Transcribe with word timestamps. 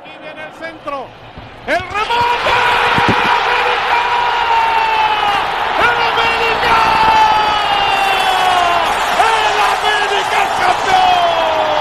Aquí 0.00 0.10
viene 0.22 0.44
el 0.46 0.52
centro. 0.52 1.06
El 1.66 1.80
remonte. 1.80 2.54
¡El 5.78 5.98
América! 6.08 6.78
¡El 9.18 9.58
América 9.74 10.38
es 10.44 10.52
campeón! 10.64 11.80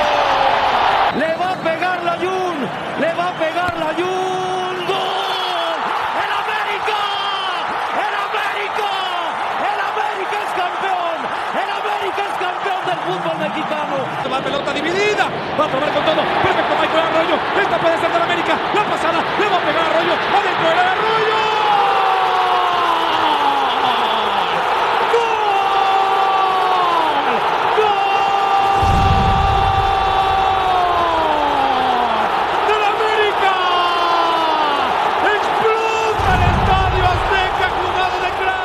Le 1.19 1.29
va 1.35 1.49
a 1.51 1.55
pegar 1.63 1.97
la 2.03 2.15
Jun, 2.17 2.57
le 2.99 3.13
va 3.13 3.27
a 3.27 3.33
pegar 3.33 3.77
la 3.77 3.89
Jun. 3.93 4.75
¡Gol! 4.87 5.79
¡El 6.23 6.31
América! 6.41 6.99
¡El 8.01 8.15
América! 8.27 8.89
¡El 9.71 9.79
América 9.91 10.37
es 10.41 10.51
campeón! 10.57 11.17
¡El 11.61 11.69
América 11.79 12.21
es 12.27 12.35
campeón 12.45 12.81
del 12.87 12.99
fútbol 13.05 13.37
mexicano! 13.37 13.97
La 14.29 14.39
pelota 14.41 14.73
dividida. 14.73 15.25
Va 15.59 15.65
a 15.65 15.67
tomar 15.67 15.91
con 15.93 16.03
todo. 16.03 16.21
Arroyo. 17.17 17.35
Esta 17.59 17.79
puede 17.79 17.97
ser 17.99 18.11
del 18.11 18.21
América. 18.21 18.59
La 18.75 18.83
pasada. 18.83 19.23
Le 19.39 19.49
va 19.49 19.57
a 19.57 19.65
pegar 19.65 19.83
a 19.83 19.89
Arroyo. 19.89 20.13
Adentro 20.13 20.69
del 20.69 20.79
Arroyo. 20.79 21.37
de 37.97 38.27
de. 38.27 38.57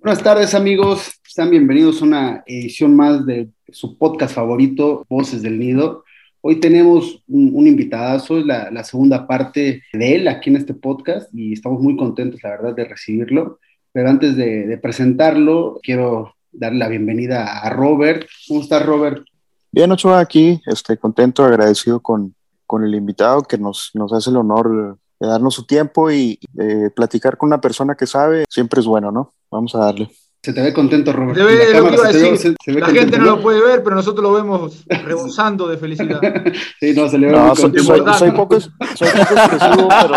Buenas 0.00 0.22
tardes 0.22 0.54
amigos, 0.54 1.20
sean 1.22 1.50
bienvenidos 1.50 2.00
a 2.00 2.04
una 2.04 2.42
edición 2.46 2.94
más 2.96 3.26
de 3.26 3.50
su 3.70 3.96
podcast 3.98 4.34
favorito, 4.34 5.04
Voces 5.08 5.42
del 5.42 5.58
Nido. 5.58 6.04
Hoy 6.40 6.60
tenemos 6.60 7.22
un, 7.28 7.50
un 7.54 7.66
invitadazo, 7.66 8.38
la, 8.40 8.70
la 8.70 8.84
segunda 8.84 9.26
parte 9.26 9.82
de 9.92 10.14
él 10.14 10.28
aquí 10.28 10.50
en 10.50 10.56
este 10.56 10.74
podcast 10.74 11.28
y 11.34 11.52
estamos 11.52 11.80
muy 11.80 11.96
contentos, 11.96 12.42
la 12.42 12.50
verdad, 12.50 12.74
de 12.74 12.84
recibirlo. 12.84 13.58
Pero 13.92 14.10
antes 14.10 14.36
de, 14.36 14.78
presentarlo, 14.80 15.80
quiero 15.82 16.34
darle 16.52 16.78
la 16.78 16.88
bienvenida 16.88 17.60
a 17.60 17.70
Robert. 17.70 18.26
¿Cómo 18.46 18.60
estás, 18.60 18.84
Robert? 18.84 19.24
Bien, 19.72 19.90
Ochoa, 19.90 20.20
aquí, 20.20 20.60
este, 20.66 20.96
contento, 20.96 21.44
agradecido 21.44 22.00
con, 22.00 22.34
con 22.66 22.84
el 22.84 22.94
invitado 22.94 23.42
que 23.42 23.58
nos, 23.58 23.90
nos 23.94 24.12
hace 24.12 24.30
el 24.30 24.36
honor 24.36 24.98
de 25.20 25.26
darnos 25.26 25.54
su 25.54 25.66
tiempo 25.66 26.10
y 26.10 26.38
eh, 26.58 26.90
platicar 26.94 27.36
con 27.36 27.48
una 27.48 27.60
persona 27.60 27.94
que 27.96 28.06
sabe, 28.06 28.44
siempre 28.48 28.80
es 28.80 28.86
bueno, 28.86 29.10
¿no? 29.10 29.34
Vamos 29.50 29.74
a 29.74 29.78
darle. 29.78 30.10
Se 30.40 30.52
te 30.52 30.62
ve 30.62 30.72
contento, 30.72 31.12
Robert. 31.12 31.36
Se 31.36 31.44
ve 31.44 31.52
lo 31.52 31.58
que 31.58 31.70
iba 31.70 31.78
a 31.78 31.82
cámara 31.90 31.96
se 31.96 32.18
te 32.18 32.24
ve- 32.24 32.30
decir. 32.30 32.38
se- 32.52 32.56
se 32.64 32.72
ve 32.72 32.80
La 32.80 32.86
contento, 32.86 33.10
gente 33.12 33.18
no 33.18 33.36
lo 33.36 33.42
puede 33.42 33.60
ver, 33.60 33.82
pero 33.82 33.96
nosotros 33.96 34.22
lo 34.22 34.32
vemos 34.32 34.84
rebosando 34.88 35.66
de 35.68 35.76
felicidad. 35.78 36.20
Sí, 36.80 36.94
no, 36.94 37.08
se 37.08 37.18
le 37.18 37.26
ve 37.26 37.32
No, 37.32 37.46
muy 37.48 37.56
soy, 37.56 37.62
contento. 37.72 37.84
soy, 38.14 38.18
soy 38.18 38.30
poco, 38.30 38.60
soy 38.60 38.70
poco 39.10 39.32
expresivo, 39.34 39.88
pero, 39.88 40.14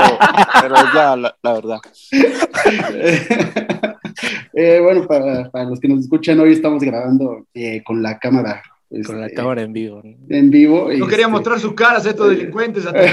pero 0.61 0.75
es 0.75 0.94
la, 0.94 1.16
la, 1.17 1.36
la 1.41 1.53
verdad. 1.53 1.80
Eh, 4.53 4.80
bueno, 4.83 5.08
para, 5.08 5.50
para 5.50 5.63
los 5.66 5.80
que 5.80 5.88
nos 5.88 6.02
escuchan, 6.02 6.39
hoy 6.39 6.52
estamos 6.52 6.83
grabando 6.83 7.45
eh, 7.53 7.81
con 7.83 8.03
la 8.03 8.19
cámara. 8.19 8.61
Con 9.06 9.19
la 9.22 9.28
este, 9.28 9.35
cámara 9.38 9.61
en 9.61 9.72
vivo. 9.73 10.02
¿no? 10.03 10.16
En 10.30 10.50
vivo. 10.52 10.89
No 10.95 11.08
quería 11.08 11.25
este, 11.25 11.31
mostrar 11.31 11.59
sus 11.59 11.73
caras 11.73 12.06
a 12.06 12.09
estos 12.09 12.30
delincuentes. 12.30 12.85
hasta 12.85 13.00
que- 13.02 13.09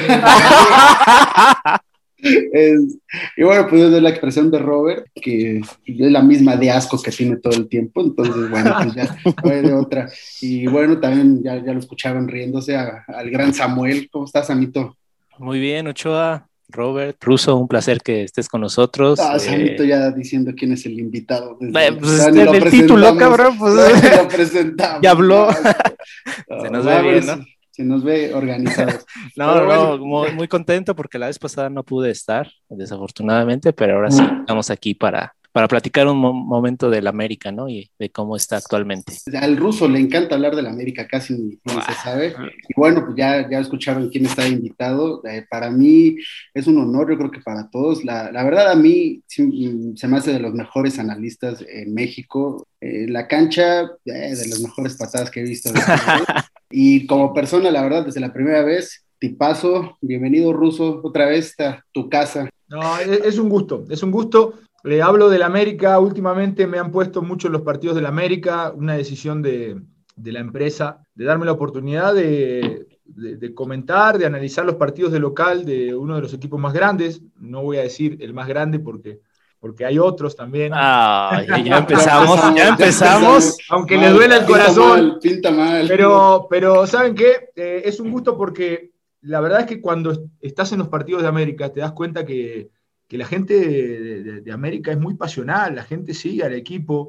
es- 2.23 2.99
y 3.37 3.43
bueno, 3.45 3.67
pues 3.69 3.83
es 3.83 4.03
la 4.03 4.11
expresión 4.11 4.51
de 4.51 4.59
Robert, 4.59 5.07
que 5.15 5.59
es 5.59 5.99
la 6.11 6.23
misma 6.23 6.57
de 6.57 6.71
asco 6.71 7.01
que 7.01 7.11
tiene 7.11 7.37
todo 7.37 7.55
el 7.57 7.69
tiempo. 7.69 8.01
Entonces, 8.01 8.51
bueno, 8.51 8.75
pues 8.83 8.95
ya 8.95 9.17
hay 9.45 9.63
de 9.63 9.73
otra. 9.73 10.09
Y 10.41 10.67
bueno, 10.67 10.99
también 10.99 11.43
ya, 11.43 11.57
ya 11.65 11.73
lo 11.73 11.79
escuchaban 11.79 12.29
riéndose 12.29 12.77
a- 12.77 13.05
al 13.09 13.31
gran 13.31 13.55
Samuel. 13.55 14.09
¿Cómo 14.11 14.25
estás, 14.25 14.51
Amito? 14.51 14.97
Muy 15.39 15.61
bien, 15.61 15.87
Ochoa, 15.87 16.49
Robert, 16.71 17.17
Russo, 17.23 17.57
un 17.57 17.69
placer 17.69 18.01
que 18.03 18.25
estés 18.25 18.49
con 18.49 18.61
nosotros. 18.61 19.19
Ah, 19.21 19.37
Eh, 19.37 19.41
Samito 19.41 19.85
ya 19.85 20.11
diciendo 20.11 20.53
quién 20.57 20.73
es 20.73 20.85
el 20.87 20.99
invitado. 20.99 21.57
desde- 21.61 21.87
eh, 21.87 21.93
pues, 21.93 22.19
ya 22.35 22.43
en 22.43 22.55
el 22.55 22.71
título, 22.71 23.17
cabrón, 23.17 23.57
pues, 23.59 23.75
Ya 23.75 24.11
ni 24.11 24.17
lo 24.23 24.29
presentamos. 24.29 25.01
Ya 25.03 25.11
habló. 25.13 25.49
Se 26.63 26.71
nos 26.71 26.85
no, 26.85 26.91
ve 26.91 27.03
bien, 27.03 27.27
¿no? 27.27 27.45
Se, 27.79 27.85
nos 27.85 28.03
ve 28.05 28.35
organizados. 28.35 29.05
no, 29.37 29.53
Pero 29.55 29.61
no, 29.61 29.67
bueno. 29.67 29.99
muy, 30.05 30.33
muy 30.33 30.49
contento 30.49 30.95
porque 30.97 31.19
la 31.19 31.29
vez 31.29 31.39
pasada 31.39 31.71
no 31.71 31.85
pude 31.85 32.11
estar, 32.11 32.51
desafortunadamente, 32.69 33.73
pero 33.73 33.95
ahora 33.95 34.11
sí 34.11 34.23
estamos 34.41 34.69
aquí 34.71 34.95
para, 34.95 35.33
para 35.53 35.69
platicar 35.69 36.07
un 36.09 36.19
mo- 36.19 36.33
momento 36.33 36.91
del 36.91 37.07
América, 37.07 37.51
¿no? 37.53 37.69
Y 37.69 37.91
de 37.99 38.11
cómo 38.11 38.37
está 38.37 38.57
actualmente. 38.57 39.13
Al 39.41 39.57
ruso 39.57 39.89
le 39.89 39.99
encanta 40.01 40.35
hablar 40.35 40.55
de 40.57 40.63
la 40.63 40.71
América, 40.71 41.07
casi 41.09 41.35
ni, 41.35 41.59
ni 41.65 41.83
se 41.83 41.95
sabe. 42.03 42.35
Y 42.69 42.75
bueno, 42.77 43.05
pues 43.05 43.17
ya, 43.17 43.49
ya 43.51 43.61
escucharon 43.61 44.09
quién 44.11 44.27
está 44.27 44.47
invitado. 44.49 45.23
Eh, 45.27 45.47
para 45.51 45.71
mí 45.71 46.17
es 46.55 46.67
un 46.67 46.79
honor, 46.79 47.11
yo 47.11 47.17
creo 47.19 47.31
que 47.31 47.41
para 47.41 47.69
todos. 47.71 48.05
La, 48.05 48.31
la 48.33 48.45
verdad, 48.45 48.71
a 48.71 48.77
mí 48.77 49.23
sí, 49.27 49.43
mm, 49.43 49.97
se 49.97 50.09
me 50.09 50.17
hace 50.19 50.33
de 50.33 50.41
los 50.41 50.53
mejores 50.53 50.99
analistas 50.99 51.65
en 51.69 51.95
México. 51.95 52.67
Eh, 52.81 53.07
la 53.09 53.27
cancha, 53.27 53.83
eh, 53.83 53.89
de 54.37 54.49
las 54.49 54.61
mejores 54.61 54.97
patadas 54.97 55.31
que 55.33 55.41
he 55.41 55.45
visto. 55.45 55.71
y 56.71 57.07
como 57.07 57.33
persona, 57.33 57.71
la 57.71 57.83
verdad, 57.83 58.05
desde 58.07 58.21
la 58.21 58.33
primera 58.33 58.63
vez, 58.63 59.05
tipazo, 59.19 59.97
bienvenido 60.01 60.53
ruso, 60.53 61.01
otra 61.03 61.27
vez 61.27 61.59
a 61.61 61.85
tu 61.93 62.09
casa. 62.09 62.49
No, 62.69 62.99
es, 62.99 63.09
es 63.25 63.39
un 63.39 63.49
gusto, 63.49 63.85
es 63.89 64.03
un 64.03 64.11
gusto. 64.11 64.55
Le 64.85 65.03
hablo 65.03 65.29
del 65.29 65.43
América, 65.43 65.99
últimamente 65.99 66.67
me 66.67 66.79
han 66.79 66.93
puesto 66.93 67.23
mucho 67.23 67.49
los 67.49 67.63
partidos 67.63 67.97
del 67.97 68.07
América, 68.07 68.73
una 68.75 68.95
decisión 68.95 69.43
de, 69.43 69.81
de 70.15 70.33
la 70.33 70.41
empresa, 70.41 71.03
de 71.15 71.25
darme 71.25 71.47
la 71.47 71.53
oportunidad 71.53 72.15
de, 72.15 72.87
de- 73.05 73.37
de 73.37 73.55
comentar, 73.55 74.19
de 74.19 74.27
analizar 74.27 74.65
los 74.65 74.77
partidos 74.77 75.11
de 75.13 75.19
local 75.19 75.65
de 75.65 75.95
uno 75.97 76.15
de 76.15 76.23
los 76.23 76.33
equipos 76.35 76.61
más 76.61 76.75
grandes. 76.75 77.23
No 77.41 77.63
voy 77.63 77.79
a 77.79 77.83
decir 77.83 78.19
el 78.21 78.35
más 78.35 78.47
grande 78.47 78.79
porque, 78.79 79.21
porque 79.61 79.85
hay 79.85 79.99
otros 79.99 80.37
también. 80.37 80.73
Ah, 80.75 81.43
ya, 81.65 81.79
empezamos, 81.79 82.41
ya 82.55 82.69
empezamos. 82.69 83.57
Aunque 83.71 83.97
Mal, 83.97 84.05
le 84.07 84.11
duela 84.13 84.37
el 84.37 84.45
pinta 84.47 84.53
corazón. 84.61 84.89
mal, 85.09 85.19
pinta 85.21 85.51
mal. 85.51 85.87
Pero, 85.89 86.47
pero 86.49 86.87
¿saben 86.87 87.15
qué? 87.15 87.51
Eh, 87.57 87.83
es 87.85 87.99
un 88.01 88.11
gusto 88.11 88.37
porque 88.37 88.91
la 89.23 89.41
verdad 89.41 89.61
es 89.61 89.67
que 89.67 89.81
cuando 89.81 90.13
est- 90.13 90.23
estás 90.41 90.73
en 90.73 90.79
los 90.79 90.89
partidos 90.89 91.23
de 91.23 91.29
América 91.29 91.73
te 91.73 91.81
das 91.81 91.93
cuenta 91.93 92.25
que, 92.25 92.71
que 93.09 93.19
la 93.19 93.25
gente 93.27 93.55
de, 93.59 94.23
de- 94.23 94.41
de 94.43 94.53
América 94.53 94.93
es 94.93 94.99
muy 94.99 95.15
pasional, 95.15 95.75
la 95.75 95.83
gente 95.85 96.15
sigue 96.15 96.45
al 96.45 96.55
equipo, 96.55 97.09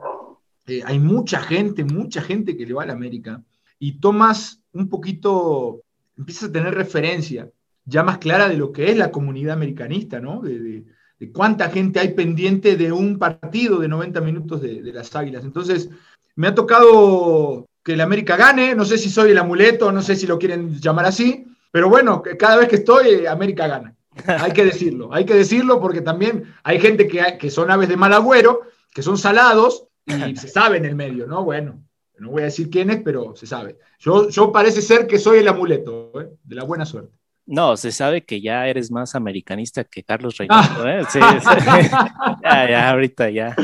Eh, 0.68 0.84
hay 0.86 1.00
mucha 1.00 1.40
gente, 1.40 1.84
mucha 1.84 2.22
gente 2.22 2.56
que 2.56 2.66
le 2.66 2.74
va 2.76 2.84
a 2.84 2.86
la 2.86 2.94
América 2.94 3.42
y 3.80 4.00
tomas 4.00 4.62
un 4.72 4.88
poquito, 4.88 5.82
empiezas 6.16 6.50
a 6.50 6.52
tener 6.52 6.76
referencia 6.76 7.50
ya 7.86 8.04
más 8.04 8.20
clara 8.20 8.48
de 8.48 8.56
lo 8.56 8.72
que 8.72 8.92
es 8.92 8.96
la 8.98 9.10
comunidad 9.10 9.54
americanista, 9.54 10.20
¿no? 10.20 10.42
De, 10.42 10.84
de- 11.20 11.32
cuánta 11.32 11.70
gente 11.70 12.00
hay 12.00 12.14
pendiente 12.14 12.76
de 12.76 12.92
un 12.92 13.20
partido 13.20 13.80
de 13.80 13.88
90 13.88 14.22
minutos 14.22 14.62
de, 14.62 14.82
las 14.94 15.16
Águilas. 15.16 15.44
Entonces, 15.44 15.90
me 16.36 16.48
ha 16.48 16.56
tocado 16.56 17.66
que 17.84 17.94
el 17.94 18.02
América 18.02 18.36
gane, 18.38 18.76
no 18.76 18.86
sé 18.86 18.98
si 18.98 19.10
soy 19.10 19.32
el 19.32 19.38
amuleto, 19.38 19.92
no 19.92 20.02
sé 20.02 20.16
si 20.16 20.28
lo 20.28 20.40
quieren 20.40 20.80
llamar 20.80 21.06
así, 21.06 21.46
pero 21.72 21.90
bueno, 21.90 22.24
cada 22.38 22.58
vez 22.58 22.68
que 22.68 22.78
estoy, 22.78 23.08
eh, 23.10 23.28
América 23.28 23.68
gana. 23.68 23.96
Hay 24.28 24.52
que 24.52 24.66
decirlo, 24.66 25.14
hay 25.14 25.26
que 25.26 25.36
decirlo 25.36 25.80
porque 25.80 26.02
también 26.02 26.44
hay 26.64 26.80
gente 26.80 27.08
que, 27.08 27.38
que 27.40 27.50
son 27.50 27.72
aves 27.72 27.88
de 27.90 27.98
mal 27.98 28.14
agüero, 28.14 28.62
que 28.94 29.02
son 29.02 29.18
salados 29.18 29.86
y 30.06 30.36
se 30.36 30.48
sabe 30.48 30.78
en 30.78 30.86
el 30.86 30.96
medio, 30.96 31.28
¿no? 31.28 31.44
Bueno, 31.44 31.84
no 32.20 32.32
voy 32.32 32.42
a 32.42 32.46
decir 32.46 32.70
quién 32.70 32.90
es, 32.90 33.02
pero 33.04 33.36
se 33.36 33.48
sabe. 33.48 33.78
Yo, 34.00 34.30
yo 34.30 34.52
parece 34.52 34.82
ser 34.82 35.08
que 35.08 35.20
soy 35.20 35.40
el 35.40 35.48
amuleto, 35.48 36.12
¿eh? 36.20 36.30
de 36.44 36.56
la 36.56 36.64
buena 36.64 36.86
suerte. 36.86 37.19
No, 37.52 37.76
se 37.78 37.92
sabe 37.92 38.24
que 38.26 38.42
ya 38.42 38.68
eres 38.68 38.92
más 38.92 39.16
americanista 39.16 39.84
que 39.84 40.04
Carlos 40.04 40.38
Reynoso, 40.38 40.88
¿eh? 40.88 41.04
Sí, 41.10 41.20
sí. 41.20 41.50
Ya, 42.44 42.70
ya, 42.70 42.90
ahorita 42.92 43.32
ya. 43.32 43.56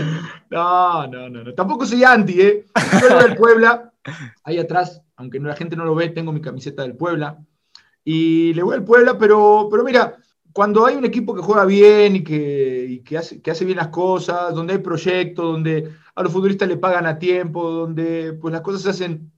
No, 0.50 1.06
no, 1.06 1.29
no, 1.29 1.44
no. 1.44 1.53
Tampoco 1.53 1.85
soy 1.85 2.03
anti, 2.03 2.41
¿eh? 2.41 2.66
Yo 3.00 3.19
al 3.19 3.35
Puebla, 3.35 3.94
ahí 4.44 4.57
atrás, 4.57 5.03
aunque 5.18 5.40
la 5.40 5.56
gente 5.56 5.75
no 5.75 5.85
lo 5.85 5.94
ve, 5.94 6.09
tengo 6.09 6.34
mi 6.34 6.41
camiseta 6.41 6.82
del 6.82 6.96
Puebla. 6.96 7.37
Y 8.03 8.55
le 8.55 8.64
voy 8.64 8.73
al 8.73 8.84
Puebla, 8.84 9.20
pero, 9.20 9.67
pero 9.70 9.84
mira, 9.84 10.17
cuando 10.52 10.84
hay 10.84 10.96
un 10.96 11.05
equipo 11.05 11.35
que 11.35 11.43
juega 11.43 11.64
bien 11.66 12.16
y 12.16 12.23
que, 12.23 12.88
y 12.90 12.99
que, 13.02 13.20
hace, 13.20 13.40
que 13.40 13.52
hace 13.52 13.66
bien 13.66 13.78
las 13.78 13.90
cosas, 13.90 14.55
donde 14.55 14.73
hay 14.73 14.79
proyectos, 14.79 15.46
donde 15.46 15.91
a 16.16 16.23
los 16.23 16.34
futbolistas 16.34 16.67
le 16.67 16.78
pagan 16.78 17.05
a 17.05 17.20
tiempo, 17.20 17.70
donde 17.70 18.34
pues 18.34 18.52
las 18.52 18.61
cosas 18.61 18.81
se 18.81 18.90
hacen 18.90 19.31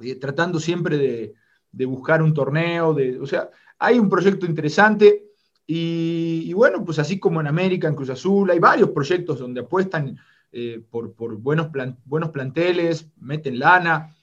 eh, 0.00 0.14
tratando 0.14 0.58
siempre 0.58 0.96
de, 0.96 1.34
de 1.72 1.84
buscar 1.84 2.22
un 2.22 2.32
torneo, 2.32 2.94
de, 2.94 3.20
o 3.20 3.26
sea, 3.26 3.50
hay 3.84 3.98
un 3.98 4.08
proyecto 4.08 4.46
interesante. 4.46 5.24
Y, 5.66 6.44
y 6.46 6.52
bueno, 6.52 6.84
pues 6.84 6.98
así 6.98 7.18
como 7.18 7.40
en 7.40 7.46
América, 7.46 7.88
en 7.88 7.94
Cruz 7.94 8.10
Azul, 8.10 8.50
hay 8.50 8.58
varios 8.58 8.90
proyectos 8.90 9.38
donde 9.38 9.60
apuestan 9.60 10.18
eh, 10.50 10.82
por, 10.90 11.12
por 11.14 11.36
buenos, 11.36 11.68
plan- 11.68 11.96
buenos 12.04 12.30
planteles, 12.30 13.06
meten 13.20 13.58
lana. 13.58 14.14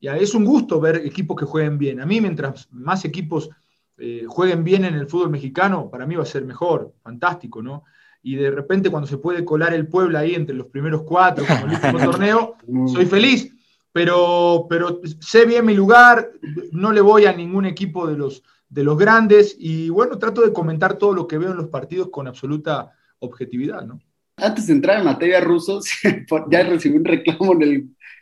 Ya 0.00 0.16
es 0.16 0.34
un 0.34 0.44
gusto 0.44 0.80
ver 0.80 0.96
equipos 0.96 1.36
que 1.36 1.44
jueguen 1.46 1.78
bien. 1.78 2.00
A 2.00 2.06
mí, 2.06 2.20
mientras 2.20 2.68
más 2.72 3.04
equipos 3.04 3.48
eh, 3.96 4.24
jueguen 4.28 4.64
bien 4.64 4.84
en 4.84 4.94
el 4.94 5.06
fútbol 5.06 5.30
mexicano, 5.30 5.88
para 5.90 6.06
mí 6.06 6.14
va 6.14 6.22
a 6.24 6.26
ser 6.26 6.44
mejor, 6.44 6.92
fantástico, 7.02 7.62
¿no? 7.62 7.84
Y 8.22 8.34
de 8.34 8.50
repente 8.50 8.90
cuando 8.90 9.06
se 9.06 9.18
puede 9.18 9.44
colar 9.44 9.72
el 9.74 9.86
Puebla 9.86 10.20
ahí 10.20 10.34
entre 10.34 10.54
los 10.54 10.66
primeros 10.66 11.02
cuatro, 11.02 11.44
como 11.46 11.66
el 11.66 11.72
último 11.74 11.98
torneo, 12.12 12.54
soy 12.92 13.06
feliz. 13.06 13.52
pero, 13.92 14.66
pero 14.68 15.00
sé 15.20 15.46
bien 15.46 15.64
mi 15.64 15.74
lugar, 15.74 16.30
no 16.72 16.92
le 16.92 17.00
voy 17.00 17.24
a 17.26 17.32
ningún 17.32 17.64
equipo 17.66 18.06
de 18.06 18.16
los, 18.16 18.42
de 18.68 18.84
los 18.84 18.98
grandes 18.98 19.56
y 19.58 19.88
bueno, 19.88 20.18
trato 20.18 20.42
de 20.42 20.52
comentar 20.52 20.98
todo 20.98 21.14
lo 21.14 21.26
que 21.26 21.38
veo 21.38 21.50
en 21.50 21.56
los 21.56 21.68
partidos 21.68 22.08
con 22.10 22.26
absoluta 22.26 22.92
objetividad, 23.18 23.82
¿no? 23.82 24.00
Antes 24.36 24.68
de 24.68 24.74
entrar 24.74 24.98
en 24.98 25.04
materia 25.04 25.40
rusos, 25.40 25.86
ya 26.50 26.62
recibí 26.62 26.96
un 26.96 27.04
reclamo 27.04 27.54
en 27.54 27.62
el, 27.62 27.70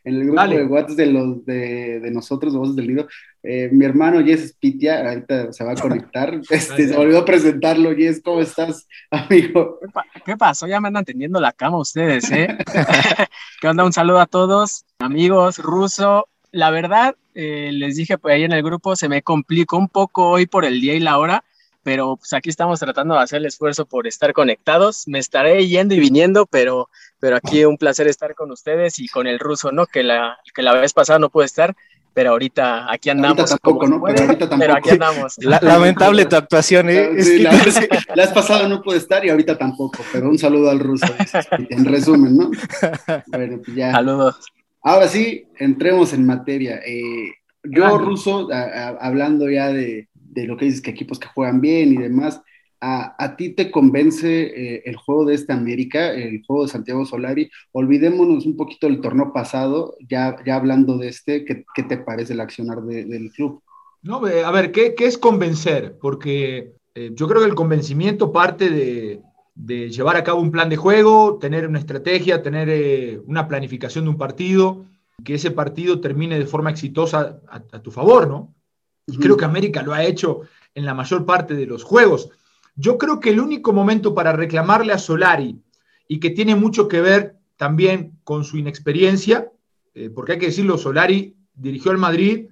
en 0.04 0.14
el 0.14 0.24
grupo 0.24 0.48
de 0.48 0.64
WhatsApp 0.64 0.96
de, 0.96 1.06
los, 1.06 1.44
de, 1.44 2.00
de 2.00 2.10
nosotros, 2.10 2.52
de 2.52 2.58
Voces 2.58 2.76
del 2.76 2.88
Nido. 2.88 3.08
Eh, 3.42 3.68
mi 3.70 3.84
hermano 3.84 4.24
Jess 4.24 4.48
Spitia, 4.48 5.08
ahorita 5.08 5.52
se 5.52 5.62
va 5.62 5.72
a 5.72 5.76
conectar. 5.76 6.40
Este, 6.50 6.88
se 6.88 6.96
olvidó 6.96 7.24
presentarlo. 7.24 7.94
Jess, 7.94 8.22
¿cómo 8.24 8.40
estás, 8.40 8.88
amigo? 9.10 9.78
¿Qué, 10.24 10.36
pasó? 10.36 10.66
Ya 10.66 10.80
me 10.80 10.88
andan 10.88 11.04
tendiendo 11.04 11.38
la 11.38 11.52
cama 11.52 11.78
ustedes, 11.78 12.30
¿eh? 12.32 12.56
¿Qué 13.60 13.68
onda? 13.68 13.84
Un 13.84 13.92
saludo 13.92 14.20
a 14.20 14.26
todos, 14.26 14.84
amigos, 14.98 15.58
ruso. 15.58 16.28
La 16.52 16.70
verdad, 16.70 17.16
eh, 17.34 17.70
les 17.72 17.96
dije 17.96 18.18
por 18.18 18.30
ahí 18.30 18.44
en 18.44 18.52
el 18.52 18.62
grupo, 18.62 18.96
se 18.96 19.08
me 19.08 19.22
complicó 19.22 19.76
un 19.76 19.88
poco 19.88 20.30
hoy 20.30 20.46
por 20.46 20.64
el 20.64 20.80
día 20.80 20.94
y 20.94 21.00
la 21.00 21.18
hora 21.18 21.44
pero 21.86 22.16
pues 22.16 22.32
aquí 22.32 22.50
estamos 22.50 22.80
tratando 22.80 23.14
de 23.14 23.20
hacer 23.20 23.38
el 23.38 23.46
esfuerzo 23.46 23.86
por 23.86 24.08
estar 24.08 24.32
conectados. 24.32 25.06
Me 25.06 25.20
estaré 25.20 25.68
yendo 25.68 25.94
y 25.94 26.00
viniendo, 26.00 26.44
pero, 26.44 26.90
pero 27.20 27.36
aquí 27.36 27.64
un 27.64 27.78
placer 27.78 28.08
estar 28.08 28.34
con 28.34 28.50
ustedes 28.50 28.98
y 28.98 29.06
con 29.06 29.28
el 29.28 29.38
ruso, 29.38 29.70
¿no? 29.70 29.86
Que 29.86 30.02
la, 30.02 30.36
que 30.52 30.62
la 30.62 30.74
vez 30.74 30.92
pasada 30.92 31.20
no 31.20 31.30
pude 31.30 31.44
estar, 31.44 31.76
pero 32.12 32.30
ahorita 32.30 32.92
aquí 32.92 33.08
andamos. 33.08 33.38
Ahorita 33.38 33.56
tampoco, 33.58 33.86
¿no? 33.86 34.02
pero, 34.02 34.20
ahorita 34.20 34.48
tampoco. 34.48 34.58
pero 34.58 34.74
aquí 34.74 34.90
andamos. 34.90 35.38
lamentable 35.62 36.24
tu 36.24 36.34
actuación, 36.34 36.90
¿eh? 36.90 37.22
Sí, 37.22 37.38
la, 37.38 37.52
vez 37.52 38.32
pasada 38.34 38.66
no 38.66 38.82
pude 38.82 38.96
estar 38.96 39.24
y 39.24 39.28
ahorita 39.30 39.56
tampoco, 39.56 39.98
pero 40.12 40.28
un 40.28 40.38
saludo 40.38 40.70
al 40.70 40.80
ruso, 40.80 41.06
en 41.70 41.84
resumen, 41.84 42.36
¿no? 42.36 42.50
Bueno, 43.28 43.60
pues 43.64 43.76
ya. 43.76 43.92
Saludos. 43.92 44.40
Ahora 44.86 45.08
sí, 45.08 45.48
entremos 45.58 46.12
en 46.12 46.24
materia. 46.24 46.80
Eh, 46.86 47.32
yo, 47.64 47.98
ruso, 47.98 48.48
hablando 48.52 49.50
ya 49.50 49.72
de, 49.72 50.08
de 50.14 50.46
lo 50.46 50.56
que 50.56 50.66
dices, 50.66 50.80
que 50.80 50.92
equipos 50.92 51.18
que 51.18 51.26
juegan 51.26 51.60
bien 51.60 51.92
y 51.92 51.96
demás, 51.96 52.40
¿a, 52.80 53.16
a 53.18 53.34
ti 53.34 53.50
te 53.50 53.72
convence 53.72 54.44
eh, 54.44 54.82
el 54.86 54.94
juego 54.94 55.24
de 55.24 55.34
esta 55.34 55.54
América, 55.54 56.14
el 56.14 56.40
juego 56.46 56.62
de 56.62 56.68
Santiago 56.68 57.04
Solari? 57.04 57.50
Olvidémonos 57.72 58.46
un 58.46 58.56
poquito 58.56 58.86
del 58.86 59.00
torneo 59.00 59.32
pasado, 59.32 59.96
ya, 60.08 60.36
ya 60.46 60.54
hablando 60.54 60.98
de 60.98 61.08
este, 61.08 61.44
¿qué, 61.44 61.64
qué 61.74 61.82
te 61.82 61.96
parece 61.96 62.34
el 62.34 62.40
accionar 62.40 62.82
de, 62.82 63.06
del 63.06 63.32
club? 63.32 63.60
No, 64.02 64.24
a 64.24 64.50
ver, 64.52 64.70
¿qué, 64.70 64.94
qué 64.94 65.06
es 65.06 65.18
convencer? 65.18 65.96
Porque 66.00 66.74
eh, 66.94 67.10
yo 67.12 67.26
creo 67.26 67.40
que 67.40 67.48
el 67.48 67.56
convencimiento 67.56 68.30
parte 68.30 68.70
de, 68.70 69.20
de, 69.56 69.90
llevar 69.90 70.16
a 70.16 70.22
cabo 70.22 70.40
un 70.40 70.52
plan 70.52 70.68
de 70.68 70.76
juego, 70.76 71.38
tener 71.40 71.66
una 71.66 71.80
estrategia, 71.80 72.42
tener 72.42 72.68
eh, 72.70 73.20
una 73.26 73.48
planificación 73.48 74.04
de 74.04 74.10
un 74.10 74.18
partido, 74.18 74.86
que 75.24 75.34
ese 75.34 75.50
partido 75.50 76.00
termine 76.00 76.38
de 76.38 76.46
forma 76.46 76.70
exitosa 76.70 77.40
a, 77.48 77.56
a 77.56 77.82
tu 77.82 77.90
favor, 77.90 78.28
¿no? 78.28 78.54
Y 79.06 79.18
creo 79.18 79.36
que 79.36 79.44
América 79.44 79.82
lo 79.82 79.92
ha 79.92 80.04
hecho 80.04 80.42
en 80.74 80.84
la 80.84 80.94
mayor 80.94 81.24
parte 81.24 81.54
de 81.54 81.66
los 81.66 81.84
juegos. 81.84 82.30
Yo 82.74 82.98
creo 82.98 83.20
que 83.20 83.30
el 83.30 83.40
único 83.40 83.72
momento 83.72 84.14
para 84.14 84.32
reclamarle 84.32 84.92
a 84.92 84.98
Solari 84.98 85.60
y 86.08 86.20
que 86.20 86.30
tiene 86.30 86.54
mucho 86.54 86.88
que 86.88 87.00
ver 87.00 87.36
también 87.56 88.18
con 88.24 88.44
su 88.44 88.58
inexperiencia, 88.58 89.50
eh, 89.94 90.10
porque 90.10 90.32
hay 90.32 90.38
que 90.38 90.46
decirlo, 90.46 90.76
Solari 90.76 91.36
dirigió 91.54 91.90
al 91.90 91.98
Madrid, 91.98 92.48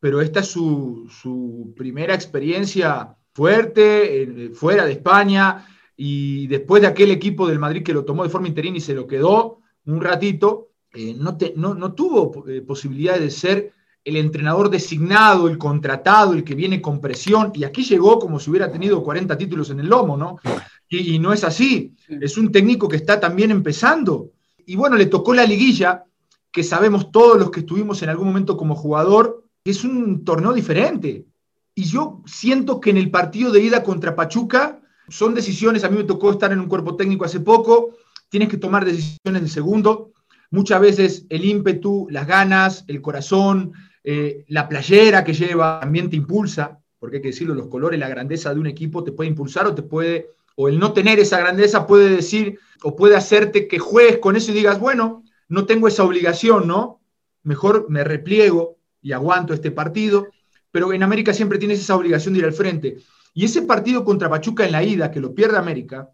pero 0.00 0.20
esta 0.20 0.40
es 0.40 0.48
su, 0.48 1.74
primera 1.76 2.14
experiencia 2.14 3.14
fuerte, 3.34 4.22
eh, 4.22 4.50
fuera 4.50 4.86
de 4.86 4.92
España, 4.92 5.66
y 6.00 6.46
después 6.46 6.80
de 6.80 6.86
aquel 6.86 7.10
equipo 7.10 7.48
del 7.48 7.58
Madrid 7.58 7.82
que 7.82 7.92
lo 7.92 8.04
tomó 8.04 8.22
de 8.22 8.30
forma 8.30 8.46
interina 8.46 8.76
y 8.76 8.80
se 8.80 8.94
lo 8.94 9.08
quedó 9.08 9.58
un 9.84 10.00
ratito, 10.00 10.70
eh, 10.94 11.12
no, 11.18 11.36
no, 11.56 11.74
no, 11.74 11.92
tuvo 11.92 12.44
posibilidad 12.64 13.18
de 13.18 13.32
ser 13.32 13.72
el 14.04 14.14
entrenador 14.16 14.70
designado, 14.70 15.48
el 15.48 15.58
contratado, 15.58 16.34
el 16.34 16.44
que 16.44 16.54
viene 16.54 16.80
con 16.80 17.00
presión, 17.00 17.50
y 17.52 17.64
aquí 17.64 17.82
llegó 17.82 18.20
como 18.20 18.38
si 18.38 18.48
hubiera 18.48 18.70
tenido 18.70 19.02
40 19.02 19.36
títulos 19.36 19.70
en 19.70 19.80
el 19.80 19.88
lomo, 19.88 20.16
¿no? 20.16 20.38
Y, 20.88 21.18
no 21.18 21.32
es 21.32 21.42
así, 21.42 21.96
es 22.08 22.38
un 22.38 22.52
técnico 22.52 22.88
que 22.88 22.96
está 22.96 23.18
también 23.18 23.50
empezando. 23.50 24.30
Y 24.64 24.76
bueno, 24.76 24.96
le 24.96 25.06
tocó 25.06 25.34
la 25.34 25.44
liguilla, 25.44 26.04
que 26.52 26.62
sabemos 26.62 27.10
todos 27.10 27.38
los 27.38 27.50
que 27.50 27.60
estuvimos 27.60 28.00
en 28.02 28.10
algún 28.10 28.28
momento 28.28 28.56
como 28.56 28.76
jugador, 28.76 29.44
que 29.64 29.72
es 29.72 29.82
un 29.82 30.24
torneo 30.24 30.52
diferente. 30.52 31.26
Y 31.74 31.84
yo 31.84 32.22
siento 32.24 32.80
que 32.80 32.90
en 32.90 32.98
el 32.98 33.10
partido 33.10 33.50
de 33.50 33.60
ida 33.62 33.82
contra 33.82 34.14
Pachuca 34.14 34.77
son 35.08 35.34
decisiones, 35.34 35.84
a 35.84 35.88
mí 35.88 35.96
me 35.96 36.04
tocó 36.04 36.30
estar 36.30 36.52
en 36.52 36.60
un 36.60 36.68
cuerpo 36.68 36.96
técnico 36.96 37.24
hace 37.24 37.40
poco, 37.40 37.96
tienes 38.28 38.48
que 38.48 38.56
tomar 38.56 38.84
decisiones 38.84 39.42
de 39.42 39.48
segundo, 39.48 40.12
muchas 40.50 40.80
veces 40.80 41.26
el 41.28 41.44
ímpetu, 41.44 42.06
las 42.10 42.26
ganas, 42.26 42.84
el 42.88 43.00
corazón, 43.00 43.72
eh, 44.04 44.44
la 44.48 44.68
playera 44.68 45.24
que 45.24 45.34
lleva 45.34 45.80
también 45.80 46.10
te 46.10 46.16
impulsa, 46.16 46.78
porque 46.98 47.16
hay 47.16 47.22
que 47.22 47.28
decirlo, 47.28 47.54
los 47.54 47.68
colores, 47.68 48.00
la 48.00 48.08
grandeza 48.08 48.52
de 48.52 48.60
un 48.60 48.66
equipo 48.66 49.04
te 49.04 49.12
puede 49.12 49.30
impulsar 49.30 49.66
o 49.66 49.74
te 49.74 49.82
puede, 49.82 50.30
o 50.56 50.68
el 50.68 50.78
no 50.78 50.92
tener 50.92 51.18
esa 51.18 51.38
grandeza 51.38 51.86
puede 51.86 52.10
decir, 52.10 52.58
o 52.82 52.96
puede 52.96 53.16
hacerte 53.16 53.68
que 53.68 53.78
juegues 53.78 54.18
con 54.18 54.36
eso 54.36 54.50
y 54.50 54.54
digas, 54.54 54.80
bueno, 54.80 55.24
no 55.48 55.66
tengo 55.66 55.88
esa 55.88 56.04
obligación, 56.04 56.66
¿no? 56.66 57.00
Mejor 57.42 57.86
me 57.88 58.04
repliego 58.04 58.78
y 59.00 59.12
aguanto 59.12 59.54
este 59.54 59.70
partido, 59.70 60.26
pero 60.70 60.92
en 60.92 61.02
América 61.02 61.32
siempre 61.32 61.58
tienes 61.58 61.80
esa 61.80 61.96
obligación 61.96 62.34
de 62.34 62.40
ir 62.40 62.46
al 62.46 62.52
frente. 62.52 62.98
Y 63.38 63.44
ese 63.44 63.62
partido 63.62 64.04
contra 64.04 64.28
Pachuca 64.28 64.66
en 64.66 64.72
la 64.72 64.82
ida, 64.82 65.12
que 65.12 65.20
lo 65.20 65.32
pierde 65.32 65.58
América, 65.58 66.10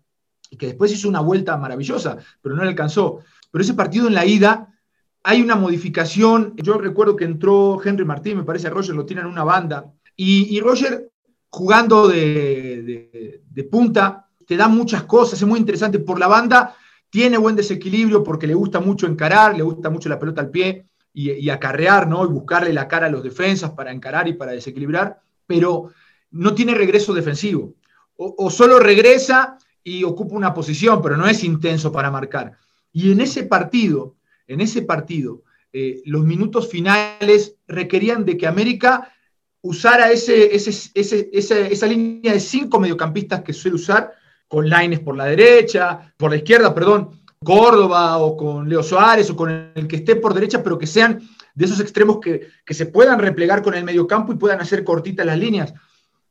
y 0.51 0.59
que 0.59 0.67
después 0.67 0.93
hizo 0.93 1.09
una 1.09 1.21
vuelta 1.21 1.57
maravillosa, 1.57 2.19
pero 2.43 2.55
no 2.55 2.63
le 2.63 2.69
alcanzó. 2.69 3.21
Pero 3.51 3.65
ese 3.65 3.73
partido 3.73 4.09
en 4.09 4.15
la 4.15 4.27
ida 4.27 4.75
hay 5.23 5.41
una 5.41 5.57
modificación. 5.57 6.53
Yo 6.57 6.75
recuerdo 6.75 7.17
que 7.17 7.25
entró 7.25 7.81
Henry 7.83 8.05
Martín, 8.05 8.37
me 8.37 8.45
parece 8.45 8.67
a 8.67 8.71
Roger 8.71 8.95
lo 8.95 9.07
tiene 9.07 9.23
en 9.23 9.29
una 9.29 9.43
banda, 9.43 9.91
y, 10.15 10.61
Roger 10.61 11.13
jugando 11.49 12.09
de, 12.09 13.41
punta 13.71 14.29
te 14.47 14.59
da 14.59 14.69
muchas 14.69 15.05
cosas, 15.05 15.41
es 15.41 15.49
muy 15.49 15.59
interesante 15.59 16.01
por 16.01 16.19
la 16.19 16.27
banda, 16.27 16.77
tiene 17.09 17.39
buen 17.39 17.57
desequilibrio 17.57 18.23
porque 18.23 18.47
le 18.47 18.53
gusta 18.53 18.81
mucho 18.81 19.07
encarar, 19.07 19.57
le 19.57 19.63
gusta 19.63 19.89
mucho 19.89 20.11
la 20.11 20.19
pelota 20.19 20.43
al 20.43 20.51
pie 20.51 20.89
y, 21.15 21.49
acarrear, 21.49 22.07
¿no? 22.07 22.23
Y 22.23 22.29
buscarle 22.29 22.75
la 22.75 22.87
cara 22.87 23.07
a 23.07 23.11
los 23.11 23.23
defensas 23.23 23.71
para 23.71 23.93
encarar 23.93 24.29
y 24.29 24.35
para 24.35 24.53
desequilibrar, 24.53 25.23
pero 25.47 25.91
no 26.35 26.55
tiene 26.55 26.75
regreso 26.75 27.15
defensivo. 27.15 27.75
o 28.17 28.49
solo 28.49 28.79
regresa 28.79 29.59
y 29.83 30.05
ocupa 30.05 30.37
una 30.37 30.55
posición, 30.55 31.03
pero 31.03 31.17
no 31.17 31.27
es 31.27 31.43
intenso 31.43 31.91
para 31.91 32.11
marcar. 32.11 32.57
Y 32.93 33.11
en 33.11 33.21
ese 33.21 33.43
partido, 33.43 34.17
en 34.47 34.61
ese 34.61 34.83
partido, 34.83 35.43
eh, 35.77 36.01
los 36.05 36.25
minutos 36.25 36.69
finales 36.69 37.57
requerían 37.67 38.25
de 38.25 38.37
que 38.37 38.47
América 38.47 39.13
usara 39.61 40.13
ese, 40.13 40.55
esa, 40.55 41.87
línea 41.89 42.33
de 42.33 42.39
cinco 42.39 42.79
mediocampistas 42.79 43.43
que 43.43 43.53
suele 43.53 43.75
usar, 43.75 44.13
con 44.47 44.69
Laines 44.69 45.01
por 45.01 45.17
la 45.17 45.25
derecha, 45.25 46.15
por 46.17 46.31
la 46.31 46.37
izquierda, 46.37 46.73
perdón, 46.73 47.21
Córdoba 47.43 48.19
o 48.19 48.37
con 48.37 48.69
Leo 48.69 48.85
Suárez 48.85 49.29
o 49.31 49.37
con 49.37 49.73
el 49.75 49.89
que 49.89 49.97
esté 49.97 50.15
por 50.15 50.33
derecha, 50.33 50.63
pero 50.63 50.79
que 50.79 50.87
sean 50.87 51.21
de 51.57 51.65
esos 51.65 51.81
extremos 51.81 52.21
que, 52.21 52.47
se 52.69 52.87
puedan 52.87 53.19
replegar 53.19 53.63
con 53.63 53.75
el 53.75 53.83
mediocampo 53.83 54.33
y 54.33 54.37
puedan 54.37 54.61
hacer 54.61 54.85
cortitas 54.85 55.27
las 55.27 55.39
líneas. 55.39 55.75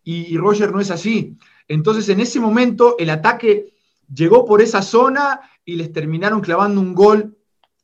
Y, 0.03 0.37
Roger 0.37 0.71
no 0.71 0.79
es 0.79 0.91
así. 0.91 1.37
Entonces, 1.67 2.09
en 2.09 2.19
ese 2.19 2.39
momento, 2.39 2.95
el 2.99 3.09
ataque 3.09 3.73
llegó 4.13 4.45
por 4.45 4.61
esa 4.61 4.81
zona 4.81 5.41
y 5.63 5.75
les 5.75 5.93
terminaron 5.93 6.41
clavando 6.41 6.81
un 6.81 6.93
gol 6.93 7.37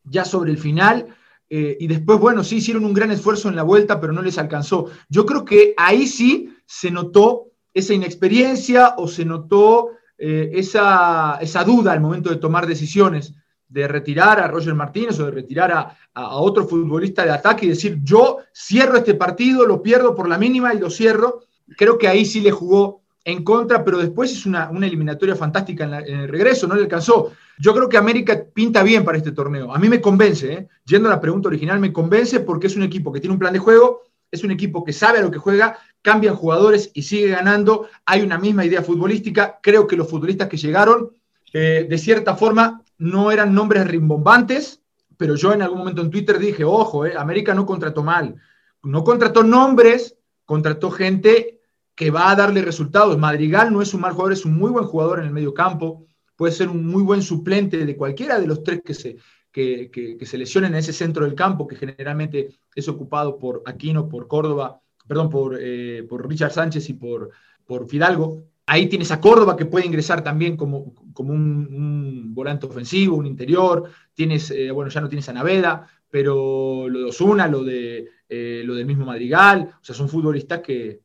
ya 0.04 0.26
sobre 0.26 0.52
el 0.52 0.58
final. 0.58 1.16
Eh, 1.50 1.78
y 1.80 1.88
después, 1.88 2.20
bueno, 2.20 2.44
sí 2.44 2.58
hicieron 2.58 2.86
un 2.86 2.94
gran 2.94 3.12
esfuerzo 3.12 3.50
en 3.50 3.56
la 3.56 3.64
vuelta, 3.64 4.00
pero 4.00 4.14
no 4.14 4.22
les 4.22 4.38
alcanzó. 4.38 4.88
Yo 5.08 5.26
creo 5.26 5.46
que 5.46 5.74
ahí 5.78 6.08
sí 6.08 6.54
se 6.66 6.92
notó 6.92 7.48
esa 7.74 7.94
inexperiencia 7.94 8.96
o 8.98 9.08
se 9.08 9.26
notó 9.26 9.92
eh, 10.18 10.52
esa, 10.54 11.38
esa, 11.42 11.64
duda 11.64 11.94
al 11.94 12.02
momento 12.02 12.30
de 12.30 12.36
tomar 12.36 12.68
decisiones, 12.68 13.34
de 13.68 13.88
retirar 13.88 14.40
a 14.40 14.48
Roger 14.48 14.76
Martínez 14.76 15.20
o 15.20 15.26
de 15.26 15.32
retirar 15.32 15.72
a, 15.72 15.98
a, 16.14 16.36
otro 16.38 16.68
futbolista 16.68 17.24
de 17.24 17.32
ataque 17.32 17.66
y 17.66 17.70
decir, 17.70 18.00
yo 18.04 18.40
cierro 18.54 18.98
este 18.98 19.14
partido, 19.14 19.66
lo 19.66 19.82
pierdo 19.82 20.14
por 20.14 20.28
la 20.28 20.38
mínima 20.38 20.74
y 20.74 20.80
lo 20.80 20.90
cierro. 20.90 21.46
Creo 21.78 21.98
que 21.98 22.08
ahí 22.08 22.26
sí 22.26 22.42
le 22.42 22.52
jugó 22.52 23.02
en 23.26 23.44
contra, 23.44 23.84
pero 23.84 23.98
después 23.98 24.32
es 24.32 24.46
una, 24.46 24.70
eliminatoria 24.82 25.36
fantástica 25.36 25.84
en, 25.84 25.94
el 25.94 26.28
regreso, 26.28 26.68
no 26.68 26.76
le 26.76 26.84
alcanzó. 26.84 27.34
Yo 27.58 27.74
creo 27.74 27.90
que 27.90 27.98
América 27.98 28.44
pinta 28.54 28.82
bien 28.84 29.04
para 29.04 29.18
este 29.18 29.32
torneo. 29.32 29.74
A 29.74 29.80
mí 29.80 29.90
me 29.90 30.02
convence, 30.02 30.54
¿eh? 30.54 30.68
yendo 30.86 31.10
a 31.10 31.12
la 31.12 31.22
pregunta 31.22 31.50
original, 31.50 31.80
me 31.80 31.94
convence 31.94 32.40
porque 32.40 32.68
es 32.68 32.76
un 32.76 32.84
equipo 32.84 33.12
que 33.12 33.20
tiene 33.20 33.34
un 33.34 33.40
plan 33.40 33.54
de 33.54 33.60
juego, 33.60 34.04
es 34.32 34.44
un 34.44 34.52
equipo 34.52 34.84
que 34.84 34.94
sabe 34.94 35.20
a 35.20 35.22
lo 35.22 35.32
que 35.32 35.40
juega, 35.40 35.78
cambian 36.02 36.36
jugadores 36.36 36.92
y 36.94 37.04
sigue 37.04 37.30
ganando. 37.30 37.88
Hay 38.06 38.22
una 38.22 38.38
misma 38.38 38.66
idea 38.66 38.82
futbolística. 38.82 39.60
Creo 39.62 39.88
que 39.88 39.98
los 39.98 40.10
futbolistas 40.10 40.48
que 40.48 40.58
llegaron, 40.58 41.12
eh, 41.54 41.86
de 41.90 41.98
cierta 41.98 42.36
forma, 42.36 42.84
no 42.98 43.32
eran 43.32 43.54
nombres 43.54 43.88
rimbombantes, 43.88 44.82
pero 45.18 45.36
yo 45.36 45.54
en 45.54 45.62
algún 45.62 45.80
momento 45.80 46.02
en 46.02 46.10
Twitter 46.10 46.40
dije, 46.40 46.64
ojo, 46.64 47.06
eh, 47.06 47.14
América 47.18 47.54
no 47.54 47.66
contrató 47.66 48.04
mal. 48.04 48.36
No 48.84 49.04
contrató 49.04 49.44
nombres, 49.44 50.16
contrató 50.46 50.90
gente 50.92 51.59
que 52.00 52.12
va 52.12 52.32
a 52.32 52.36
darle 52.38 52.62
resultados. 52.62 53.18
Madrigal 53.18 53.74
no 53.74 53.82
es 53.82 53.94
un 53.94 54.00
mal 54.00 54.14
jugador, 54.14 54.32
es 54.32 54.46
un 54.46 54.58
muy 54.58 54.72
buen 54.72 54.86
jugador 54.86 55.20
en 55.20 55.26
el 55.26 55.34
medio 55.34 55.54
campo, 55.54 56.08
puede 56.38 56.54
ser 56.54 56.70
un 56.70 56.88
muy 56.88 57.04
buen 57.04 57.22
suplente 57.22 57.86
de 57.86 57.98
cualquiera 57.98 58.40
de 58.40 58.48
los 58.48 58.64
tres 58.64 58.82
que 58.86 58.94
se, 58.94 59.18
que, 59.52 59.92
que, 59.92 60.26
se 60.26 60.38
lesionen 60.38 60.72
en 60.72 60.80
ese 60.80 60.94
centro 60.94 61.26
del 61.26 61.36
campo, 61.36 61.68
que 61.68 61.76
generalmente 61.76 62.56
es 62.74 62.88
ocupado 62.88 63.38
por 63.38 63.64
Aquino, 63.66 64.08
por 64.08 64.30
Córdoba, 64.30 64.80
perdón, 65.10 65.30
por, 65.30 65.58
eh, 65.60 66.06
por 66.08 66.26
Richard 66.26 66.54
Sánchez 66.54 66.88
y 66.88 66.94
por, 66.94 67.32
por 67.66 67.86
Fidalgo. 67.90 68.46
Ahí 68.66 68.88
tienes 68.88 69.12
a 69.12 69.20
Córdoba 69.20 69.58
que 69.58 69.66
puede 69.66 69.86
ingresar 69.86 70.24
también 70.24 70.56
como, 70.56 70.94
como 71.12 71.34
un, 71.34 72.34
volante 72.34 72.66
ofensivo, 72.66 73.18
un 73.18 73.26
interior. 73.26 73.90
Tienes, 74.14 74.52
eh, 74.52 74.72
bueno, 74.72 74.90
ya 74.90 75.02
no 75.02 75.10
tienes 75.10 75.28
a 75.28 75.34
Naveda, 75.34 75.86
pero 76.10 76.88
lo 76.88 77.00
de 77.00 77.06
Osuna, 77.10 77.46
lo, 77.50 77.62
de, 77.66 78.08
eh, 78.30 78.62
lo 78.64 78.76
del 78.76 78.86
mismo 78.86 79.06
Madrigal, 79.06 79.70
o 79.82 79.84
sea, 79.84 79.94
son 79.94 80.08
futbolistas 80.08 80.62
que, 80.62 81.02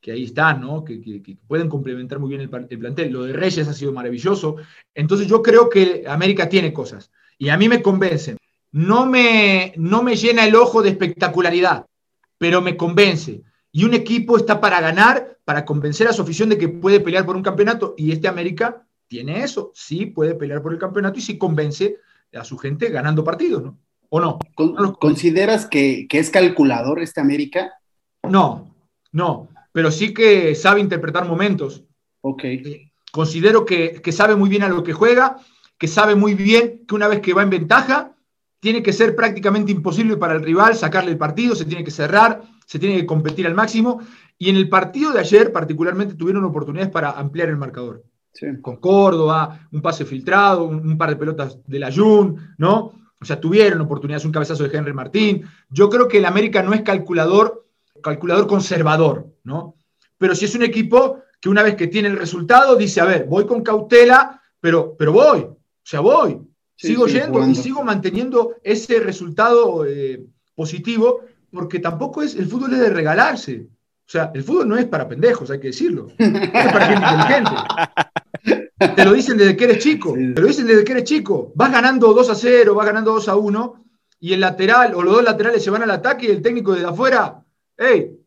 que 0.00 0.12
ahí 0.12 0.24
están, 0.24 0.60
¿no? 0.60 0.84
Que, 0.84 1.36
pueden 1.46 1.68
complementar 1.68 2.18
muy 2.18 2.28
bien 2.28 2.40
el, 2.40 2.66
el, 2.70 2.78
plantel. 2.78 3.12
Lo 3.12 3.24
de 3.24 3.32
Reyes 3.32 3.68
ha 3.68 3.72
sido 3.72 3.92
maravilloso. 3.92 4.56
Entonces 4.94 5.26
yo 5.26 5.42
creo 5.42 5.68
que 5.68 6.04
América 6.06 6.48
tiene 6.48 6.72
cosas 6.72 7.10
y 7.38 7.48
a 7.48 7.56
mí 7.56 7.68
me 7.68 7.82
convencen. 7.82 8.36
No 8.70 9.06
me, 9.06 9.72
no 9.76 10.02
me 10.02 10.16
llena 10.16 10.44
el 10.44 10.54
ojo 10.54 10.82
de 10.82 10.90
espectacularidad, 10.90 11.86
pero 12.36 12.60
me 12.60 12.76
convence. 12.76 13.42
Y 13.72 13.84
un 13.84 13.94
equipo 13.94 14.36
está 14.36 14.60
para 14.60 14.80
ganar, 14.80 15.38
para 15.44 15.64
convencer 15.64 16.08
a 16.08 16.12
su 16.12 16.22
afición 16.22 16.48
de 16.48 16.58
que 16.58 16.68
puede 16.68 17.00
pelear 17.00 17.24
por 17.24 17.36
un 17.36 17.42
campeonato. 17.42 17.94
Y 17.96 18.12
este 18.12 18.28
América 18.28 18.86
tiene 19.08 19.42
eso, 19.42 19.72
sí 19.74 20.06
puede 20.06 20.34
pelear 20.34 20.62
por 20.62 20.72
el 20.72 20.78
campeonato 20.78 21.18
y 21.18 21.22
sí 21.22 21.38
convence 21.38 21.96
a 22.34 22.44
su 22.44 22.58
gente 22.58 22.90
ganando 22.90 23.24
partidos, 23.24 23.62
¿no? 23.62 23.78
¿O 24.10 24.20
no? 24.20 24.38
¿Consideras 24.98 25.66
que, 25.66 26.06
es 26.10 26.30
calculador 26.30 27.00
este 27.00 27.20
América? 27.20 27.74
No, 28.22 28.74
no, 29.12 29.48
pero 29.78 29.92
sí 29.92 30.12
que 30.12 30.56
sabe 30.56 30.80
interpretar 30.80 31.24
momentos. 31.24 31.84
Ok. 32.22 32.42
Eh, 32.42 32.90
considero 33.12 33.64
que, 33.64 34.02
que 34.02 34.10
sabe 34.10 34.34
muy 34.34 34.48
bien 34.48 34.64
a 34.64 34.68
lo 34.68 34.82
que 34.82 34.92
juega 34.92 35.36
que 35.78 35.86
sabe 35.86 36.16
muy 36.16 36.34
bien 36.34 36.84
que 36.86 36.94
una 36.94 37.08
vez 37.08 37.20
que 37.20 37.32
va 37.32 37.42
en 37.42 37.50
ventaja, 37.50 38.16
tiene 38.60 38.82
que 38.82 38.92
ser 38.92 39.14
prácticamente 39.14 39.70
imposible 39.70 40.16
para 40.16 40.34
el 40.34 40.42
rival 40.42 40.74
sacarle 40.74 41.12
el 41.12 41.16
partido, 41.16 41.54
se 41.54 41.64
tiene 41.64 41.84
que 41.84 41.92
cerrar, 41.92 42.42
se 42.66 42.80
tiene 42.80 42.96
que 42.96 43.06
competir 43.06 43.46
al 43.46 43.54
máximo. 43.54 44.00
Y 44.36 44.50
en 44.50 44.56
el 44.56 44.68
partido 44.68 45.12
de 45.12 45.20
ayer, 45.20 45.52
particularmente, 45.52 46.14
tuvieron 46.14 46.44
oportunidades 46.44 46.90
para 46.90 47.12
ampliar 47.12 47.48
el 47.48 47.56
marcador. 47.56 48.02
Con 48.60 48.76
Córdoba, 48.78 49.68
un 49.70 49.80
pase 49.80 50.04
filtrado, 50.04 50.64
un, 50.64 50.98
par 50.98 51.10
de 51.10 51.16
pelotas 51.16 51.58
de 51.64 51.78
la 51.78 51.92
Jun, 51.92 52.54
¿no? 52.58 52.92
O 53.20 53.24
sea, 53.24 53.40
tuvieron 53.40 53.80
oportunidades, 53.80 54.24
un 54.24 54.32
cabezazo 54.32 54.64
de 54.64 54.76
Henry 54.76 54.92
Martín. 54.92 55.44
Yo 55.70 55.88
creo 55.88 56.08
que 56.08 56.18
el 56.18 56.24
América 56.24 56.62
no 56.64 56.74
es 56.74 56.82
calculador, 56.82 57.67
calculador 58.02 58.46
conservador, 58.46 59.26
¿no? 59.44 59.76
Pero 60.16 60.34
si 60.34 60.44
es 60.44 60.54
un 60.54 60.62
equipo 60.62 61.18
que 61.40 61.48
una 61.48 61.62
vez 61.62 61.76
que 61.76 61.86
tiene 61.86 62.08
el 62.08 62.18
resultado, 62.18 62.76
dice, 62.76 63.00
a 63.00 63.04
ver, 63.04 63.24
voy 63.26 63.46
con 63.46 63.62
cautela, 63.62 64.40
pero, 64.60 64.96
pero 64.96 65.12
voy, 65.12 65.40
o 65.40 65.56
sea, 65.82 66.00
voy, 66.00 66.40
sigo 66.76 67.06
yendo 67.06 67.46
y 67.46 67.54
sigo 67.54 67.82
manteniendo 67.82 68.56
ese 68.62 69.00
resultado 69.00 69.84
eh, 69.86 70.24
positivo, 70.54 71.22
porque 71.50 71.78
tampoco 71.78 72.22
es, 72.22 72.34
el 72.34 72.46
fútbol 72.46 72.74
es 72.74 72.80
de 72.80 72.90
regalarse. 72.90 73.68
O 74.08 74.10
sea, 74.10 74.30
el 74.34 74.42
fútbol 74.42 74.68
no 74.68 74.76
es 74.76 74.86
para 74.86 75.06
pendejos, 75.06 75.50
hay 75.50 75.60
que 75.60 75.68
decirlo. 75.68 76.08
Es 76.16 76.72
para 76.72 76.86
gente 76.86 77.06
inteligente. 77.06 77.50
Te 78.96 79.04
lo 79.04 79.12
dicen 79.12 79.36
desde 79.36 79.56
que 79.56 79.64
eres 79.64 79.78
chico. 79.78 80.14
Te 80.14 80.40
lo 80.40 80.46
dicen 80.46 80.66
desde 80.66 80.84
que 80.84 80.92
eres 80.92 81.04
chico. 81.04 81.52
Vas 81.54 81.70
ganando 81.70 82.14
2 82.14 82.30
a 82.30 82.34
0, 82.34 82.74
vas 82.74 82.86
ganando 82.86 83.12
2 83.12 83.28
a 83.28 83.36
1, 83.36 83.84
y 84.20 84.32
el 84.32 84.40
lateral 84.40 84.94
o 84.94 85.02
los 85.02 85.14
dos 85.14 85.24
laterales 85.24 85.62
se 85.62 85.70
van 85.70 85.82
al 85.82 85.90
ataque 85.90 86.26
y 86.26 86.30
el 86.30 86.42
técnico 86.42 86.72
desde 86.72 86.86
afuera, 86.86 87.44
hey, 87.78 88.18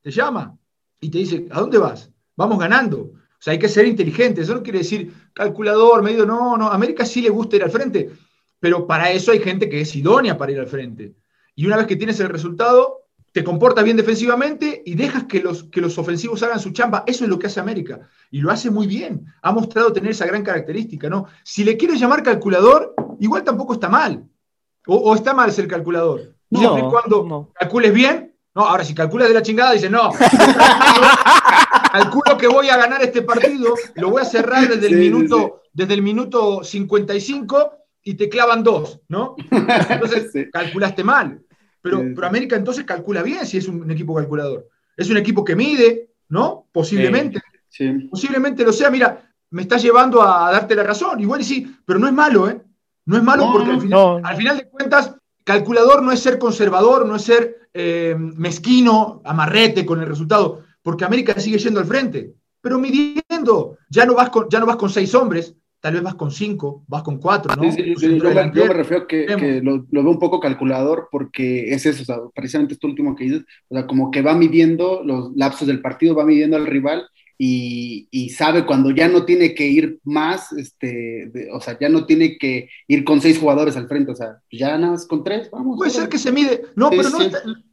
te 0.00 0.10
llama 0.10 0.56
y 1.00 1.10
te 1.10 1.18
dice, 1.18 1.46
¿a 1.50 1.60
dónde 1.60 1.78
vas? 1.78 2.10
Vamos 2.36 2.58
ganando. 2.58 2.98
O 2.98 3.42
sea, 3.42 3.52
hay 3.52 3.58
que 3.58 3.68
ser 3.68 3.86
inteligente. 3.86 4.42
Eso 4.42 4.54
no 4.54 4.62
quiere 4.62 4.78
decir 4.78 5.12
calculador, 5.32 6.02
medio. 6.02 6.26
No, 6.26 6.56
no. 6.56 6.68
A 6.68 6.74
América 6.74 7.06
sí 7.06 7.22
le 7.22 7.30
gusta 7.30 7.56
ir 7.56 7.62
al 7.62 7.70
frente. 7.70 8.10
Pero 8.58 8.86
para 8.86 9.10
eso 9.10 9.32
hay 9.32 9.40
gente 9.40 9.68
que 9.68 9.80
es 9.80 9.96
idónea 9.96 10.36
para 10.36 10.52
ir 10.52 10.60
al 10.60 10.66
frente. 10.66 11.14
Y 11.54 11.66
una 11.66 11.76
vez 11.76 11.86
que 11.86 11.96
tienes 11.96 12.20
el 12.20 12.28
resultado, 12.28 13.06
te 13.32 13.44
comportas 13.44 13.84
bien 13.84 13.96
defensivamente 13.96 14.82
y 14.84 14.94
dejas 14.94 15.24
que 15.24 15.40
los, 15.40 15.64
que 15.64 15.80
los 15.80 15.96
ofensivos 15.96 16.42
hagan 16.42 16.60
su 16.60 16.70
chamba. 16.70 17.04
Eso 17.06 17.24
es 17.24 17.30
lo 17.30 17.38
que 17.38 17.46
hace 17.46 17.60
América. 17.60 18.00
Y 18.30 18.40
lo 18.40 18.50
hace 18.50 18.70
muy 18.70 18.86
bien. 18.86 19.24
Ha 19.42 19.52
mostrado 19.52 19.92
tener 19.92 20.10
esa 20.10 20.26
gran 20.26 20.42
característica, 20.42 21.08
¿no? 21.08 21.26
Si 21.42 21.64
le 21.64 21.76
quieres 21.76 21.98
llamar 21.98 22.22
calculador, 22.22 22.94
igual 23.20 23.44
tampoco 23.44 23.74
está 23.74 23.88
mal. 23.88 24.26
O, 24.86 25.14
está 25.14 25.32
mal 25.32 25.52
ser 25.52 25.68
calculador. 25.68 26.34
Siempre 26.50 26.82
y 26.84 26.90
cuando 26.90 27.52
calcules 27.54 27.94
bien. 27.94 28.29
No, 28.54 28.62
ahora 28.62 28.84
si 28.84 28.94
calculas 28.94 29.28
de 29.28 29.34
la 29.34 29.42
chingada, 29.42 29.72
dices, 29.72 29.90
no. 29.90 30.10
calculo 31.92 32.36
que 32.36 32.48
voy 32.48 32.68
a 32.68 32.76
ganar 32.76 33.02
este 33.02 33.22
partido, 33.22 33.74
lo 33.94 34.10
voy 34.10 34.22
a 34.22 34.24
cerrar 34.24 34.68
desde 34.68 34.88
el, 34.88 34.96
minuto, 34.96 35.62
desde 35.72 35.94
el 35.94 36.02
minuto 36.02 36.64
55 36.64 37.72
y 38.02 38.14
te 38.14 38.28
clavan 38.28 38.62
dos, 38.62 39.00
¿no? 39.08 39.36
Entonces 39.50 40.48
calculaste 40.52 41.04
mal. 41.04 41.40
Pero, 41.82 42.02
pero 42.14 42.26
América 42.26 42.56
entonces 42.56 42.84
calcula 42.84 43.22
bien 43.22 43.46
si 43.46 43.56
es 43.58 43.66
un, 43.66 43.90
equipo 43.90 44.14
calculador. 44.14 44.68
Es 44.96 45.08
un 45.08 45.16
equipo 45.16 45.44
que 45.44 45.56
mide, 45.56 46.10
¿no? 46.28 46.66
Posiblemente. 46.72 47.40
Posiblemente 48.10 48.64
lo 48.64 48.72
sea. 48.72 48.90
Mira, 48.90 49.32
me 49.50 49.62
está 49.62 49.78
llevando 49.78 50.22
a, 50.22 50.50
darte 50.52 50.74
la 50.74 50.82
razón. 50.82 51.20
Igual 51.20 51.40
y 51.40 51.44
sí, 51.44 51.76
pero 51.86 51.98
no 51.98 52.06
es 52.06 52.12
malo, 52.12 52.50
¿eh? 52.50 52.60
No 53.06 53.16
es 53.16 53.22
malo 53.22 53.50
porque 53.50 53.70
al 53.70 53.80
final, 53.80 54.20
al 54.22 54.36
final, 54.36 54.58
de 54.58 54.68
cuentas, 54.68 55.16
calculador 55.44 56.02
no 56.02 56.12
es 56.12 56.20
ser 56.20 56.38
conservador, 56.38 57.06
no 57.06 57.16
es 57.16 57.22
ser 57.22 57.68
eh, 57.74 58.16
mezquino, 58.18 59.22
amarrete 59.24 59.86
con 59.86 60.00
el 60.00 60.06
resultado 60.06 60.64
porque 60.82 61.04
América 61.04 61.38
sigue 61.38 61.58
yendo 61.58 61.80
al 61.80 61.86
frente, 61.86 62.34
pero 62.60 62.78
midiendo, 62.78 63.78
ya 63.88 64.04
no 64.06 64.14
vas 64.14 64.30
con, 64.30 64.48
ya 64.48 64.60
no 64.60 64.66
vas 64.66 64.76
con 64.76 64.90
seis 64.90 65.14
hombres, 65.14 65.54
tal 65.80 65.94
vez 65.94 66.02
vas 66.02 66.14
con 66.14 66.30
cinco, 66.30 66.84
vas 66.88 67.02
con 67.02 67.18
cuatro, 67.18 67.54
¿no? 67.56 67.70
Sí, 67.72 67.94
yo, 67.96 68.08
me, 68.08 68.68
refiero 68.68 69.06
que, 69.06 69.26
que 69.26 69.60
lo, 69.62 69.84
veo 69.90 70.10
un 70.10 70.18
poco 70.18 70.40
calculador 70.40 71.08
porque 71.10 71.72
es 71.72 71.86
eso, 71.86 72.02
o 72.02 72.04
sea, 72.04 72.16
precisamente 72.34 72.74
esto 72.74 72.86
último 72.86 73.14
que 73.14 73.24
dices, 73.24 73.44
o 73.68 73.74
sea, 73.74 73.86
como 73.86 74.10
que 74.10 74.22
va 74.22 74.34
midiendo 74.34 75.02
los 75.04 75.34
lapsos 75.36 75.66
del 75.68 75.80
partido, 75.80 76.14
va 76.14 76.24
midiendo 76.24 76.56
al 76.56 76.66
rival 76.66 77.08
y, 77.42 78.06
y, 78.10 78.28
sabe 78.28 78.66
cuando 78.66 78.90
ya 78.90 79.08
no 79.08 79.24
tiene 79.24 79.54
que 79.54 79.66
ir 79.66 79.98
más, 80.04 80.52
este, 80.52 81.48
o 81.50 81.58
sea, 81.58 81.78
ya 81.80 81.88
no 81.88 82.04
tiene 82.04 82.36
que 82.36 82.68
ir 82.86 83.02
con 83.02 83.22
seis 83.22 83.38
jugadores 83.38 83.78
al 83.78 83.88
frente, 83.88 84.12
o 84.12 84.14
sea, 84.14 84.42
ya 84.52 84.76
nada 84.76 84.92
más 84.92 85.06
con 85.06 85.24
tres, 85.24 85.50
vamos. 85.50 85.78
Puede 85.78 85.90
ser 85.90 86.10
que 86.10 86.18
se 86.18 86.32
mide, 86.32 86.64
no, 86.76 86.90
pero 86.90 87.08
no 87.08 87.18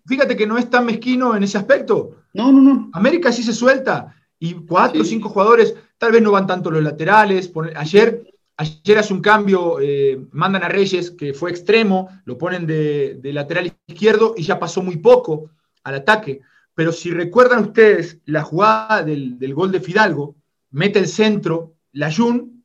fíjate 0.06 0.38
que 0.38 0.48
no 0.48 0.58
es 0.58 0.70
tan 0.70 0.86
mezquino 0.86 1.36
en 1.36 1.44
ese 1.44 1.58
aspecto. 1.58 2.16
No, 2.34 2.50
no, 2.50 2.62
no. 2.62 2.90
América 2.94 3.30
sí 3.34 3.44
se 3.44 3.52
suelta 3.52 4.16
y 4.40 4.54
cuatro 4.54 5.02
o 5.02 5.04
cinco 5.04 5.28
jugadores, 5.28 5.76
tal 5.98 6.14
vez 6.14 6.22
no 6.22 6.32
van 6.32 6.48
tanto 6.48 6.72
los 6.72 6.82
laterales. 6.82 7.52
Ayer, 7.76 8.26
ayer 8.56 8.98
hace 8.98 9.14
un 9.14 9.22
cambio, 9.22 9.82
eh, 9.82 10.18
mandan 10.32 10.64
a 10.64 10.70
Reyes, 10.70 11.12
que 11.12 11.34
fue 11.34 11.52
extremo, 11.52 12.08
lo 12.24 12.38
ponen 12.38 12.66
de, 12.66 13.20
lateral 13.34 13.74
izquierdo 13.86 14.34
y 14.38 14.44
ya 14.44 14.60
pasó 14.60 14.82
muy 14.82 14.96
poco 14.96 15.52
al 15.84 15.96
ataque. 15.96 16.40
Pero 16.78 16.92
si 16.92 17.10
recuerdan 17.10 17.64
ustedes 17.64 18.20
la 18.26 18.44
jugada 18.44 19.02
del, 19.02 19.36
gol 19.56 19.72
de 19.72 19.80
Fidalgo, 19.80 20.36
mete 20.70 21.00
el 21.00 21.08
centro, 21.08 21.74
la 21.94 22.14
Jun, 22.14 22.64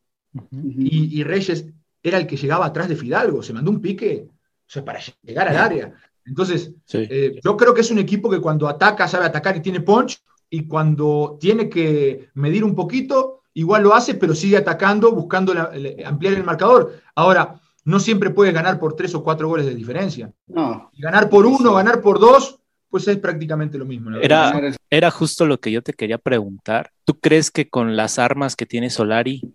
y, 0.51 1.25
Reyes 1.25 1.65
era 2.03 2.19
el 2.19 2.27
que 2.27 2.37
llegaba 2.37 2.67
atrás 2.67 2.91
de 2.91 2.97
Fidalgo, 2.97 3.43
se 3.43 3.55
mandó 3.55 3.71
un 3.71 3.81
pique 3.81 4.27
o 4.29 4.31
sea, 4.67 4.85
para 4.85 5.01
llegar 5.23 5.49
al 5.49 5.57
área. 5.57 5.95
Entonces, 6.27 6.75
eh, 6.93 7.41
yo 7.43 7.57
creo 7.57 7.73
que 7.73 7.81
es 7.81 7.91
un 7.91 8.01
equipo 8.01 8.29
que 8.29 8.43
cuando 8.43 8.69
ataca 8.69 9.09
sabe 9.09 9.25
atacar 9.25 9.57
y 9.57 9.63
tiene 9.63 9.81
punch, 9.81 10.23
y 10.51 10.67
cuando 10.67 11.39
tiene 11.41 11.71
que 11.71 12.29
medir 12.35 12.65
un 12.65 12.75
poquito, 12.75 13.45
igual 13.55 13.83
lo 13.83 13.95
hace, 13.95 14.13
pero 14.13 14.35
sigue 14.35 14.59
atacando, 14.59 15.13
buscando 15.13 15.55
ampliar 16.05 16.35
el 16.35 16.45
marcador. 16.45 17.01
Ahora, 17.15 17.63
no 17.87 17.99
siempre 17.99 18.29
puede 18.29 18.53
ganar 18.53 18.79
por 18.79 18.95
tres 18.95 19.15
o 19.15 19.25
cuatro 19.25 19.49
goles 19.49 19.65
de 19.65 19.75
diferencia. 19.75 20.31
No. 20.49 20.91
Ganar 20.99 21.31
por 21.31 21.47
uno, 21.47 21.73
ganar 21.73 22.03
por 22.03 22.21
dos, 22.21 22.59
pues 22.93 23.09
es 23.09 23.17
prácticamente 23.17 23.79
lo 23.79 23.87
mismo. 23.87 24.15
Era, 24.19 24.53
era 24.91 25.11
justo 25.11 25.47
lo 25.47 25.59
que 25.59 25.73
yo 25.73 25.81
te 25.81 25.95
quería 25.95 26.19
preguntar. 26.19 26.91
¿Tú 27.07 27.19
crees 27.19 27.51
que 27.51 27.71
con 27.71 27.97
las 27.97 28.19
armas 28.19 28.55
que 28.55 28.67
tiene 28.67 28.91
Solari, 28.91 29.55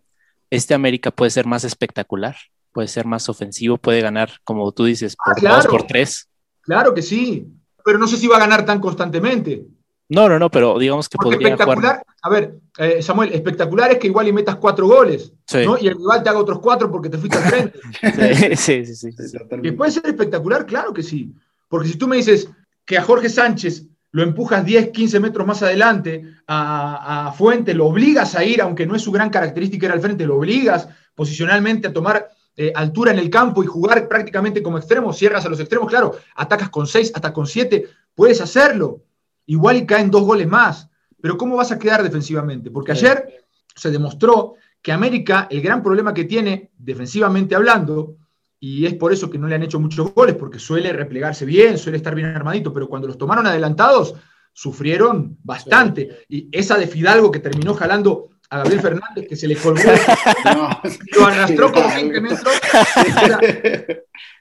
este 0.50 0.74
América 0.74 1.12
puede 1.12 1.30
ser 1.30 1.46
más 1.46 1.64
espectacular? 1.64 2.36
¿Puede 2.72 2.88
ser 2.88 3.06
más 3.06 3.30
ofensivo? 3.30 3.78
¿Puede 3.78 4.02
ganar, 4.02 4.32
como 4.44 4.72
tú 4.72 4.86
dices, 4.86 5.16
por 5.16 5.36
ah, 5.48 5.58
dos, 5.58 5.68
por 5.68 5.84
tres? 5.84 6.28
Claro 6.62 6.96
que 6.96 7.04
sí, 7.04 7.46
pero 7.86 8.00
no 8.00 8.08
sé 8.08 8.18
si 8.18 8.26
va 8.26 8.38
a 8.38 8.40
ganar 8.40 8.66
tan 8.66 8.80
constantemente. 8.80 9.68
No, 10.10 10.28
no, 10.28 10.40
no, 10.40 10.50
pero 10.50 10.80
digamos 10.80 11.08
que 11.08 11.20
podría 11.20 11.50
espectacular, 11.50 12.02
A 12.24 12.30
ver, 12.32 12.56
eh, 12.80 13.04
Samuel, 13.04 13.34
espectacular 13.34 13.92
es 13.92 14.00
que 14.00 14.08
igual 14.08 14.28
y 14.30 14.34
metas 14.34 14.56
cuatro 14.56 14.88
goles, 14.88 15.32
¿no? 15.64 15.78
Y 15.78 15.90
el 15.90 15.96
rival 15.96 16.24
te 16.24 16.30
haga 16.30 16.40
otros 16.40 16.58
cuatro 16.58 16.90
porque 16.90 17.10
te 17.10 17.20
fuiste 17.20 17.38
al 17.38 17.44
frente. 17.44 17.80
sí, 18.56 18.84
sí, 18.84 18.96
sí. 18.96 19.12
sí, 19.12 19.72
puede 19.74 19.92
ser 19.92 20.08
espectacular, 20.08 20.66
claro 20.66 20.92
que 20.92 21.04
sí. 21.04 21.36
Porque 21.70 21.90
si 21.90 21.98
tú 22.00 22.08
me 22.08 22.16
dices 22.16 22.50
que 22.88 22.98
a 22.98 23.04
Jorge 23.04 23.30
Sánchez 23.30 23.84
lo 24.12 24.24
empujas 24.24 24.66
10, 24.66 24.90
15 24.90 25.20
metros 25.20 25.46
más 25.46 25.62
adelante, 25.62 26.24
a, 26.48 27.28
a 27.28 27.32
Fuente 27.34 27.76
lo 27.76 27.86
obligas 27.86 28.34
a 28.34 28.44
ir, 28.44 28.62
aunque 28.62 28.88
no 28.88 28.96
es 28.96 29.04
su 29.04 29.12
gran 29.12 29.30
característica 29.30 29.86
ir 29.86 29.92
al 29.92 30.02
frente, 30.02 30.26
lo 30.26 30.38
obligas 30.38 30.88
posicionalmente 31.14 31.90
a 31.90 31.94
tomar 31.94 32.30
eh, 32.60 32.72
altura 32.74 33.12
en 33.12 33.20
el 33.20 33.30
campo 33.30 33.64
y 33.64 33.68
jugar 33.68 34.08
prácticamente 34.08 34.64
como 34.64 34.80
extremo, 34.80 35.14
cierras 35.14 35.46
a 35.46 35.50
los 35.50 35.60
extremos, 35.60 35.90
claro, 35.90 36.16
atacas 36.36 36.70
con 36.70 36.88
seis, 36.88 37.12
hasta 37.14 37.32
con 37.32 37.46
siete, 37.46 37.88
puedes 38.16 38.42
hacerlo. 38.42 39.04
Igual 39.46 39.78
y 39.78 39.86
caen 39.86 40.10
dos 40.10 40.24
goles 40.24 40.48
más. 40.48 40.90
Pero 41.22 41.38
¿cómo 41.38 41.56
vas 41.56 41.72
a 41.72 41.78
quedar 41.78 42.02
defensivamente? 42.02 42.72
Porque 42.72 42.94
ayer 42.94 43.46
se 43.76 43.92
demostró 43.92 44.56
que 44.82 44.92
América, 44.92 45.48
el 45.52 45.62
gran 45.62 45.84
problema 45.84 46.16
que 46.16 46.24
tiene, 46.24 46.72
defensivamente 46.78 47.54
hablando, 47.54 48.16
y 48.60 48.86
es 48.86 48.96
por 48.96 49.14
eso 49.14 49.30
que 49.30 49.38
no 49.38 49.48
le 49.48 49.56
han 49.56 49.64
hecho 49.64 49.80
muchos 49.80 50.14
goles, 50.14 50.36
porque 50.36 50.60
suele 50.60 50.92
replegarse 50.92 51.46
bien, 51.46 51.78
suele 51.78 51.98
estar 51.98 52.16
bien 52.16 52.28
armadito, 52.28 52.74
pero 52.74 52.88
cuando 52.88 53.08
los 53.08 53.18
tomaron 53.18 53.46
adelantados, 53.46 54.16
sufrieron 54.52 55.38
bastante. 55.44 56.26
Y 56.28 56.50
esa 56.52 56.78
de 56.78 56.88
Fidalgo 56.88 57.32
que 57.32 57.40
terminó 57.40 57.76
jalando 57.76 58.30
a 58.50 58.60
Gabriel 58.60 58.82
Fernández, 58.82 59.28
que 59.28 59.36
se 59.36 59.48
le 59.48 59.56
colgó, 59.56 59.82
lo 61.18 61.26
arrastró 61.26 61.72
como 61.72 61.88
20 61.88 62.22
metros. 62.22 62.62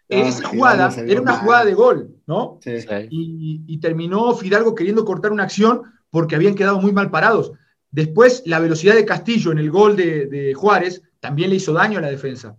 esa 0.08 0.49
jugada 0.49 0.94
era 1.06 1.20
una 1.20 1.37
jugada 1.37 1.64
de 1.66 1.75
gol, 1.75 2.16
¿no? 2.26 2.58
Y, 3.11 3.78
terminó 3.80 4.35
Fidalgo 4.35 4.75
queriendo 4.75 5.04
cortar 5.04 5.32
una 5.32 5.42
acción 5.42 5.82
porque 6.08 6.37
habían 6.37 6.54
quedado 6.54 6.80
muy 6.80 6.92
mal 6.92 7.11
parados. 7.11 7.52
Después, 7.90 8.42
la 8.46 8.61
velocidad 8.61 8.94
de 8.94 9.04
Castillo 9.04 9.52
en 9.52 9.58
el 9.58 9.70
gol 9.70 9.96
de 9.96 10.54
Juárez 10.56 11.02
también 11.20 11.50
le 11.50 11.56
hizo 11.56 11.75
daño 11.75 11.99
a 11.99 12.02
la 12.02 12.11
defensa. 12.11 12.56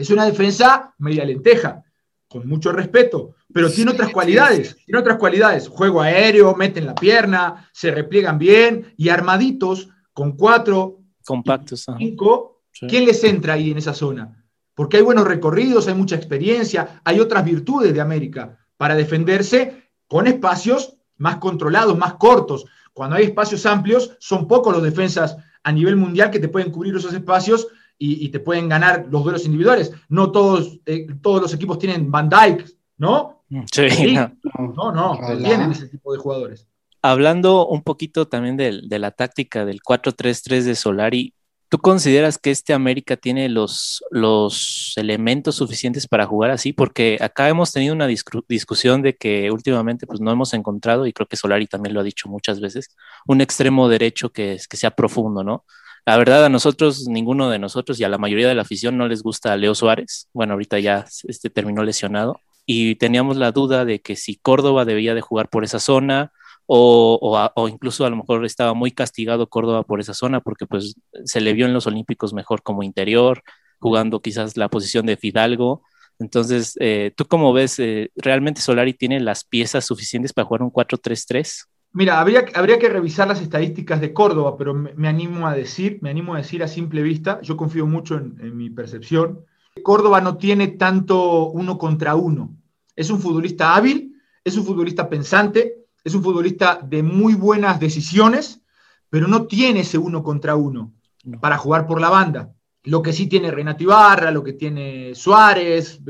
Es 0.00 0.08
una 0.08 0.24
defensa 0.24 0.94
media 0.96 1.26
lenteja, 1.26 1.84
con 2.26 2.48
mucho 2.48 2.72
respeto, 2.72 3.34
pero 3.52 3.70
tiene 3.70 3.90
otras 3.90 4.10
cualidades, 4.10 4.76
tiene 4.86 4.98
otras 4.98 5.18
cualidades. 5.18 5.68
Juego 5.68 6.00
aéreo, 6.00 6.54
meten 6.54 6.86
la 6.86 6.94
pierna, 6.94 7.68
se 7.72 7.90
repliegan 7.90 8.38
bien 8.38 8.94
y 8.96 9.10
armaditos 9.10 9.90
con 10.14 10.36
cuatro, 10.38 11.00
compactos, 11.22 11.86
cinco. 11.98 12.62
¿Quién 12.88 13.04
les 13.04 13.22
entra 13.24 13.54
ahí 13.54 13.72
en 13.72 13.76
esa 13.76 13.92
zona? 13.92 14.42
Porque 14.74 14.96
hay 14.96 15.02
buenos 15.02 15.26
recorridos, 15.26 15.86
hay 15.86 15.94
mucha 15.94 16.16
experiencia, 16.16 17.02
hay 17.04 17.20
otras 17.20 17.44
virtudes 17.44 17.92
de 17.92 18.00
América 18.00 18.58
para 18.78 18.94
defenderse 18.94 19.90
con 20.06 20.26
espacios 20.26 20.96
más 21.18 21.36
controlados, 21.36 21.98
más 21.98 22.14
cortos. 22.14 22.64
Cuando 22.94 23.16
hay 23.16 23.24
espacios 23.24 23.66
amplios, 23.66 24.16
son 24.18 24.48
pocos 24.48 24.72
los 24.72 24.82
defensas 24.82 25.36
a 25.62 25.72
nivel 25.72 25.96
mundial 25.96 26.30
que 26.30 26.40
te 26.40 26.48
pueden 26.48 26.70
cubrir 26.70 26.96
esos 26.96 27.12
espacios 27.12 27.68
y, 28.02 28.30
te 28.30 28.40
pueden 28.40 28.68
ganar 28.68 29.06
los 29.10 29.22
duelos 29.22 29.44
individuales. 29.44 29.92
No 30.08 30.32
todos, 30.32 30.78
eh, 30.86 31.06
todos 31.20 31.42
los 31.42 31.52
equipos 31.52 31.78
tienen 31.78 32.10
Van 32.10 32.30
Dyke, 32.30 32.64
¿no? 32.96 33.44
Sí, 33.70 34.14
no, 34.14 34.92
no, 34.92 35.18
tienen 35.36 35.72
ese 35.72 35.86
tipo 35.88 36.12
de 36.12 36.18
jugadores. 36.18 36.66
Hablando 37.02 37.66
un 37.66 37.82
poquito 37.82 38.26
también 38.26 38.56
de, 38.56 38.80
de 38.86 38.98
la 38.98 39.10
táctica 39.10 39.66
del 39.66 39.80
4-3-3 39.82 40.62
de 40.62 40.74
Solari, 40.74 41.34
¿tú 41.68 41.78
consideras 41.78 42.38
que 42.38 42.50
este 42.50 42.72
América 42.72 43.18
tiene 43.18 43.50
los, 43.50 44.02
los 44.10 44.94
elementos 44.96 45.56
suficientes 45.56 46.06
para 46.08 46.26
jugar 46.26 46.50
así? 46.52 46.72
Porque 46.72 47.18
acá 47.20 47.50
hemos 47.50 47.70
tenido 47.70 47.94
una 47.94 48.06
discusión 48.06 49.02
de 49.02 49.14
que 49.16 49.50
últimamente 49.50 50.06
pues, 50.06 50.20
no 50.20 50.30
hemos 50.30 50.54
encontrado, 50.54 51.06
y 51.06 51.12
creo 51.12 51.26
que 51.26 51.36
Solari 51.36 51.66
también 51.66 51.94
lo 51.94 52.00
ha 52.00 52.04
dicho 52.04 52.30
muchas 52.30 52.60
veces, 52.60 52.96
un 53.26 53.42
extremo 53.42 53.88
derecho 53.88 54.30
que, 54.30 54.58
que 54.68 54.76
sea 54.78 54.90
profundo, 54.90 55.44
¿no? 55.44 55.64
La 56.06 56.16
verdad, 56.16 56.44
a 56.44 56.48
nosotros, 56.48 57.06
ninguno 57.08 57.50
de 57.50 57.58
nosotros 57.58 58.00
y 58.00 58.04
a 58.04 58.08
la 58.08 58.18
mayoría 58.18 58.48
de 58.48 58.54
la 58.54 58.62
afición 58.62 58.96
no 58.96 59.06
les 59.06 59.22
gusta 59.22 59.52
a 59.52 59.56
Leo 59.56 59.74
Suárez. 59.74 60.28
Bueno, 60.32 60.54
ahorita 60.54 60.78
ya 60.78 61.06
este, 61.24 61.50
terminó 61.50 61.82
lesionado. 61.84 62.40
Y 62.66 62.96
teníamos 62.96 63.36
la 63.36 63.52
duda 63.52 63.84
de 63.84 64.00
que 64.00 64.16
si 64.16 64.36
Córdoba 64.36 64.84
debía 64.84 65.14
de 65.14 65.20
jugar 65.20 65.48
por 65.48 65.64
esa 65.64 65.80
zona 65.80 66.32
o, 66.66 67.50
o, 67.56 67.68
incluso 67.68 68.06
a 68.06 68.10
lo 68.10 68.16
mejor 68.16 68.44
estaba 68.44 68.74
muy 68.74 68.92
castigado 68.92 69.48
Córdoba 69.48 69.82
por 69.82 69.98
esa 69.98 70.14
zona 70.14 70.40
porque 70.40 70.66
pues 70.66 70.94
se 71.24 71.40
le 71.40 71.52
vio 71.52 71.66
en 71.66 71.74
los 71.74 71.88
Olímpicos 71.88 72.32
mejor 72.32 72.62
como 72.62 72.84
interior, 72.84 73.42
jugando 73.80 74.20
quizás 74.20 74.56
la 74.56 74.68
posición 74.68 75.06
de 75.06 75.16
Fidalgo. 75.16 75.82
Entonces, 76.20 76.76
eh, 76.80 77.12
¿tú 77.16 77.24
cómo 77.26 77.52
ves? 77.52 77.78
Eh, 77.80 78.10
¿Realmente 78.14 78.60
Solari 78.60 78.94
tiene 78.94 79.20
las 79.20 79.44
piezas 79.44 79.84
suficientes 79.84 80.32
para 80.32 80.46
jugar 80.46 80.62
un 80.62 80.70
4-3-3? 80.70 81.66
Mira, 81.92 82.20
habría, 82.20 82.44
habría, 82.54 82.78
que 82.78 82.88
revisar 82.88 83.26
las 83.26 83.40
estadísticas 83.40 84.00
de 84.00 84.12
Córdoba, 84.12 84.56
pero 84.56 84.74
me, 84.74 85.08
animo 85.08 85.48
a 85.48 85.54
decir, 85.54 85.98
me 86.02 86.10
animo 86.10 86.34
a 86.34 86.38
decir 86.38 86.62
a 86.62 86.68
simple 86.68 87.02
vista, 87.02 87.40
yo 87.42 87.56
confío 87.56 87.84
mucho 87.84 88.16
en, 88.16 88.56
mi 88.56 88.70
percepción. 88.70 89.44
Córdoba 89.82 90.20
no 90.20 90.36
tiene 90.36 90.68
tanto 90.68 91.48
uno 91.48 91.78
contra 91.78 92.14
uno. 92.14 92.56
Es 92.94 93.10
un 93.10 93.20
futbolista 93.20 93.74
hábil, 93.74 94.14
es 94.44 94.56
un 94.56 94.64
futbolista 94.64 95.08
pensante, 95.08 95.86
es 96.04 96.14
un 96.14 96.22
futbolista 96.22 96.80
de 96.80 97.02
muy 97.02 97.34
buenas 97.34 97.80
decisiones, 97.80 98.62
pero 99.08 99.26
no 99.26 99.46
tiene 99.46 99.80
ese 99.80 99.98
uno 99.98 100.22
contra 100.22 100.54
uno 100.54 100.92
para 101.40 101.58
jugar 101.58 101.88
por 101.88 102.00
la 102.00 102.08
banda. 102.08 102.54
Lo 102.84 103.02
que 103.02 103.12
sí 103.12 103.26
tiene 103.26 103.50
Renato 103.50 103.82
Ibarra, 103.82 104.30
lo 104.30 104.44
que 104.44 104.54
tiene 104.54 105.14
Suárez. 105.14 106.00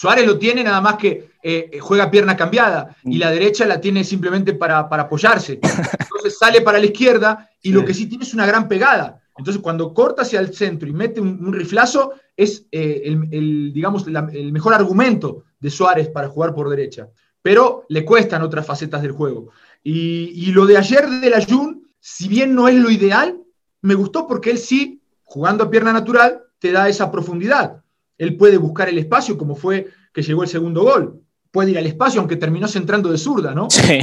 Eh, 0.00 0.02
Suárez 0.02 0.26
lo 0.26 0.38
tiene 0.38 0.64
nada 0.64 0.80
más 0.80 0.96
que 0.96 1.30
eh, 1.42 1.78
juega 1.80 2.10
pierna 2.10 2.36
cambiada 2.36 2.96
y 3.04 3.18
la 3.18 3.30
derecha 3.30 3.66
la 3.66 3.80
tiene 3.80 4.02
simplemente 4.02 4.54
para, 4.54 4.78
apoyarse. 4.78 5.60
Entonces 5.62 6.38
sale 6.38 6.62
para 6.62 6.78
la 6.78 6.86
izquierda 6.86 7.50
y 7.62 7.72
lo 7.72 7.84
que 7.84 7.92
sí 7.92 8.06
tiene 8.06 8.24
es 8.24 8.32
una 8.32 8.46
gran 8.46 8.66
pegada. 8.66 9.20
Entonces 9.36 9.62
cuando 9.62 9.92
corta 9.92 10.22
hacia 10.22 10.40
el 10.40 10.54
centro 10.54 10.88
y 10.88 10.92
mete 10.92 11.20
un, 11.20 11.52
riflazo 11.52 12.14
es 12.36 12.66
eh, 12.72 13.02
el, 13.04 13.72
digamos, 13.72 14.06
el 14.06 14.52
mejor 14.52 14.74
argumento 14.74 15.44
de 15.58 15.70
Suárez 15.70 16.08
para 16.08 16.28
jugar 16.28 16.54
por 16.54 16.70
derecha. 16.70 17.08
Pero 17.42 17.84
le 17.88 18.04
cuestan 18.04 18.42
otras 18.42 18.66
facetas 18.66 19.02
del 19.02 19.12
juego. 19.12 19.50
Y, 19.82 20.32
y 20.34 20.52
lo 20.52 20.66
de 20.66 20.76
ayer 20.76 21.08
de 21.08 21.30
la 21.30 21.44
Jun, 21.44 21.86
si 21.98 22.28
bien 22.28 22.54
no 22.54 22.68
es 22.68 22.74
lo 22.74 22.90
ideal, 22.90 23.38
me 23.82 23.94
gustó 23.94 24.26
porque 24.26 24.50
él 24.50 24.58
sí 24.58 25.02
jugando 25.22 25.64
a 25.64 25.70
pierna 25.70 25.92
natural, 25.92 26.42
te 26.58 26.72
da 26.72 26.88
esa 26.88 27.10
profundidad. 27.10 27.82
Él 28.20 28.36
puede 28.36 28.58
buscar 28.58 28.86
el 28.90 28.98
espacio, 28.98 29.38
como 29.38 29.56
fue 29.56 29.88
que 30.12 30.20
llegó 30.20 30.42
el 30.42 30.48
segundo 30.50 30.82
gol. 30.82 31.22
Puede 31.50 31.70
ir 31.70 31.78
al 31.78 31.86
espacio, 31.86 32.20
aunque 32.20 32.36
terminó 32.36 32.68
centrando 32.68 33.10
de 33.10 33.16
zurda, 33.16 33.54
¿no? 33.54 33.70
Sí. 33.70 33.98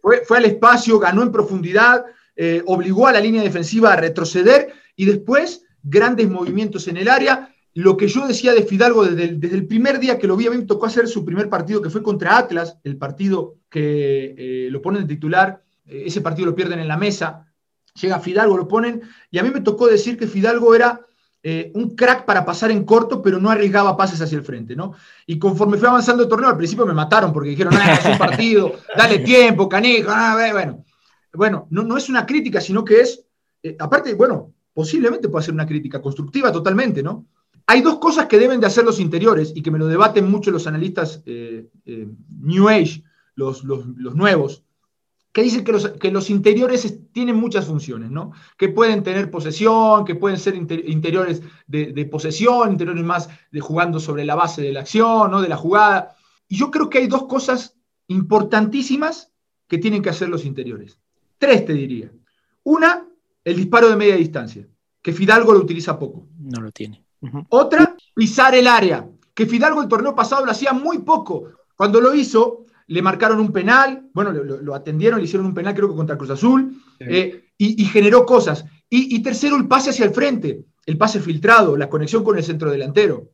Fue, 0.00 0.22
fue 0.24 0.38
al 0.38 0.46
espacio, 0.46 0.98
ganó 0.98 1.22
en 1.22 1.30
profundidad, 1.30 2.02
eh, 2.34 2.62
obligó 2.64 3.06
a 3.06 3.12
la 3.12 3.20
línea 3.20 3.42
defensiva 3.42 3.92
a 3.92 3.96
retroceder 3.96 4.72
y 4.96 5.04
después 5.04 5.64
grandes 5.82 6.30
movimientos 6.30 6.88
en 6.88 6.96
el 6.96 7.10
área. 7.10 7.54
Lo 7.74 7.98
que 7.98 8.08
yo 8.08 8.26
decía 8.26 8.54
de 8.54 8.62
Fidalgo 8.62 9.04
desde 9.04 9.24
el, 9.24 9.66
primer 9.66 10.00
día 10.00 10.18
que 10.18 10.26
lo 10.26 10.34
vi, 10.34 10.46
a 10.46 10.50
mí 10.50 10.56
me 10.56 10.64
tocó 10.64 10.86
hacer 10.86 11.06
su 11.06 11.22
primer 11.26 11.50
partido, 11.50 11.82
que 11.82 11.90
fue 11.90 12.02
contra 12.02 12.38
Atlas, 12.38 12.78
el 12.84 12.96
partido 12.96 13.56
que 13.68 14.34
eh, 14.38 14.68
lo 14.70 14.80
ponen 14.80 15.02
de 15.02 15.14
titular, 15.14 15.62
eh, 15.84 16.04
ese 16.06 16.22
partido 16.22 16.46
lo 16.46 16.54
pierden 16.54 16.78
en 16.78 16.88
la 16.88 16.96
mesa, 16.96 17.52
llega 18.00 18.18
Fidalgo, 18.18 18.56
lo 18.56 18.66
ponen, 18.66 19.02
y 19.30 19.38
a 19.38 19.42
mí 19.42 19.50
me 19.50 19.60
tocó 19.60 19.88
decir 19.88 20.16
que 20.16 20.26
Fidalgo 20.26 20.74
era 20.74 21.02
eh, 21.50 21.72
un 21.72 21.96
crack 21.96 22.26
para 22.26 22.44
pasar 22.44 22.70
en 22.70 22.84
corto, 22.84 23.22
pero 23.22 23.40
no 23.40 23.48
arriesgaba 23.48 23.96
pases 23.96 24.20
hacia 24.20 24.36
el 24.36 24.44
frente, 24.44 24.76
¿no? 24.76 24.92
Y 25.24 25.38
conforme 25.38 25.78
fue 25.78 25.88
avanzando 25.88 26.22
el 26.22 26.28
torneo, 26.28 26.50
al 26.50 26.58
principio 26.58 26.84
me 26.84 26.92
mataron 26.92 27.32
porque 27.32 27.48
dijeron, 27.48 27.72
ah, 27.74 27.94
es 27.94 28.04
un 28.04 28.18
partido, 28.26 28.74
dale 28.94 29.20
tiempo, 29.20 29.66
canijo, 29.66 30.10
ah, 30.12 30.36
bueno. 30.52 30.84
Bueno, 31.32 31.66
no, 31.70 31.84
no 31.84 31.96
es 31.96 32.10
una 32.10 32.26
crítica, 32.26 32.60
sino 32.60 32.84
que 32.84 33.00
es, 33.00 33.24
eh, 33.62 33.74
aparte, 33.78 34.12
bueno, 34.12 34.52
posiblemente 34.74 35.30
puede 35.30 35.46
ser 35.46 35.54
una 35.54 35.66
crítica 35.66 36.02
constructiva 36.02 36.52
totalmente, 36.52 37.02
¿no? 37.02 37.24
Hay 37.66 37.80
dos 37.80 37.96
cosas 37.96 38.26
que 38.26 38.38
deben 38.38 38.60
de 38.60 38.66
hacer 38.66 38.84
los 38.84 39.00
interiores 39.00 39.50
y 39.54 39.62
que 39.62 39.70
me 39.70 39.78
lo 39.78 39.86
debaten 39.86 40.30
mucho 40.30 40.50
los 40.50 40.66
analistas 40.66 41.22
eh, 41.24 41.66
New 42.42 42.68
Age, 42.68 43.02
los, 43.36 43.64
los, 43.64 43.86
los 43.96 44.14
nuevos, 44.14 44.64
que 45.32 45.42
dicen 45.42 45.64
que 45.64 45.72
los, 45.72 45.88
que 45.88 46.10
los 46.10 46.30
interiores 46.30 47.12
tienen 47.12 47.36
muchas 47.36 47.66
funciones, 47.66 48.10
¿no? 48.10 48.32
Que 48.56 48.68
pueden 48.68 49.02
tener 49.02 49.30
posesión, 49.30 50.04
que 50.04 50.14
pueden 50.14 50.38
ser 50.38 50.54
interiores 50.54 51.42
de, 51.66 52.08
posesión, 52.10 52.72
interiores 52.72 53.04
más 53.04 53.28
de 53.52 53.60
jugando 53.60 54.00
sobre 54.00 54.24
la 54.24 54.34
base 54.34 54.62
de 54.62 54.72
la 54.72 54.80
acción, 54.80 55.30
¿no? 55.30 55.40
De 55.40 55.48
la 55.48 55.56
jugada. 55.56 56.16
Y 56.48 56.56
yo 56.56 56.70
creo 56.70 56.88
que 56.88 56.98
hay 56.98 57.06
dos 57.06 57.26
cosas 57.26 57.76
importantísimas 58.08 59.32
que 59.66 59.78
tienen 59.78 60.02
que 60.02 60.10
hacer 60.10 60.28
los 60.28 60.44
interiores. 60.44 60.98
Tres 61.36 61.66
te 61.66 61.74
diría. 61.74 62.10
Una, 62.64 63.06
el 63.44 63.56
disparo 63.56 63.88
de 63.90 63.96
media 63.96 64.16
distancia, 64.16 64.66
que 65.02 65.12
Fidalgo 65.12 65.52
lo 65.52 65.60
utiliza 65.60 65.98
poco. 65.98 66.26
No 66.38 66.60
lo 66.60 66.72
tiene. 66.72 67.04
Otra, 67.50 67.96
pisar 68.14 68.54
el 68.54 68.66
área, 68.66 69.06
que 69.34 69.46
Fidalgo 69.46 69.82
el 69.82 69.88
torneo 69.88 70.14
pasado 70.14 70.44
lo 70.44 70.50
hacía 70.50 70.72
muy 70.72 70.98
poco. 70.98 71.50
Cuando 71.76 72.00
lo 72.00 72.14
hizo, 72.14 72.64
le 72.88 73.02
marcaron 73.02 73.38
un 73.38 73.52
penal, 73.52 74.08
bueno, 74.14 74.32
lo, 74.32 74.74
atendieron, 74.74 75.18
le 75.18 75.26
hicieron 75.26 75.46
un 75.46 75.54
penal 75.54 75.74
creo 75.74 75.88
que 75.90 75.94
contra 75.94 76.16
Cruz 76.16 76.30
Azul, 76.30 76.82
eh, 76.98 77.44
y, 77.58 77.84
generó 77.84 78.24
cosas. 78.24 78.64
Y, 78.88 79.22
tercero, 79.22 79.56
el 79.56 79.68
pase 79.68 79.90
hacia 79.90 80.06
el 80.06 80.12
frente, 80.12 80.64
el 80.86 80.96
pase 80.96 81.20
filtrado, 81.20 81.76
la 81.76 81.90
conexión 81.90 82.24
con 82.24 82.38
el 82.38 82.44
centro 82.44 82.70
delantero. 82.70 83.30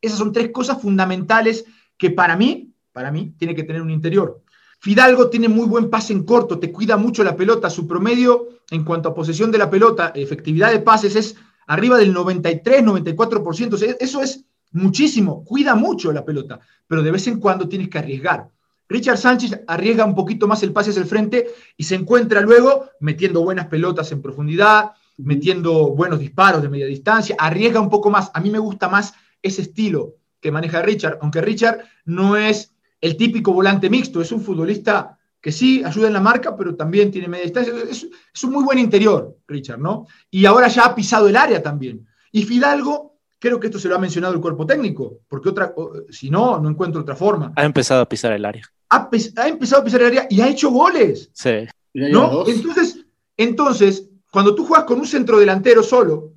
Esas 0.00 0.18
son 0.18 0.32
tres 0.32 0.50
cosas 0.50 0.80
fundamentales 0.80 1.64
que 1.96 2.10
para 2.10 2.36
mí, 2.36 2.74
para 2.92 3.10
mí, 3.10 3.34
tiene 3.38 3.54
que 3.54 3.62
tener 3.64 3.80
un 3.80 3.90
interior. 3.90 4.42
Fidalgo 4.78 5.30
tiene 5.30 5.48
muy 5.48 5.66
buen 5.66 5.88
pase 5.88 6.12
en 6.12 6.24
corto, 6.24 6.58
te 6.58 6.70
cuida 6.70 6.98
mucho 6.98 7.24
la 7.24 7.34
pelota, 7.34 7.70
su 7.70 7.86
promedio 7.86 8.48
en 8.70 8.84
cuanto 8.84 9.08
a 9.08 9.14
posesión 9.14 9.50
de 9.50 9.58
la 9.58 9.70
pelota, 9.70 10.12
efectividad 10.14 10.70
de 10.70 10.80
pases 10.80 11.16
es 11.16 11.36
arriba 11.66 11.96
del 11.96 12.12
93, 12.12 12.84
94%, 12.84 13.96
eso 14.00 14.22
es 14.22 14.44
muchísimo, 14.72 15.44
cuida 15.44 15.74
mucho 15.76 16.12
la 16.12 16.24
pelota, 16.24 16.60
pero 16.86 17.02
de 17.02 17.10
vez 17.10 17.26
en 17.28 17.38
cuando 17.38 17.68
tienes 17.68 17.88
que 17.88 17.98
arriesgar. 17.98 18.50
Richard 18.92 19.18
Sánchez 19.18 19.62
arriesga 19.66 20.04
un 20.04 20.14
poquito 20.14 20.46
más 20.46 20.62
el 20.62 20.72
pase 20.72 20.90
hacia 20.90 21.02
el 21.02 21.08
frente 21.08 21.48
y 21.76 21.84
se 21.84 21.94
encuentra 21.94 22.40
luego 22.42 22.90
metiendo 23.00 23.42
buenas 23.42 23.66
pelotas 23.66 24.12
en 24.12 24.20
profundidad, 24.20 24.92
metiendo 25.16 25.90
buenos 25.90 26.18
disparos 26.18 26.62
de 26.62 26.68
media 26.68 26.86
distancia, 26.86 27.34
arriesga 27.38 27.80
un 27.80 27.88
poco 27.88 28.10
más. 28.10 28.30
A 28.34 28.40
mí 28.40 28.50
me 28.50 28.58
gusta 28.58 28.88
más 28.88 29.14
ese 29.40 29.62
estilo 29.62 30.16
que 30.40 30.52
maneja 30.52 30.82
Richard, 30.82 31.18
aunque 31.22 31.40
Richard 31.40 31.80
no 32.04 32.36
es 32.36 32.74
el 33.00 33.16
típico 33.16 33.52
volante 33.52 33.88
mixto, 33.88 34.20
es 34.20 34.30
un 34.30 34.40
futbolista 34.40 35.18
que 35.40 35.50
sí 35.50 35.82
ayuda 35.84 36.06
en 36.06 36.12
la 36.12 36.20
marca, 36.20 36.56
pero 36.56 36.76
también 36.76 37.10
tiene 37.10 37.28
media 37.28 37.44
distancia. 37.44 37.72
Es, 37.90 38.06
es 38.32 38.44
un 38.44 38.52
muy 38.52 38.62
buen 38.62 38.78
interior, 38.78 39.38
Richard, 39.48 39.80
¿no? 39.80 40.06
Y 40.30 40.44
ahora 40.44 40.68
ya 40.68 40.84
ha 40.84 40.94
pisado 40.94 41.28
el 41.28 41.36
área 41.36 41.62
también. 41.62 42.06
Y 42.30 42.44
Fidalgo 42.44 43.12
creo 43.42 43.58
que 43.58 43.66
esto 43.66 43.80
se 43.80 43.88
lo 43.88 43.96
ha 43.96 43.98
mencionado 43.98 44.34
el 44.34 44.40
cuerpo 44.40 44.64
técnico, 44.64 45.18
porque 45.26 45.48
otra, 45.48 45.74
si 46.10 46.30
no, 46.30 46.60
no 46.60 46.70
encuentro 46.70 47.00
otra 47.00 47.16
forma. 47.16 47.52
Ha 47.56 47.64
empezado 47.64 48.00
a 48.00 48.08
pisar 48.08 48.32
el 48.32 48.44
área. 48.44 48.62
Ha, 48.92 49.48
empezado 49.48 49.80
a 49.80 49.84
pisar 49.84 50.00
el 50.02 50.06
área 50.08 50.26
y 50.28 50.40
ha 50.40 50.48
hecho 50.48 50.70
goles. 50.70 51.30
Sí. 51.32 51.66
¿no? 51.94 52.46
Entonces, 52.46 52.98
entonces, 53.36 54.08
cuando 54.30 54.54
tú 54.54 54.66
juegas 54.66 54.86
con 54.86 54.98
un 54.98 55.06
centro 55.06 55.38
delantero 55.38 55.82
solo, 55.82 56.32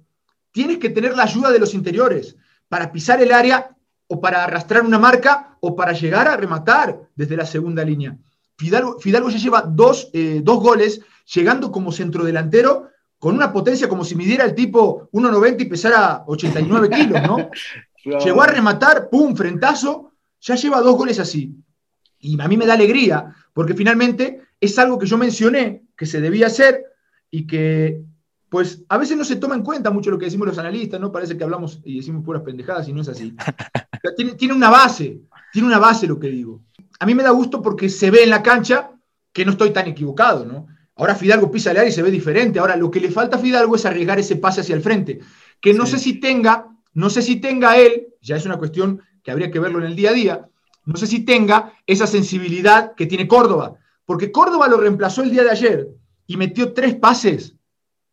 tienes 0.51 0.77
que 0.77 0.89
tener 0.89 1.15
la 1.15 1.23
ayuda 1.23 1.51
de 1.51 1.59
los 1.59 1.73
interiores 1.73 2.35
para 2.69 2.91
pisar 2.91 3.21
el 3.21 3.31
área 3.31 3.75
o 4.07 4.21
para 4.21 4.43
arrastrar 4.43 4.85
una 4.85 4.99
marca 4.99 5.57
o 5.59 5.75
para 5.75 5.93
llegar 5.93 6.27
a 6.27 6.37
rematar 6.37 7.09
desde 7.15 7.35
la 7.35 7.45
segunda 7.45 7.83
línea. 7.83 8.17
Fidalgo, 8.57 8.99
ya 9.01 9.37
lleva 9.37 9.61
dos, 9.61 10.09
eh, 10.13 10.39
dos 10.43 10.59
goles 10.61 11.01
llegando 11.33 11.71
como 11.71 11.91
centrodelantero 11.91 12.89
con 13.19 13.35
una 13.35 13.51
potencia 13.51 13.89
como 13.89 14.05
si 14.05 14.15
midiera 14.15 14.45
el 14.45 14.55
tipo 14.55 15.09
1,90 15.11 15.61
y 15.61 15.65
pesara 15.65 16.23
89 16.27 16.89
kilos, 16.89 17.21
¿no? 17.23 17.49
Llegó 18.23 18.43
a 18.43 18.47
rematar, 18.47 19.09
pum, 19.09 19.35
frentazo, 19.35 20.11
ya 20.39 20.53
lleva 20.53 20.79
dos 20.79 20.95
goles 20.95 21.19
así. 21.19 21.55
Y 22.19 22.39
a 22.39 22.47
mí 22.47 22.57
me 22.57 22.65
da 22.65 22.73
alegría, 22.73 23.35
porque 23.53 23.73
finalmente 23.73 24.41
es 24.59 24.77
algo 24.79 24.97
que 24.97 25.05
yo 25.05 25.17
mencioné 25.17 25.83
que 25.95 26.05
se 26.05 26.21
debía 26.21 26.47
hacer 26.47 26.83
y 27.29 27.45
que, 27.47 28.01
pues, 28.49 28.83
a 28.89 28.97
veces 28.97 29.17
no 29.17 29.23
se 29.23 29.35
toma 29.35 29.55
en 29.55 29.63
cuenta 29.63 29.91
mucho 29.91 30.11
lo 30.11 30.17
que 30.17 30.25
decimos 30.25 30.47
los 30.47 30.57
analistas, 30.57 30.99
¿no? 30.99 31.11
Parece 31.11 31.37
que 31.37 31.43
hablamos 31.43 31.81
y 31.83 31.97
decimos 31.97 32.23
puras 32.23 32.43
pendejadas 32.43 32.87
y 32.87 32.93
no 32.93 33.01
es 33.01 33.09
así. 33.09 33.35
tiene, 34.15 34.33
tiene 34.33 34.53
una 34.53 34.69
base, 34.69 35.21
tiene 35.51 35.67
una 35.67 35.79
base 35.79 36.07
lo 36.07 36.19
que 36.19 36.29
digo. 36.29 36.61
A 36.99 37.05
mí 37.05 37.13
me 37.13 37.23
da 37.23 37.31
gusto 37.31 37.61
porque 37.61 37.89
se 37.89 38.11
ve 38.11 38.23
en 38.23 38.29
la 38.29 38.41
cancha 38.41 38.91
que 39.33 39.45
no 39.45 39.51
estoy 39.51 39.71
tan 39.71 39.87
equivocado, 39.87 40.45
¿no? 40.45 40.67
Ahora 40.95 41.15
Fidalgo 41.15 41.51
pisa 41.51 41.71
el 41.71 41.77
área 41.77 41.89
y 41.89 41.93
se 41.93 42.01
ve 42.01 42.09
diferente. 42.09 42.59
Ahora 42.59 42.77
lo 42.77 42.89
que 42.89 43.01
le 43.01 43.11
falta 43.11 43.35
a 43.35 43.39
Fidalgo 43.39 43.75
es 43.75 43.85
arriesgar 43.85 44.17
ese 44.17 44.37
pase 44.37 44.61
hacia 44.61 44.75
el 44.75 44.81
frente. 44.81 45.19
Que 45.59 45.73
no 45.73 45.85
sé 45.85 45.99
si 45.99 46.19
tenga, 46.21 46.67
no 46.93 47.09
sé 47.09 47.21
si 47.21 47.41
tenga 47.41 47.77
él, 47.77 48.07
ya 48.21 48.37
es 48.37 48.45
una 48.45 48.57
cuestión 48.57 49.01
que 49.21 49.31
habría 49.31 49.51
que 49.51 49.59
verlo 49.59 49.79
en 49.79 49.85
el 49.85 49.95
día 49.95 50.11
a 50.11 50.13
día, 50.13 50.49
no 50.85 50.97
sé 50.97 51.07
si 51.07 51.25
tenga 51.25 51.73
esa 51.85 52.07
sensibilidad 52.07 52.93
que 52.95 53.07
tiene 53.07 53.27
Córdoba. 53.27 53.75
Porque 54.05 54.31
Córdoba 54.31 54.67
lo 54.67 54.77
reemplazó 54.77 55.23
el 55.23 55.31
día 55.31 55.43
de 55.43 55.49
ayer 55.49 55.87
y 56.27 56.37
metió 56.37 56.73
tres 56.73 56.95
pases. 56.95 57.55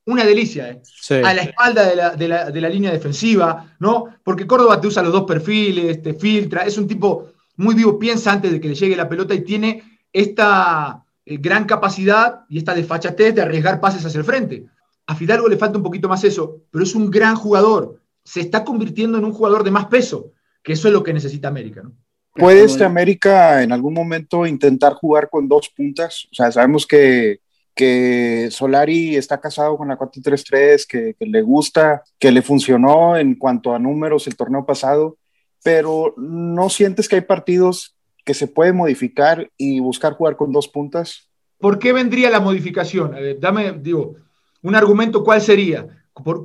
Una 0.04 0.24
delicia, 0.24 0.68
¿eh? 0.70 0.82
A 1.22 1.32
la 1.34 1.42
espalda 1.42 1.86
de 1.86 1.94
la, 1.94 2.10
de, 2.10 2.28
la, 2.28 2.50
de 2.50 2.60
la, 2.60 2.68
línea 2.68 2.90
defensiva, 2.90 3.76
¿no? 3.78 4.06
Porque 4.24 4.46
Córdoba 4.46 4.80
te 4.80 4.88
usa 4.88 5.02
los 5.02 5.12
dos 5.12 5.24
perfiles, 5.24 6.02
te 6.02 6.14
filtra, 6.14 6.62
es 6.62 6.76
un 6.76 6.88
tipo 6.88 7.28
muy 7.56 7.74
vivo, 7.74 7.98
piensa 7.98 8.32
antes 8.32 8.50
de 8.50 8.60
que 8.60 8.70
le 8.70 8.74
llegue 8.74 8.96
la 8.96 9.08
pelota 9.08 9.32
y 9.34 9.44
tiene 9.44 10.00
esta 10.12 11.04
eh, 11.24 11.36
gran 11.36 11.66
capacidad 11.66 12.40
y 12.48 12.58
esta 12.58 12.74
desfachatez 12.74 13.34
de 13.34 13.42
arriesgar 13.42 13.80
pases 13.80 14.04
hacia 14.04 14.18
el 14.18 14.24
frente. 14.24 14.66
A 15.06 15.14
Fidalgo 15.14 15.48
le 15.48 15.56
falta 15.56 15.78
un 15.78 15.84
poquito 15.84 16.08
más 16.08 16.24
eso, 16.24 16.62
pero 16.70 16.82
es 16.82 16.94
un 16.96 17.10
gran 17.10 17.36
jugador. 17.36 18.00
Se 18.24 18.40
está 18.40 18.64
convirtiendo 18.64 19.18
en 19.18 19.24
un 19.24 19.32
jugador 19.32 19.62
de 19.62 19.70
más 19.70 19.86
peso, 19.86 20.32
que 20.64 20.72
eso 20.72 20.88
es 20.88 20.94
lo 20.94 21.04
que 21.04 21.12
necesita 21.12 21.48
América. 21.48 21.82
¿no? 21.82 21.92
¿Puede 22.34 22.64
este 22.64 22.84
América 22.84 23.62
en 23.62 23.72
algún 23.72 23.92
momento 23.92 24.46
intentar 24.46 24.94
jugar 24.94 25.28
con 25.28 25.48
dos 25.48 25.68
puntas? 25.68 26.28
O 26.32 26.34
sea, 26.34 26.50
sabemos 26.50 26.86
que, 26.86 27.40
que 27.74 28.48
Solari 28.50 29.16
está 29.16 29.40
casado 29.40 29.76
con 29.76 29.88
la 29.88 29.98
4-3-3, 29.98 30.86
que, 30.86 31.14
que 31.18 31.26
le 31.26 31.42
gusta, 31.42 32.02
que 32.18 32.32
le 32.32 32.40
funcionó 32.40 33.16
en 33.16 33.34
cuanto 33.34 33.74
a 33.74 33.78
números 33.78 34.26
el 34.26 34.36
torneo 34.36 34.64
pasado, 34.64 35.18
pero 35.62 36.14
¿no 36.16 36.70
sientes 36.70 37.08
que 37.08 37.16
hay 37.16 37.20
partidos 37.22 37.96
que 38.24 38.34
se 38.34 38.46
puede 38.46 38.72
modificar 38.72 39.50
y 39.56 39.80
buscar 39.80 40.14
jugar 40.14 40.36
con 40.36 40.52
dos 40.52 40.68
puntas? 40.68 41.28
¿Por 41.58 41.78
qué 41.78 41.92
vendría 41.92 42.30
la 42.30 42.40
modificación? 42.40 43.14
dame, 43.40 43.72
digo, 43.72 44.16
un 44.62 44.74
argumento, 44.74 45.22
¿cuál 45.22 45.40
sería? 45.40 45.86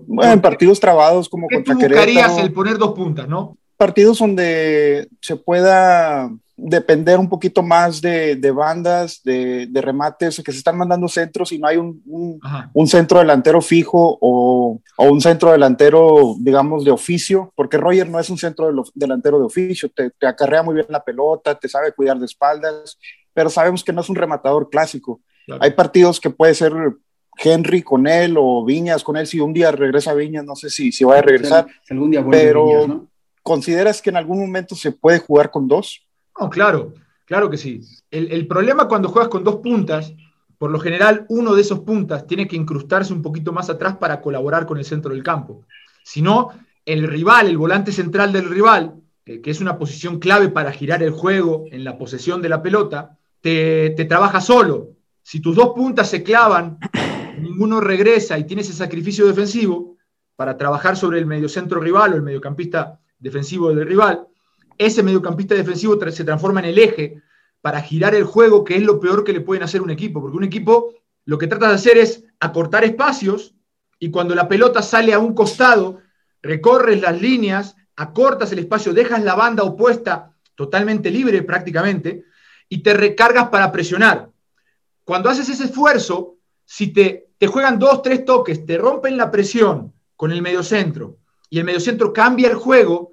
bueno, 0.07 0.31
en 0.31 0.41
partidos 0.41 0.79
trabados 0.79 1.27
como 1.27 1.47
¿qué 1.47 1.55
contra 1.55 1.75
tú 1.75 1.81
buscarías 1.81 2.37
el 2.37 2.53
poner 2.53 2.77
dos 2.77 2.93
puntas, 2.93 3.27
no? 3.27 3.57
Partidos 3.77 4.19
donde 4.19 5.07
se 5.21 5.35
pueda 5.35 6.29
depender 6.57 7.19
un 7.19 7.29
poquito 7.29 7.61
más 7.61 8.01
de, 8.01 8.51
bandas, 8.51 9.21
de, 9.23 9.69
remates, 9.75 10.41
que 10.43 10.51
se 10.51 10.57
están 10.57 10.75
mandando 10.75 11.07
centros 11.07 11.51
y 11.51 11.59
no 11.59 11.67
hay 11.67 11.77
un, 11.77 12.01
un, 12.73 12.87
centro 12.87 13.19
delantero 13.19 13.61
fijo 13.61 14.17
o, 14.19 14.81
o, 14.97 15.05
un 15.05 15.21
centro 15.21 15.51
delantero, 15.51 16.35
digamos, 16.39 16.83
de 16.83 16.89
oficio, 16.89 17.53
porque 17.55 17.77
Roger 17.77 18.09
no 18.09 18.19
es 18.19 18.31
un 18.31 18.39
centro 18.39 18.73
delantero 18.95 19.37
de 19.37 19.45
oficio, 19.45 19.89
te, 19.89 20.09
te, 20.09 20.25
acarrea 20.25 20.63
muy 20.63 20.73
bien 20.73 20.87
la 20.89 21.03
pelota, 21.03 21.53
te 21.53 21.69
sabe 21.69 21.91
cuidar 21.91 22.17
de 22.17 22.25
espaldas, 22.25 22.97
pero 23.33 23.51
sabemos 23.51 23.83
que 23.83 23.93
no 23.93 24.01
es 24.01 24.09
un 24.09 24.15
rematador 24.15 24.71
clásico. 24.71 25.21
Hay 25.59 25.71
partidos 25.71 26.19
que 26.19 26.31
puede 26.31 26.55
ser 26.55 26.73
Henry 27.37 27.83
con 27.83 28.07
él 28.07 28.35
o 28.37 28.65
Viñas 28.65 29.03
con 29.03 29.15
él, 29.15 29.27
si 29.27 29.39
un 29.39 29.53
día 29.53 29.71
regresa 29.71 30.15
Viñas, 30.15 30.43
no 30.43 30.55
sé 30.55 30.71
si, 30.71 30.91
si 30.91 31.03
va 31.03 31.19
a 31.19 31.21
regresar, 31.21 31.67
algún 31.87 32.09
día 32.09 32.25
pero 32.27 33.07
¿consideras 33.47 34.01
que 34.01 34.09
en 34.09 34.17
algún 34.17 34.41
momento 34.41 34.75
se 34.75 34.91
puede 34.91 35.19
jugar 35.19 35.51
con 35.51 35.69
dos? 35.69 36.05
No, 36.37 36.49
claro, 36.49 36.93
claro 37.23 37.49
que 37.49 37.55
sí. 37.55 37.79
El, 38.11 38.45
problema 38.45 38.89
cuando 38.89 39.07
juegas 39.07 39.29
con 39.29 39.45
dos 39.45 39.61
puntas, 39.63 40.13
por 40.57 40.69
lo 40.69 40.81
general 40.81 41.25
uno 41.29 41.55
de 41.55 41.61
esos 41.61 41.79
puntas 41.79 42.27
tiene 42.27 42.45
que 42.45 42.57
incrustarse 42.57 43.13
un 43.13 43.21
poquito 43.21 43.53
más 43.53 43.69
atrás 43.69 43.95
para 43.95 44.19
colaborar 44.19 44.65
con 44.65 44.77
el 44.77 44.83
centro 44.83 45.13
del 45.13 45.23
campo. 45.23 45.65
Si 46.03 46.21
no, 46.21 46.49
el 46.83 47.07
rival, 47.07 47.47
el 47.47 47.57
volante 47.57 47.93
central 47.93 48.33
del 48.33 48.49
rival, 48.49 48.95
eh, 49.25 49.39
que 49.39 49.51
es 49.51 49.61
una 49.61 49.77
posición 49.77 50.19
clave 50.19 50.49
para 50.49 50.73
girar 50.73 51.01
el 51.01 51.11
juego 51.11 51.67
en 51.71 51.85
la 51.85 51.97
posesión 51.97 52.41
de 52.41 52.49
la 52.49 52.61
pelota, 52.61 53.17
te, 53.39 53.91
te 53.91 54.03
trabaja 54.03 54.41
solo. 54.41 54.89
Si 55.23 55.39
tus 55.39 55.55
dos 55.55 55.69
puntas 55.69 56.09
se 56.09 56.21
clavan, 56.21 56.79
ninguno 57.39 57.79
regresa 57.79 58.37
y 58.37 58.43
tienes 58.43 58.67
ese 58.67 58.79
sacrificio 58.79 59.25
defensivo 59.25 59.95
para 60.35 60.57
trabajar 60.57 60.97
sobre 60.97 61.19
el 61.19 61.25
mediocentro 61.25 61.79
rival 61.79 62.11
o 62.11 62.17
el 62.17 62.23
mediocampista 62.23 62.99
defensivo 63.19 63.73
del 63.73 63.87
rival, 63.87 64.27
ese 64.77 65.03
mediocampista 65.03 65.55
defensivo 65.55 65.99
se 66.11 66.23
transforma 66.23 66.59
en 66.59 66.67
el 66.67 66.79
eje 66.79 67.21
para 67.61 67.81
girar 67.81 68.13
el 68.15 68.23
juego, 68.23 68.63
que 68.63 68.75
es 68.75 68.83
lo 68.83 68.99
peor 68.99 69.23
que 69.23 69.33
le 69.33 69.41
pueden 69.41 69.63
hacer 69.63 69.81
un 69.81 69.89
equipo, 69.89 70.21
porque 70.21 70.37
un 70.37 70.43
equipo 70.43 70.93
lo 71.25 71.37
que 71.37 71.47
trata 71.47 71.69
de 71.69 71.75
hacer 71.75 71.97
es 71.97 72.23
acortar 72.39 72.83
espacios 72.83 73.55
y 73.99 74.11
cuando 74.11 74.35
la 74.35 74.47
pelota 74.47 74.81
sale 74.81 75.13
a 75.13 75.19
un 75.19 75.33
costado, 75.33 75.99
recorres 76.41 77.01
las 77.01 77.19
líneas, 77.19 77.75
acortas 77.95 78.51
el 78.51 78.59
espacio, 78.59 78.93
dejas 78.93 79.23
la 79.23 79.35
banda 79.35 79.63
opuesta 79.63 80.33
totalmente 80.55 81.09
libre 81.09 81.41
prácticamente 81.41 82.23
y 82.69 82.83
te 82.83 82.93
recargas 82.93 83.49
para 83.49 83.71
presionar. 83.71 84.29
Cuando 85.03 85.29
haces 85.29 85.49
ese 85.49 85.65
esfuerzo, 85.65 86.35
si 86.63 86.93
te, 86.93 87.31
te 87.37 87.47
juegan 87.47 87.79
dos, 87.79 88.01
tres 88.01 88.23
toques, 88.23 88.65
te 88.65 88.77
rompen 88.77 89.17
la 89.17 89.31
presión 89.31 89.93
con 90.15 90.31
el 90.31 90.41
mediocentro 90.41 91.17
y 91.49 91.59
el 91.59 91.65
mediocentro 91.65 92.13
cambia 92.13 92.49
el 92.49 92.55
juego, 92.55 93.11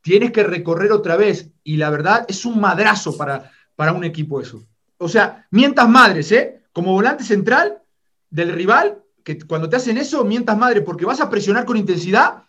tienes 0.00 0.32
que 0.32 0.42
recorrer 0.42 0.92
otra 0.92 1.16
vez. 1.16 1.50
Y 1.64 1.76
la 1.76 1.90
verdad 1.90 2.24
es 2.28 2.44
un 2.44 2.60
madrazo 2.60 3.16
para, 3.16 3.50
para 3.74 3.92
un 3.92 4.04
equipo 4.04 4.40
eso. 4.40 4.64
O 4.98 5.08
sea, 5.08 5.46
mientas 5.50 5.88
madres, 5.88 6.32
¿eh? 6.32 6.62
Como 6.72 6.92
volante 6.92 7.24
central 7.24 7.82
del 8.30 8.52
rival, 8.52 9.02
que 9.22 9.38
cuando 9.38 9.68
te 9.68 9.76
hacen 9.76 9.98
eso, 9.98 10.24
mientas 10.24 10.56
madre, 10.56 10.80
porque 10.80 11.04
vas 11.04 11.20
a 11.20 11.28
presionar 11.28 11.64
con 11.64 11.76
intensidad, 11.76 12.44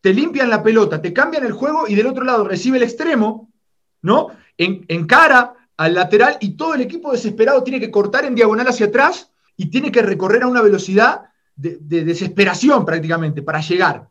te 0.00 0.12
limpian 0.12 0.50
la 0.50 0.62
pelota, 0.62 1.00
te 1.00 1.12
cambian 1.12 1.44
el 1.44 1.52
juego 1.52 1.88
y 1.88 1.94
del 1.94 2.06
otro 2.06 2.24
lado 2.24 2.44
recibe 2.46 2.76
el 2.76 2.82
extremo, 2.82 3.50
¿no? 4.02 4.28
En, 4.56 5.06
cara 5.06 5.54
al 5.76 5.94
lateral 5.94 6.36
y 6.40 6.56
todo 6.56 6.74
el 6.74 6.82
equipo 6.82 7.10
desesperado 7.10 7.64
tiene 7.64 7.80
que 7.80 7.90
cortar 7.90 8.24
en 8.24 8.34
diagonal 8.34 8.68
hacia 8.68 8.86
atrás 8.86 9.32
y 9.56 9.70
tiene 9.70 9.90
que 9.90 10.02
recorrer 10.02 10.42
a 10.44 10.46
una 10.46 10.62
velocidad 10.62 11.22
de 11.56 12.04
desesperación 12.04 12.84
prácticamente 12.84 13.42
para 13.42 13.60
llegar. 13.60 14.08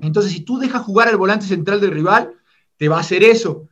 Entonces, 0.00 0.32
si 0.32 0.40
tú 0.40 0.58
dejas 0.58 0.82
jugar 0.82 1.08
al 1.08 1.16
volante 1.16 1.46
central 1.46 1.80
del 1.80 1.90
rival, 1.90 2.34
te 2.76 2.88
va 2.88 2.96
a 2.96 3.00
hacer 3.00 3.22
eso. 3.22 3.68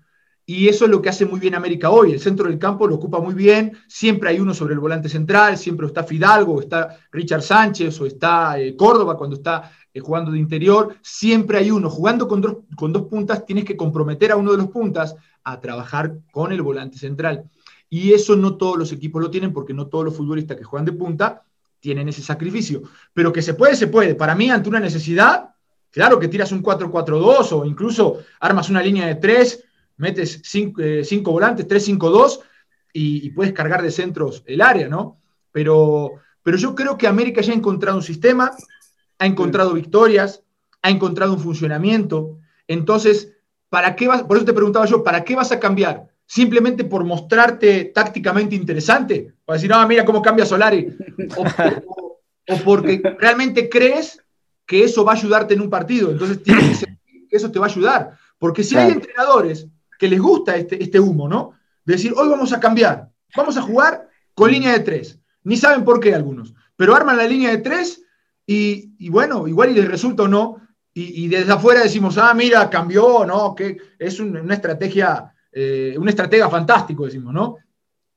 Y 0.51 0.69
eso 0.69 0.85
es 0.85 0.91
lo 0.91 1.01
que 1.01 1.09
hace 1.09 1.27
muy 1.27 1.39
bien 1.39 1.55
América 1.55 1.91
hoy. 1.91 2.11
El 2.11 2.19
centro 2.19 2.49
del 2.49 2.59
campo 2.59 2.89
lo 2.89 2.97
ocupa 2.97 3.21
muy 3.21 3.35
bien. 3.35 3.79
Siempre 3.87 4.31
hay 4.31 4.41
uno 4.41 4.53
sobre 4.53 4.75
el 4.75 4.81
volante 4.81 5.09
central. 5.09 5.57
Siempre 5.57 5.87
está 5.87 6.03
Fidalgo, 6.03 6.61
está 6.61 6.99
Richard 7.13 7.43
Sánchez, 7.43 8.01
o 8.01 8.07
está 8.07 8.59
eh, 8.59 8.75
Córdoba 8.75 9.17
cuando 9.17 9.37
está 9.37 9.71
eh, 9.95 10.01
jugando 10.01 10.33
de 10.33 10.41
interior. 10.41 10.97
Siempre 11.03 11.59
hay 11.59 11.71
uno. 11.71 11.89
Jugando 11.89 12.27
con 12.27 12.41
dos, 12.41 12.57
con 12.75 12.93
dos 12.93 13.03
puntas, 13.03 13.47
tienes 13.47 13.65
que 13.65 13.77
comprometer 13.77 14.33
a 14.33 14.37
uno 14.37 14.51
de 14.51 14.59
los 14.59 14.71
puntas 14.71 15.15
a 15.45 15.61
trabajar 15.61 16.17
con 16.33 16.51
el 16.51 16.63
volante 16.63 16.99
central. 16.99 17.49
Y 17.89 18.13
eso 18.13 18.35
no 18.35 18.57
todos 18.57 18.77
los 18.77 18.91
equipos 18.91 19.23
lo 19.23 19.31
tienen, 19.31 19.53
porque 19.53 19.73
no 19.73 19.87
todos 19.87 20.05
los 20.05 20.17
futbolistas 20.17 20.57
que 20.57 20.65
juegan 20.65 20.87
de 20.87 20.93
punta 20.93 21.45
tienen 21.79 22.09
ese 22.09 22.23
sacrificio. 22.23 22.83
Pero 23.15 23.33
que 23.33 23.43
se 23.43 23.55
puede, 23.55 23.77
se 23.77 23.87
puede. 23.87 24.17
Para 24.17 24.35
mí, 24.35 24.51
ante 24.51 24.69
una 24.69 24.81
necesidad, 24.81 25.51
Claro 25.91 26.19
que 26.19 26.29
tiras 26.29 26.53
un 26.53 26.63
4-4-2 26.63 27.53
o 27.53 27.65
incluso 27.65 28.21
armas 28.41 28.71
una 28.71 28.83
línea 28.83 29.07
de 29.07 29.17
3, 29.17 29.65
metes 29.97 30.41
5 30.45 30.81
eh, 30.81 31.23
volantes, 31.25 31.67
3-5-2 31.69 32.41
y, 32.93 33.31
puedes 33.31 33.53
cargar 33.53 33.83
de 33.83 33.91
centros 33.91 34.43
el 34.47 34.61
área, 34.61 34.89
¿no? 34.89 35.21
Pero, 35.53 36.13
pero 36.43 36.57
yo 36.57 36.75
creo 36.75 36.97
que 36.97 37.07
América 37.07 37.41
ya 37.41 37.53
ha 37.53 37.57
encontrado 37.57 37.97
un 37.97 38.03
sistema, 38.03 38.53
ha 39.19 39.27
encontrado 39.27 39.75
victorias, 39.75 40.43
ha 40.83 40.91
encontrado 40.91 41.33
un 41.35 41.41
funcionamiento. 41.41 42.39
Entonces, 42.67 43.33
¿para 43.69 43.97
qué 43.97 44.09
vas? 44.09 44.23
Por 44.23 44.37
eso 44.37 44.47
te 44.47 44.53
preguntaba 44.53 44.87
yo, 44.87 45.03
¿para 45.03 45.25
qué 45.25 45.35
vas 45.35 45.53
a 45.53 45.61
cambiar? 45.61 46.11
simplemente 46.31 46.85
por 46.85 47.03
mostrarte 47.03 47.87
tácticamente 47.87 48.55
interesante, 48.55 49.35
para 49.45 49.57
decir, 49.57 49.69
no, 49.69 49.89
mira 49.89 50.05
cómo 50.05 50.23
cambia 50.23 50.47
Solari, 50.47 50.97
o 52.49 52.57
porque 52.65 53.03
realmente 53.19 53.69
crees 53.69 54.23
que 54.71 54.85
eso 54.85 55.05
va 55.05 55.15
a 55.15 55.17
ayudarte 55.17 55.55
en 55.55 55.63
un 55.63 55.69
partido. 55.69 56.13
Entonces 56.13 56.45
tienes 56.45 56.79
que 56.79 57.27
que 57.29 57.37
eso 57.37 57.51
te 57.51 57.59
va 57.59 57.67
a 57.67 57.69
ayudar. 57.69 58.17
Porque 58.39 58.63
si 58.63 58.77
hay 58.77 58.93
entrenadores 58.93 59.67
que 59.99 60.09
les 60.09 60.21
gusta 60.21 60.55
este, 60.55 60.81
este 60.81 61.01
humo, 61.01 61.29
¿no? 61.29 61.55
De 61.85 61.95
decir, 61.95 62.15
hoy 62.17 62.29
vamos 62.29 62.53
a 62.53 62.61
cambiar, 62.61 63.11
vamos 63.37 63.57
a 63.57 63.63
jugar 63.63 64.09
con 64.33 64.49
línea 64.49 64.73
de 64.73 64.79
tres. 64.79 65.19
Ni 65.43 65.57
saben 65.57 65.85
por 65.85 65.99
qué 65.99 66.15
algunos, 66.15 66.55
pero 66.77 66.95
arman 66.95 67.17
la 67.17 67.27
línea 67.27 67.51
de 67.51 67.59
tres 67.59 68.01
y, 68.47 69.09
bueno, 69.11 69.49
igual 69.49 69.71
y 69.71 69.75
les 69.75 69.89
resulta 69.89 70.23
o 70.23 70.29
no, 70.29 70.61
y, 70.95 71.27
desde 71.27 71.53
afuera 71.53 71.83
decimos, 71.83 72.17
ah, 72.19 72.33
mira, 72.35 72.71
cambió, 72.71 73.25
¿no? 73.27 73.55
Que 73.57 73.77
es 73.99 74.21
una 74.21 74.55
estrategia, 74.55 75.33
eh, 75.51 75.97
un 75.99 76.09
estratega 76.09 76.49
fantástico, 76.49 77.07
decimos, 77.07 77.35
¿no? 77.35 77.57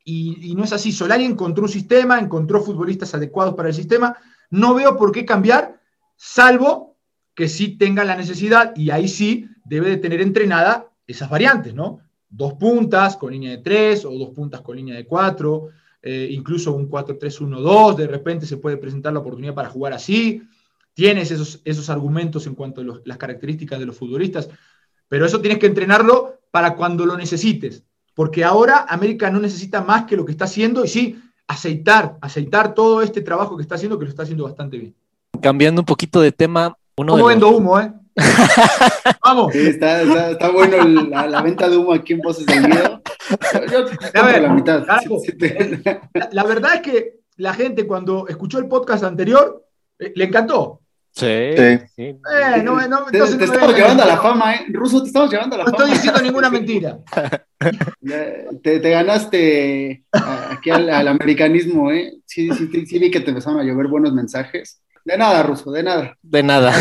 Y, 0.05 0.53
no 0.55 0.65
es 0.65 0.73
así. 0.73 0.91
Solari 0.91 1.25
encontró 1.25 1.63
un 1.63 1.69
sistema, 1.69 2.19
encontró 2.19 2.61
futbolistas 2.61 3.13
adecuados 3.15 3.55
para 3.55 3.69
el 3.69 3.75
sistema. 3.75 4.15
No 4.51 4.75
veo 4.75 4.95
por 4.97 5.11
qué 5.11 5.25
cambiar, 5.25 5.79
salvo 6.23 6.95
que 7.35 7.49
sí 7.49 7.77
tenga 7.77 8.05
la 8.05 8.15
necesidad, 8.15 8.73
y 8.77 8.91
ahí 8.91 9.09
sí 9.09 9.49
debe 9.65 9.89
de 9.89 9.97
tener 9.97 10.21
entrenada 10.21 10.89
esas 11.05 11.29
variantes, 11.29 11.73
¿no? 11.73 11.99
Dos 12.29 12.53
puntas 12.53 13.17
con 13.17 13.33
línea 13.33 13.51
de 13.51 13.57
tres 13.57 14.05
o 14.05 14.11
dos 14.11 14.29
puntas 14.29 14.61
con 14.61 14.77
línea 14.77 14.95
de 14.95 15.05
cuatro, 15.05 15.69
eh, 16.01 16.29
incluso 16.31 16.71
un 16.73 16.89
4-3-1-2, 16.89 17.97
de 17.97 18.07
repente 18.07 18.45
se 18.45 18.55
puede 18.55 18.77
presentar 18.77 19.11
la 19.11 19.19
oportunidad 19.19 19.53
para 19.53 19.69
jugar 19.69 19.91
así. 19.91 20.43
Tienes 20.93 21.29
esos, 21.29 21.61
esos 21.65 21.89
argumentos 21.89 22.47
en 22.47 22.55
cuanto 22.55 22.81
a 22.81 23.01
las 23.03 23.17
características 23.17 23.79
de 23.79 23.85
los 23.85 23.97
futbolistas, 23.97 24.49
pero 25.09 25.25
eso 25.25 25.41
tienes 25.41 25.59
que 25.59 25.67
entrenarlo 25.67 26.39
para 26.51 26.75
cuando 26.75 27.05
lo 27.05 27.17
necesites, 27.17 27.83
porque 28.15 28.45
ahora 28.45 28.85
América 28.87 29.29
no 29.29 29.39
necesita 29.39 29.81
más 29.81 30.05
que 30.05 30.15
lo 30.15 30.23
que 30.23 30.31
está 30.31 30.45
haciendo 30.45 30.85
y 30.85 30.87
sí, 30.87 31.21
aceitar, 31.47 32.17
aceitar 32.21 32.73
todo 32.73 33.01
este 33.01 33.21
trabajo 33.21 33.57
que 33.57 33.63
está 33.63 33.75
haciendo, 33.75 33.99
que 33.99 34.05
lo 34.05 34.11
está 34.11 34.23
haciendo 34.23 34.45
bastante 34.45 34.77
bien. 34.77 34.95
Cambiando 35.41 35.81
un 35.81 35.85
poquito 35.85 36.21
de 36.21 36.31
tema. 36.31 36.77
Uno 36.97 37.13
¿Cómo 37.13 37.25
vendo 37.25 37.49
humo, 37.49 37.79
eh? 37.79 37.91
Vamos. 39.23 39.55
está, 39.55 40.29
está, 40.31 40.51
bueno 40.51 40.83
la, 40.85 41.41
venta 41.41 41.67
de 41.67 41.77
humo 41.77 41.93
aquí 41.93 42.13
en 42.13 42.19
Voces 42.19 42.45
del 42.45 42.67
Miedo. 42.67 43.01
Yo, 43.71 43.85
a 44.13 44.25
ver, 44.25 44.41
la 44.43 44.53
mitad. 44.53 44.85
la, 46.31 46.43
verdad 46.43 46.75
es 46.75 46.81
que 46.81 47.19
la 47.37 47.53
gente 47.53 47.87
cuando 47.87 48.27
escuchó 48.27 48.59
el 48.59 48.67
podcast 48.67 49.03
anterior 49.03 49.65
eh, 49.99 50.13
le 50.15 50.25
encantó. 50.25 50.81
Sí. 51.11 51.25
Eh, 51.27 51.87
no, 52.63 52.87
no, 52.87 53.05
te, 53.05 53.19
te 53.19 53.43
estamos 53.43 53.75
llevando 53.75 54.03
a 54.03 54.07
la 54.07 54.17
fama, 54.17 54.55
¿eh? 54.55 54.65
Ruso, 54.69 55.01
te 55.01 55.07
estamos 55.07 55.31
llevando 55.31 55.55
a 55.55 55.59
la 55.59 55.65
fama. 55.65 55.77
No 55.77 55.83
estoy 55.83 55.97
diciendo 55.97 56.21
ninguna 56.21 56.49
mentira. 56.49 56.99
te, 58.63 58.79
te, 58.79 58.89
ganaste 58.89 60.05
aquí 60.11 60.71
al, 60.71 60.89
al, 60.89 61.07
americanismo, 61.07 61.91
¿eh? 61.91 62.13
Sí, 62.25 62.49
sí, 62.51 62.85
sí, 62.85 62.99
vi 62.99 63.11
que 63.11 63.19
te 63.19 63.29
empezaron 63.29 63.59
a 63.59 63.63
llover 63.63 63.87
buenos 63.87 64.11
mensajes. 64.13 64.82
De 65.05 65.17
nada, 65.17 65.43
Ruso, 65.43 65.71
de 65.71 65.83
nada. 65.83 66.17
De 66.21 66.43
nada. 66.43 66.73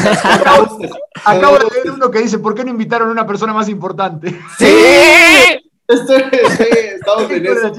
Acabo, 1.24 1.58
de 1.58 1.64
leer 1.74 1.90
uno 1.94 2.11
que 2.11 2.20
dice, 2.20 2.38
¿por 2.38 2.54
qué 2.54 2.64
no 2.64 2.70
invitaron 2.70 3.08
a 3.08 3.12
una 3.12 3.26
persona 3.26 3.52
más 3.52 3.68
importante? 3.68 4.30
¡Sí! 4.58 4.66
Estoy, 5.88 6.22
estamos 6.94 7.30
en 7.30 7.44
eso, 7.44 7.72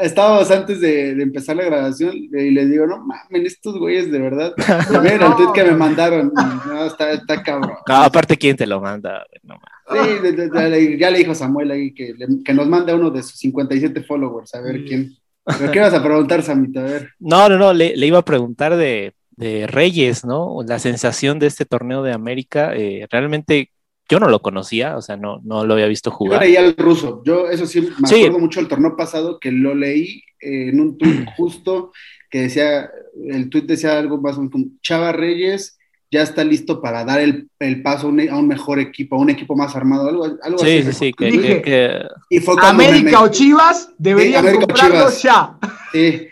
Estábamos 0.00 0.50
antes 0.50 0.80
de, 0.80 1.10
empezar 1.22 1.54
la 1.56 1.64
grabación 1.64 2.16
y 2.16 2.50
les 2.50 2.70
digo, 2.70 2.86
no 2.86 3.04
mames, 3.04 3.52
estos 3.52 3.78
güeyes 3.78 4.10
de 4.10 4.18
verdad. 4.18 4.54
Miren 5.02 5.22
el 5.22 5.36
tweet 5.36 5.52
que 5.54 5.64
me 5.64 5.72
mandaron. 5.72 6.32
No, 6.34 6.86
está, 6.86 7.12
está 7.12 7.42
cabrón. 7.42 7.76
No, 7.86 7.94
aparte, 7.94 8.38
¿quién 8.38 8.56
te 8.56 8.66
lo 8.66 8.80
manda? 8.80 9.24
No, 9.42 9.60
sí, 9.92 10.98
ya 10.98 11.10
le 11.10 11.18
dijo 11.18 11.34
Samuel 11.34 11.70
ahí 11.70 11.94
que, 11.94 12.14
que 12.42 12.54
nos 12.54 12.66
mande 12.66 12.94
uno 12.94 13.10
de 13.10 13.22
sus 13.22 13.36
57 13.38 14.02
followers, 14.02 14.54
a 14.54 14.62
ver 14.62 14.84
quién. 14.84 15.14
¿Pero 15.44 15.70
qué 15.70 15.80
vas 15.80 15.94
a 15.94 16.02
preguntar, 16.02 16.42
Samita? 16.42 16.80
A 16.80 16.84
ver. 16.84 17.10
No, 17.18 17.48
no, 17.48 17.58
no, 17.58 17.72
le, 17.72 17.96
le 17.96 18.06
iba 18.06 18.18
a 18.18 18.24
preguntar 18.24 18.76
de, 18.76 19.12
de 19.42 19.66
Reyes, 19.66 20.24
¿no? 20.24 20.58
La 20.66 20.78
sensación 20.78 21.38
de 21.38 21.46
este 21.46 21.64
torneo 21.64 22.02
de 22.02 22.12
América, 22.12 22.72
eh, 22.74 23.06
realmente 23.10 23.70
yo 24.08 24.20
no 24.20 24.28
lo 24.28 24.40
conocía, 24.40 24.96
o 24.96 25.02
sea, 25.02 25.16
no, 25.16 25.40
no 25.42 25.64
lo 25.64 25.74
había 25.74 25.86
visto 25.86 26.10
jugar. 26.10 26.40
Yo 26.40 26.46
leía 26.46 26.60
al 26.60 26.76
ruso, 26.76 27.22
yo 27.24 27.48
eso 27.48 27.66
sí, 27.66 27.80
me 27.80 28.08
acuerdo 28.08 28.38
mucho 28.38 28.60
el 28.60 28.68
torneo 28.68 28.96
pasado 28.96 29.38
que 29.40 29.50
lo 29.50 29.74
leí 29.74 30.22
en 30.40 30.80
un 30.80 30.98
tuit 30.98 31.26
justo 31.36 31.92
que 32.30 32.42
decía, 32.42 32.90
el 33.28 33.50
tuit 33.50 33.66
decía 33.66 33.98
algo 33.98 34.20
más 34.20 34.36
como 34.36 34.66
Chava 34.82 35.12
Reyes 35.12 35.78
ya 36.12 36.20
está 36.20 36.44
listo 36.44 36.82
para 36.82 37.06
dar 37.06 37.20
el, 37.20 37.82
paso 37.82 38.08
a 38.08 38.10
un, 38.10 38.46
mejor 38.46 38.78
equipo, 38.78 39.16
a 39.16 39.18
un 39.18 39.30
equipo 39.30 39.56
más 39.56 39.74
armado, 39.74 40.10
algo, 40.10 40.24
algo 40.42 40.58
sí, 40.58 40.78
así. 40.80 40.92
Sí, 40.92 41.12
sí, 41.16 41.62
que, 41.62 42.02
Y 42.28 42.38
fue 42.40 42.54
América 42.60 43.22
o 43.22 43.28
Chivas 43.28 43.88
deberían 43.96 44.44
comprarlo 44.56 45.08
ya. 45.10 45.56
Sí. 45.90 46.28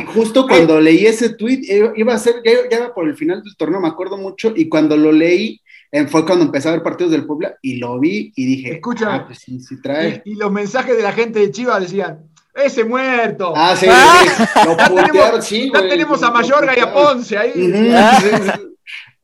Y 0.00 0.04
justo 0.06 0.46
cuando 0.48 0.80
leí 0.80 1.04
ese 1.04 1.30
tweet, 1.30 1.62
iba 1.96 2.14
a 2.14 2.18
ser, 2.18 2.36
ya, 2.44 2.52
ya 2.70 2.94
por 2.94 3.08
el 3.08 3.16
final 3.16 3.42
del 3.42 3.56
torneo, 3.56 3.80
me 3.80 3.88
acuerdo 3.88 4.16
mucho, 4.16 4.52
y 4.54 4.68
cuando 4.68 4.96
lo 4.96 5.10
leí, 5.10 5.60
eh, 5.90 6.06
fue 6.06 6.24
cuando 6.24 6.44
empecé 6.44 6.68
a 6.68 6.72
ver 6.72 6.84
partidos 6.84 7.10
del 7.10 7.26
Puebla 7.26 7.56
y 7.60 7.78
lo 7.78 7.98
vi 7.98 8.32
y 8.36 8.46
dije, 8.46 8.74
escucha, 8.74 9.16
ah, 9.16 9.26
pues 9.26 9.40
sí, 9.40 9.58
sí 9.58 9.82
trae. 9.82 10.22
Y, 10.24 10.36
los 10.36 10.52
mensajes 10.52 10.96
de 10.96 11.02
la 11.02 11.12
gente 11.12 11.40
de 11.40 11.50
Chivas 11.50 11.80
decían, 11.80 12.20
ese 12.54 12.84
muerto. 12.84 13.52
Ah, 13.56 13.74
sí, 13.76 13.86
sí. 14.36 14.60
Lo 14.64 14.76
ya 14.76 14.94
tenemos, 14.94 15.44
sí, 15.44 15.72
ya 15.74 15.88
tenemos 15.88 16.22
a 16.22 16.30
Mayorga 16.30 16.78
y 16.78 16.80
a 16.80 16.92
Ponce 16.92 17.36
ahí. 17.36 17.52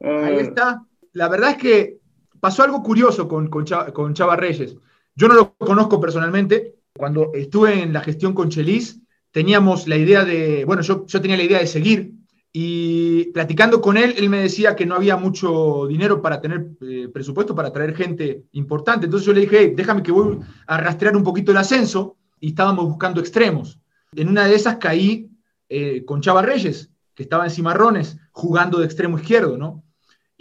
Ahí 0.00 0.36
está. 0.36 0.84
La 1.12 1.28
verdad 1.28 1.50
es 1.50 1.56
que 1.56 1.98
pasó 2.40 2.62
algo 2.62 2.82
curioso 2.82 3.28
con, 3.28 3.48
con, 3.48 3.64
Chava, 4.14 4.36
Reyes. 4.36 4.76
Yo 5.14 5.28
no 5.28 5.34
lo 5.34 5.54
conozco 5.56 6.00
personalmente. 6.00 6.76
Cuando 6.96 7.32
estuve 7.34 7.82
en 7.82 7.92
la 7.92 8.00
gestión 8.00 8.32
con 8.32 8.48
Chelis, 8.48 9.00
teníamos 9.30 9.86
la 9.86 9.96
idea 9.96 10.24
de, 10.24 10.64
bueno, 10.64 10.82
yo, 10.82 11.06
yo 11.06 11.20
tenía 11.20 11.36
la 11.36 11.44
idea 11.44 11.58
de 11.58 11.66
seguir 11.66 12.12
y 12.52 13.26
platicando 13.26 13.80
con 13.80 13.96
él, 13.96 14.14
él 14.16 14.28
me 14.28 14.42
decía 14.42 14.74
que 14.74 14.84
no 14.84 14.96
había 14.96 15.16
mucho 15.16 15.86
dinero 15.86 16.20
para 16.20 16.40
tener 16.40 16.70
eh, 16.80 17.08
presupuesto 17.12 17.54
para 17.54 17.72
traer 17.72 17.94
gente 17.94 18.44
importante. 18.52 19.06
Entonces 19.06 19.26
yo 19.26 19.32
le 19.32 19.42
dije, 19.42 19.72
déjame 19.76 20.02
que 20.02 20.10
voy 20.10 20.40
a 20.66 20.76
rastrear 20.76 21.16
un 21.16 21.22
poquito 21.22 21.52
el 21.52 21.58
ascenso 21.58 22.16
y 22.40 22.48
estábamos 22.48 22.86
buscando 22.86 23.20
extremos. 23.20 23.78
En 24.16 24.28
una 24.28 24.46
de 24.46 24.56
esas 24.56 24.78
caí 24.78 25.30
eh, 25.68 26.04
con 26.04 26.20
Chava 26.20 26.42
Reyes, 26.42 26.90
que 27.14 27.22
estaba 27.22 27.44
en 27.44 27.50
Cimarrones, 27.50 28.18
jugando 28.32 28.78
de 28.78 28.86
extremo 28.86 29.18
izquierdo, 29.18 29.56
¿no? 29.56 29.84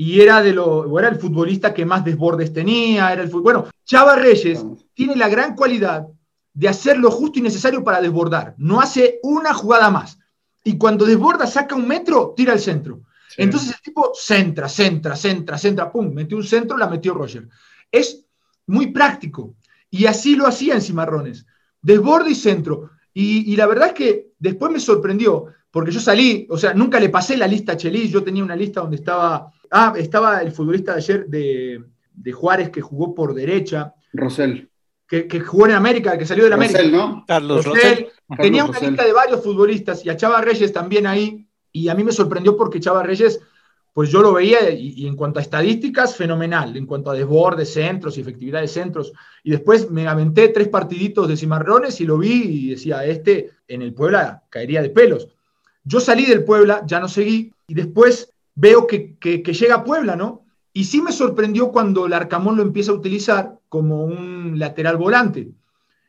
Y 0.02 0.22
era, 0.22 0.42
de 0.42 0.54
lo, 0.54 0.98
era 0.98 1.10
el 1.10 1.18
futbolista 1.18 1.74
que 1.74 1.86
más 1.86 2.06
desbordes 2.06 2.54
tenía. 2.54 3.12
Era 3.12 3.22
el, 3.22 3.28
bueno, 3.28 3.68
Chava 3.84 4.16
Reyes 4.16 4.66
tiene 4.94 5.14
la 5.18 5.28
gran 5.28 5.58
cualidad 5.58 6.08
de 6.54 6.70
hacer 6.70 6.98
lo 6.98 7.12
justo 7.12 7.40
y 7.40 7.42
necesario 7.42 7.84
para 7.84 8.00
desbordar. 8.00 8.56
No 8.58 8.80
hace 8.80 9.20
una 9.24 9.54
jugada 9.54 9.92
más. 9.92 10.18
Y 10.64 10.78
cuando 10.78 11.04
desborda, 11.04 11.46
saca 11.46 11.76
un 11.76 11.86
metro, 11.86 12.34
tira 12.34 12.54
al 12.54 12.62
centro. 12.62 13.02
Entonces 13.36 13.72
el 13.76 13.82
tipo 13.82 14.14
centra, 14.16 14.70
centra, 14.70 15.18
centra, 15.18 15.58
centra, 15.58 15.92
pum, 15.92 16.14
metió 16.14 16.38
un 16.38 16.46
centro, 16.46 16.78
la 16.78 16.88
metió 16.88 17.14
Roger. 17.14 17.50
Es 17.92 18.26
muy 18.68 18.94
práctico. 18.94 19.56
Y 19.90 20.06
así 20.06 20.38
lo 20.38 20.48
hacía 20.48 20.76
en 20.76 20.82
Cimarrones. 20.82 21.46
Desborde 21.82 22.30
y 22.30 22.36
centro. 22.36 22.92
Y, 23.14 23.52
y 23.52 23.58
la 23.58 23.68
verdad 23.68 23.90
es 23.90 23.94
que 23.96 24.28
después 24.40 24.72
me 24.72 24.80
sorprendió, 24.80 25.48
porque 25.70 25.92
yo 25.92 26.00
salí, 26.00 26.48
o 26.50 26.58
sea, 26.58 26.74
nunca 26.74 27.02
le 27.02 27.10
pasé 27.10 27.36
la 27.36 27.48
lista 27.48 27.74
a 27.74 27.78
Chelis, 27.78 28.12
yo 28.12 28.24
tenía 28.24 28.46
una 28.46 28.56
lista 28.56 28.80
donde 28.80 28.96
estaba 28.96 29.52
Ah, 29.72 29.94
estaba 29.98 30.42
el 30.42 30.52
futbolista 30.52 30.94
de 30.94 30.98
ayer 30.98 31.28
de, 31.28 32.32
Juárez 32.32 32.70
que 32.70 32.82
jugó 32.82 33.14
por 33.14 33.34
derecha. 33.34 33.94
Rosell. 34.14 34.70
Que, 35.08 35.40
jugó 35.40 35.66
en 35.66 35.74
América, 35.74 36.18
que 36.18 36.26
salió 36.26 36.44
de 36.44 36.52
la 36.52 36.56
América. 36.56 36.84
¿no? 36.84 37.24
Carlos 37.28 37.66
Rosell. 37.66 38.10
Tenía 38.38 38.64
una 38.64 38.80
lista 38.80 39.04
de 39.04 39.14
varios 39.14 39.44
futbolistas 39.44 40.06
y 40.06 40.10
a 40.10 40.18
Chava 40.18 40.42
Reyes 40.42 40.72
también 40.72 41.08
ahí. 41.08 41.48
Y 41.72 41.90
a 41.90 41.96
mí 41.96 42.04
me 42.04 42.12
sorprendió 42.12 42.56
porque 42.56 42.80
Chava 42.80 43.02
Reyes, 43.02 43.40
pues 43.94 44.12
yo 44.12 44.22
lo 44.22 44.34
veía 44.34 44.70
y, 44.70 45.08
en 45.08 45.16
cuanto 45.16 45.40
a 45.40 45.42
estadísticas, 45.42 46.16
fenomenal. 46.16 46.78
En 46.78 46.86
cuanto 46.86 47.10
a 47.10 47.16
desbordes, 47.16 47.74
centros 47.74 48.18
y 48.18 48.22
efectividad 48.22 48.62
de 48.62 48.68
centros. 48.68 49.14
Y 49.44 49.52
después 49.52 49.90
me 49.90 50.08
aventé 50.08 50.50
tres 50.50 50.68
partiditos 50.68 51.28
de 51.28 51.38
cimarrones 51.38 52.00
y 52.02 52.06
lo 52.06 52.20
vi 52.20 52.44
y 52.44 52.70
decía, 52.72 53.04
este 53.04 53.52
en 53.68 53.82
el 53.82 53.94
Puebla 53.94 54.44
caería 54.50 54.82
de 54.82 54.92
pelos. 54.92 55.28
Yo 55.84 56.00
salí 56.00 56.26
del 56.26 56.44
Puebla, 56.44 56.84
ya 56.86 57.00
no 57.00 57.08
seguí. 57.08 57.52
Y 57.68 57.74
después 57.74 58.32
veo 58.60 58.86
que, 58.88 59.18
llega 59.22 59.76
a 59.76 59.84
Puebla, 59.84 60.16
¿no? 60.16 60.46
Y 60.74 60.84
sí 60.84 61.02
me 61.02 61.14
sorprendió 61.14 61.72
cuando 61.72 62.06
el 62.06 62.14
Arcamón 62.14 62.58
lo 62.58 62.62
empieza 62.62 62.92
a 62.92 62.96
utilizar 62.96 63.60
como 63.70 64.04
un 64.04 64.60
lateral 64.60 64.98
volante. 64.98 65.50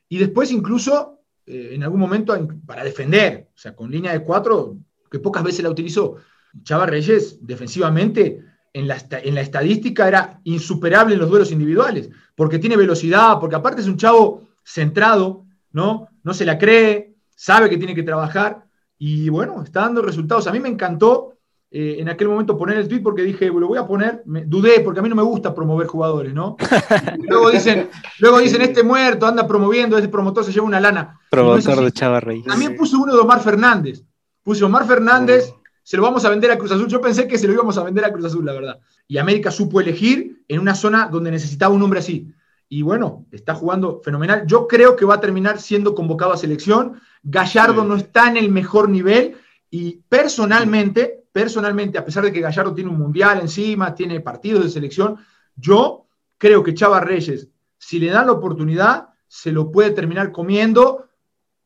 Y 0.08 0.18
después 0.18 0.50
incluso, 0.50 1.20
eh, 1.46 1.70
en 1.72 1.84
algún 1.84 2.00
momento, 2.00 2.36
para 2.66 2.82
defender, 2.82 3.48
o 3.54 3.58
sea, 3.58 3.76
con 3.76 3.90
línea 3.90 4.12
de 4.12 4.24
cuatro, 4.24 4.76
que 5.10 5.20
pocas 5.20 5.44
veces 5.44 5.62
la 5.62 5.70
utilizó. 5.70 6.16
Chava 6.64 6.86
Reyes, 6.86 7.38
defensivamente, 7.40 8.42
en 8.72 8.88
la, 8.88 8.98
en 9.10 9.34
la 9.34 9.40
estadística 9.40 10.08
era 10.08 10.40
insuperable 10.44 11.14
en 11.14 11.20
los 11.20 11.30
duelos 11.30 11.52
individuales, 11.52 12.10
porque 12.34 12.58
tiene 12.58 12.76
velocidad, 12.76 13.38
porque 13.38 13.56
aparte 13.56 13.80
es 13.80 13.86
un 13.86 13.96
chavo 13.96 14.48
centrado, 14.64 15.46
¿no? 15.70 16.08
No 16.24 16.34
se 16.34 16.44
la 16.44 16.58
cree, 16.58 17.14
sabe 17.36 17.70
que 17.70 17.78
tiene 17.78 17.94
que 17.94 18.02
trabajar, 18.02 18.64
y 18.98 19.28
bueno, 19.28 19.62
está 19.62 19.82
dando 19.82 20.02
resultados. 20.02 20.46
A 20.46 20.52
mí 20.52 20.60
me 20.60 20.68
encantó 20.68 21.39
eh, 21.72 21.96
en 21.98 22.08
aquel 22.08 22.28
momento 22.28 22.58
poner 22.58 22.78
el 22.78 22.88
tweet 22.88 23.00
porque 23.00 23.22
dije, 23.22 23.46
lo 23.46 23.68
voy 23.68 23.78
a 23.78 23.86
poner, 23.86 24.22
dudé 24.24 24.80
porque 24.80 25.00
a 25.00 25.02
mí 25.02 25.08
no 25.08 25.14
me 25.14 25.22
gusta 25.22 25.54
promover 25.54 25.86
jugadores, 25.86 26.34
¿no? 26.34 26.56
luego 27.28 27.50
dicen, 27.50 27.88
luego 28.18 28.38
dicen, 28.38 28.62
este 28.62 28.82
muerto 28.82 29.26
anda 29.26 29.46
promoviendo, 29.46 29.96
este 29.96 30.08
promotor 30.08 30.44
se 30.44 30.52
lleva 30.52 30.66
una 30.66 30.80
lana. 30.80 31.20
Promotor 31.30 31.84
de 31.84 31.92
Chava 31.92 32.20
También 32.46 32.76
puse 32.76 32.96
uno 32.96 33.14
de 33.14 33.20
Omar 33.20 33.40
Fernández. 33.40 34.02
Puse 34.42 34.64
Omar 34.64 34.86
Fernández, 34.86 35.52
se 35.82 35.96
lo 35.96 36.02
vamos 36.02 36.24
a 36.24 36.30
vender 36.30 36.50
a 36.50 36.58
Cruz 36.58 36.72
Azul. 36.72 36.88
Yo 36.88 37.00
pensé 37.00 37.28
que 37.28 37.38
se 37.38 37.46
lo 37.46 37.52
íbamos 37.52 37.78
a 37.78 37.84
vender 37.84 38.04
a 38.04 38.12
Cruz 38.12 38.24
Azul, 38.24 38.44
la 38.44 38.52
verdad. 38.52 38.80
Y 39.06 39.18
América 39.18 39.50
supo 39.50 39.80
elegir 39.80 40.44
en 40.48 40.60
una 40.60 40.74
zona 40.74 41.08
donde 41.10 41.30
necesitaba 41.30 41.74
un 41.74 41.82
hombre 41.82 42.00
así. 42.00 42.32
Y 42.68 42.82
bueno, 42.82 43.26
está 43.32 43.54
jugando 43.54 44.00
fenomenal. 44.02 44.44
Yo 44.46 44.66
creo 44.66 44.96
que 44.96 45.04
va 45.04 45.16
a 45.16 45.20
terminar 45.20 45.60
siendo 45.60 45.94
convocado 45.94 46.32
a 46.32 46.36
selección. 46.36 47.00
Gallardo 47.22 47.84
no 47.84 47.96
está 47.96 48.28
en 48.28 48.36
el 48.36 48.48
mejor 48.48 48.88
nivel 48.88 49.36
y 49.70 50.02
personalmente, 50.08 51.19
personalmente, 51.32 51.98
a 51.98 52.04
pesar 52.04 52.24
de 52.24 52.32
que 52.32 52.40
Gallardo 52.40 52.74
tiene 52.74 52.90
un 52.90 52.98
mundial 52.98 53.40
encima, 53.40 53.94
tiene 53.94 54.20
partidos 54.20 54.64
de 54.64 54.70
selección, 54.70 55.16
yo 55.56 56.06
creo 56.38 56.62
que 56.62 56.74
Chava 56.74 57.00
Reyes, 57.00 57.48
si 57.78 57.98
le 57.98 58.10
dan 58.10 58.26
la 58.26 58.32
oportunidad, 58.32 59.08
se 59.28 59.52
lo 59.52 59.70
puede 59.70 59.90
terminar 59.90 60.32
comiendo 60.32 61.06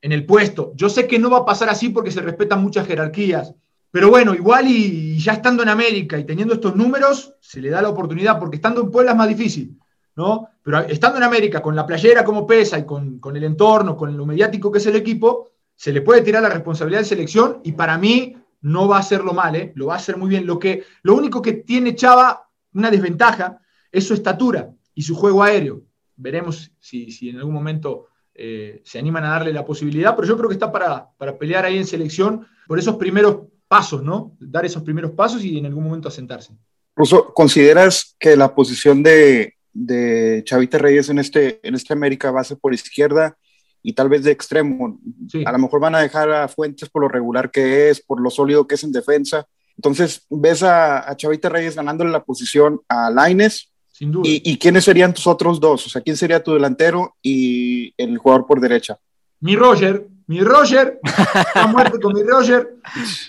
en 0.03 0.13
el 0.13 0.27
puesto. 0.27 0.73
Yo 0.75 0.89
sé 0.89 1.07
que 1.07 1.19
no 1.19 1.31
va 1.31 1.39
a 1.39 1.45
pasar 1.47 1.71
así 1.71 1.89
porque 1.89 2.11
se 2.11 2.21
respetan 2.21 2.63
muchas 2.63 2.87
jerarquías, 2.87 3.55
pero 3.91 4.11
bueno, 4.11 4.35
igual 4.35 4.67
y, 4.69 5.19
ya 5.19 5.35
estando 5.35 5.63
en 5.63 5.69
América 5.69 6.19
y 6.19 6.25
teniendo 6.25 6.55
estos 6.55 6.75
números, 6.77 7.35
se 7.41 7.61
le 7.61 7.71
da 7.71 7.81
la 7.81 7.89
oportunidad, 7.89 8.39
porque 8.39 8.57
estando 8.57 8.83
en 8.83 8.91
Puebla 8.91 9.13
es 9.13 9.17
más 9.17 9.29
difícil, 9.29 9.79
¿no? 10.17 10.49
Pero 10.63 10.81
estando 10.81 11.19
en 11.19 11.23
América, 11.23 11.63
con 11.63 11.77
la 11.77 11.87
playera 11.87 12.25
como 12.25 12.47
pesa 12.47 12.79
y 12.79 12.85
con, 12.85 13.19
con 13.21 13.37
el 13.37 13.45
entorno, 13.45 13.97
con 13.97 14.15
lo 14.17 14.27
mediático 14.27 14.71
que 14.71 14.79
es 14.79 14.87
el 14.87 14.97
equipo, 14.97 15.51
se 15.77 15.93
le 15.93 16.03
puede 16.03 16.23
tirar 16.23 16.43
la 16.43 16.49
responsabilidad 16.49 17.01
de 17.01 17.07
selección 17.07 17.61
y 17.63 17.73
para 17.73 17.97
mí 17.97 18.37
no 18.65 18.89
va 18.89 18.97
a 18.97 19.01
hacerlo 19.01 19.35
mal, 19.35 19.55
¿eh? 19.57 19.73
lo 19.75 19.87
va 19.87 19.95
a 19.95 19.99
hacer 19.99 20.17
muy 20.17 20.31
bien. 20.31 20.47
Lo, 20.47 20.59
que, 20.59 20.85
lo 21.03 21.15
único 21.15 21.43
que 21.43 21.53
tiene 21.53 21.95
Chava, 21.95 22.49
una 22.73 22.91
desventaja, 22.91 23.61
es 23.93 24.07
su 24.07 24.15
estatura 24.15 24.71
y 24.95 25.03
su 25.03 25.15
juego 25.15 25.43
aéreo. 25.43 25.83
Veremos 26.17 26.73
si, 26.81 27.13
si 27.13 27.29
en 27.29 27.37
algún 27.37 27.53
momento 27.53 28.07
eh, 28.33 28.81
se 28.83 28.99
animan 28.99 29.25
a 29.25 29.31
darle 29.31 29.53
la 29.53 29.67
posibilidad, 29.67 30.17
pero 30.17 30.27
yo 30.27 30.37
creo 30.39 30.49
que 30.49 30.55
está 30.55 30.73
para, 30.73 31.11
para 31.19 31.37
pelear 31.37 31.67
ahí 31.67 31.77
en 31.77 31.87
selección 31.87 32.47
por 32.67 32.79
esos 32.79 32.97
primeros 32.97 33.49
pasos, 33.69 34.03
¿no? 34.03 34.35
Dar 34.41 34.65
esos 34.65 34.83
primeros 34.83 35.11
pasos 35.11 35.45
y 35.45 35.59
en 35.59 35.67
algún 35.67 35.85
momento 35.85 36.09
asentarse. 36.09 36.55
Ruso, 36.97 37.35
¿consideras 37.35 38.17
que 38.19 38.35
la 38.35 38.55
posición 38.55 39.03
de, 39.03 39.57
de 39.75 40.43
Chavita 40.47 40.79
Reyes 40.79 41.11
en 41.11 41.19
este, 41.19 41.61
en 41.63 41.75
este 41.75 41.93
América 41.93 42.31
va 42.31 42.41
a 42.41 42.45
ser 42.45 42.57
por 42.57 42.73
izquierda 42.73 43.37
y 43.85 43.93
tal 43.93 44.09
vez 44.09 44.25
de 44.25 44.33
extremo? 44.33 44.99
A 45.45 45.53
lo 45.53 45.59
mejor 45.59 45.79
van 45.79 45.95
a 45.95 46.01
dejar 46.01 46.33
a 46.33 46.49
Fuentes 46.49 46.89
por 46.89 47.03
lo 47.03 47.09
regular 47.09 47.53
que 47.53 47.91
es, 47.91 48.01
por 48.01 48.21
lo 48.21 48.31
sólido 48.31 48.67
que 48.67 48.75
es 48.75 48.83
en 48.83 48.91
defensa. 48.91 49.47
Entonces, 49.77 50.27
¿ves 50.29 50.65
a, 50.65 51.09
a 51.09 51.17
Chavita 51.17 51.49
Reyes 51.49 51.77
ganándole 51.77 52.11
la 52.11 52.25
posición 52.25 52.81
a 52.89 53.11
Laines 53.11 53.71
sin 53.95 54.11
duda. 54.11 54.25
¿Y, 54.27 54.59
quiénes 54.59 54.83
serían 54.83 55.15
tus 55.15 55.29
otros 55.29 55.61
dos? 55.61 55.87
O 55.87 55.89
sea, 55.89 56.03
¿quién 56.03 56.17
sería 56.17 56.43
tu 56.43 56.53
delantero 56.53 57.15
y 57.23 57.95
el 57.97 58.19
jugador 58.19 58.45
por 58.45 58.61
derecha? 58.61 58.99
Mi 59.39 59.55
Roger, 59.55 60.09
mi 60.27 60.41
Roger, 60.41 60.99
está 61.05 61.69
muerto 61.69 62.01
con 62.01 62.13
mi 62.13 62.25
Roger. 62.25 62.77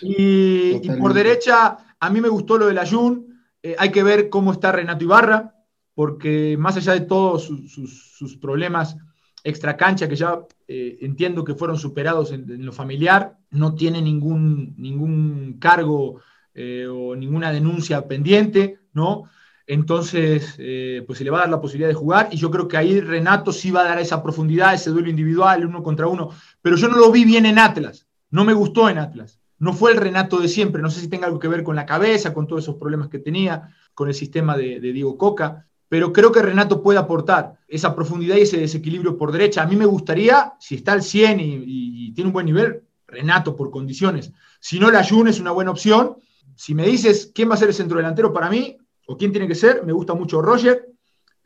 Y, 0.02 0.80
por 1.00 1.14
derecha, 1.14 1.78
a 2.00 2.10
mí 2.10 2.20
me 2.20 2.30
gustó 2.30 2.58
lo 2.58 2.66
de 2.66 2.74
la 2.74 2.88
Jun. 2.88 3.44
Eh, 3.62 3.76
hay 3.78 3.92
que 3.92 4.02
ver 4.02 4.30
cómo 4.30 4.52
está 4.52 4.72
Renato 4.72 5.04
Ibarra, 5.04 5.54
porque 5.94 6.58
más 6.58 6.78
allá 6.78 6.94
de 6.94 7.02
todos 7.02 7.44
sus, 7.44 8.38
problemas 8.38 8.98
extra 9.46 9.78
cancha, 9.78 10.10
que 10.10 10.16
ya 10.16 10.40
eh, 10.68 10.98
entiendo 11.02 11.46
que 11.46 11.56
fueron 11.56 11.78
superados 11.78 12.32
en, 12.32 12.66
lo 12.66 12.74
familiar, 12.74 13.38
no 13.52 13.76
tiene 13.76 14.02
ningún, 14.02 14.74
ningún 14.78 15.58
cargo 15.60 16.20
eh, 16.54 16.88
o 16.88 17.16
ninguna 17.16 17.52
denuncia 17.52 18.08
pendiente, 18.08 18.80
¿no? 18.92 19.30
Entonces, 19.68 20.56
eh, 20.58 21.04
pues 21.06 21.20
se 21.20 21.24
le 21.24 21.30
va 21.30 21.38
a 21.38 21.42
dar 21.42 21.50
la 21.50 21.62
posibilidad 21.62 21.90
de 21.90 21.96
jugar 21.96 22.30
y 22.32 22.38
yo 22.38 22.52
creo 22.52 22.68
que 22.68 22.78
ahí 22.78 23.00
Renato 23.00 23.52
sí 23.52 23.72
va 23.72 23.82
a 23.82 23.86
dar 23.86 24.00
esa 24.00 24.22
profundidad, 24.22 24.74
ese 24.74 24.90
duelo 24.90 25.10
individual, 25.10 25.66
uno 25.66 25.82
contra 25.84 26.08
uno, 26.08 26.32
pero 26.62 26.76
yo 26.76 26.88
no 26.88 26.98
lo 26.98 27.12
vi 27.12 27.24
bien 27.24 27.46
en 27.46 27.60
Atlas, 27.60 28.08
no 28.32 28.46
me 28.46 28.54
gustó 28.54 28.90
en 28.90 28.98
Atlas, 28.98 29.40
no 29.60 29.74
fue 29.74 29.92
el 29.92 29.98
Renato 29.98 30.40
de 30.40 30.48
siempre, 30.48 30.82
no 30.82 30.90
sé 30.90 31.02
si 31.02 31.08
tenga 31.08 31.28
algo 31.28 31.40
que 31.40 31.48
ver 31.48 31.64
con 31.64 31.76
la 31.76 31.86
cabeza, 31.86 32.34
con 32.34 32.48
todos 32.48 32.64
esos 32.64 32.76
problemas 32.76 33.10
que 33.10 33.20
tenía, 33.20 33.76
con 33.94 34.08
el 34.08 34.14
sistema 34.14 34.58
de, 34.58 34.80
Diego 34.80 35.18
Coca, 35.18 35.68
pero 35.96 36.12
creo 36.12 36.30
que 36.30 36.42
Renato 36.42 36.84
puede 36.84 37.00
aportar 37.00 37.58
esa 37.70 37.96
profundidad 37.96 38.36
y 38.36 38.42
ese 38.42 38.58
desequilibrio 38.58 39.18
por 39.18 39.32
derecha. 39.32 39.62
A 39.62 39.66
mí 39.66 39.78
me 39.78 39.86
gustaría, 39.86 40.52
si 40.60 40.76
está 40.76 40.92
al 40.92 41.02
100 41.02 41.40
y, 41.40 42.12
tiene 42.14 42.28
un 42.28 42.34
buen 42.34 42.48
nivel, 42.48 42.84
Renato 43.08 43.56
por 43.56 43.72
condiciones. 43.72 44.34
Si 44.60 44.78
no, 44.78 44.92
la 44.92 45.06
Jun 45.06 45.30
es 45.30 45.40
una 45.40 45.52
buena 45.52 45.72
opción. 45.72 46.18
Si 46.54 46.76
me 46.76 46.86
dices 46.86 47.32
quién 47.34 47.50
va 47.50 47.54
a 47.54 47.58
ser 47.58 47.70
el 47.70 47.74
centro 47.74 47.96
delantero 47.96 48.34
para 48.34 48.50
mí, 48.50 48.78
o 49.08 49.16
quién 49.16 49.32
tiene 49.32 49.48
que 49.48 49.56
ser. 49.56 49.86
Me 49.86 49.94
gusta 49.94 50.14
mucho 50.16 50.42
Roger. 50.42 50.86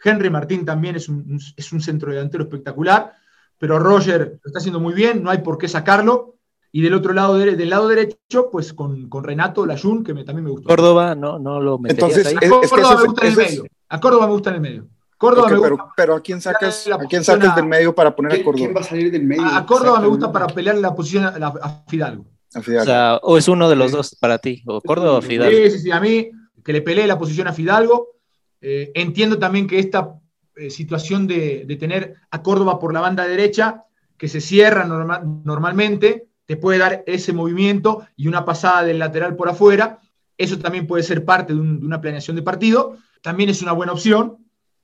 Henry 0.03 0.31
Martín 0.31 0.65
también 0.65 0.95
es 0.95 1.09
un, 1.09 1.39
es 1.55 1.71
un 1.71 1.79
centro 1.79 2.11
delantero 2.11 2.45
espectacular, 2.45 3.13
pero 3.59 3.77
Roger 3.77 4.39
lo 4.41 4.47
está 4.47 4.57
haciendo 4.57 4.79
muy 4.79 4.95
bien, 4.95 5.21
no 5.21 5.29
hay 5.29 5.43
por 5.43 5.59
qué 5.59 5.67
sacarlo. 5.67 6.37
Y 6.71 6.81
del 6.81 6.95
otro 6.95 7.13
lado, 7.13 7.37
del 7.37 7.69
lado 7.69 7.87
derecho, 7.87 8.49
pues 8.51 8.73
con, 8.73 9.09
con 9.09 9.23
Renato 9.23 9.67
Layún, 9.67 10.03
que 10.03 10.15
también 10.15 10.45
me 10.45 10.49
gustó. 10.49 10.69
Córdoba, 10.69 11.13
no, 11.13 11.37
no 11.37 11.61
lo 11.61 11.77
meterías 11.77 12.17
Entonces, 12.17 12.35
ahí. 12.41 12.49
Córdoba 12.49 12.95
me 12.95 13.05
gusta 13.05 13.27
en 13.27 13.31
el 13.31 13.37
medio. 13.37 13.63
A 13.89 13.99
Córdoba 13.99 14.27
me 14.27 14.33
gusta 14.33 14.49
en 14.51 14.55
el 14.55 14.61
medio. 14.61 14.87
Córdoba 15.17 15.49
me 15.49 15.57
gusta. 15.57 15.93
Pero, 15.97 16.15
¿a 16.15 16.21
quién 16.21 16.39
sacas, 16.39 16.87
¿a 16.87 16.97
quién 16.99 17.23
sacas 17.23 17.55
del 17.55 17.65
medio 17.65 17.93
para 17.93 18.15
poner 18.15 18.33
a 18.33 18.43
Córdoba? 18.43 18.55
¿Quién 18.55 18.75
va 18.75 18.79
a 18.79 18.83
salir 18.83 19.11
del 19.11 19.25
medio? 19.25 19.45
A, 19.45 19.65
Córdoba 19.65 19.99
me 19.99 20.07
gusta 20.07 20.31
para 20.31 20.47
pelear 20.47 20.77
la 20.77 20.95
posición 20.95 21.25
a, 21.25 21.83
Fidalgo. 21.87 22.25
A 22.53 22.61
Fidalgo. 22.61 22.83
O 22.83 22.85
sea, 22.85 23.19
o 23.21 23.37
es 23.37 23.47
uno 23.47 23.69
de 23.69 23.75
los 23.75 23.91
dos 23.91 24.15
para 24.15 24.37
ti, 24.37 24.63
o 24.65 24.79
Córdoba 24.79 25.17
o 25.17 25.21
Fidalgo. 25.21 25.57
Sí, 25.57 25.71
sí, 25.71 25.79
sí. 25.79 25.91
A 25.91 25.99
mí, 25.99 26.29
que 26.63 26.73
le 26.73 26.81
pelee 26.81 27.07
la 27.07 27.17
posición 27.17 27.47
a 27.47 27.53
Fidalgo. 27.53 28.09
Eh, 28.61 28.91
entiendo 28.93 29.39
también 29.39 29.67
que 29.67 29.79
esta 29.79 30.19
eh, 30.55 30.69
situación 30.69 31.27
de, 31.27 31.65
tener 31.79 32.15
a 32.29 32.43
Córdoba 32.43 32.79
por 32.79 32.93
la 32.93 32.99
banda 32.99 33.25
derecha, 33.25 33.85
que 34.17 34.27
se 34.27 34.41
cierra 34.41 34.85
normalmente, 34.85 36.27
te 36.45 36.57
puede 36.57 36.79
dar 36.79 37.03
ese 37.07 37.31
movimiento 37.31 38.05
y 38.17 38.27
una 38.27 38.43
pasada 38.43 38.83
del 38.83 38.99
lateral 38.99 39.35
por 39.35 39.47
afuera. 39.47 39.99
Eso 40.39 40.57
también 40.57 40.87
puede 40.87 41.03
ser 41.03 41.25
parte 41.25 41.53
de, 41.53 41.59
una 41.59 41.99
planeación 41.99 42.37
de 42.37 42.41
partido. 42.41 42.95
También 43.21 43.49
es 43.49 43.61
una 43.61 43.73
buena 43.73 43.91
opción. 43.91 44.37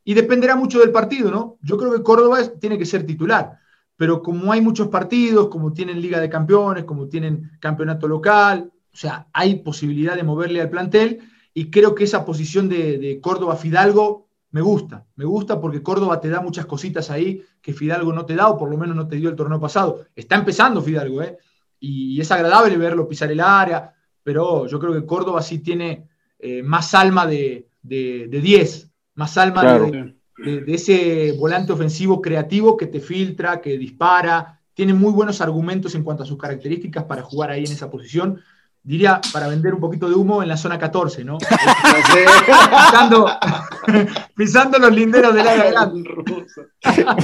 Y 0.04 0.14
dependerá 0.14 0.56
mucho 0.58 0.80
del 0.80 0.92
partido, 0.92 1.32
¿no? 1.32 1.58
Yo 1.62 1.78
creo 1.78 1.94
que 1.94 2.04
Córdoba 2.04 2.40
tiene 2.60 2.78
que 2.78 2.86
ser 2.86 3.06
titular. 3.06 3.58
Pero 3.96 4.22
como 4.22 4.52
hay 4.52 4.60
muchos 4.60 4.90
partidos, 4.90 5.48
como 5.48 5.72
tienen 5.72 6.02
Liga 6.02 6.20
de 6.20 6.30
Campeones, 6.30 6.84
como 6.84 7.08
tienen 7.08 7.52
campeonato 7.62 8.06
local, 8.06 8.70
o 8.94 8.98
sea, 8.98 9.28
hay 9.32 9.56
posibilidad 9.56 10.16
de 10.16 10.24
moverle 10.24 10.60
al 10.60 10.70
plantel 10.70 11.22
y 11.54 11.72
creo 11.72 11.96
que 11.96 12.04
esa 12.04 12.26
posición 12.26 12.68
de, 12.68 13.20
Córdoba 13.22 13.56
Fidalgo 13.56 14.28
me 14.52 14.60
gusta, 14.60 15.06
me 15.16 15.24
gusta 15.24 15.62
porque 15.62 15.82
Córdoba 15.82 16.20
te 16.20 16.30
da 16.30 16.42
muchas 16.42 16.66
cositas 16.66 17.10
ahí 17.10 17.42
que 17.62 17.74
Fidalgo 17.74 18.12
no 18.12 18.26
te 18.26 18.36
da 18.36 18.50
o 18.50 18.58
por 18.58 18.70
lo 18.70 18.78
menos 18.78 18.96
no 18.96 19.08
te 19.08 19.16
dio 19.16 19.30
el 19.30 19.36
torneo 19.38 19.60
pasado. 19.60 20.06
Está 20.16 20.36
empezando 20.36 20.82
Fidalgo, 20.82 21.22
¿eh? 21.22 21.38
Y 21.80 22.20
es 22.20 22.30
agradable 22.32 22.78
verlo 22.78 23.08
pisar 23.08 23.32
el 23.32 23.40
área, 23.40 23.95
pero 24.26 24.66
yo 24.66 24.80
creo 24.80 24.94
que 24.94 25.06
Córdoba 25.06 25.44
sí 25.44 25.60
tiene 25.60 26.08
eh, 26.40 26.64
más 26.64 26.96
alma 26.96 27.28
de 27.28 27.68
10, 27.84 28.90
más 29.14 29.38
alma 29.38 29.64
de, 29.64 30.16
de, 30.38 30.74
ese 30.74 31.34
volante 31.34 31.74
ofensivo 31.74 32.24
creativo 32.24 32.76
que 32.76 32.88
te 32.88 33.00
filtra, 33.00 33.62
que 33.62 33.78
dispara, 33.78 34.60
tiene 34.74 34.96
muy 34.96 35.14
buenos 35.14 35.42
argumentos 35.42 35.94
en 35.94 36.04
cuanto 36.04 36.24
a 36.24 36.26
sus 36.26 36.40
características 36.40 37.04
para 37.04 37.22
jugar 37.22 37.52
ahí 37.52 37.66
en 37.66 37.72
esa 37.72 37.92
posición 37.92 38.42
diría, 38.86 39.20
para 39.34 39.48
vender 39.48 39.74
un 39.74 39.80
poquito 39.80 40.08
de 40.08 40.14
humo 40.16 40.44
en 40.44 40.48
la 40.48 40.58
zona 40.58 40.78
14, 40.78 41.26
¿no? 41.26 41.40
pisando, 44.36 44.78
los 44.80 44.94
linderos 44.94 45.34
del 45.34 45.48
área 45.48 45.72
grande. 45.72 46.04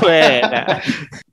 Buena. 0.02 0.82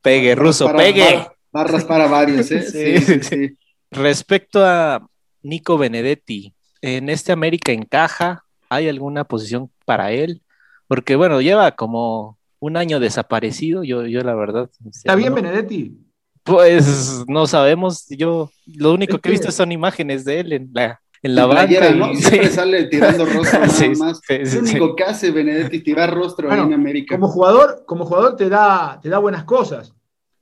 Pegue, 0.03 0.35
ruso, 0.35 0.71
pegue. 0.77 1.27
Barras 1.51 1.85
para 1.85 2.07
varios, 2.07 2.51
¿eh? 2.51 2.63
Sí, 2.63 2.99
sí, 2.99 3.23
sí, 3.23 3.57
Respecto 3.91 4.63
a 4.65 5.09
Nico 5.49 5.79
Benedetti, 5.79 6.55
¿en 6.83 7.09
este 7.09 7.33
América 7.33 7.73
encaja? 7.73 8.45
¿Hay 8.69 8.89
alguna 8.89 9.25
posición 9.25 9.71
para 9.85 10.13
él? 10.13 10.43
Porque, 10.87 11.17
bueno, 11.17 11.41
lleva 11.41 11.73
como 11.73 12.39
un 12.61 12.77
año 12.77 13.01
desaparecido, 13.01 13.83
yo, 13.83 14.07
yo 14.07 14.21
la 14.21 14.35
verdad. 14.35 14.71
¿Está 14.91 15.15
bien 15.15 15.35
Benedetti? 15.35 15.97
Pues 16.43 17.25
no 17.29 17.47
sabemos. 17.47 18.07
Yo 18.09 18.51
lo 18.67 18.93
único 18.93 19.19
que 19.19 19.29
he 19.29 19.33
visto 19.33 19.51
son 19.51 19.73
imágenes 19.73 20.25
de 20.25 20.41
él 20.41 20.53
en 20.53 20.71
la, 20.73 21.01
en 21.23 21.35
la 21.35 21.47
banca. 21.47 21.93
¿no? 21.93 22.15
Siempre 22.15 22.49
sale 22.51 22.85
tirando 22.85 23.25
rostro 23.27 23.61
nada 23.61 23.95
más. 23.97 24.21
es 24.29 24.55
lo 24.55 24.61
único 24.61 24.97
que 24.97 25.05
hace 25.05 25.31
Benedetti, 25.31 25.81
tirar 25.81 26.15
rostro 26.15 26.53
en 26.53 26.73
América. 26.73 27.17
Como 27.17 27.29
jugador, 27.29 27.85
como 27.87 28.05
jugador 28.05 28.37
te 28.37 28.49
da, 28.49 28.99
te 29.03 29.09
da 29.09 29.19
buenas 29.19 29.45
cosas. 29.45 29.95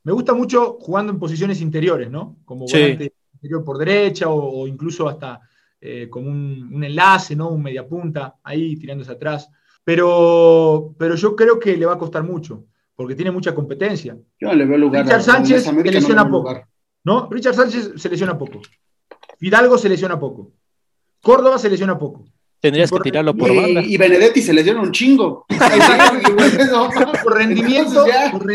Me 0.05 0.13
gusta 0.13 0.35
mucho 0.35 0.79
jugando 0.81 1.13
en 1.13 1.19
posiciones 1.19 1.61
interiores, 1.61 2.11
¿no? 2.11 2.37
Como 2.45 2.67
volante 2.67 3.13
interior 3.37 3.65
por 3.65 3.79
derecha 3.79 4.29
o, 4.29 4.67
incluso 4.67 5.09
hasta 5.09 5.41
eh, 5.81 6.09
como 6.11 6.29
un, 6.29 6.71
un, 6.73 6.85
enlace, 6.85 7.37
¿no? 7.37 7.51
Un 7.51 7.63
mediapunta 7.63 8.37
ahí 8.43 8.77
tirándose 8.77 9.13
atrás. 9.13 9.49
Pero, 9.85 10.95
pero 10.99 11.15
yo 11.15 11.37
creo 11.37 11.61
que 11.61 11.77
le 11.77 11.87
va 11.87 11.95
a 11.95 11.99
costar 11.99 12.25
mucho 12.25 12.65
porque 12.97 13.15
tiene 13.15 13.31
mucha 13.31 13.55
competencia. 13.55 14.17
Yo 14.41 14.49
no 14.49 14.55
le 14.55 14.65
veo 14.65 14.79
lugar 14.79 15.05
Richard 15.05 15.23
Sánchez 15.23 15.65
se 15.65 15.73
lesiona 15.73 16.29
poco. 16.29 16.67
¿No? 17.05 17.29
Richard 17.31 17.55
Sánchez 17.55 17.93
se 17.97 18.09
lesiona 18.09 18.37
poco. 18.37 18.61
Fidalgo 19.39 19.79
se 19.79 19.89
lesiona 19.89 20.19
poco. 20.19 20.53
Córdoba 21.21 21.59
se 21.59 21.71
lesiona 21.71 21.99
poco. 21.99 22.25
Tendrías 22.61 22.91
que 22.91 23.01
tirarlo 23.01 23.37
por 23.37 23.55
banda. 23.55 23.83
Y 23.83 23.97
Benedetti 23.97 24.43
se 24.43 24.53
lesiona 24.53 24.81
un 24.81 24.93
chingo. 24.93 25.45
por 27.23 27.37
rendimiento, 27.37 28.05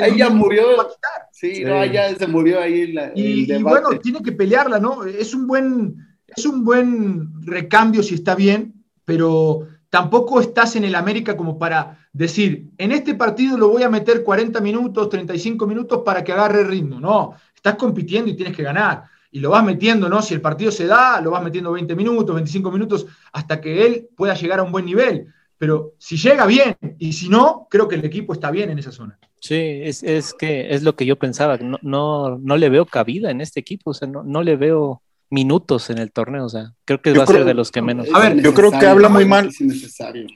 Ahí 0.02 0.18
ya 0.18 0.30
murió. 0.30 0.90
Sí, 1.32 1.64
no, 1.64 1.86
ya 1.86 2.16
se 2.16 2.28
murió 2.28 2.62
ahí 2.62 2.92
la, 2.92 3.12
y, 3.16 3.52
y, 3.52 3.64
bueno, 3.64 3.90
tiene 4.00 4.22
que 4.22 4.32
pelearla, 4.32 4.80
¿no? 4.80 5.04
Es 5.06 5.34
un 5.34 5.48
buen 5.48 5.96
es 6.36 6.46
un 6.46 6.64
buen 6.64 7.42
recambio 7.46 8.04
si 8.04 8.16
está 8.16 8.36
bien, 8.36 8.74
pero 9.06 9.68
tampoco 9.90 10.40
estás 10.40 10.76
en 10.76 10.86
el 10.86 10.96
América 10.96 11.36
como 11.36 11.58
para 11.58 12.08
decir, 12.14 12.70
en 12.78 12.92
este 12.92 13.16
partido 13.16 13.58
lo 13.58 13.70
voy 13.70 13.84
a 13.84 13.90
meter 13.90 14.24
40 14.24 14.60
minutos, 14.62 15.10
35 15.10 15.68
minutos 15.68 16.02
para 16.06 16.24
que 16.24 16.32
agarre 16.32 16.64
ritmo. 16.64 17.00
No, 17.00 17.34
estás 17.54 17.76
compitiendo 17.76 18.30
y 18.30 18.36
tienes 18.36 18.56
que 18.56 18.64
ganar. 18.64 19.04
Y 19.32 19.40
lo 19.40 19.50
vas 19.50 19.64
metiendo, 19.64 20.10
¿no? 20.10 20.22
Si 20.22 20.34
el 20.34 20.42
partido 20.42 20.72
se 20.72 20.88
da, 20.88 21.22
lo 21.22 21.32
vas 21.32 21.44
metiendo 21.44 21.72
20 21.72 21.96
minutos, 21.96 22.36
25 22.36 22.72
minutos, 22.72 23.08
hasta 23.32 23.62
que 23.62 23.86
él 23.86 24.10
pueda 24.16 24.34
llegar 24.34 24.60
a 24.60 24.64
un 24.64 24.72
buen 24.72 24.86
nivel. 24.86 25.28
Pero 25.58 25.94
si 26.00 26.18
llega 26.18 26.46
bien 26.46 26.76
y 26.98 27.14
si 27.14 27.30
no, 27.30 27.68
creo 27.70 27.88
que 27.88 27.96
el 27.96 28.04
equipo 28.04 28.34
está 28.34 28.50
bien 28.52 28.70
en 28.72 28.80
esa 28.80 28.92
zona. 28.92 29.20
Sí, 29.40 29.56
es, 29.56 30.34
que 30.34 30.74
es 30.74 30.84
lo 30.84 30.96
que 30.96 31.06
yo 31.06 31.18
pensaba. 31.18 31.58
No, 31.58 31.78
no, 31.82 32.38
no 32.38 32.58
le 32.58 32.70
veo 32.70 32.86
cabida 32.86 33.32
en 33.32 33.42
este 33.42 33.60
equipo, 33.60 33.92
o 33.92 33.94
sea, 33.94 34.08
no, 34.08 34.24
no 34.24 34.44
le 34.44 34.56
veo 34.56 35.02
minutos 35.32 35.90
en 35.90 35.98
el 35.98 36.12
torneo. 36.12 36.46
O 36.46 36.50
sea, 36.50 36.74
creo 36.86 37.02
que 37.02 37.14
va 37.14 37.24
a 37.24 37.28
ser 37.28 37.46
de 37.46 37.54
los 37.54 37.72
que 37.72 37.82
menos. 37.82 38.08
A 38.14 38.20
ver, 38.20 38.42
yo 38.42 38.54
creo 38.54 38.72
que 38.72 38.86
habla 38.86 39.10
muy 39.10 39.26
mal. 39.26 39.50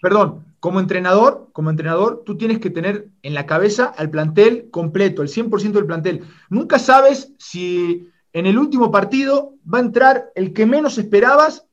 Perdón, 0.01 0.45
como 0.59 0.79
entrenador, 0.79 1.49
como 1.51 1.69
entrenador, 1.69 2.23
tú 2.25 2.37
tienes 2.37 2.59
que 2.59 2.71
tener 2.71 3.09
en 3.21 3.33
la 3.33 3.45
cabeza 3.45 3.93
al 3.97 4.09
plantel 4.09 4.69
completo, 4.71 5.21
el 5.21 5.27
100% 5.27 5.71
del 5.71 5.85
plantel. 5.85 6.21
Nunca 6.49 6.79
sabes 6.79 7.33
si 7.37 8.09
en 8.35 8.45
el 8.45 8.59
último 8.59 8.91
partido 8.91 9.53
va 9.73 9.77
a 9.77 9.81
entrar 9.81 10.31
el 10.35 10.51
que 10.51 10.65
menos 10.65 10.97
esperabas 10.97 11.65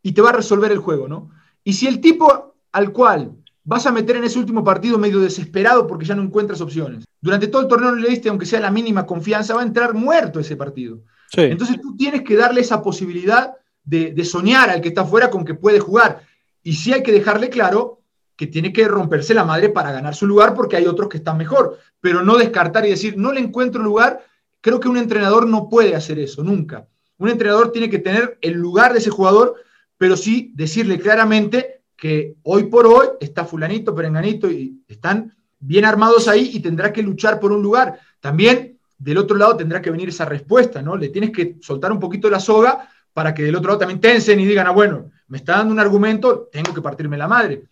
y 0.00 0.12
te 0.12 0.22
va 0.22 0.30
a 0.30 0.34
resolver 0.34 0.70
el 0.70 0.78
juego, 0.78 1.08
¿no? 1.08 1.32
Y 1.64 1.72
si 1.72 1.88
el 1.88 2.00
tipo 2.00 2.54
al 2.70 2.92
cual 2.92 3.32
vas 3.64 3.84
a 3.84 3.90
meter 3.90 4.14
en 4.14 4.22
ese 4.22 4.38
último 4.38 4.62
partido 4.62 4.96
medio 4.96 5.18
desesperado 5.18 5.88
porque 5.88 6.06
ya 6.06 6.14
no 6.14 6.22
encuentras 6.22 6.60
opciones, 6.60 7.04
durante 7.20 7.48
todo 7.48 7.62
el 7.62 7.68
torneo 7.68 7.90
no 7.90 7.96
le 7.96 8.10
diste, 8.10 8.28
aunque 8.28 8.46
sea 8.46 8.60
la 8.60 8.70
mínima 8.70 9.06
confianza, 9.06 9.54
va 9.54 9.62
a 9.62 9.66
entrar 9.66 9.92
muerto 9.92 10.38
ese 10.38 10.54
partido. 10.54 11.00
Entonces 11.34 11.80
tú 11.80 11.96
tienes 11.96 12.22
que 12.22 12.36
darle 12.36 12.60
esa 12.60 12.80
posibilidad 12.80 13.54
de, 13.82 14.24
soñar 14.24 14.70
al 14.70 14.80
que 14.80 14.88
está 14.88 15.00
afuera 15.00 15.30
con 15.30 15.44
que 15.44 15.54
puede 15.54 15.80
jugar. 15.80 16.22
Y 16.62 16.74
sí 16.74 16.92
hay 16.92 17.02
que 17.02 17.10
dejarle 17.10 17.50
claro 17.50 18.02
que 18.36 18.46
tiene 18.46 18.72
que 18.72 18.86
romperse 18.86 19.34
la 19.34 19.44
madre 19.44 19.68
para 19.68 19.90
ganar 19.90 20.14
su 20.14 20.28
lugar 20.28 20.54
porque 20.54 20.76
hay 20.76 20.86
otros 20.86 21.08
que 21.08 21.16
están 21.16 21.38
mejor, 21.38 21.76
pero 22.00 22.22
no 22.22 22.36
descartar 22.36 22.86
y 22.86 22.90
decir, 22.90 23.18
no 23.18 23.32
le 23.32 23.40
encuentro 23.40 23.82
lugar. 23.82 24.24
Creo 24.60 24.80
que 24.80 24.88
un 24.88 24.96
entrenador 24.96 25.46
no 25.46 25.68
puede 25.68 25.94
hacer 25.94 26.18
eso, 26.18 26.42
nunca. 26.42 26.88
Un 27.18 27.28
entrenador 27.28 27.72
tiene 27.72 27.90
que 27.90 27.98
tener 27.98 28.38
el 28.40 28.54
lugar 28.54 28.92
de 28.92 28.98
ese 28.98 29.10
jugador, 29.10 29.56
pero 29.96 30.16
sí 30.16 30.52
decirle 30.54 30.98
claramente 30.98 31.82
que 31.96 32.36
hoy 32.44 32.64
por 32.64 32.86
hoy 32.86 33.08
está 33.20 33.44
fulanito, 33.44 33.94
perenganito 33.94 34.50
y 34.50 34.82
están 34.86 35.34
bien 35.58 35.84
armados 35.84 36.28
ahí 36.28 36.50
y 36.54 36.60
tendrá 36.60 36.92
que 36.92 37.02
luchar 37.02 37.40
por 37.40 37.52
un 37.52 37.62
lugar. 37.62 37.98
También 38.20 38.78
del 38.96 39.18
otro 39.18 39.36
lado 39.36 39.56
tendrá 39.56 39.82
que 39.82 39.90
venir 39.90 40.08
esa 40.08 40.24
respuesta, 40.24 40.80
¿no? 40.80 40.96
Le 40.96 41.08
tienes 41.08 41.30
que 41.30 41.56
soltar 41.60 41.90
un 41.92 42.00
poquito 42.00 42.30
la 42.30 42.40
soga 42.40 42.88
para 43.12 43.34
que 43.34 43.42
del 43.42 43.56
otro 43.56 43.70
lado 43.70 43.80
también 43.80 44.00
tensen 44.00 44.38
y 44.38 44.46
digan, 44.46 44.66
ah, 44.66 44.70
bueno, 44.70 45.10
me 45.26 45.38
está 45.38 45.56
dando 45.56 45.72
un 45.72 45.80
argumento, 45.80 46.48
tengo 46.52 46.72
que 46.72 46.82
partirme 46.82 47.18
la 47.18 47.26
madre. 47.26 47.64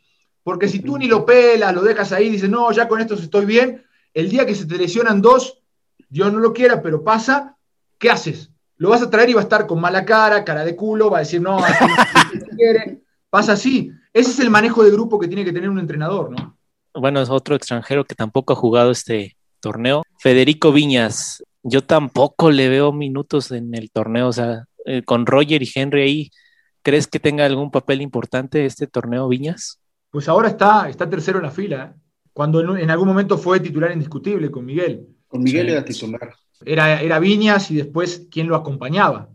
Porque 0.43 0.69
si 0.69 0.81
tú 0.81 0.99
ni 0.99 1.07
lo 1.07 1.25
pelas, 1.25 1.75
lo 1.75 1.83
dejas 1.83 2.13
ahí, 2.13 2.29
dices, 2.29 2.51
no, 2.51 2.71
ya 2.73 2.89
con 2.89 3.01
esto 3.01 3.15
estoy 3.15 3.45
bien, 3.45 3.85
el 4.15 4.29
día 4.29 4.47
que 4.47 4.55
se 4.55 4.67
te 4.67 4.77
lesionan 4.77 5.21
dos, 5.21 5.63
Dios 6.09 6.33
no 6.33 6.39
lo 6.39 6.53
quiera, 6.53 6.83
pero 6.83 7.03
pasa, 7.03 7.57
¿qué 7.99 8.11
haces? 8.11 8.51
Lo 8.77 8.91
vas 8.91 9.03
a 9.03 9.11
traer 9.11 9.31
y 9.31 9.35
va 9.35 9.41
a 9.41 9.45
estar 9.45 9.67
con 9.67 9.81
mala 9.81 10.05
cara, 10.05 10.45
cara 10.45 10.65
de 10.65 10.77
culo, 10.77 11.11
va 11.11 11.19
a 11.19 11.21
decir, 11.21 11.41
no, 11.41 11.59
no 11.59 11.67
quiere. 12.57 13.03
Pasa 13.31 13.53
así. 13.53 13.91
Ese 14.13 14.31
es 14.31 14.41
el 14.41 14.51
manejo 14.51 14.85
de 14.85 14.91
grupo 14.91 15.19
que 15.19 15.29
tiene 15.29 15.45
que 15.45 15.53
tener 15.53 15.69
un 15.69 15.79
entrenador, 15.79 16.31
¿no? 16.31 16.57
Bueno, 16.95 17.21
es 17.21 17.29
otro 17.29 17.55
extranjero 17.55 18.05
que 18.05 18.15
tampoco 18.15 18.53
ha 18.53 18.57
jugado 18.57 18.91
este, 18.91 19.37
torneo. 19.61 20.03
Federico 20.19 20.73
Viñas, 20.73 21.43
yo 21.63 21.83
tampoco 21.83 22.51
le 22.51 22.69
veo 22.69 22.93
minutos 22.93 23.51
en 23.51 23.75
el 23.75 23.91
torneo, 23.91 24.29
o 24.29 24.33
sea, 24.33 24.65
eh, 24.85 25.03
con 25.03 25.27
Roger 25.27 25.63
y 25.63 25.71
Henry 25.75 26.03
ahí, 26.03 26.31
¿crees 26.83 27.07
que 27.07 27.19
tenga 27.19 27.45
algún 27.45 27.71
papel 27.71 28.01
importante 28.01 28.65
este 28.65 28.87
torneo 28.87 29.29
Viñas? 29.29 29.81
Pues 30.11 30.29
ahora 30.29 30.49
está, 30.49 30.89
está 30.89 31.11
tercero 31.11 31.39
en 31.39 31.45
la 31.45 31.51
fila, 31.51 31.93
¿eh? 31.93 32.01
cuando 32.33 32.77
en, 32.77 32.91
algún 32.91 33.09
momento 33.09 33.37
fue 33.37 33.61
titular 33.61 33.91
indiscutible 33.91 34.51
con 34.51 34.65
Miguel. 34.65 35.09
Con 35.37 35.45
Miguel 35.45 35.69
era 35.69 35.85
titular. 35.85 36.35
Era, 36.65 37.01
era 37.01 37.19
Viñas 37.19 37.71
y 37.71 37.77
después 37.77 38.27
quién 38.31 38.49
lo 38.49 38.57
acompañaba. 38.57 39.29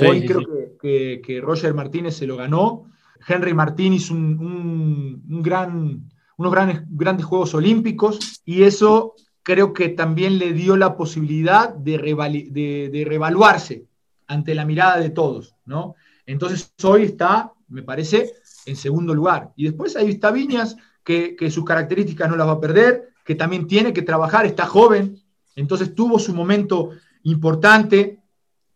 Hoy 0.00 0.24
creo 0.26 0.42
Que, 0.80 1.40
Roger 1.42 1.74
Martínez 1.74 2.16
se 2.16 2.26
lo 2.26 2.36
ganó. 2.36 2.90
Henry 3.26 3.52
Martínez 3.52 4.10
un, 4.10 5.22
un, 5.28 5.42
gran, 5.42 6.08
unos 6.36 6.52
grandes, 6.52 6.82
grandes 6.88 7.26
Juegos 7.26 7.52
Olímpicos 7.54 8.42
y 8.44 8.62
eso 8.62 9.14
creo 9.42 9.72
que 9.72 9.88
también 9.88 10.38
le 10.38 10.52
dio 10.52 10.76
la 10.76 10.96
posibilidad 10.96 11.74
de, 11.74 11.98
de, 11.98 13.04
revaluarse 13.06 13.86
ante 14.26 14.54
la 14.54 14.64
mirada 14.64 14.98
de 14.98 15.10
todos, 15.10 15.56
¿no? 15.64 15.94
Entonces 16.26 16.72
hoy 16.84 17.04
está, 17.04 17.52
me 17.68 17.82
parece, 17.82 18.30
en 18.66 18.76
segundo 18.76 19.14
lugar. 19.14 19.52
Y 19.56 19.64
después 19.64 19.96
ahí 19.96 20.10
está 20.10 20.30
Viñas, 20.30 20.76
que, 21.02 21.50
sus 21.50 21.64
características 21.64 22.28
no 22.28 22.36
las 22.36 22.46
va 22.46 22.52
a 22.52 22.60
perder, 22.60 23.08
que 23.24 23.34
también 23.34 23.66
tiene 23.66 23.94
que 23.94 24.02
trabajar, 24.02 24.44
está 24.44 24.66
joven, 24.66 25.18
entonces 25.60 25.94
tuvo 25.94 26.18
su 26.18 26.34
momento 26.34 26.90
importante. 27.24 28.20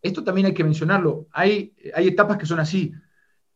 Esto 0.00 0.24
también 0.24 0.48
hay 0.48 0.54
que 0.54 0.64
mencionarlo. 0.64 1.26
Hay, 1.32 1.74
hay 1.94 2.08
etapas 2.08 2.36
que 2.38 2.46
son 2.46 2.60
así. 2.60 2.92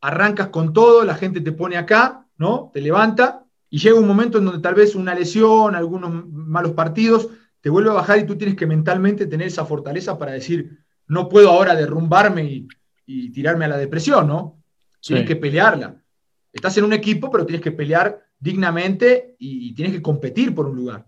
Arrancas 0.01 0.49
con 0.49 0.72
todo, 0.72 1.05
la 1.05 1.14
gente 1.14 1.41
te 1.41 1.53
pone 1.53 1.77
acá, 1.77 2.27
¿no? 2.39 2.70
Te 2.72 2.81
levanta, 2.81 3.47
y 3.68 3.79
llega 3.79 3.99
un 3.99 4.07
momento 4.07 4.39
en 4.39 4.45
donde 4.45 4.62
tal 4.62 4.74
vez 4.74 4.95
una 4.95 5.14
lesión, 5.14 5.74
algunos 5.74 6.24
malos 6.33 6.72
partidos, 6.72 7.29
te 7.61 7.70
vuelve 7.70 7.91
a 7.91 7.95
bajar 7.95 8.18
y 8.18 8.27
tú 8.27 8.37
tienes 8.37 8.57
que 8.57 8.66
mentalmente 8.66 9.27
tener 9.27 9.49
esa 9.49 9.64
fortaleza 9.64 10.18
para 10.18 10.33
decir, 10.33 10.79
no 11.09 11.29
puedo 11.29 11.51
ahora 11.51 11.74
derrumbarme 11.74 12.45
y, 12.45 12.68
tirarme 13.33 13.66
a 13.66 13.68
la 13.68 13.77
depresión, 13.77 14.27
¿no? 14.27 14.61
Tienes 15.01 15.27
que 15.27 15.37
pelearla. 15.37 16.03
Estás 16.53 16.77
en 16.79 16.85
un 16.85 16.93
equipo, 16.93 17.31
pero 17.31 17.47
tienes 17.47 17.62
que 17.62 17.70
pelear 17.70 18.20
dignamente 18.39 19.37
y, 19.39 19.74
tienes 19.74 19.95
que 19.95 20.03
competir 20.03 20.55
por 20.55 20.66
un 20.66 20.77
lugar. 20.77 21.07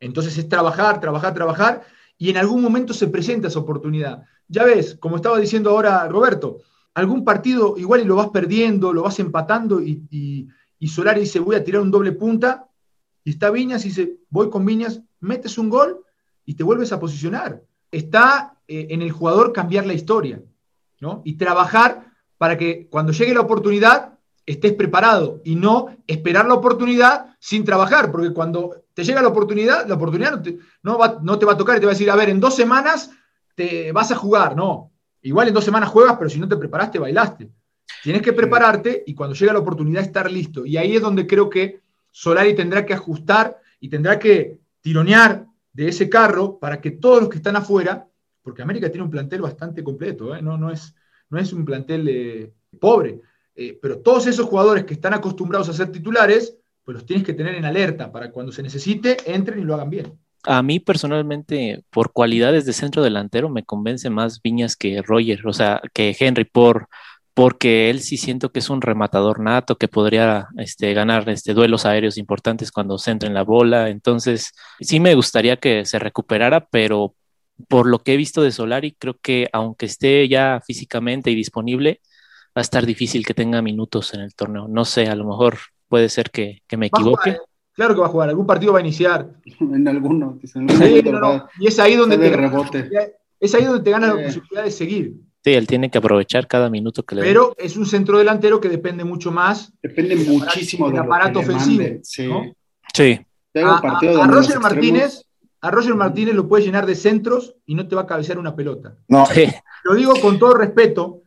Entonces 0.00 0.36
es 0.38 0.48
trabajar, 0.48 1.00
trabajar, 1.00 1.34
trabajar, 1.34 1.82
y 2.18 2.30
en 2.30 2.36
algún 2.36 2.62
momento 2.62 2.92
se 2.92 3.06
presenta 3.06 3.48
esa 3.48 3.60
oportunidad. 3.60 4.24
Ya 4.48 4.64
ves, 4.64 4.96
como 4.98 5.16
estaba 5.16 5.38
diciendo 5.38 5.70
ahora 5.70 6.08
Roberto, 6.08 6.58
algún 6.94 7.24
partido 7.24 7.76
igual 7.78 8.00
y 8.00 8.04
lo 8.04 8.16
vas 8.16 8.30
perdiendo, 8.30 8.92
lo 8.92 9.02
vas 9.02 9.18
empatando 9.20 9.80
y, 9.80 10.48
y 10.78 10.88
Solari 10.88 11.20
dice, 11.20 11.38
voy 11.38 11.56
a 11.56 11.62
tirar 11.62 11.82
un 11.82 11.90
doble 11.90 12.12
punta, 12.12 12.66
y 13.24 13.30
está 13.30 13.50
Viñas 13.50 13.84
y 13.84 13.88
dice, 13.88 14.16
voy 14.30 14.50
con 14.50 14.64
Viñas, 14.64 15.02
metes 15.20 15.58
un 15.58 15.68
gol 15.68 16.04
y 16.44 16.54
te 16.54 16.64
vuelves 16.64 16.92
a 16.92 16.98
posicionar. 16.98 17.62
Está 17.90 18.56
eh, 18.66 18.88
en 18.90 19.02
el 19.02 19.12
jugador 19.12 19.52
cambiar 19.52 19.86
la 19.86 19.92
historia, 19.92 20.42
¿no? 21.00 21.22
Y 21.24 21.34
trabajar 21.34 22.06
para 22.38 22.56
que 22.56 22.88
cuando 22.88 23.12
llegue 23.12 23.34
la 23.34 23.42
oportunidad 23.42 24.18
estés 24.46 24.72
preparado 24.72 25.40
y 25.44 25.54
no 25.54 25.96
esperar 26.06 26.46
la 26.46 26.54
oportunidad 26.54 27.36
sin 27.38 27.64
trabajar, 27.64 28.10
porque 28.10 28.32
cuando 28.32 28.84
te 29.00 29.06
llega 29.06 29.22
la 29.22 29.28
oportunidad, 29.28 29.86
la 29.88 29.94
oportunidad 29.94 30.32
no 30.32 30.42
te, 30.42 30.58
no, 30.82 30.98
va, 30.98 31.18
no 31.22 31.38
te 31.38 31.46
va 31.46 31.52
a 31.52 31.56
tocar 31.56 31.78
y 31.78 31.80
te 31.80 31.86
va 31.86 31.92
a 31.92 31.94
decir, 31.94 32.10
a 32.10 32.16
ver, 32.16 32.28
en 32.28 32.38
dos 32.38 32.54
semanas 32.54 33.10
te 33.54 33.92
vas 33.92 34.12
a 34.12 34.14
jugar, 34.14 34.54
no. 34.54 34.92
Igual 35.22 35.48
en 35.48 35.54
dos 35.54 35.64
semanas 35.64 35.88
juegas, 35.88 36.16
pero 36.18 36.28
si 36.28 36.38
no 36.38 36.46
te 36.46 36.58
preparaste, 36.58 36.98
bailaste. 36.98 37.50
Tienes 38.02 38.20
que 38.20 38.34
prepararte 38.34 39.02
y 39.06 39.14
cuando 39.14 39.34
llega 39.34 39.54
la 39.54 39.60
oportunidad 39.60 40.02
estar 40.02 40.30
listo. 40.30 40.66
Y 40.66 40.76
ahí 40.76 40.96
es 40.96 41.00
donde 41.00 41.26
creo 41.26 41.48
que 41.48 41.80
Solari 42.10 42.54
tendrá 42.54 42.84
que 42.84 42.92
ajustar 42.92 43.58
y 43.80 43.88
tendrá 43.88 44.18
que 44.18 44.58
tironear 44.82 45.46
de 45.72 45.88
ese 45.88 46.10
carro 46.10 46.58
para 46.58 46.78
que 46.82 46.90
todos 46.90 47.20
los 47.20 47.30
que 47.30 47.38
están 47.38 47.56
afuera, 47.56 48.06
porque 48.42 48.60
América 48.60 48.90
tiene 48.90 49.04
un 49.04 49.10
plantel 49.10 49.40
bastante 49.40 49.82
completo, 49.82 50.36
¿eh? 50.36 50.42
no, 50.42 50.58
no, 50.58 50.70
es, 50.70 50.94
no 51.30 51.38
es 51.38 51.54
un 51.54 51.64
plantel 51.64 52.06
eh, 52.06 52.52
pobre, 52.78 53.22
eh, 53.54 53.78
pero 53.80 54.00
todos 54.00 54.26
esos 54.26 54.44
jugadores 54.44 54.84
que 54.84 54.92
están 54.92 55.14
acostumbrados 55.14 55.70
a 55.70 55.72
ser 55.72 55.90
titulares, 55.90 56.58
pues 56.90 57.02
los 57.02 57.06
tienes 57.06 57.24
que 57.24 57.34
tener 57.34 57.54
en 57.54 57.64
alerta 57.64 58.10
para 58.10 58.32
cuando 58.32 58.50
se 58.50 58.64
necesite, 58.64 59.16
entren 59.24 59.60
y 59.60 59.62
lo 59.62 59.74
hagan 59.74 59.90
bien. 59.90 60.18
A 60.42 60.60
mí 60.60 60.80
personalmente, 60.80 61.84
por 61.88 62.12
cualidades 62.12 62.64
de 62.64 62.72
centro 62.72 63.00
delantero, 63.00 63.48
me 63.48 63.62
convence 63.62 64.10
más 64.10 64.42
Viñas 64.42 64.74
que 64.74 65.00
Roger, 65.00 65.46
o 65.46 65.52
sea, 65.52 65.80
que 65.94 66.16
Henry, 66.18 66.42
por, 66.42 66.88
porque 67.32 67.90
él 67.90 68.00
sí 68.00 68.16
siento 68.16 68.50
que 68.50 68.58
es 68.58 68.70
un 68.70 68.82
rematador 68.82 69.38
nato 69.38 69.76
que 69.76 69.86
podría 69.86 70.48
este, 70.56 70.92
ganar 70.92 71.28
este, 71.28 71.54
duelos 71.54 71.86
aéreos 71.86 72.18
importantes 72.18 72.72
cuando 72.72 72.98
centra 72.98 73.28
en 73.28 73.34
la 73.34 73.44
bola. 73.44 73.88
Entonces, 73.88 74.50
sí 74.80 74.98
me 74.98 75.14
gustaría 75.14 75.58
que 75.58 75.84
se 75.84 76.00
recuperara, 76.00 76.66
pero 76.72 77.14
por 77.68 77.86
lo 77.86 78.00
que 78.00 78.14
he 78.14 78.16
visto 78.16 78.42
de 78.42 78.50
Solari, 78.50 78.96
creo 78.98 79.16
que 79.22 79.48
aunque 79.52 79.86
esté 79.86 80.28
ya 80.28 80.60
físicamente 80.66 81.30
y 81.30 81.36
disponible, 81.36 82.00
va 82.48 82.56
a 82.56 82.62
estar 82.62 82.84
difícil 82.84 83.24
que 83.24 83.34
tenga 83.34 83.62
minutos 83.62 84.12
en 84.12 84.22
el 84.22 84.34
torneo. 84.34 84.66
No 84.66 84.84
sé, 84.84 85.06
a 85.06 85.14
lo 85.14 85.24
mejor 85.24 85.58
puede 85.90 86.08
ser 86.08 86.30
que, 86.30 86.62
me 86.78 86.86
equivoque. 86.86 87.36
Claro 87.74 87.94
que 87.94 88.00
va 88.00 88.06
a 88.06 88.10
jugar, 88.10 88.28
algún 88.28 88.46
partido 88.46 88.72
va 88.72 88.78
a 88.78 88.82
iniciar. 88.82 89.28
En 89.60 89.86
alguno. 89.86 90.38
Y 91.58 91.66
es 91.66 91.78
ahí 91.78 91.96
donde 91.96 92.16
te, 92.16 92.90
es 93.40 93.54
ahí 93.54 93.64
donde 93.64 93.82
te 93.82 93.90
gana 93.90 94.14
la 94.14 94.24
posibilidad 94.24 94.64
de 94.64 94.70
seguir. 94.70 95.14
Sí, 95.42 95.52
él 95.52 95.66
tiene 95.66 95.90
que 95.90 95.98
aprovechar 95.98 96.46
cada 96.46 96.68
minuto 96.68 97.02
que 97.02 97.14
le 97.14 97.22
Pero 97.22 97.54
es 97.58 97.76
un 97.76 97.86
centro 97.86 98.18
delantero 98.18 98.60
que 98.60 98.68
depende 98.68 99.04
mucho 99.04 99.32
más. 99.32 99.72
Depende 99.82 100.16
muchísimo 100.16 100.90
del 100.90 101.00
aparato 101.00 101.40
ofensivo. 101.40 101.84
Sí. 102.02 102.30
sí. 102.94 103.20
A, 103.54 104.26
Roger 104.28 104.60
Martínez, 104.60 105.24
a 105.62 105.70
Roger 105.70 105.94
Martínez 105.94 106.34
lo 106.34 106.46
puedes 106.46 106.66
llenar 106.66 106.86
de 106.86 106.94
centros 106.94 107.56
y 107.66 107.74
no 107.74 107.88
te 107.88 107.96
va 107.96 108.02
a 108.02 108.06
cabecear 108.06 108.38
una 108.38 108.54
pelota. 108.54 108.96
No. 109.08 109.24
Lo 109.84 109.94
digo 109.94 110.14
con 110.20 110.38
todo 110.38 110.54
respeto, 110.54 111.22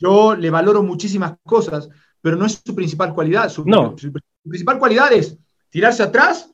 yo 0.00 0.36
le 0.36 0.50
valoro 0.50 0.82
muchísimas 0.82 1.34
cosas, 1.42 1.88
pero 2.20 2.36
no 2.36 2.46
es 2.46 2.62
su 2.64 2.74
principal 2.74 3.14
cualidad. 3.14 3.48
Su, 3.48 3.64
no. 3.64 3.96
su 3.96 4.12
principal 4.48 4.78
cualidad 4.78 5.12
es 5.12 5.36
tirarse 5.70 6.02
atrás, 6.02 6.50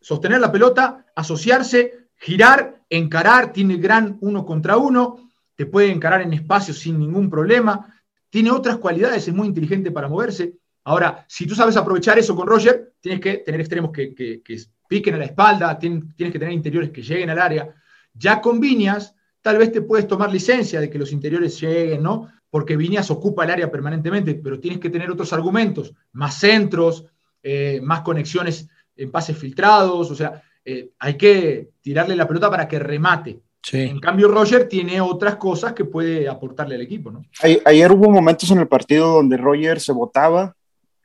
sostener 0.00 0.40
la 0.40 0.52
pelota, 0.52 1.06
asociarse, 1.14 2.08
girar, 2.16 2.82
encarar, 2.88 3.52
tiene 3.52 3.76
gran 3.76 4.18
uno 4.20 4.44
contra 4.44 4.76
uno, 4.76 5.30
te 5.56 5.66
puede 5.66 5.90
encarar 5.90 6.22
en 6.22 6.32
espacio 6.32 6.72
sin 6.72 6.98
ningún 6.98 7.28
problema, 7.28 7.94
tiene 8.30 8.50
otras 8.50 8.78
cualidades, 8.78 9.26
es 9.26 9.34
muy 9.34 9.48
inteligente 9.48 9.90
para 9.90 10.08
moverse. 10.08 10.54
Ahora, 10.84 11.24
si 11.28 11.46
tú 11.46 11.54
sabes 11.54 11.76
aprovechar 11.76 12.18
eso 12.18 12.34
con 12.34 12.46
Roger, 12.46 12.94
tienes 13.00 13.20
que 13.20 13.38
tener 13.38 13.60
extremos 13.60 13.90
que, 13.92 14.14
que, 14.14 14.42
piquen 14.88 15.14
a 15.14 15.18
la 15.18 15.26
espalda, 15.26 15.78
tienes, 15.78 16.14
que 16.16 16.38
tener 16.38 16.52
interiores 16.52 16.90
que 16.90 17.02
lleguen 17.02 17.30
al 17.30 17.38
área. 17.38 17.72
Ya 18.12 18.40
con 18.40 18.58
Viñas, 18.58 19.14
tal 19.40 19.58
vez 19.58 19.70
te 19.70 19.82
puedes 19.82 20.08
tomar 20.08 20.32
licencia 20.32 20.80
de 20.80 20.90
que 20.90 20.98
los 20.98 21.12
interiores 21.12 21.60
lleguen, 21.60 22.02
¿no? 22.02 22.28
Porque 22.50 22.76
Viñas 22.76 23.10
ocupa 23.10 23.44
el 23.44 23.50
área 23.50 23.70
permanentemente, 23.70 24.34
pero 24.34 24.58
tienes 24.58 24.80
que 24.80 24.90
tener 24.90 25.10
otros 25.10 25.32
argumentos, 25.32 25.94
más 26.12 26.34
centros, 26.34 27.06
eh, 27.42 27.80
más 27.82 28.00
conexiones 28.00 28.68
en 28.96 29.10
pases 29.10 29.38
filtrados, 29.38 30.10
o 30.10 30.14
sea, 30.14 30.42
eh, 30.64 30.90
hay 30.98 31.16
que 31.16 31.70
tirarle 31.80 32.16
la 32.16 32.28
pelota 32.28 32.50
para 32.50 32.68
que 32.68 32.78
remate. 32.78 33.40
En 33.72 34.00
cambio, 34.00 34.28
Roger 34.28 34.68
tiene 34.68 35.00
otras 35.00 35.36
cosas 35.36 35.74
que 35.74 35.84
puede 35.84 36.28
aportarle 36.28 36.74
al 36.74 36.80
equipo, 36.80 37.10
¿no? 37.10 37.22
Ayer 37.64 37.92
hubo 37.92 38.10
momentos 38.10 38.50
en 38.50 38.58
el 38.58 38.68
partido 38.68 39.14
donde 39.14 39.36
Roger 39.36 39.80
se 39.80 39.92
votaba. 39.92 40.54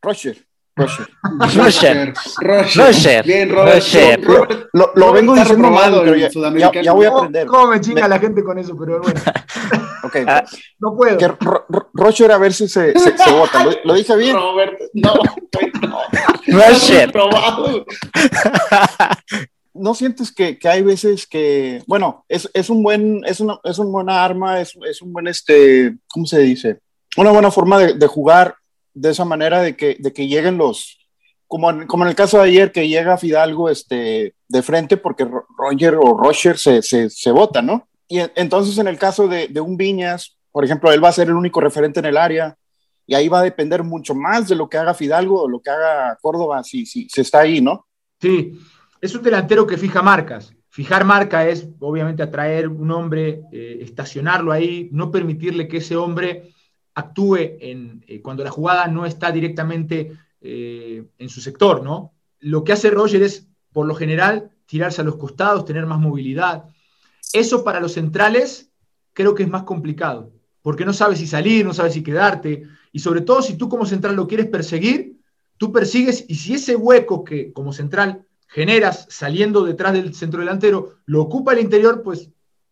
Roger, 0.01 0.37
Roger. 0.75 1.07
Roger. 1.57 2.13
Roger. 2.75 3.25
Bien, 3.25 3.49
Roger. 3.49 4.21
Lo, 4.73 4.91
lo 4.95 5.11
vengo 5.13 5.35
diciendo 5.35 5.69
mal, 5.69 6.01
pero 6.03 6.15
ya, 6.15 6.81
ya, 6.81 6.91
voy 6.93 7.05
a 7.05 7.09
aprender. 7.09 7.47
¿Cómo 7.47 7.67
me 7.67 7.81
chinga 7.81 8.07
la 8.07 8.19
gente 8.19 8.43
con 8.43 8.57
eso? 8.57 8.75
Pero 8.77 9.01
bueno. 9.01 9.19
ok. 10.05 10.17
Ah, 10.27 10.45
no 10.79 10.95
puedo. 10.95 11.17
Que 11.17 11.29
Roger 11.93 12.31
a 12.31 12.37
ver 12.37 12.53
si 12.53 12.67
se, 12.67 12.97
se, 12.97 13.17
se 13.17 13.31
vota. 13.31 13.63
¿Lo, 13.63 13.71
¿Lo, 13.83 13.93
dije 13.93 14.15
bien? 14.15 14.35
Robert, 14.35 14.79
no. 14.93 15.13
no. 15.81 15.99
Roger. 16.59 17.11
¿no 19.73 19.93
sientes 19.93 20.31
que, 20.33 20.57
que, 20.57 20.69
hay 20.69 20.81
veces 20.81 21.27
que, 21.27 21.83
bueno, 21.85 22.25
es, 22.29 22.49
es 22.53 22.69
un 22.69 22.81
buen, 22.81 23.23
es 23.25 23.39
una, 23.41 23.59
es 23.63 23.77
una 23.77 23.89
buena 23.89 24.23
arma, 24.23 24.61
es, 24.61 24.73
es, 24.89 25.01
un 25.01 25.11
buen, 25.11 25.27
este, 25.27 25.97
¿cómo 26.07 26.25
se 26.25 26.39
dice? 26.39 26.79
Una 27.17 27.31
buena 27.31 27.51
forma 27.51 27.77
de, 27.79 27.93
de 27.93 28.07
jugar 28.07 28.55
de 28.93 29.11
esa 29.11 29.25
manera 29.25 29.61
de 29.61 29.75
que, 29.75 29.97
de 29.99 30.13
que 30.13 30.27
lleguen 30.27 30.57
los, 30.57 30.97
como 31.47 31.69
en, 31.69 31.87
como 31.87 32.03
en 32.03 32.09
el 32.09 32.15
caso 32.15 32.37
de 32.37 32.45
ayer, 32.45 32.71
que 32.71 32.87
llega 32.87 33.17
Fidalgo 33.17 33.69
este, 33.69 34.33
de 34.47 34.63
frente 34.63 34.97
porque 34.97 35.27
Roger 35.57 35.95
o 35.95 36.17
Roger 36.17 36.57
se, 36.57 36.81
se, 36.81 37.09
se 37.09 37.31
vota, 37.31 37.61
¿no? 37.61 37.87
Y 38.07 38.19
entonces 38.35 38.77
en 38.77 38.87
el 38.87 38.97
caso 38.97 39.27
de, 39.27 39.59
un 39.61 39.77
Viñas, 39.77 40.37
por 40.51 40.63
ejemplo, 40.63 40.91
él 40.91 41.03
va 41.03 41.09
a 41.09 41.13
ser 41.13 41.27
el 41.27 41.35
único 41.35 41.59
referente 41.59 41.99
en 41.99 42.05
el 42.05 42.17
área, 42.17 42.55
y 43.07 43.13
ahí 43.13 43.27
va 43.27 43.39
a 43.39 43.43
depender 43.43 43.83
mucho 43.83 44.15
más 44.15 44.47
de 44.47 44.55
lo 44.55 44.67
que 44.67 44.77
haga 44.77 44.93
Fidalgo 44.93 45.43
o 45.43 45.49
lo 45.49 45.59
que 45.61 45.69
haga 45.69 46.17
Córdoba 46.21 46.63
si, 46.63 46.85
si, 46.85 47.07
si 47.07 47.21
está 47.21 47.41
ahí, 47.41 47.61
¿no? 47.61 47.85
Sí, 48.19 48.59
es 49.01 49.13
un 49.13 49.21
delantero 49.21 49.67
que 49.67 49.77
fija 49.77 50.01
marcas. 50.01 50.55
Fijar 50.75 51.05
marca 51.05 51.47
es, 51.47 51.69
obviamente, 51.79 52.21
atraer 52.21 52.67
un 52.67 52.91
hombre, 52.91 53.43
eh, 53.53 53.77
estacionarlo 53.79 54.51
ahí, 54.51 54.89
no 54.91 55.09
permitirle 55.09 55.69
que 55.69 55.77
ese 55.77 55.95
hombre 55.95 56.51
actúe 56.95 57.37
en, 57.61 58.03
eh, 58.07 58.21
cuando 58.21 58.43
la 58.43 58.51
jugada 58.51 58.87
no 58.87 59.05
está 59.05 59.31
directamente 59.31 60.11
eh, 60.41 61.05
en 61.17 61.29
su 61.29 61.39
sector, 61.39 61.81
¿no? 61.81 62.11
Lo 62.41 62.65
que 62.65 62.73
hace 62.73 62.89
Roger 62.89 63.23
es, 63.23 63.47
por 63.71 63.87
lo 63.87 63.95
general, 63.95 64.51
tirarse 64.65 64.99
a 64.99 65.05
los 65.05 65.15
costados, 65.15 65.63
tener 65.63 65.85
más 65.85 65.99
movilidad. 65.99 66.65
Eso 67.33 67.63
para 67.63 67.79
los 67.79 67.93
centrales 67.93 68.69
creo 69.13 69.35
que 69.35 69.43
es 69.43 69.49
más 69.49 69.63
complicado, 69.63 70.31
porque 70.61 70.85
no 70.85 70.93
sabes 70.93 71.19
si 71.19 71.27
salir, 71.27 71.65
no 71.65 71.73
sabes 71.73 71.93
si 71.93 72.03
quedarte, 72.03 72.63
y 72.91 72.99
sobre 72.99 73.21
todo 73.21 73.41
si 73.41 73.57
tú 73.57 73.69
como 73.69 73.85
central 73.85 74.15
lo 74.15 74.27
quieres 74.27 74.47
perseguir, 74.47 75.17
tú 75.57 75.71
persigues, 75.71 76.25
y 76.27 76.35
si 76.35 76.55
ese 76.55 76.75
hueco 76.75 77.23
que 77.23 77.53
como 77.53 77.73
central 77.73 78.25
generas 78.47 79.05
saliendo 79.09 79.63
detrás 79.63 79.93
del 79.93 80.13
centro 80.13 80.39
delantero, 80.39 80.95
lo 81.05 81.21
ocupa 81.21 81.53
el 81.53 81.59
interior, 81.59 82.01
pues 82.03 82.29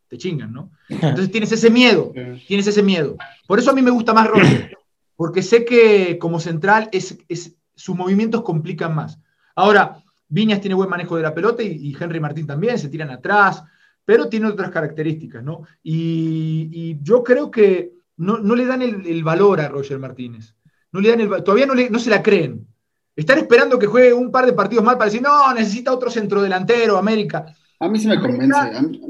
te 0.08 0.18
chingan, 0.18 0.54
¿no? 0.54 0.72
Entonces 0.90 1.32
tienes 1.32 1.52
ese 1.52 1.70
miedo, 1.70 2.14
tienes 2.48 2.68
ese 2.68 2.84
miedo. 2.84 3.18
Por 3.48 3.60
eso 3.60 3.72
a 3.72 3.74
mí 3.74 3.82
me 3.82 3.92
gusta 3.92 4.14
más 4.14 4.28
Roger, 4.28 4.78
porque 5.16 5.42
sé 5.42 5.66
que 5.66 6.18
como 6.20 6.40
central 6.40 6.90
es, 6.92 7.18
es, 7.28 7.56
sus 7.76 7.96
movimientos 7.96 8.44
complican 8.44 8.94
más. 8.94 9.20
Ahora, 9.56 10.04
Viñas 10.28 10.62
tiene 10.62 10.76
buen 10.76 10.90
manejo 10.90 11.16
de 11.16 11.24
la 11.24 11.34
pelota 11.34 11.62
y, 11.62 11.96
Henry 12.00 12.20
Martín 12.20 12.48
también, 12.48 12.80
se 12.80 12.90
tiran 12.90 13.12
atrás, 13.12 13.64
pero 14.06 14.30
tiene 14.30 14.48
otras 14.48 14.72
características, 14.72 15.44
¿no? 15.44 15.64
Y, 15.82 16.98
yo 17.02 17.24
creo 17.24 17.50
que 17.50 17.94
no, 18.18 18.38
no 18.38 18.56
le 18.56 18.66
dan 18.66 18.82
el, 18.82 19.06
el, 19.06 19.24
valor 19.24 19.62
a 19.62 19.70
Roger 19.70 20.00
Martínez. 20.00 20.56
No 20.92 21.00
le 21.00 21.10
dan 21.10 21.22
el, 21.22 21.44
todavía 21.44 21.66
no, 21.66 21.74
le, 21.74 21.90
no 21.90 22.00
se 22.00 22.10
la 22.10 22.22
creen. 22.22 22.68
Están 23.16 23.38
esperando 23.38 23.78
que 23.78 23.88
juegue 23.88 24.14
un 24.14 24.32
par 24.32 24.46
de 24.46 24.54
partidos 24.54 24.84
más 24.84 24.96
para 24.96 25.06
decir, 25.06 25.22
no, 25.22 25.54
necesita 25.54 25.94
otro 25.94 26.10
centrodelantero, 26.10 26.98
América. 26.98 27.46
A 27.80 27.88
mí 27.90 28.00
sí 28.00 28.08
me 28.08 28.20
convence. 28.20 28.58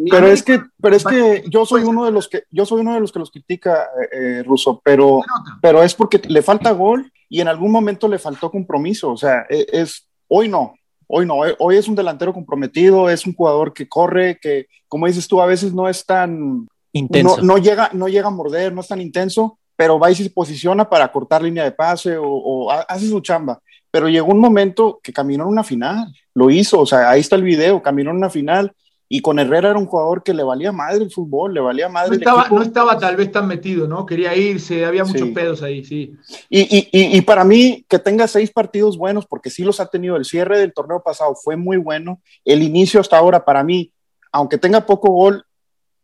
pero 0.09 0.27
es 0.27 0.41
que, 0.41 0.61
pero 0.81 0.95
es 0.95 1.03
que 1.03 1.43
yo 1.47 1.65
soy 1.65 1.83
uno 1.83 2.05
de 2.05 2.11
los 2.11 2.27
que, 2.27 2.43
yo 2.49 2.65
soy 2.65 2.81
uno 2.81 2.95
de 2.95 2.99
los 2.99 3.11
que 3.11 3.19
los 3.19 3.29
critica, 3.29 3.89
eh, 4.01 4.09
eh 4.11 4.43
Russo, 4.43 4.81
pero, 4.83 5.21
pero 5.61 5.83
es 5.83 5.93
porque 5.93 6.19
le 6.27 6.41
falta 6.41 6.71
gol 6.71 7.11
y 7.29 7.39
en 7.41 7.47
algún 7.47 7.71
momento 7.71 8.07
le 8.07 8.19
faltó 8.19 8.49
compromiso. 8.49 9.11
O 9.11 9.17
sea, 9.17 9.45
es, 9.47 9.67
es 9.71 10.09
hoy 10.27 10.49
no, 10.49 10.73
hoy 11.13 11.25
no, 11.25 11.35
hoy 11.59 11.77
es 11.77 11.87
un 11.87 11.95
delantero 11.95 12.33
comprometido, 12.33 13.09
es 13.09 13.25
un 13.25 13.33
jugador 13.33 13.73
que 13.73 13.87
corre, 13.87 14.39
que, 14.41 14.67
como 14.87 15.07
dices 15.07 15.27
tú, 15.27 15.41
a 15.41 15.45
veces 15.45 15.73
no 15.73 15.87
es 15.87 16.05
tan 16.05 16.67
intenso. 16.91 17.37
No, 17.37 17.43
no 17.43 17.57
llega, 17.57 17.89
no 17.93 18.07
llega 18.07 18.27
a 18.27 18.31
morder, 18.31 18.73
no 18.73 18.81
es 18.81 18.87
tan 18.87 19.01
intenso, 19.01 19.59
pero 19.75 19.99
va 19.99 20.11
y 20.11 20.15
se 20.15 20.29
posiciona 20.29 20.89
para 20.89 21.11
cortar 21.11 21.43
línea 21.43 21.63
de 21.63 21.71
pase 21.71 22.17
o, 22.17 22.27
o 22.27 22.71
hace 22.71 23.07
su 23.07 23.19
chamba 23.21 23.59
pero 23.93 24.09
llegó 24.09 24.31
un 24.31 24.39
momento 24.39 24.99
que 25.03 25.13
caminó 25.13 25.43
en 25.43 25.51
una 25.51 25.63
final, 25.63 26.11
lo 26.33 26.49
hizo, 26.49 26.79
o 26.79 26.85
sea, 26.87 27.11
ahí 27.11 27.19
está 27.19 27.35
el 27.35 27.43
video, 27.43 27.79
caminó 27.83 28.09
en 28.09 28.17
una 28.17 28.29
final 28.31 28.73
y 29.09 29.21
con 29.21 29.37
Herrera 29.37 29.69
era 29.69 29.79
un 29.79 29.85
jugador 29.85 30.23
que 30.23 30.33
le 30.33 30.43
valía 30.43 30.71
madre 30.71 31.03
el 31.03 31.11
fútbol, 31.11 31.53
le 31.53 31.59
valía 31.59 31.89
madre 31.89 32.09
no 32.09 32.15
estaba, 32.15 32.47
No 32.49 32.61
estaba 32.61 32.97
tal 32.97 33.15
vez 33.15 33.31
tan 33.31 33.47
metido, 33.47 33.87
¿no? 33.87 34.05
Quería 34.05 34.35
irse, 34.35 34.85
había 34.85 35.03
muchos 35.03 35.29
pedos 35.29 35.61
ahí, 35.61 35.83
sí. 35.83 36.15
Y, 36.49 36.61
y, 36.61 36.89
y, 36.91 37.17
y, 37.17 37.21
para 37.21 37.43
mí, 37.43 37.85
que 37.87 37.99
tenga 37.99 38.27
seis 38.27 38.51
partidos 38.51 38.97
buenos, 38.97 39.25
porque 39.25 39.49
sí 39.49 39.63
los 39.63 39.79
ha 39.79 39.87
tenido, 39.87 40.15
el 40.15 40.25
cierre 40.25 40.57
del 40.59 40.73
torneo 40.73 41.01
pasado 41.03 41.35
fue 41.35 41.55
muy 41.55 41.77
bueno, 41.77 42.21
el 42.45 42.63
inicio 42.63 42.99
hasta 42.99 43.17
ahora 43.17 43.45
para 43.45 43.63
mí, 43.63 43.91
aunque 44.31 44.57
tenga 44.57 44.85
poco 44.85 45.11
gol, 45.11 45.45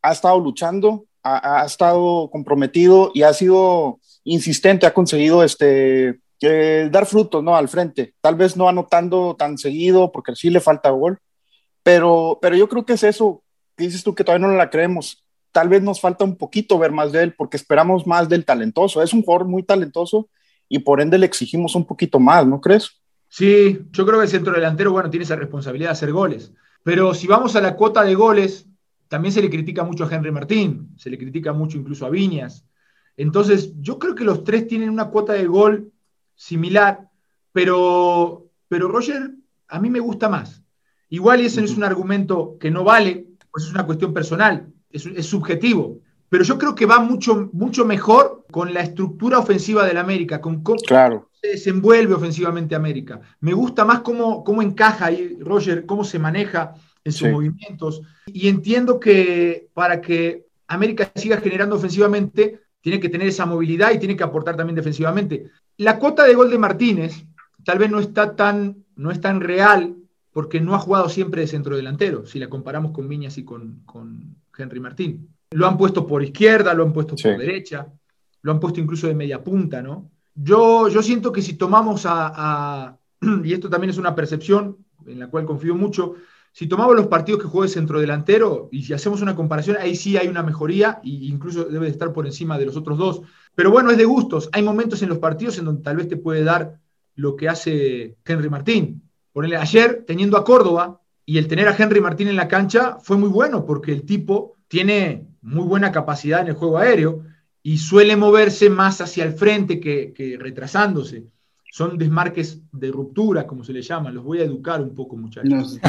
ha 0.01 0.11
estado 0.11 0.39
luchando, 0.39 1.05
ha, 1.23 1.61
ha 1.61 1.65
estado 1.65 2.29
comprometido 2.29 3.11
y 3.13 3.23
ha 3.23 3.33
sido 3.33 3.99
insistente, 4.23 4.85
ha 4.85 4.93
conseguido 4.93 5.43
este 5.43 6.19
dar 6.89 7.05
frutos 7.05 7.43
¿no? 7.43 7.55
al 7.55 7.67
frente. 7.67 8.13
Tal 8.21 8.35
vez 8.35 8.55
no 8.55 8.69
anotando 8.69 9.35
tan 9.37 9.57
seguido 9.57 10.11
porque 10.11 10.35
sí 10.35 10.49
le 10.49 10.59
falta 10.59 10.89
gol, 10.89 11.19
pero, 11.83 12.39
pero 12.41 12.55
yo 12.55 12.67
creo 12.69 12.85
que 12.85 12.93
es 12.93 13.03
eso 13.03 13.43
dices 13.79 14.03
tú 14.03 14.13
que 14.13 14.23
todavía 14.23 14.47
no 14.47 14.53
la 14.53 14.69
creemos. 14.69 15.25
Tal 15.51 15.69
vez 15.69 15.81
nos 15.81 15.99
falta 15.99 16.23
un 16.23 16.37
poquito 16.37 16.77
ver 16.77 16.91
más 16.91 17.11
de 17.11 17.23
él 17.23 17.33
porque 17.33 17.57
esperamos 17.57 18.05
más 18.05 18.29
del 18.29 18.45
talentoso. 18.45 19.01
Es 19.01 19.13
un 19.13 19.23
jugador 19.23 19.47
muy 19.47 19.63
talentoso 19.63 20.29
y 20.67 20.79
por 20.79 21.01
ende 21.01 21.17
le 21.17 21.25
exigimos 21.25 21.75
un 21.75 21.85
poquito 21.85 22.19
más, 22.19 22.45
¿no 22.45 22.61
crees? 22.61 23.01
Sí, 23.27 23.79
yo 23.91 24.05
creo 24.05 24.19
que 24.19 24.25
el 24.25 24.29
centro 24.29 24.53
delantero, 24.53 24.91
bueno, 24.91 25.09
tiene 25.09 25.23
esa 25.23 25.35
responsabilidad 25.35 25.89
de 25.89 25.93
hacer 25.93 26.11
goles. 26.11 26.53
Pero 26.83 27.13
si 27.13 27.27
vamos 27.27 27.55
a 27.55 27.61
la 27.61 27.75
cuota 27.75 28.03
de 28.03 28.15
goles, 28.15 28.67
también 29.07 29.31
se 29.31 29.41
le 29.41 29.49
critica 29.49 29.83
mucho 29.83 30.05
a 30.05 30.13
Henry 30.13 30.31
Martín, 30.31 30.89
se 30.97 31.09
le 31.09 31.17
critica 31.17 31.51
mucho 31.53 31.77
incluso 31.77 32.05
a 32.05 32.09
Viñas. 32.09 32.65
Entonces, 33.17 33.73
yo 33.81 33.99
creo 33.99 34.15
que 34.15 34.23
los 34.23 34.43
tres 34.43 34.67
tienen 34.67 34.89
una 34.89 35.09
cuota 35.09 35.33
de 35.33 35.45
gol 35.45 35.91
similar, 36.35 37.09
pero, 37.51 38.47
pero 38.67 38.87
Roger 38.87 39.31
a 39.67 39.79
mí 39.79 39.89
me 39.89 39.99
gusta 39.99 40.29
más. 40.29 40.63
Igual 41.09 41.41
y 41.41 41.45
ese 41.45 41.63
es 41.63 41.75
un 41.75 41.83
argumento 41.83 42.57
que 42.59 42.69
no 42.71 42.83
vale, 42.83 43.27
pues 43.51 43.65
es 43.65 43.71
una 43.71 43.85
cuestión 43.85 44.13
personal, 44.13 44.67
es, 44.91 45.05
es, 45.05 45.25
subjetivo, 45.25 45.99
pero 46.29 46.43
yo 46.43 46.57
creo 46.57 46.75
que 46.75 46.85
va 46.85 46.99
mucho, 46.99 47.49
mucho 47.51 47.85
mejor 47.85 48.45
con 48.51 48.73
la 48.73 48.81
estructura 48.81 49.39
ofensiva 49.39 49.85
del 49.85 49.97
América, 49.97 50.39
con 50.39 50.61
cómo 50.61 50.77
claro. 50.85 51.29
se 51.41 51.49
desenvuelve 51.49 52.13
ofensivamente 52.13 52.75
América. 52.75 53.19
Me 53.39 53.53
gusta 53.53 53.83
más 53.83 54.01
cómo, 54.01 54.43
cómo 54.43 54.61
encaja 54.61 55.07
ahí 55.07 55.37
Roger, 55.39 55.85
cómo 55.87 56.03
se 56.03 56.19
maneja 56.19 56.75
en 57.03 57.11
sus 57.11 57.27
sí. 57.27 57.33
movimientos. 57.33 58.01
Y 58.27 58.47
entiendo 58.47 58.99
que 58.99 59.69
para 59.73 59.99
que 60.01 60.45
América 60.67 61.11
siga 61.15 61.37
generando 61.37 61.75
ofensivamente, 61.75 62.61
tiene 62.81 62.99
que 62.99 63.09
tener 63.09 63.27
esa 63.27 63.45
movilidad 63.45 63.91
y 63.91 63.99
tiene 63.99 64.15
que 64.15 64.23
aportar 64.23 64.55
también 64.55 64.75
defensivamente. 64.75 65.49
La 65.77 65.97
cuota 65.97 66.23
de 66.23 66.35
gol 66.35 66.51
de 66.51 66.59
Martínez 66.59 67.25
tal 67.65 67.79
vez 67.79 67.89
no 67.89 67.99
está 67.99 68.35
tan, 68.35 68.85
no 68.95 69.11
es 69.11 69.19
tan 69.19 69.41
real 69.41 69.95
porque 70.31 70.61
no 70.61 70.75
ha 70.75 70.79
jugado 70.79 71.09
siempre 71.09 71.41
de 71.41 71.47
centro 71.47 71.75
delantero, 71.75 72.25
si 72.25 72.39
la 72.39 72.49
comparamos 72.49 72.91
con 72.91 73.07
Viñas 73.07 73.37
y 73.37 73.43
con, 73.43 73.81
con 73.85 74.35
Henry 74.57 74.79
Martín. 74.79 75.29
Lo 75.51 75.67
han 75.67 75.77
puesto 75.77 76.05
por 76.05 76.23
izquierda, 76.23 76.73
lo 76.73 76.83
han 76.83 76.93
puesto 76.93 77.17
sí. 77.17 77.23
por 77.23 77.37
derecha, 77.37 77.87
lo 78.41 78.51
han 78.51 78.59
puesto 78.59 78.79
incluso 78.79 79.07
de 79.07 79.15
media 79.15 79.43
punta, 79.43 79.81
¿no? 79.81 80.11
Yo, 80.35 80.87
yo 80.87 81.01
siento 81.01 81.31
que 81.31 81.41
si 81.41 81.53
tomamos 81.53 82.05
a, 82.05 82.31
a, 82.35 82.97
y 83.43 83.53
esto 83.53 83.69
también 83.69 83.89
es 83.89 83.97
una 83.97 84.15
percepción 84.15 84.77
en 85.05 85.19
la 85.19 85.27
cual 85.27 85.45
confío 85.45 85.75
mucho, 85.75 86.15
si 86.51 86.67
tomamos 86.67 86.95
los 86.95 87.07
partidos 87.07 87.41
que 87.41 87.47
juega 87.47 87.67
el 87.67 87.71
centrodelantero 87.71 88.69
y 88.71 88.83
si 88.83 88.93
hacemos 88.93 89.21
una 89.21 89.35
comparación, 89.35 89.77
ahí 89.79 89.95
sí 89.95 90.17
hay 90.17 90.27
una 90.27 90.43
mejoría 90.43 90.99
e 91.03 91.09
incluso 91.09 91.65
debe 91.65 91.85
de 91.85 91.91
estar 91.91 92.11
por 92.11 92.25
encima 92.25 92.57
de 92.57 92.65
los 92.65 92.75
otros 92.75 92.97
dos. 92.97 93.21
Pero 93.55 93.71
bueno, 93.71 93.91
es 93.91 93.97
de 93.97 94.05
gustos. 94.05 94.49
Hay 94.51 94.63
momentos 94.63 95.01
en 95.01 95.09
los 95.09 95.19
partidos 95.19 95.57
en 95.57 95.65
donde 95.65 95.83
tal 95.83 95.97
vez 95.97 96.07
te 96.07 96.17
puede 96.17 96.43
dar 96.43 96.79
lo 97.15 97.35
que 97.35 97.49
hace 97.49 98.17
Henry 98.25 98.49
Martín. 98.49 99.08
Ayer, 99.59 100.03
teniendo 100.05 100.37
a 100.37 100.43
Córdoba 100.43 101.01
y 101.25 101.37
el 101.37 101.47
tener 101.47 101.67
a 101.67 101.75
Henry 101.77 102.01
Martín 102.01 102.27
en 102.27 102.35
la 102.35 102.47
cancha 102.47 102.97
fue 103.01 103.17
muy 103.17 103.29
bueno 103.29 103.65
porque 103.65 103.91
el 103.91 104.03
tipo 104.03 104.55
tiene 104.67 105.27
muy 105.41 105.65
buena 105.65 105.91
capacidad 105.91 106.41
en 106.41 106.47
el 106.47 106.53
juego 106.55 106.77
aéreo 106.77 107.23
y 107.63 107.77
suele 107.77 108.15
moverse 108.15 108.69
más 108.69 109.01
hacia 109.01 109.23
el 109.23 109.33
frente 109.33 109.79
que, 109.79 110.13
que 110.13 110.37
retrasándose 110.37 111.27
son 111.71 111.97
desmarques 111.97 112.61
de 112.71 112.91
ruptura, 112.91 113.45
como 113.45 113.63
se 113.63 113.73
le 113.73 113.81
llama. 113.81 114.11
Los 114.11 114.23
voy 114.23 114.39
a 114.39 114.43
educar 114.43 114.81
un 114.81 114.95
poco, 114.95 115.15
muchachos. 115.15 115.79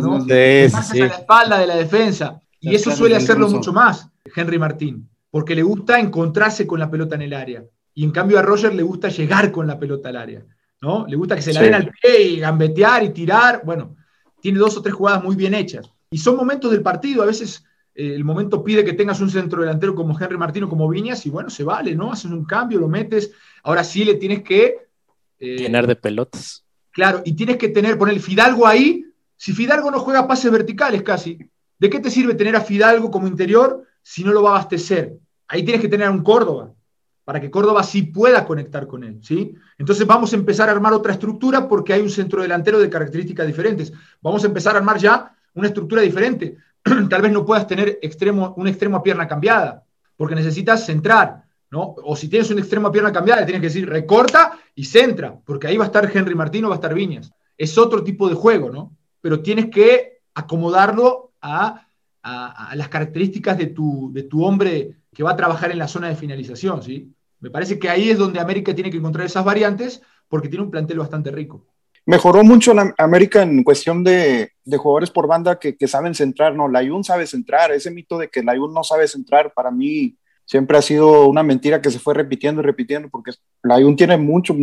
¿no? 0.00 0.16
a 0.16 1.06
la 1.06 1.06
espalda 1.06 1.58
de 1.58 1.66
la 1.66 1.76
defensa. 1.76 2.40
Y 2.60 2.74
eso 2.74 2.90
suele 2.92 3.16
hacerlo 3.16 3.48
mucho 3.48 3.72
más 3.72 4.08
Henry 4.34 4.58
Martín, 4.58 5.08
porque 5.30 5.54
le 5.54 5.62
gusta 5.62 5.98
encontrarse 5.98 6.66
con 6.66 6.78
la 6.78 6.90
pelota 6.90 7.14
en 7.14 7.22
el 7.22 7.32
área. 7.32 7.64
Y 7.94 8.04
en 8.04 8.10
cambio 8.10 8.38
a 8.38 8.42
Roger 8.42 8.74
le 8.74 8.82
gusta 8.82 9.08
llegar 9.08 9.52
con 9.52 9.66
la 9.66 9.78
pelota 9.78 10.08
al 10.08 10.16
área. 10.16 10.44
¿No? 10.84 11.06
Le 11.08 11.16
gusta 11.16 11.34
que 11.34 11.42
se 11.42 11.52
la 11.52 11.62
den 11.62 11.74
al 11.74 11.90
pie 11.90 12.22
y 12.22 12.40
gambetear 12.40 13.02
y 13.04 13.08
tirar. 13.10 13.62
Bueno, 13.64 13.96
tiene 14.40 14.58
dos 14.58 14.76
o 14.76 14.82
tres 14.82 14.94
jugadas 14.94 15.24
muy 15.24 15.34
bien 15.34 15.54
hechas. 15.54 15.90
Y 16.10 16.18
son 16.18 16.36
momentos 16.36 16.70
del 16.70 16.82
partido. 16.82 17.22
A 17.22 17.26
veces 17.26 17.64
eh, 17.94 18.14
el 18.14 18.24
momento 18.24 18.62
pide 18.62 18.84
que 18.84 18.92
tengas 18.92 19.20
un 19.20 19.30
centro 19.30 19.62
delantero 19.62 19.94
como 19.94 20.18
Henry 20.18 20.36
Martín 20.36 20.64
o 20.64 20.68
como 20.68 20.88
Viñas 20.88 21.24
y 21.24 21.30
bueno, 21.30 21.48
se 21.48 21.64
vale, 21.64 21.94
¿no? 21.94 22.12
Haces 22.12 22.30
un 22.30 22.44
cambio, 22.44 22.78
lo 22.78 22.88
metes 22.88 23.32
Ahora 23.62 23.82
sí 23.82 24.04
le 24.04 24.16
tienes 24.16 24.42
que... 24.42 24.76
Eh, 25.38 25.56
Llenar 25.56 25.86
de 25.86 25.96
pelotas. 25.96 26.64
Claro, 26.90 27.22
y 27.24 27.32
tienes 27.32 27.56
que 27.56 27.70
tener, 27.70 27.96
poner 27.96 28.14
el 28.14 28.20
Fidalgo 28.20 28.66
ahí. 28.66 29.06
Si 29.36 29.52
Fidalgo 29.52 29.90
no 29.90 29.98
juega 30.00 30.28
pases 30.28 30.52
verticales 30.52 31.02
casi, 31.02 31.38
¿de 31.78 31.90
qué 31.90 31.98
te 31.98 32.10
sirve 32.10 32.34
tener 32.34 32.54
a 32.54 32.60
Fidalgo 32.60 33.10
como 33.10 33.26
interior 33.26 33.84
si 34.02 34.22
no 34.22 34.32
lo 34.32 34.42
va 34.42 34.50
a 34.50 34.52
abastecer? 34.56 35.16
Ahí 35.48 35.62
tienes 35.64 35.80
que 35.80 35.88
tener 35.88 36.06
a 36.06 36.10
un 36.10 36.22
Córdoba, 36.22 36.74
para 37.24 37.40
que 37.40 37.50
Córdoba 37.50 37.82
sí 37.82 38.02
pueda 38.02 38.44
conectar 38.44 38.86
con 38.86 39.02
él, 39.02 39.18
¿sí? 39.22 39.54
Entonces 39.78 40.06
vamos 40.06 40.32
a 40.32 40.36
empezar 40.36 40.68
a 40.68 40.72
armar 40.72 40.92
otra 40.92 41.12
estructura 41.12 41.68
porque 41.68 41.94
hay 41.94 42.02
un 42.02 42.10
centro 42.10 42.42
delantero 42.42 42.78
de 42.78 42.90
características 42.90 43.46
diferentes. 43.46 43.92
Vamos 44.20 44.44
a 44.44 44.46
empezar 44.46 44.74
a 44.74 44.78
armar 44.78 44.98
ya 44.98 45.34
una 45.54 45.68
estructura 45.68 46.02
diferente. 46.02 46.58
Tal 47.08 47.22
vez 47.22 47.32
no 47.32 47.46
puedas 47.46 47.66
tener 47.66 47.98
extremo, 48.02 48.54
un 48.56 48.68
extremo 48.68 48.98
a 48.98 49.02
pierna 49.02 49.26
cambiada, 49.26 49.84
porque 50.16 50.34
necesitas 50.34 50.84
centrar. 50.84 51.44
O 51.76 52.14
si 52.14 52.28
tienes 52.28 52.50
un 52.50 52.58
extremo 52.58 52.88
a 52.88 52.92
pierna 52.92 53.12
cambiada, 53.12 53.44
tienes 53.44 53.60
que 53.60 53.68
decir 53.68 53.88
recorta 53.88 54.52
y 54.74 54.84
centra, 54.84 55.36
porque 55.44 55.66
ahí 55.66 55.76
va 55.76 55.84
a 55.84 55.86
estar 55.86 56.08
Henry 56.12 56.34
Martín 56.34 56.64
o 56.64 56.68
va 56.68 56.74
a 56.74 56.76
estar 56.76 56.94
Viñas. 56.94 57.32
Es 57.56 57.76
otro 57.78 58.04
tipo 58.04 58.28
de 58.28 58.34
juego, 58.34 58.70
¿no? 58.70 58.96
Pero 59.20 59.40
tienes 59.40 59.70
que 59.70 60.20
acomodarlo 60.34 61.32
a, 61.40 61.80
las 62.74 62.88
características 62.88 63.58
de 63.58 63.66
tu, 63.66 64.10
de 64.10 64.22
tu 64.22 64.44
hombre 64.44 64.96
que 65.14 65.22
va 65.22 65.32
a 65.32 65.36
trabajar 65.36 65.70
en 65.70 65.78
la 65.78 65.88
zona 65.88 66.08
de 66.08 66.16
finalización, 66.16 66.82
¿sí? 66.82 67.12
Me 67.40 67.50
parece 67.50 67.78
que 67.78 67.88
ahí 67.88 68.10
es 68.10 68.18
donde 68.18 68.40
América 68.40 68.74
tiene 68.74 68.90
que 68.90 68.96
encontrar 68.96 69.26
esas 69.26 69.44
variantes 69.44 70.02
porque 70.28 70.48
tiene 70.48 70.64
un 70.64 70.70
plantel 70.70 70.98
bastante 70.98 71.30
rico. 71.30 71.66
Mejoró 72.06 72.44
mucho 72.44 72.74
la 72.74 72.94
América 72.98 73.42
en 73.42 73.62
cuestión 73.64 74.04
de, 74.04 74.52
jugadores 74.76 75.10
por 75.10 75.26
banda 75.26 75.58
que, 75.58 75.88
saben 75.88 76.14
centrar, 76.14 76.54
¿no? 76.54 76.68
Layun 76.68 77.02
sabe 77.02 77.26
centrar, 77.26 77.72
ese 77.72 77.90
mito 77.90 78.18
de 78.18 78.28
que 78.28 78.42
Layun 78.42 78.74
no 78.74 78.84
sabe 78.84 79.08
centrar, 79.08 79.52
para 79.54 79.70
mí 79.70 80.16
siempre 80.44 80.76
ha 80.76 80.82
sido 80.82 81.26
una 81.26 81.42
mentira 81.42 81.80
que 81.80 81.90
se 81.90 81.98
fue 81.98 82.12
repitiendo 82.12 82.60
y 82.60 82.64
repitiendo, 82.64 83.08
porque 83.08 83.30
Layun 83.62 83.96
tiene 83.96 84.18
mucho, 84.18 84.54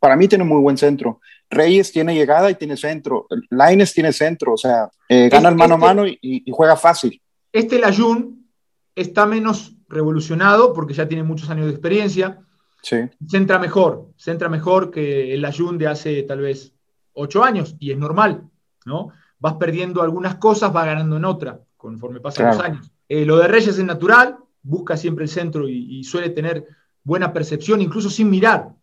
para 0.00 0.16
mí 0.16 0.26
tiene 0.26 0.44
muy 0.44 0.60
buen 0.60 0.78
centro. 0.78 1.20
Reyes 1.50 1.92
tiene 1.92 2.14
llegada 2.14 2.50
y 2.50 2.54
tiene 2.54 2.76
centro. 2.76 3.26
Laines 3.50 3.92
tiene 3.92 4.12
centro, 4.12 4.54
o 4.54 4.56
sea, 4.56 4.88
eh, 5.08 5.28
gana 5.30 5.50
el 5.50 5.54
mano 5.54 5.74
a 5.74 5.76
este 5.76 5.86
mano 5.86 6.06
y, 6.06 6.44
juega 6.50 6.76
fácil. 6.76 7.20
Este 7.52 7.78
Layun 7.78 8.46
está 8.94 9.26
menos 9.26 9.75
revolucionado 9.88 10.72
porque 10.72 10.94
ya 10.94 11.08
tiene 11.08 11.22
muchos 11.22 11.50
años 11.50 11.66
de 11.66 11.72
experiencia. 11.72 12.40
Sí. 12.82 12.96
Centra 13.28 13.58
mejor, 13.58 14.10
centra 14.16 14.48
mejor 14.48 14.90
que 14.90 15.34
el 15.34 15.42
Layun 15.42 15.78
de 15.78 15.88
hace 15.88 16.22
tal 16.22 16.40
vez 16.40 16.72
ocho 17.12 17.42
años 17.42 17.74
y 17.78 17.90
es 17.90 17.98
normal, 17.98 18.48
¿no? 18.84 19.12
Vas 19.38 19.54
perdiendo 19.54 20.02
algunas 20.02 20.36
cosas, 20.36 20.72
vas 20.72 20.86
ganando 20.86 21.16
en 21.16 21.24
otra 21.24 21.60
conforme 21.76 22.20
pasan 22.20 22.48
los 22.48 22.60
años. 22.60 22.90
Eh, 23.08 23.24
lo 23.24 23.38
de 23.38 23.48
Reyes 23.48 23.78
es 23.78 23.84
natural, 23.84 24.38
busca 24.62 24.96
siempre 24.96 25.24
el 25.24 25.30
centro 25.30 25.68
y, 25.68 26.02
suele 26.04 26.30
tener 26.30 26.66
buena 27.04 27.32
percepción, 27.32 27.80
incluso 27.80 28.10
sin 28.10 28.28
mirar, 28.28 28.74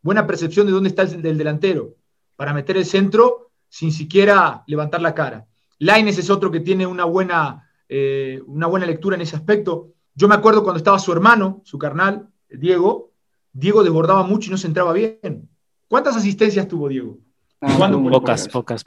buena 0.00 0.26
percepción 0.26 0.66
de 0.66 0.72
dónde 0.72 0.90
está 0.90 1.02
el 1.02 1.22
del 1.22 1.38
delantero, 1.38 1.96
para 2.36 2.52
meter 2.52 2.76
el 2.76 2.86
centro 2.86 3.50
sin 3.68 3.90
siquiera 3.90 4.62
levantar 4.66 5.00
la 5.00 5.14
cara. 5.14 5.46
Laines 5.78 6.18
es 6.18 6.30
otro 6.30 6.50
que 6.50 6.60
tiene 6.60 6.86
una 6.86 7.04
buena, 7.04 7.68
eh, 7.88 8.40
una 8.46 8.68
buena 8.68 8.86
lectura 8.86 9.16
en 9.16 9.22
ese 9.22 9.34
aspecto. 9.34 9.94
Yo 10.14 10.28
me 10.28 10.34
acuerdo 10.34 10.62
cuando 10.62 10.78
estaba 10.78 10.98
su 10.98 11.12
hermano, 11.12 11.62
su 11.64 11.78
carnal, 11.78 12.28
Diego, 12.48 13.12
Diego 13.52 13.82
desbordaba 13.82 14.22
mucho 14.22 14.48
y 14.48 14.50
no 14.50 14.58
se 14.58 14.66
entraba 14.66 14.92
bien. 14.92 15.48
¿Cuántas 15.88 16.16
asistencias 16.16 16.68
tuvo 16.68 16.88
Diego? 16.88 17.18
Ah, 17.60 17.90
pocas, 18.10 18.48
pocas, 18.48 18.82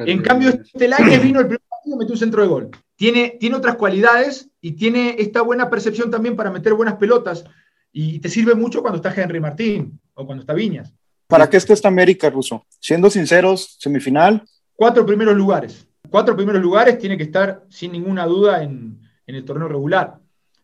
En 0.00 0.22
cambio, 0.22 0.50
este 0.50 0.88
Laines 0.88 1.22
vino 1.22 1.40
el 1.40 1.46
primer 1.46 1.62
partido 1.68 1.96
y 1.96 1.98
metió 1.98 2.12
un 2.14 2.18
centro 2.18 2.42
de 2.42 2.48
gol 2.48 2.70
tiene, 3.00 3.56
otras 3.56 3.76
cualidades 3.76 4.50
y 4.60 4.72
tiene 4.72 5.16
esta 5.18 5.40
buena 5.40 5.70
percepción 5.70 6.10
también 6.10 6.36
para 6.36 6.50
meter 6.50 6.74
buenas 6.74 6.96
pelotas 6.96 7.46
y 7.90 8.18
te 8.18 8.28
sirve 8.28 8.54
mucho 8.54 8.82
cuando 8.82 8.96
está 8.96 9.18
Henry 9.18 9.40
Martín 9.40 9.98
o 10.12 10.26
cuando 10.26 10.42
está 10.42 10.52
Viñas. 10.52 10.92
¿Para 11.26 11.48
qué 11.48 11.56
está 11.56 11.72
esta 11.72 11.88
América, 11.88 12.28
Ruso? 12.28 12.62
Siendo 12.78 13.08
sinceros, 13.08 13.76
semifinal. 13.78 14.44
Cuatro 14.74 15.06
primeros 15.06 15.34
lugares. 15.34 15.88
Cuatro 16.10 16.36
primeros 16.36 16.60
lugares 16.60 16.98
tiene 16.98 17.16
que 17.16 17.22
estar 17.22 17.64
sin 17.70 17.92
ninguna 17.92 18.26
duda 18.26 18.62
en, 18.62 19.00
en 19.26 19.34
el 19.34 19.46
torneo 19.46 19.68
regular. 19.68 20.19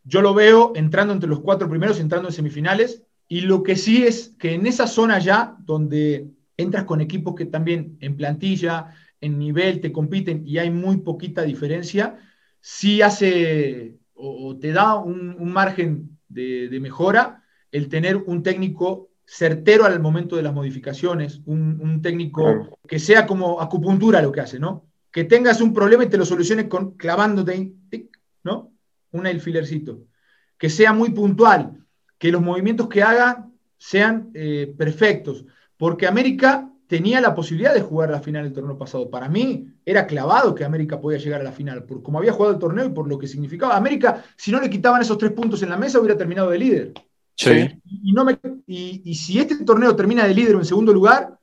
Yo 0.07 0.23
lo 0.23 0.35
veo 0.35 0.73
entrando 0.77 1.13
entre 1.13 1.29
los 1.29 1.41
cuatro 1.41 1.69
primeros, 1.69 1.99
entrando 1.99 2.29
en 2.29 2.35
semifinales. 2.35 3.03
Y 3.29 3.41
lo 3.41 3.65
que 3.65 3.75
sí 3.75 4.05
es 4.05 4.37
que 4.39 4.55
en 4.55 4.67
esa 4.67 4.87
zona 4.87 5.19
ya, 5.19 5.57
donde 5.59 6.31
entras 6.57 6.85
con 6.85 7.01
equipos 7.01 7.35
que 7.35 7.45
también 7.45 7.99
en 8.01 8.17
plantilla, 8.17 8.95
en 9.21 9.39
nivel, 9.39 9.81
te 9.81 9.93
compiten 9.93 10.47
y 10.47 10.59
hay 10.59 10.71
muy 10.71 10.99
poquita 10.99 11.43
diferencia, 11.43 12.19
sí 12.61 13.03
hace 13.03 13.99
o, 14.15 14.57
te 14.57 14.73
da 14.73 14.95
un, 14.97 15.37
margen 15.53 16.19
de, 16.29 16.79
mejora 16.81 17.43
el 17.73 17.89
tener 17.89 18.17
un 18.17 18.43
técnico 18.43 19.11
certero 19.25 19.85
al 19.85 20.01
momento 20.01 20.37
de 20.37 20.43
las 20.43 20.55
modificaciones, 20.55 21.41
un, 21.47 22.01
técnico 22.01 22.79
que 22.87 23.01
sea 23.01 23.27
como 23.27 23.61
acupuntura 23.61 24.23
lo 24.23 24.31
que 24.31 24.41
hace, 24.41 24.61
¿no? 24.61 24.87
Que 25.11 25.25
tengas 25.25 25.61
un 25.61 25.75
problema 25.75 26.05
y 26.05 26.09
te 26.09 26.17
lo 26.17 26.25
soluciones 26.25 26.67
con 26.67 26.93
clavándote, 26.93 27.73
¿no? 28.45 28.76
Un 29.17 29.27
alfilercito. 29.27 30.05
Que 30.59 30.71
sea 30.71 30.93
muy 30.93 31.11
puntual, 31.11 31.85
que 32.19 32.31
los 32.31 32.43
movimientos 32.43 32.89
que 32.89 33.03
haga 33.03 33.49
sean 33.79 34.31
eh, 34.35 34.75
perfectos, 34.77 35.45
porque 35.77 36.07
América 36.07 36.71
tenía 36.87 37.21
la 37.21 37.35
posibilidad 37.35 37.75
de 37.75 37.83
jugar 37.83 38.11
la 38.11 38.21
final 38.21 38.45
del 38.45 38.53
torneo 38.53 38.79
pasado. 38.79 39.11
Para 39.11 39.29
mí 39.29 39.69
era 39.85 40.07
clavado 40.07 40.55
que 40.55 40.65
América 40.65 41.01
podía 41.01 41.19
llegar 41.19 41.41
a 41.41 41.45
la 41.45 41.53
final, 41.53 41.85
por 41.85 42.03
como 42.03 42.19
había 42.19 42.33
jugado 42.33 42.55
el 42.55 42.61
torneo 42.61 42.87
y 42.87 42.91
por 42.91 43.09
lo 43.09 43.19
que 43.19 43.27
significaba. 43.27 43.77
América, 43.77 44.25
si 44.37 44.51
no 44.51 44.61
le 44.61 44.71
quitaban 44.71 45.03
esos 45.03 45.19
tres 45.19 45.33
puntos 45.33 45.63
en 45.63 45.71
la 45.71 45.77
mesa, 45.77 45.99
hubiera 45.99 46.17
terminado 46.17 46.51
de 46.51 46.59
líder. 46.59 46.93
Sí. 47.35 47.81
Y, 47.85 48.13
no 48.13 48.25
me, 48.25 48.39
y, 48.67 49.15
si 49.15 49.39
este 49.39 49.57
torneo 49.65 49.95
termina 49.95 50.27
de 50.27 50.35
líder 50.35 50.57
o 50.57 50.59
en 50.61 50.65
segundo 50.65 50.93
lugar, 50.93 51.39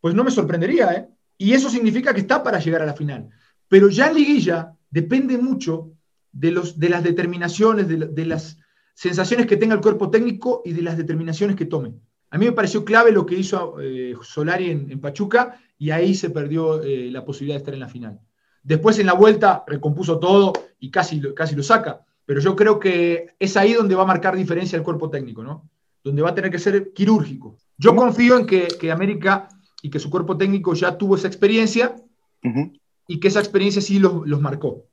pues 0.00 0.14
no 0.14 0.24
me 0.24 0.30
sorprendería. 0.30 0.92
¿eh? 0.92 1.08
Y 1.38 1.52
eso 1.52 1.70
significa 1.70 2.12
que 2.12 2.20
está 2.20 2.42
para 2.42 2.58
llegar 2.58 2.82
a 2.82 2.86
la 2.86 2.94
final. 2.94 3.30
Pero 3.68 3.88
ya 3.88 4.08
en 4.08 4.14
liguilla 4.14 4.74
depende 4.90 5.38
mucho 5.38 5.92
de, 6.38 6.52
los, 6.52 6.78
de 6.78 6.88
las 6.88 7.02
determinaciones, 7.02 7.88
de, 7.88 7.96
de 7.96 8.26
las 8.26 8.58
sensaciones 8.94 9.46
que 9.46 9.56
tenga 9.56 9.74
el 9.74 9.80
cuerpo 9.80 10.10
técnico 10.10 10.62
y 10.64 10.72
de 10.72 10.82
las 10.82 10.96
determinaciones 10.96 11.56
que 11.56 11.66
tome. 11.66 11.94
A 12.30 12.38
mí 12.38 12.46
me 12.46 12.52
pareció 12.52 12.84
clave 12.84 13.10
lo 13.10 13.24
que 13.24 13.36
hizo 13.36 13.80
eh, 13.80 14.14
Solari 14.22 14.70
en, 14.70 15.00
Pachuca 15.00 15.60
y 15.78 15.90
ahí 15.90 16.14
se 16.14 16.30
perdió 16.30 16.82
eh, 16.82 17.10
la 17.10 17.24
posibilidad 17.24 17.56
de 17.56 17.58
estar 17.58 17.74
en 17.74 17.80
la 17.80 17.88
final. 17.88 18.20
Después 18.62 18.98
en 18.98 19.06
la 19.06 19.14
vuelta 19.14 19.64
recompuso 19.66 20.18
todo 20.18 20.52
y 20.78 20.90
casi, 20.90 21.22
casi 21.34 21.54
lo 21.54 21.62
saca, 21.62 22.04
pero 22.26 22.40
yo 22.40 22.54
creo 22.54 22.78
que 22.78 23.34
es 23.38 23.56
ahí 23.56 23.72
donde 23.72 23.94
va 23.94 24.02
a 24.02 24.06
marcar 24.06 24.36
diferencia 24.36 24.76
el 24.76 24.82
cuerpo 24.82 25.08
técnico, 25.08 25.42
¿no? 25.42 25.70
Donde 26.04 26.22
va 26.22 26.30
a 26.30 26.34
tener 26.34 26.50
que 26.50 26.58
ser 26.58 26.92
quirúrgico. 26.92 27.56
Yo 27.78 27.96
confío 27.96 28.38
en 28.38 28.46
que, 28.46 28.92
América 28.92 29.48
y 29.80 29.90
que 29.90 29.98
su 29.98 30.10
cuerpo 30.10 30.36
técnico 30.36 30.74
ya 30.74 30.98
tuvo 30.98 31.16
esa 31.16 31.28
experiencia 31.28 31.96
y 33.06 33.20
que 33.20 33.28
esa 33.28 33.40
experiencia 33.40 33.80
sí 33.80 33.98
los, 33.98 34.26
los 34.26 34.40
marcó. 34.40 34.84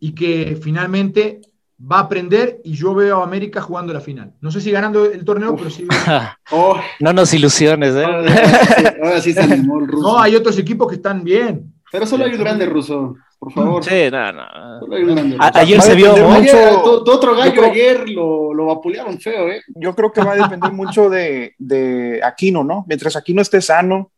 Y 0.00 0.14
que 0.14 0.58
finalmente 0.60 1.40
va 1.80 1.98
a 1.98 2.02
aprender 2.02 2.60
y 2.64 2.74
yo 2.74 2.94
veo 2.94 3.20
a 3.20 3.24
América 3.24 3.60
jugando 3.60 3.92
la 3.92 4.00
final. 4.00 4.34
No 4.40 4.50
sé 4.50 4.60
si 4.60 4.70
ganando 4.70 5.04
el 5.06 5.24
torneo, 5.24 5.54
pero 5.56 5.70
sí. 5.70 5.86
Oh. 6.50 6.76
No 7.00 7.12
nos 7.12 7.32
ilusiones, 7.34 7.94
¿eh? 7.94 8.04
Ahora 8.04 9.20
sí, 9.20 9.32
se 9.32 9.40
animó 9.40 9.78
el 9.78 9.86
ruso. 9.88 10.08
No, 10.08 10.18
hay 10.18 10.34
otros 10.34 10.58
equipos 10.58 10.88
que 10.88 10.96
están 10.96 11.22
bien. 11.22 11.72
Pero 11.90 12.06
solo 12.06 12.24
hay 12.24 12.32
un 12.32 12.40
grande 12.40 12.66
ruso, 12.66 13.16
por 13.38 13.52
favor. 13.52 13.84
Sí, 13.84 14.10
no, 14.10 14.32
no. 14.32 14.80
Solo 14.80 14.96
hay 14.96 15.02
un 15.04 15.14
grande 15.14 15.36
Ayer 15.40 15.80
se 15.80 15.94
vio 15.94 16.16
mucho. 16.16 17.02
Tu, 17.04 17.10
otro 17.10 17.34
gallo 17.34 17.64
ayer 17.64 18.08
lo, 18.10 18.52
lo 18.52 18.66
vapulearon 18.66 19.18
feo, 19.18 19.48
¿eh? 19.48 19.62
Yo 19.74 19.94
creo 19.94 20.12
que 20.12 20.22
va 20.22 20.32
a 20.32 20.36
depender 20.36 20.72
mucho 20.72 21.08
de, 21.08 21.54
de 21.58 22.20
Aquino, 22.22 22.64
¿no? 22.64 22.84
Mientras 22.88 23.16
Aquino 23.16 23.40
esté 23.40 23.62
sano, 23.62 24.10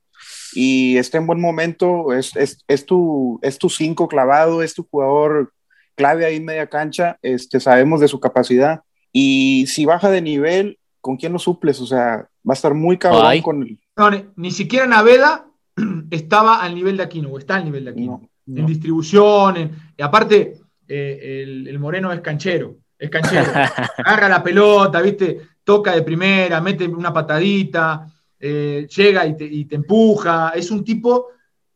y 0.52 0.96
está 0.96 1.18
en 1.18 1.26
buen 1.26 1.40
momento, 1.40 2.12
es, 2.12 2.34
es, 2.34 2.64
es 2.66 2.86
tu, 2.86 3.38
es 3.42 3.58
tu 3.58 3.68
cinco 3.68 4.08
clavado, 4.08 4.62
es 4.62 4.74
tu 4.74 4.86
jugador 4.90 5.52
clave 6.00 6.24
ahí 6.24 6.36
en 6.36 6.46
media 6.46 6.66
cancha, 6.66 7.18
este, 7.20 7.60
sabemos 7.60 8.00
de 8.00 8.08
su 8.08 8.18
capacidad. 8.20 8.80
Y 9.12 9.66
si 9.66 9.84
baja 9.84 10.10
de 10.10 10.22
nivel, 10.22 10.78
¿con 11.02 11.18
quién 11.18 11.34
lo 11.34 11.38
suples? 11.38 11.78
O 11.78 11.86
sea, 11.86 12.26
va 12.48 12.52
a 12.52 12.54
estar 12.54 12.72
muy 12.72 12.96
cabrón 12.96 13.42
con 13.42 13.62
el... 13.62 13.78
No, 13.98 14.10
ni, 14.36 14.50
siquiera 14.50 14.86
Naveda 14.86 15.44
estaba 16.10 16.62
al 16.62 16.74
nivel 16.74 16.96
de 16.96 17.02
Aquino, 17.02 17.28
o 17.28 17.38
está 17.38 17.56
al 17.56 17.66
nivel 17.66 17.84
de 17.84 17.90
Aquino. 17.90 18.30
En 18.46 18.64
distribución, 18.64 19.58
en, 19.58 19.70
aparte, 20.00 20.54
eh, 20.88 21.44
el, 21.44 21.78
Moreno 21.78 22.10
es 22.12 22.22
canchero, 22.22 22.78
es 22.98 23.10
canchero. 23.10 23.50
Agarra 23.98 24.28
la 24.30 24.42
pelota, 24.42 25.02
¿viste? 25.02 25.38
Toca 25.62 25.94
de 25.94 26.00
primera, 26.00 26.62
mete 26.62 26.88
una 26.88 27.12
patadita, 27.12 28.06
eh, 28.38 28.88
llega 28.96 29.26
y 29.26 29.36
te, 29.36 29.44
y 29.44 29.66
te 29.66 29.76
empuja. 29.76 30.52
Es 30.56 30.70
un 30.70 30.82
tipo 30.82 31.26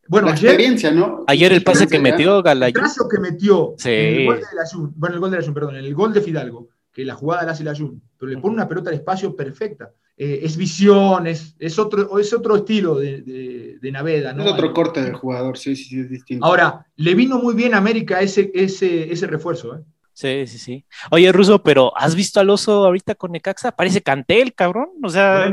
bueno, 0.09 0.29
la 0.29 0.35
experiencia, 0.35 0.91
¿no? 0.91 1.25
Ayer 1.27 1.53
el 1.53 1.63
pase 1.63 1.87
que 1.87 1.99
metió 1.99 2.43
Galayú. 2.43 2.69
El 2.69 2.75
trazo 2.75 3.09
que 3.09 3.19
metió 3.19 3.75
en 3.85 4.21
el 4.21 4.27
gol 4.27 4.37
de 4.37 4.57
Layún, 4.57 4.93
bueno, 4.97 5.15
el 5.15 5.21
gol 5.21 5.31
de 5.31 5.37
Layún, 5.39 5.55
perdón, 5.55 5.77
en 5.77 5.85
el 5.85 5.95
gol 5.95 6.13
de 6.13 6.21
Fidalgo, 6.21 6.69
que 6.93 7.05
la 7.05 7.15
jugada 7.15 7.45
la 7.45 7.53
hace 7.53 7.65
Layún, 7.65 8.03
pero 8.19 8.31
le 8.31 8.39
pone 8.39 8.55
una 8.55 8.69
pelota 8.69 8.91
al 8.91 8.97
espacio 8.97 9.35
perfecta. 9.35 9.93
Eh, 10.17 10.41
es 10.45 10.57
visión, 10.57 11.27
es, 11.27 11.57
es, 11.59 11.79
otro, 11.79 12.19
es 12.21 12.33
otro 12.33 12.57
estilo 12.57 12.97
de, 12.97 13.79
de, 13.81 13.93
Naveda, 13.93 14.33
¿no? 14.33 14.45
Es 14.45 14.53
otro 14.53 14.73
corte 14.73 15.03
del 15.03 15.15
jugador, 15.15 15.59
sí, 15.59 15.75
sí, 15.75 15.85
sí, 15.87 16.01
es 16.01 16.09
distinto. 16.09 16.47
Ahora, 16.47 16.87
le 16.97 17.15
vino 17.15 17.39
muy 17.39 17.55
bien 17.55 17.75
a 17.75 17.79
América 17.79 18.21
ese, 18.21 18.53
ese, 18.55 19.13
ese 19.13 19.27
refuerzo, 19.27 19.77
¿eh? 19.77 19.81
Sí, 20.15 20.47
sí, 20.47 20.59
sí. 20.59 20.85
Oye, 21.11 21.31
Ruso, 21.33 21.63
pero 21.63 21.93
¿has 21.97 22.15
visto 22.15 22.39
al 22.39 22.49
oso 22.49 22.87
ahorita 22.87 23.17
con 23.17 23.33
Necaxa? 23.33 23.73
Parece 23.73 24.01
Cantel, 24.01 24.55
cabrón. 24.55 24.91
O 25.03 25.09
sea, 25.09 25.53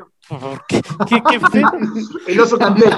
qué? 0.68 0.82
El 2.28 2.40
oso 2.40 2.60
Cantel. 2.60 2.94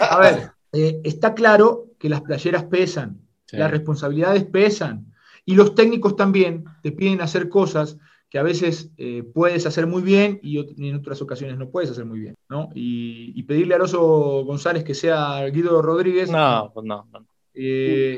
a 0.00 0.18
ver, 0.18 0.50
eh, 0.72 1.00
está 1.04 1.32
claro 1.32 1.86
que 1.98 2.08
las 2.08 2.22
playeras 2.22 2.64
pesan, 2.64 3.20
las 3.52 3.70
responsabilidades 3.70 4.44
pesan, 4.44 5.14
y 5.44 5.54
los 5.54 5.76
técnicos 5.76 6.16
también 6.16 6.64
te 6.82 6.90
piden 6.90 7.20
hacer 7.20 7.48
cosas 7.48 7.98
que 8.28 8.38
a 8.38 8.42
veces 8.42 8.90
eh, 8.98 9.22
puedes 9.22 9.64
hacer 9.64 9.86
muy 9.86 10.02
bien 10.02 10.40
y, 10.42 10.58
en 10.58 10.96
otras 10.96 11.22
ocasiones 11.22 11.56
no 11.56 11.70
puedes 11.70 11.90
hacer 11.90 12.04
muy 12.04 12.18
bien, 12.18 12.34
¿no? 12.48 12.68
Y, 12.74 13.42
pedirle 13.44 13.76
al 13.76 13.82
oso 13.82 14.44
González 14.44 14.84
que 14.84 14.94
sea 14.94 15.46
Guido 15.46 15.80
Rodríguez. 15.80 16.30
No, 16.30 16.70
pues 16.74 16.84
no, 16.84 17.06
no. 17.12 17.24
Eh, 17.60 18.16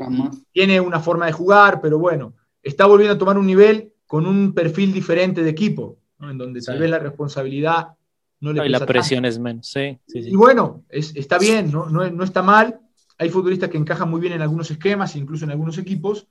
tiene 0.52 0.78
una 0.80 1.00
forma 1.00 1.24
de 1.24 1.32
jugar, 1.32 1.80
pero 1.80 1.98
bueno, 1.98 2.34
está 2.62 2.84
volviendo 2.84 3.14
a 3.14 3.18
tomar 3.18 3.38
un 3.38 3.46
nivel 3.46 3.94
con 4.06 4.26
un 4.26 4.52
perfil 4.52 4.92
diferente 4.92 5.42
de 5.42 5.48
equipo, 5.48 5.98
en 6.20 6.36
donde 6.36 6.60
tal 6.60 6.78
vez 6.78 6.90
la 6.90 6.98
responsabilidad 6.98 7.88
no 8.40 8.52
le 8.52 8.66
Y 8.66 8.68
la 8.68 8.84
presión 8.84 9.24
es 9.24 9.38
menos, 9.38 9.66
sí, 9.66 9.98
Y 10.12 10.36
bueno, 10.36 10.84
está 10.90 11.38
bien, 11.38 11.72
¿no? 11.72 11.88
No, 11.88 12.22
está 12.22 12.42
mal. 12.42 12.80
Hay 13.16 13.30
futbolistas 13.30 13.70
que 13.70 13.78
encajan 13.78 14.10
muy 14.10 14.20
bien 14.20 14.34
en 14.34 14.42
algunos 14.42 14.70
esquemas, 14.70 15.16
incluso 15.16 15.46
en 15.46 15.52
algunos 15.52 15.78
equipos, 15.78 16.26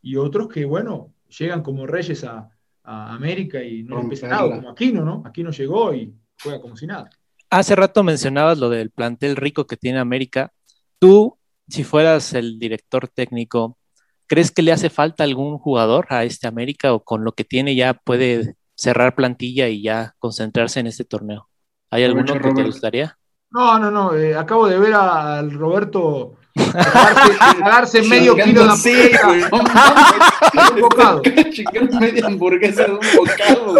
y 0.00 0.14
otros 0.14 0.46
que, 0.46 0.64
bueno, 0.64 1.12
llegan 1.36 1.62
como 1.62 1.86
reyes 1.86 2.22
a, 2.24 2.48
América 2.84 3.62
y 3.62 3.84
no 3.84 4.00
empieza 4.00 4.26
nada, 4.26 4.56
como 4.56 4.68
Aquino, 4.68 5.04
¿no? 5.04 5.22
Aquino 5.24 5.52
llegó 5.52 5.94
y 5.94 6.12
juega 6.42 6.60
como 6.60 6.76
si 6.76 6.86
nada. 6.86 7.08
Hace 7.48 7.76
rato 7.76 8.02
mencionabas 8.02 8.58
lo 8.58 8.70
del 8.70 8.90
plantel 8.90 9.36
rico 9.36 9.68
que 9.68 9.76
tiene 9.76 10.00
América. 10.00 10.52
¿Tú 10.98 11.38
si 11.68 11.84
fueras 11.84 12.34
el 12.34 12.58
director 12.58 13.08
técnico, 13.08 13.78
¿crees 14.26 14.50
que 14.50 14.62
le 14.62 14.72
hace 14.72 14.90
falta 14.90 15.24
algún 15.24 15.58
jugador 15.58 16.06
a 16.10 16.24
este 16.24 16.46
América 16.46 16.92
o 16.92 17.04
con 17.04 17.24
lo 17.24 17.32
que 17.32 17.44
tiene 17.44 17.74
ya 17.74 17.94
puede 17.94 18.56
cerrar 18.74 19.14
plantilla 19.14 19.68
y 19.68 19.82
ya 19.82 20.14
concentrarse 20.18 20.80
en 20.80 20.86
este 20.86 21.04
torneo? 21.04 21.48
¿Hay 21.90 22.04
alguno 22.04 22.34
que 22.34 22.52
te 22.52 22.64
gustaría? 22.64 23.18
No, 23.50 23.78
no, 23.78 23.90
no. 23.90 24.14
Eh, 24.14 24.34
acabo 24.34 24.66
de 24.66 24.78
ver 24.78 24.94
al 24.94 25.52
Roberto 25.52 26.36
darse 27.60 28.02
medio 28.02 28.34
kilo 28.34 28.64
de 28.64 28.70
hamburguesa. 28.70 29.28
un 30.74 30.80
bocado. 30.80 31.22
media 32.00 32.26
hamburguesa 32.26 32.84
de 32.84 32.92
un 32.92 33.00
bocado, 33.16 33.74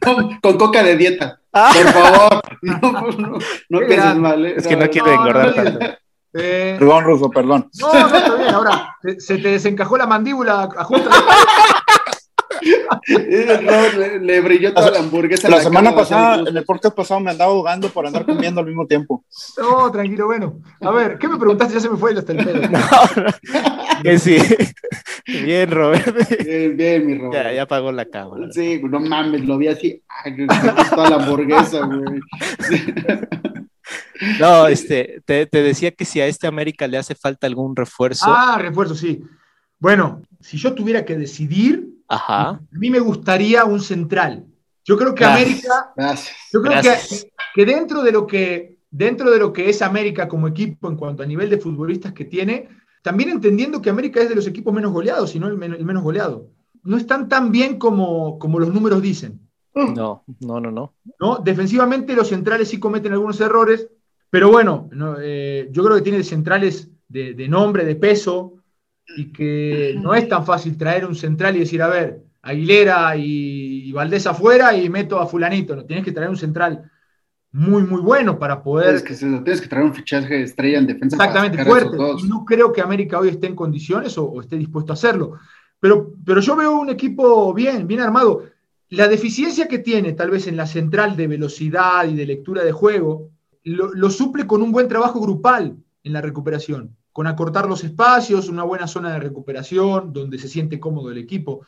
con, 0.00 0.40
con, 0.40 0.58
coca 0.58 0.82
de 0.84 0.96
dieta. 0.96 1.40
Por 1.50 1.92
favor, 1.92 2.42
no, 2.62 2.78
no, 3.18 3.80
no, 3.80 4.14
mal. 4.16 4.46
¿eh? 4.46 4.54
Es 4.56 4.66
que 4.66 4.76
no 4.76 4.88
quiere 4.88 5.14
engordar 5.14 5.54
tanto. 5.54 5.86
Eh, 6.34 6.76
perdón, 6.78 7.04
Ruso, 7.04 7.30
perdón. 7.30 7.68
No, 7.78 7.92
no, 7.92 8.16
está 8.16 8.34
bien. 8.34 8.54
Ahora, 8.54 8.96
se 9.18 9.38
te 9.38 9.48
desencajó 9.48 9.96
la 9.96 10.06
mandíbula 10.06 10.62
ajusta. 10.76 11.10
le, 13.06 14.18
le, 14.20 14.40
brilló 14.40 14.72
toda 14.72 14.90
la, 14.90 14.98
hamburguesa. 15.00 15.48
La, 15.48 15.60
semana 15.60 15.94
pasada, 15.94 16.48
en 16.48 16.56
el 16.56 16.64
podcast 16.64 16.96
pasado, 16.96 17.20
me 17.20 17.30
andaba 17.30 17.50
ahogando 17.50 17.88
por 17.88 18.06
andar 18.06 18.24
comiendo 18.24 18.60
al 18.60 18.66
mismo 18.66 18.86
tiempo. 18.86 19.24
No, 19.58 19.90
tranquilo, 19.90 20.26
bueno. 20.26 20.60
A 20.80 20.90
ver, 20.90 21.18
¿qué 21.18 21.28
me 21.28 21.36
preguntaste? 21.36 21.74
Ya 21.74 21.80
se 21.80 21.90
me 21.90 21.96
fue 21.96 22.16
hasta 22.16 22.32
el. 22.32 22.42
No, 22.72 24.02
que 24.02 24.18
sí. 24.18 24.36
Bien, 25.26 25.70
Robert. 25.70 26.44
Bien, 26.44 26.76
bien, 26.76 27.06
mi 27.06 27.18
Robert. 27.18 27.44
Ya, 27.44 27.52
ya 27.52 27.62
apagó 27.62 27.92
la 27.92 28.06
cámara. 28.06 28.48
Sí, 28.50 28.80
no 28.82 29.00
mames, 29.00 29.44
lo 29.44 29.58
vi 29.58 29.68
así. 29.68 30.02
Ay, 30.24 30.46
toda 30.90 31.10
la 31.10 31.16
hamburguesa, 31.16 31.86
güey. 31.86 32.20
No, 34.38 34.66
este, 34.66 35.22
te, 35.24 35.46
decía 35.50 35.90
que 35.90 36.04
si 36.04 36.20
a 36.20 36.26
este 36.26 36.46
América 36.46 36.86
le 36.86 36.98
hace 36.98 37.14
falta 37.14 37.46
algún 37.46 37.74
refuerzo. 37.74 38.26
Ah, 38.28 38.58
refuerzo, 38.58 38.94
sí. 38.94 39.22
Bueno, 39.78 40.22
si 40.40 40.56
yo 40.58 40.74
tuviera 40.74 41.04
que 41.04 41.16
decidir, 41.16 41.88
a 42.08 42.60
mí 42.70 42.90
me 42.90 43.00
gustaría 43.00 43.64
un 43.64 43.80
central. 43.80 44.46
Yo 44.84 44.96
creo 44.96 45.14
que 45.14 45.24
América, 45.24 45.92
yo 46.52 46.62
creo 46.62 46.80
que, 47.54 47.64
dentro 47.64 48.02
de 48.02 48.12
lo 48.12 48.26
que 48.26 48.78
dentro 48.90 49.30
de 49.30 49.38
lo 49.38 49.52
que 49.52 49.70
es 49.70 49.80
América 49.80 50.28
como 50.28 50.48
equipo 50.48 50.88
en 50.88 50.96
cuanto 50.96 51.22
a 51.22 51.26
nivel 51.26 51.48
de 51.48 51.58
futbolistas 51.58 52.12
que 52.12 52.26
tiene, 52.26 52.68
también 53.02 53.30
entendiendo 53.30 53.80
que 53.80 53.90
América 53.90 54.20
es 54.20 54.28
de 54.28 54.34
los 54.34 54.46
equipos 54.46 54.72
menos 54.74 54.92
goleados, 54.92 55.34
y 55.34 55.40
no 55.40 55.48
el, 55.48 55.56
menos 55.56 56.02
goleado. 56.02 56.50
No 56.84 56.96
están 56.96 57.28
tan 57.28 57.50
bien 57.50 57.78
como, 57.78 58.38
como 58.38 58.58
los 58.58 58.72
números 58.72 59.00
dicen. 59.00 59.41
No, 59.74 60.24
no, 60.40 60.60
no, 60.60 60.70
no. 60.70 60.94
¿No? 61.18 61.38
Defensivamente 61.38 62.14
los 62.14 62.28
centrales 62.28 62.68
sí 62.68 62.78
cometen 62.78 63.12
algunos 63.12 63.40
errores, 63.40 63.88
pero 64.30 64.50
bueno, 64.50 64.88
eh, 65.20 65.68
yo 65.70 65.84
creo 65.84 65.96
que 65.96 66.02
tiene 66.02 66.22
centrales 66.22 66.90
de, 67.08 67.48
nombre, 67.48 67.84
de 67.84 67.96
peso, 67.96 68.54
y 69.16 69.32
que 69.32 69.94
no 70.00 70.14
es 70.14 70.28
tan 70.28 70.46
fácil 70.46 70.76
traer 70.76 71.04
un 71.04 71.14
central 71.14 71.56
y 71.56 71.60
decir, 71.60 71.82
a 71.82 71.88
ver, 71.88 72.22
Aguilera 72.42 73.16
y, 73.16 73.92
Valdés 73.92 74.26
afuera 74.26 74.74
y 74.74 74.88
meto 74.88 75.20
a 75.20 75.26
fulanito. 75.26 75.76
No, 75.76 75.84
tienes 75.84 76.04
que 76.04 76.12
traer 76.12 76.30
un 76.30 76.36
central 76.36 76.90
muy, 77.52 77.82
muy 77.82 78.00
bueno 78.00 78.38
para 78.38 78.62
poder... 78.62 79.02
Tienes 79.02 79.60
que, 79.60 79.68
traer 79.68 79.84
un 79.84 79.94
fichaje 79.94 80.42
estrella 80.42 80.78
en 80.78 80.86
defensa. 80.86 81.16
Exactamente, 81.16 81.64
fuerte. 81.64 81.96
Y 82.18 82.22
no 82.26 82.44
creo 82.44 82.72
que 82.72 82.80
América 82.80 83.18
hoy 83.18 83.28
esté 83.28 83.46
en 83.48 83.54
condiciones 83.54 84.16
o, 84.16 84.40
esté 84.40 84.56
dispuesto 84.56 84.92
a 84.92 84.94
hacerlo. 84.94 85.38
Pero, 85.78 86.14
pero 86.24 86.40
yo 86.40 86.56
veo 86.56 86.78
un 86.78 86.88
equipo 86.88 87.52
bien, 87.52 87.86
bien 87.86 88.00
armado. 88.00 88.44
La 88.92 89.08
deficiencia 89.08 89.68
que 89.68 89.78
tiene 89.78 90.12
tal 90.12 90.28
vez 90.28 90.46
en 90.46 90.54
la 90.54 90.66
central 90.66 91.16
de 91.16 91.26
velocidad 91.26 92.06
y 92.06 92.14
de 92.14 92.26
lectura 92.26 92.62
de 92.62 92.72
juego, 92.72 93.30
lo, 93.64 94.10
suple 94.10 94.46
con 94.46 94.60
un 94.60 94.70
buen 94.70 94.86
trabajo 94.86 95.18
grupal 95.18 95.78
en 96.04 96.12
la 96.12 96.20
recuperación, 96.20 96.94
con 97.10 97.26
acortar 97.26 97.66
los 97.66 97.84
espacios, 97.84 98.50
una 98.50 98.64
buena 98.64 98.86
zona 98.86 99.14
de 99.14 99.20
recuperación, 99.20 100.12
donde 100.12 100.38
se 100.38 100.46
siente 100.46 100.78
cómodo 100.78 101.10
el 101.10 101.16
equipo. 101.16 101.64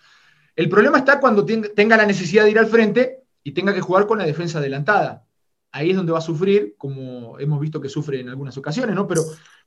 El 0.54 0.68
problema 0.68 0.98
está 0.98 1.18
cuando 1.18 1.46
tenga 1.46 1.96
la 1.96 2.04
necesidad 2.04 2.44
de 2.44 2.50
ir 2.50 2.58
al 2.58 2.66
frente 2.66 3.22
y 3.42 3.52
tenga 3.52 3.72
que 3.72 3.80
jugar 3.80 4.06
con 4.06 4.18
la 4.18 4.26
defensa 4.26 4.58
adelantada. 4.58 5.24
Ahí 5.72 5.92
es 5.92 5.96
donde 5.96 6.12
va 6.12 6.18
a 6.18 6.20
sufrir, 6.20 6.74
como 6.76 7.38
hemos 7.38 7.58
visto 7.58 7.80
que 7.80 7.88
sufre 7.88 8.20
en 8.20 8.28
algunas 8.28 8.58
ocasiones, 8.58 8.94
¿no? 8.94 9.06
Pero, 9.06 9.22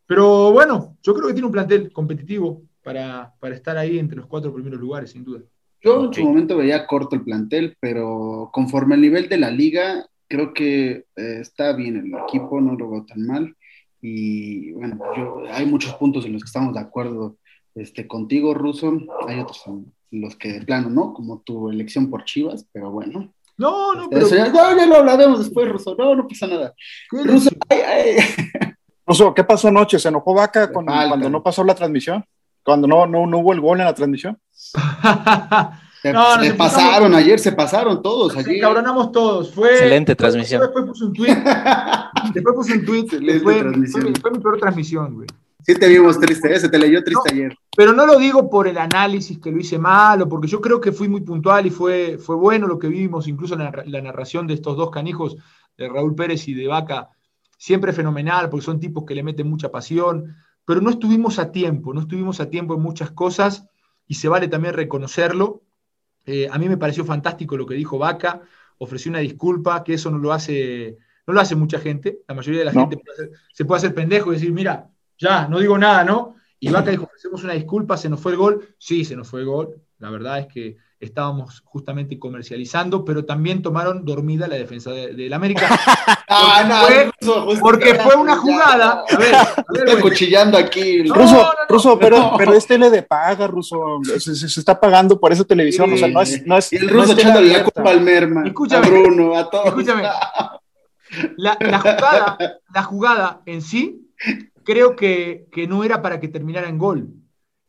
pero 0.05 0.51
bueno, 0.51 0.95
yo 1.01 1.15
creo 1.15 1.27
que 1.27 1.33
tiene 1.33 1.47
un 1.47 1.53
plantel 1.53 1.91
competitivo 1.91 2.61
para, 2.83 3.33
estar 3.51 3.79
ahí 3.79 3.97
entre 3.97 4.17
los 4.17 4.27
cuatro 4.27 4.53
primeros 4.53 4.79
lugares, 4.79 5.09
sin 5.09 5.23
duda. 5.23 5.41
Yo 5.81 6.05
en 6.05 6.13
su 6.13 6.23
momento 6.23 6.57
veía 6.57 6.87
corto 6.87 7.15
el 7.15 7.23
plantel, 7.23 7.77
pero 7.79 8.49
conforme 8.51 8.95
al 8.95 9.01
nivel 9.01 9.29
de 9.29 9.37
la 9.37 9.51
liga, 9.51 10.05
creo 10.27 10.53
que 10.53 11.05
eh, 11.15 11.37
está 11.39 11.73
bien 11.73 11.97
el 11.97 12.13
equipo, 12.23 12.59
no 12.59 12.75
lo 12.75 12.89
veo 12.89 13.05
tan 13.05 13.25
mal. 13.25 13.55
Y 14.01 14.71
bueno, 14.71 14.99
yo, 15.15 15.43
hay 15.51 15.65
muchos 15.65 15.93
puntos 15.95 16.25
en 16.25 16.33
los 16.33 16.43
que 16.43 16.47
estamos 16.47 16.73
de 16.73 16.79
acuerdo 16.79 17.37
este, 17.75 18.07
contigo, 18.07 18.53
Russo. 18.53 18.93
Hay 19.27 19.39
otros 19.39 19.63
en 19.67 19.93
los 20.11 20.35
que 20.35 20.53
de 20.53 20.61
plano, 20.61 20.89
¿no? 20.89 21.13
Como 21.13 21.41
tu 21.41 21.69
elección 21.69 22.09
por 22.09 22.25
Chivas, 22.25 22.65
pero 22.71 22.91
bueno. 22.91 23.33
No, 23.57 23.93
no, 23.95 24.03
este, 24.11 24.15
pero... 24.15 24.29
ya, 24.29 24.85
lo 24.85 24.95
hablaremos 24.97 25.39
después, 25.39 25.67
Russo. 25.69 25.95
No, 25.97 26.15
no 26.15 26.27
pasa 26.27 26.47
nada. 26.47 26.73
Russo, 29.05 29.33
¿qué 29.33 29.43
pasó 29.43 29.69
anoche? 29.69 29.99
¿Se 29.99 30.09
enojó 30.09 30.33
Vaca 30.33 30.71
cuando 30.71 31.29
no 31.29 31.41
pasó 31.41 31.63
la 31.63 31.73
transmisión? 31.73 32.23
Cuando 32.63 32.87
no, 32.87 33.07
no, 33.07 33.25
no 33.25 33.39
hubo 33.39 33.53
el 33.53 33.61
gol 33.61 33.79
en 33.79 33.85
la 33.85 33.95
transmisión. 33.95 34.37
Se, 34.57 36.53
pasaron 36.53 37.13
ayer, 37.15 37.39
se 37.39 37.51
pasaron 37.51 38.01
todos. 38.01 38.33
Se 38.33 38.57
encabronamos 38.57 39.11
todos. 39.11 39.53
Fue, 39.53 39.71
Excelente 39.71 40.15
transmisión. 40.15 40.61
Después 40.61 40.85
puse 40.85 41.05
un 41.05 41.13
tweet. 41.13 41.35
después 42.33 42.55
puse 42.55 42.73
un 42.73 42.85
tweet. 42.85 43.07
Fue, 43.41 43.63
fue, 44.21 44.31
mi 44.31 44.39
peor 44.39 44.57
transmisión, 44.59 45.15
güey. 45.15 45.27
Sí 45.65 45.75
te 45.75 45.87
vimos 45.89 46.17
triste, 46.17 46.53
¿eh? 46.53 46.59
se 46.59 46.69
te 46.69 46.79
leyó 46.79 47.03
triste 47.03 47.33
ayer. 47.33 47.57
Pero 47.75 47.91
no 47.91 48.05
lo 48.05 48.17
digo 48.17 48.49
por 48.49 48.67
el 48.67 48.77
análisis 48.77 49.37
que 49.39 49.51
lo 49.51 49.59
hice 49.59 49.77
mal, 49.77 50.21
o 50.21 50.29
porque 50.29 50.47
yo 50.47 50.61
creo 50.61 50.79
que 50.79 50.93
fui 50.93 51.09
muy 51.09 51.21
puntual 51.21 51.65
y 51.65 51.71
fue, 51.71 52.17
fue 52.17 52.37
bueno 52.37 52.67
lo 52.67 52.79
que 52.79 52.87
vimos, 52.87 53.27
incluso 53.27 53.57
la, 53.57 53.83
la 53.85 54.01
narración 54.01 54.47
de 54.47 54.53
estos 54.53 54.77
dos 54.77 54.91
canijos, 54.91 55.35
de 55.77 55.89
Raúl 55.89 56.15
Pérez 56.15 56.47
y 56.47 56.53
de 56.53 56.67
Vaca, 56.67 57.09
siempre 57.57 57.91
fenomenal, 57.91 58.49
porque 58.49 58.65
son 58.65 58.79
tipos 58.79 59.03
que 59.03 59.13
le 59.13 59.23
meten 59.23 59.49
mucha 59.49 59.69
pasión, 59.69 60.37
pero 60.63 60.79
no 60.79 60.89
estuvimos 60.89 61.37
a 61.37 61.51
tiempo, 61.51 61.93
no 61.93 62.01
estuvimos 62.01 62.39
a 62.39 62.49
tiempo 62.49 62.75
en 62.75 62.81
muchas 62.81 63.11
cosas 63.11 63.65
y 64.07 64.15
se 64.15 64.27
vale 64.27 64.47
también 64.47 64.73
reconocerlo. 64.73 65.63
Eh, 66.25 66.47
a 66.51 66.57
mí 66.57 66.67
me 66.67 66.77
pareció 66.77 67.05
fantástico 67.05 67.57
lo 67.57 67.65
que 67.65 67.75
dijo 67.75 67.97
Vaca, 67.97 68.41
ofreció 68.79 69.09
una 69.09 69.19
disculpa, 69.19 69.83
que 69.83 69.93
eso 69.93 70.11
no 70.11 70.17
lo 70.17 70.33
hace, 70.33 70.97
no 71.25 71.33
lo 71.33 71.39
hace 71.39 71.55
mucha 71.55 71.79
gente, 71.79 72.19
la 72.27 72.35
mayoría 72.35 72.59
de 72.59 72.65
la 72.65 72.73
gente 72.73 72.99
se 73.53 73.65
puede 73.65 73.79
hacer 73.79 73.93
pendejo 73.93 74.31
y 74.31 74.35
decir, 74.35 74.51
mira, 74.51 74.89
ya, 75.17 75.47
no 75.47 75.59
digo 75.59 75.77
nada, 75.77 76.03
¿no? 76.03 76.35
Y 76.59 76.69
Vaca 76.69 76.91
dijo, 76.91 77.03
ofrecemos 77.03 77.43
una 77.43 77.53
disculpa, 77.53 77.97
se 77.97 78.09
nos 78.09 78.19
fue 78.19 78.33
el 78.33 78.37
gol, 78.37 78.75
sí, 78.77 79.05
se 79.05 79.15
nos 79.15 79.29
fue 79.29 79.41
el 79.41 79.45
gol, 79.45 79.81
la 79.99 80.09
verdad 80.09 80.39
es 80.39 80.47
que 80.47 80.77
estábamos 80.99 81.61
justamente 81.63 82.17
comercializando, 82.17 83.05
pero 83.05 83.25
también 83.25 83.61
tomaron 83.61 84.03
dormida 84.03 84.47
la 84.47 84.55
defensa 84.55 84.91
del 84.91 85.31
América. 85.33 85.67
ah, 86.27 86.87
no, 87.21 87.53
porque 87.59 87.95
fue 87.95 88.15
una 88.15 88.37
jugada. 88.37 89.03
A 89.09 89.17
ver, 89.17 89.35
Estoy 89.85 90.01
cuchillando 90.01 90.57
aquí. 90.57 91.03
Ruso, 91.03 91.51
Ruso, 91.69 91.99
pero, 91.99 92.33
pero 92.37 92.53
es 92.53 92.65
tele 92.65 92.89
de 92.89 93.03
paga, 93.03 93.47
Ruso. 93.47 93.99
Se, 94.19 94.35
se, 94.35 94.59
está 94.59 94.79
pagando 94.79 95.19
por 95.19 95.31
esa 95.31 95.43
televisión. 95.43 95.91
o 95.93 95.97
sea, 95.97 96.07
no 96.07 96.21
es. 96.21 96.45
No 96.45 96.57
es 96.57 96.73
y 96.73 96.77
el 96.77 96.89
Ruso 96.89 97.13
echándole 97.13 97.53
la 97.53 97.63
culpa 97.63 97.91
al 97.91 98.01
Merma, 98.01 98.45
escúchame, 98.45 98.87
a 98.87 98.89
Bruno, 98.89 99.37
a 99.37 99.49
todos. 99.49 99.67
Escúchame. 99.67 100.03
La, 101.37 101.57
la, 101.59 101.79
jugada, 101.79 102.37
la 102.73 102.83
jugada 102.83 103.41
en 103.45 103.61
sí, 103.61 104.11
creo 104.63 104.95
que, 104.95 105.47
que 105.51 105.67
no 105.67 105.83
era 105.83 106.01
para 106.01 106.19
que 106.19 106.27
terminara 106.27 106.67
en 106.67 106.77
gol. 106.77 107.13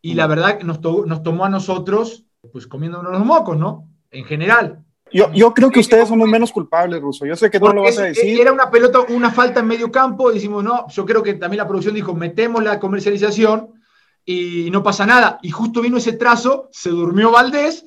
Y 0.00 0.14
la 0.14 0.26
verdad 0.26 0.60
nos, 0.62 0.80
to, 0.80 1.04
nos 1.06 1.22
tomó 1.22 1.44
a 1.44 1.48
nosotros 1.48 2.27
pues 2.52 2.66
comiéndonos 2.66 3.12
los 3.12 3.24
mocos, 3.24 3.56
¿no? 3.56 3.88
En 4.10 4.24
general. 4.24 4.84
Yo, 5.12 5.32
yo 5.32 5.54
creo 5.54 5.70
que 5.70 5.80
ustedes 5.80 6.08
son 6.08 6.18
los 6.18 6.28
menos 6.28 6.52
culpables, 6.52 7.00
Ruso. 7.00 7.24
Yo 7.24 7.34
sé 7.34 7.50
que 7.50 7.58
no 7.58 7.72
lo 7.72 7.82
vas 7.82 7.98
a 7.98 8.04
decir. 8.04 8.40
Era 8.40 8.52
una 8.52 8.70
pelota, 8.70 9.00
una 9.08 9.30
falta 9.30 9.60
en 9.60 9.66
medio 9.66 9.90
campo, 9.90 10.30
decimos, 10.30 10.62
no, 10.62 10.86
yo 10.88 11.04
creo 11.06 11.22
que 11.22 11.34
también 11.34 11.58
la 11.58 11.66
producción 11.66 11.94
dijo, 11.94 12.14
metemos 12.14 12.62
la 12.62 12.78
comercialización 12.78 13.72
y 14.24 14.70
no 14.70 14.82
pasa 14.82 15.06
nada. 15.06 15.38
Y 15.42 15.50
justo 15.50 15.80
vino 15.80 15.96
ese 15.96 16.12
trazo, 16.12 16.68
se 16.72 16.90
durmió 16.90 17.30
Valdés, 17.30 17.86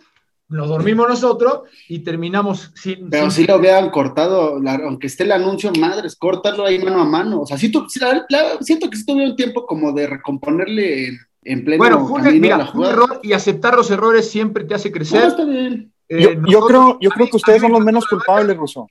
nos 0.50 0.68
dormimos 0.68 1.08
nosotros 1.08 1.62
y 1.88 2.00
terminamos 2.00 2.72
sin. 2.76 3.10
Pero 3.10 3.30
sin... 3.30 3.46
si 3.46 3.52
lo 3.52 3.58
hubieran 3.58 3.90
cortado, 3.90 4.60
la, 4.60 4.76
aunque 4.76 5.08
esté 5.08 5.24
el 5.24 5.32
anuncio, 5.32 5.72
madres, 5.80 6.16
cortarlo 6.16 6.66
ahí 6.66 6.80
mano 6.80 7.02
a 7.02 7.06
mano. 7.06 7.42
O 7.42 7.46
sea, 7.46 7.58
si 7.58 7.72
si 7.88 8.00
la, 8.00 8.26
la, 8.30 8.58
siento 8.62 8.90
que 8.90 8.98
sí 8.98 9.06
tuvieron 9.06 9.36
tiempo 9.36 9.66
como 9.66 9.94
de 9.94 10.08
recomponerle 10.08 11.20
en 11.44 11.66
pleno 11.66 11.78
bueno, 11.80 12.08
fue, 12.08 12.22
un, 12.22 12.40
mira, 12.40 12.70
un 12.74 12.86
error 12.86 13.20
y 13.24 13.34
aceptar 13.34 13.76
los 13.76 13.90
errores 13.90 14.30
siempre 14.30 14.64
te 14.64 14.76
hace 14.76 14.92
crecer. 14.92 15.22
No, 15.22 15.28
está 15.28 15.46
bien. 15.46 15.92
Eh, 16.08 16.22
yo, 16.22 16.36
nosotros, 16.36 16.52
yo, 16.52 16.68
creo, 16.68 16.98
yo 17.00 17.10
creo 17.10 17.28
que 17.28 17.38
ustedes 17.38 17.62
son 17.62 17.72
los 17.72 17.82
menos 17.82 18.06
culpables, 18.08 18.56
Ruso. 18.58 18.88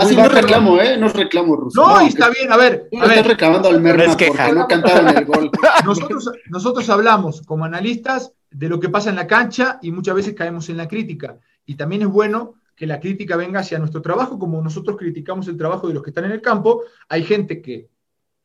Así 0.00 0.16
no 0.16 0.28
reclamo, 0.28 0.80
¿eh? 0.80 0.96
No 0.96 1.08
reclamo, 1.08 1.56
Ruso. 1.56 1.80
No, 1.80 2.00
no 2.00 2.06
está 2.06 2.28
bien, 2.30 2.50
a 2.52 2.56
ver. 2.56 2.88
A 3.00 3.06
ver. 3.06 3.26
reclamando 3.26 3.68
al 3.68 3.80
Merma 3.80 4.06
no 4.06 4.10
porque 4.12 4.52
no 4.54 4.66
cantaron 4.66 5.16
el 5.16 5.24
gol. 5.24 5.50
Nosotros, 5.84 6.30
nosotros 6.48 6.88
hablamos 6.90 7.42
como 7.42 7.64
analistas 7.64 8.32
de 8.50 8.68
lo 8.68 8.80
que 8.80 8.88
pasa 8.88 9.10
en 9.10 9.16
la 9.16 9.26
cancha 9.26 9.78
y 9.82 9.90
muchas 9.90 10.14
veces 10.14 10.34
caemos 10.34 10.68
en 10.68 10.76
la 10.76 10.88
crítica. 10.88 11.38
Y 11.66 11.76
también 11.76 12.02
es 12.02 12.08
bueno 12.08 12.54
que 12.76 12.86
la 12.86 13.00
crítica 13.00 13.36
venga 13.36 13.60
hacia 13.60 13.78
nuestro 13.78 14.02
trabajo, 14.02 14.38
como 14.38 14.60
nosotros 14.60 14.96
criticamos 14.96 15.46
el 15.48 15.56
trabajo 15.56 15.88
de 15.88 15.94
los 15.94 16.02
que 16.02 16.10
están 16.10 16.24
en 16.24 16.32
el 16.32 16.40
campo. 16.40 16.82
Hay 17.08 17.24
gente 17.24 17.62
que 17.62 17.88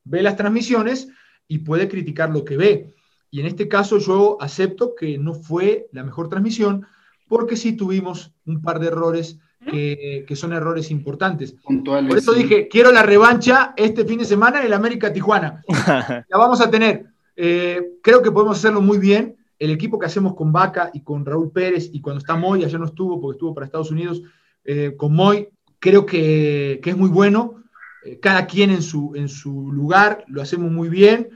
ve 0.04 0.22
las 0.22 0.36
transmisiones 0.36 1.10
y 1.48 1.60
puede 1.60 1.88
criticar 1.88 2.30
lo 2.30 2.46
que 2.46 2.58
ve. 2.58 2.96
Y 3.32 3.40
en 3.40 3.46
este 3.46 3.68
caso 3.68 3.98
yo 4.00 4.38
acepto 4.42 4.96
que 4.96 5.18
no 5.18 5.34
fue 5.34 5.88
la 5.92 6.04
mejor 6.04 6.30
transmisión 6.30 6.86
porque 7.28 7.56
sí 7.56 7.74
tuvimos 7.74 8.34
un 8.46 8.62
par 8.62 8.80
de 8.80 8.88
errores 8.88 9.40
que, 9.70 10.26
que 10.28 10.36
son 10.36 10.54
errores 10.54 10.90
importantes. 10.90 11.52
Puntuales, 11.64 12.10
Por 12.10 12.18
eso 12.18 12.34
sí. 12.34 12.44
dije, 12.44 12.68
quiero 12.68 12.92
la 12.92 13.04
revancha 13.04 13.74
este 13.78 14.06
fin 14.06 14.20
de 14.20 14.26
semana 14.26 14.60
en 14.60 14.66
el 14.66 14.74
América 14.74 15.14
Tijuana. 15.14 15.64
la 16.28 16.38
vamos 16.38 16.60
a 16.62 16.72
tener. 16.72 17.06
Eh, 17.36 17.94
creo 18.02 18.22
que 18.22 18.32
podemos 18.32 18.58
hacerlo 18.58 18.82
muy 18.82 18.98
bien. 18.98 19.38
El 19.60 19.72
equipo 19.72 20.00
que 20.00 20.06
hacemos 20.06 20.36
con 20.36 20.52
Vaca 20.52 20.90
y 20.94 21.02
con 21.04 21.26
Raúl 21.26 21.52
Pérez, 21.52 21.90
y 21.94 22.02
cuando 22.02 22.20
está 22.20 22.36
Moy, 22.36 22.64
allá 22.64 22.78
no 22.78 22.86
estuvo 22.86 23.20
porque 23.22 23.36
estuvo 23.36 23.54
para 23.54 23.66
Estados 23.66 23.92
Unidos, 23.92 24.22
eh, 24.64 24.94
con 24.98 25.14
Moy, 25.14 25.50
creo 25.80 26.06
que, 26.06 26.80
que 26.82 26.90
es 26.90 26.98
muy 26.98 27.10
bueno. 27.10 27.64
Eh, 28.04 28.20
cada 28.20 28.48
quien 28.48 28.72
en 28.72 28.82
su, 28.82 29.14
en 29.16 29.30
su 29.30 29.72
lugar, 29.72 30.24
lo 30.28 30.42
hacemos 30.42 30.72
muy 30.72 30.90
bien. 30.90 31.30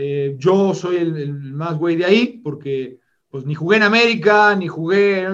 Eh, 0.00 0.36
yo 0.38 0.74
soy 0.74 0.96
el, 0.98 1.16
el 1.16 1.32
más 1.32 1.76
güey 1.76 1.96
de 1.96 2.04
ahí, 2.04 2.40
porque 2.40 3.00
pues 3.28 3.44
ni 3.44 3.56
jugué 3.56 3.78
en 3.78 3.82
América, 3.82 4.54
ni 4.54 4.68
jugué, 4.68 5.26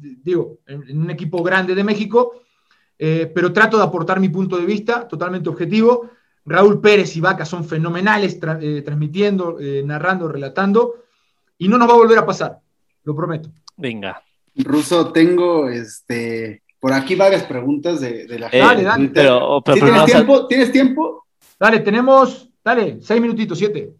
digo, 0.00 0.58
en, 0.66 0.82
en 0.88 1.00
un 1.00 1.10
equipo 1.10 1.40
grande 1.40 1.72
de 1.76 1.84
México, 1.84 2.42
eh, 2.98 3.30
pero 3.32 3.52
trato 3.52 3.76
de 3.76 3.84
aportar 3.84 4.18
mi 4.18 4.28
punto 4.28 4.56
de 4.56 4.66
vista, 4.66 5.06
totalmente 5.06 5.48
objetivo. 5.48 6.10
Raúl 6.44 6.80
Pérez 6.80 7.14
y 7.16 7.20
Vaca 7.20 7.44
son 7.44 7.64
fenomenales 7.64 8.40
tra 8.40 8.58
eh, 8.60 8.82
transmitiendo, 8.82 9.60
eh, 9.60 9.84
narrando, 9.86 10.26
relatando, 10.26 10.94
y 11.56 11.68
no 11.68 11.78
nos 11.78 11.88
va 11.88 11.92
a 11.92 11.98
volver 11.98 12.18
a 12.18 12.26
pasar, 12.26 12.58
lo 13.04 13.14
prometo. 13.14 13.50
Venga. 13.76 14.20
Ruso, 14.56 15.12
tengo 15.12 15.68
este, 15.68 16.64
por 16.80 16.92
aquí 16.92 17.14
varias 17.14 17.44
preguntas 17.44 18.00
de, 18.00 18.26
de 18.26 18.38
la 18.40 18.48
Eh, 18.48 18.58
Dale, 18.58 18.82
dale. 18.82 19.10
Pero, 19.14 19.62
pero 19.64 19.76
¿Sí 19.76 19.80
primero 19.80 20.04
¿Tienes 20.04 20.24
tiempo? 20.26 20.46
¿Tienes 20.48 20.72
tiempo? 20.72 21.26
Dale, 21.60 21.78
tenemos, 21.80 22.50
dale, 22.64 22.98
seis 23.00 23.20
minutitos, 23.20 23.56
siete. 23.56 23.92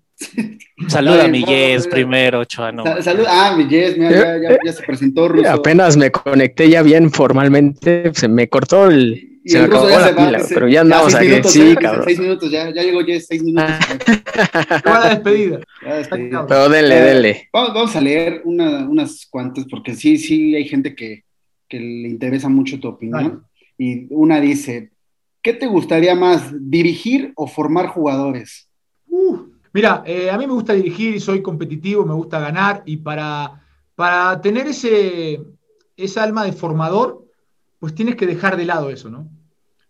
Saluda 0.88 1.24
a 1.24 1.28
mi 1.28 1.44
mira. 1.44 1.90
primero, 1.90 2.44
Chuano. 2.44 2.84
Sa- 2.84 3.02
salud. 3.02 3.24
Ah, 3.28 3.54
mi 3.56 3.68
Jess, 3.68 3.96
mira, 3.96 4.10
ya, 4.10 4.50
ya, 4.50 4.58
ya 4.64 4.72
se 4.72 4.82
presentó 4.82 5.28
Ruso. 5.28 5.50
Apenas 5.50 5.96
me 5.96 6.10
conecté 6.10 6.68
ya 6.68 6.82
bien 6.82 7.10
formalmente, 7.10 8.10
se 8.14 8.28
me 8.28 8.48
cortó 8.48 8.86
el. 8.88 9.24
Y 9.44 9.50
se 9.50 9.58
me 9.58 9.64
el 9.64 9.70
acabó 9.70 9.88
ya 9.88 10.00
la 10.00 10.16
pila, 10.16 10.40
pero 10.48 10.68
ya 10.68 10.80
andamos 10.82 11.14
aquí. 11.14 11.28
minutos, 11.28 11.52
Sí, 11.52 11.74
cabrón. 11.80 12.04
Seis 12.04 12.18
minutos, 12.18 12.50
ya, 12.50 12.70
ya 12.74 12.82
llegó 12.82 13.00
Jess, 13.04 13.26
seis 13.28 13.42
minutos. 13.42 13.70
La 14.84 15.08
despedida. 15.10 15.60
Despedida. 15.86 16.46
Pero 16.46 16.68
dele, 16.68 16.98
Eh, 16.98 17.02
dele. 17.02 17.48
Vamos, 17.52 17.74
vamos 17.74 17.96
a 17.96 18.00
leer 18.00 18.42
una- 18.44 18.88
unas 18.88 19.26
cuantas, 19.30 19.64
porque 19.70 19.94
sí, 19.94 20.18
sí, 20.18 20.54
hay 20.54 20.64
gente 20.68 20.94
que, 20.94 21.24
que 21.68 21.78
le 21.80 22.08
interesa 22.08 22.48
mucho 22.48 22.78
tu 22.78 22.88
opinión. 22.88 23.44
Y 23.78 24.06
una 24.10 24.40
dice, 24.40 24.90
¿qué 25.42 25.54
te 25.54 25.66
gustaría 25.66 26.14
más, 26.14 26.50
dirigir 26.52 27.32
o 27.36 27.46
formar 27.46 27.86
jugadores? 27.86 28.68
Uh, 29.08 29.38
mira, 29.79 30.03
eh, 30.05 30.29
a 30.29 30.37
mí 30.37 30.45
me 30.45 30.55
gusta 30.55 30.72
dirigir 30.72 31.14
y 31.14 31.20
soy 31.20 31.41
competitivo, 31.41 32.05
me 32.05 32.12
gusta 32.12 32.41
ganar 32.41 32.83
y 32.85 32.97
para, 32.97 33.62
para 33.95 34.41
tener 34.41 34.66
ese, 34.66 35.41
esa 35.97 36.24
alma 36.24 36.43
de 36.43 36.51
formador, 36.51 37.24
pues 37.79 37.95
tienes 37.95 38.16
que 38.16 38.26
dejar 38.26 38.57
de 38.57 38.64
lado 38.64 38.91
eso, 38.91 39.09
¿no? 39.09 39.29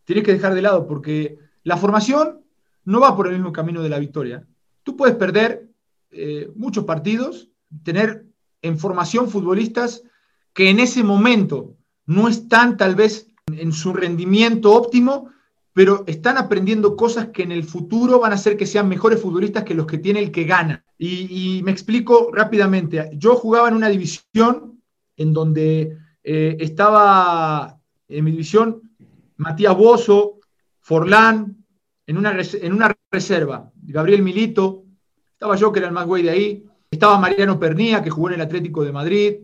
Tienes 0.05 0.27
que 0.27 0.35
dejar 0.35 0.53
de 0.53 0.61
lado 0.61 0.87
porque 0.87 1.39
la 1.63 1.79
formación 1.79 2.43
no 2.85 3.01
va 3.01 3.17
por 3.17 3.29
el 3.29 3.33
mismo 3.37 3.51
camino 3.51 3.81
de 3.81 3.89
la 3.89 3.99
victoria. 3.99 4.47
Tú 4.83 4.95
puedes 4.95 5.17
perder 5.17 5.71
eh, 6.11 6.53
muchos 6.55 6.85
partidos, 6.85 7.49
tener 7.83 8.27
en 8.61 8.79
formación 8.79 9.31
futbolistas 9.31 10.03
que 10.53 10.69
en 10.69 10.81
ese 10.81 11.03
momento 11.03 11.77
no 12.05 12.29
están 12.29 12.77
tal 12.77 12.95
vez 12.95 13.29
en 13.51 13.73
su 13.73 13.95
rendimiento 13.95 14.71
óptimo, 14.75 15.31
pero 15.79 16.03
están 16.09 16.39
aprendiendo 16.39 16.97
cosas 16.97 17.29
que 17.29 17.45
en 17.45 17.53
el 17.53 17.63
futuro 17.63 18.19
van 18.19 18.33
a 18.33 18.35
hacer 18.35 18.57
que 18.57 18.67
sean 18.67 18.89
mejores 18.89 19.23
futbolistas 19.23 19.63
que 19.63 19.77
los 19.77 19.87
que 19.87 19.99
tiene 19.99 20.19
el 20.19 20.33
que 20.33 20.43
gana. 20.43 20.85
Y, 20.99 21.61
me 21.63 21.71
explico 21.71 22.33
rápidamente. 22.33 23.11
Yo 23.13 23.37
jugaba 23.37 23.69
en 23.69 23.75
una 23.75 23.89
división 23.89 24.83
en 25.17 25.33
donde 25.33 25.97
eh, 26.25 26.57
estaba 26.59 27.79
en 28.09 28.25
mi 28.25 28.33
división 28.33 28.91
Matías 29.37 29.77
Bozo, 29.77 30.41
Forlán, 30.81 31.65
en 32.09 32.19
una, 32.19 32.37
en 32.37 32.73
una 32.73 32.97
reserva, 33.13 33.71
Gabriel 33.77 34.23
Milito, 34.23 34.83
estaba 35.35 35.55
yo 35.55 35.71
que 35.71 35.79
era 35.79 35.87
el 35.87 35.95
más 35.95 36.07
güey 36.07 36.25
de 36.25 36.31
ahí, 36.31 36.65
estaba 36.91 37.21
Mariano 37.21 37.61
Pernía 37.61 38.03
que 38.03 38.11
jugó 38.11 38.31
en 38.31 38.35
el 38.35 38.41
Atlético 38.41 38.83
de 38.83 38.91
Madrid, 38.91 39.37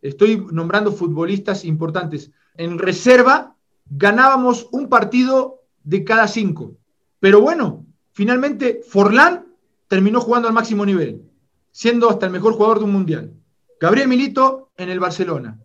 estoy 0.00 0.46
nombrando 0.52 0.92
futbolistas 0.92 1.64
importantes. 1.64 2.30
En 2.54 2.78
reserva 2.78 3.56
ganábamos 3.86 4.68
un 4.70 4.88
partido 4.88 5.59
de 5.82 6.04
cada 6.04 6.28
cinco. 6.28 6.76
Pero 7.18 7.40
bueno, 7.40 7.86
finalmente 8.12 8.80
Forlán 8.88 9.46
terminó 9.88 10.20
jugando 10.20 10.48
al 10.48 10.54
máximo 10.54 10.86
nivel, 10.86 11.22
siendo 11.70 12.08
hasta 12.08 12.26
el 12.26 12.32
mejor 12.32 12.54
jugador 12.54 12.78
de 12.78 12.84
un 12.84 12.92
mundial. 12.92 13.34
Gabriel 13.80 14.08
Milito 14.08 14.70
en 14.76 14.90
el 14.90 15.00
Barcelona. 15.00 15.58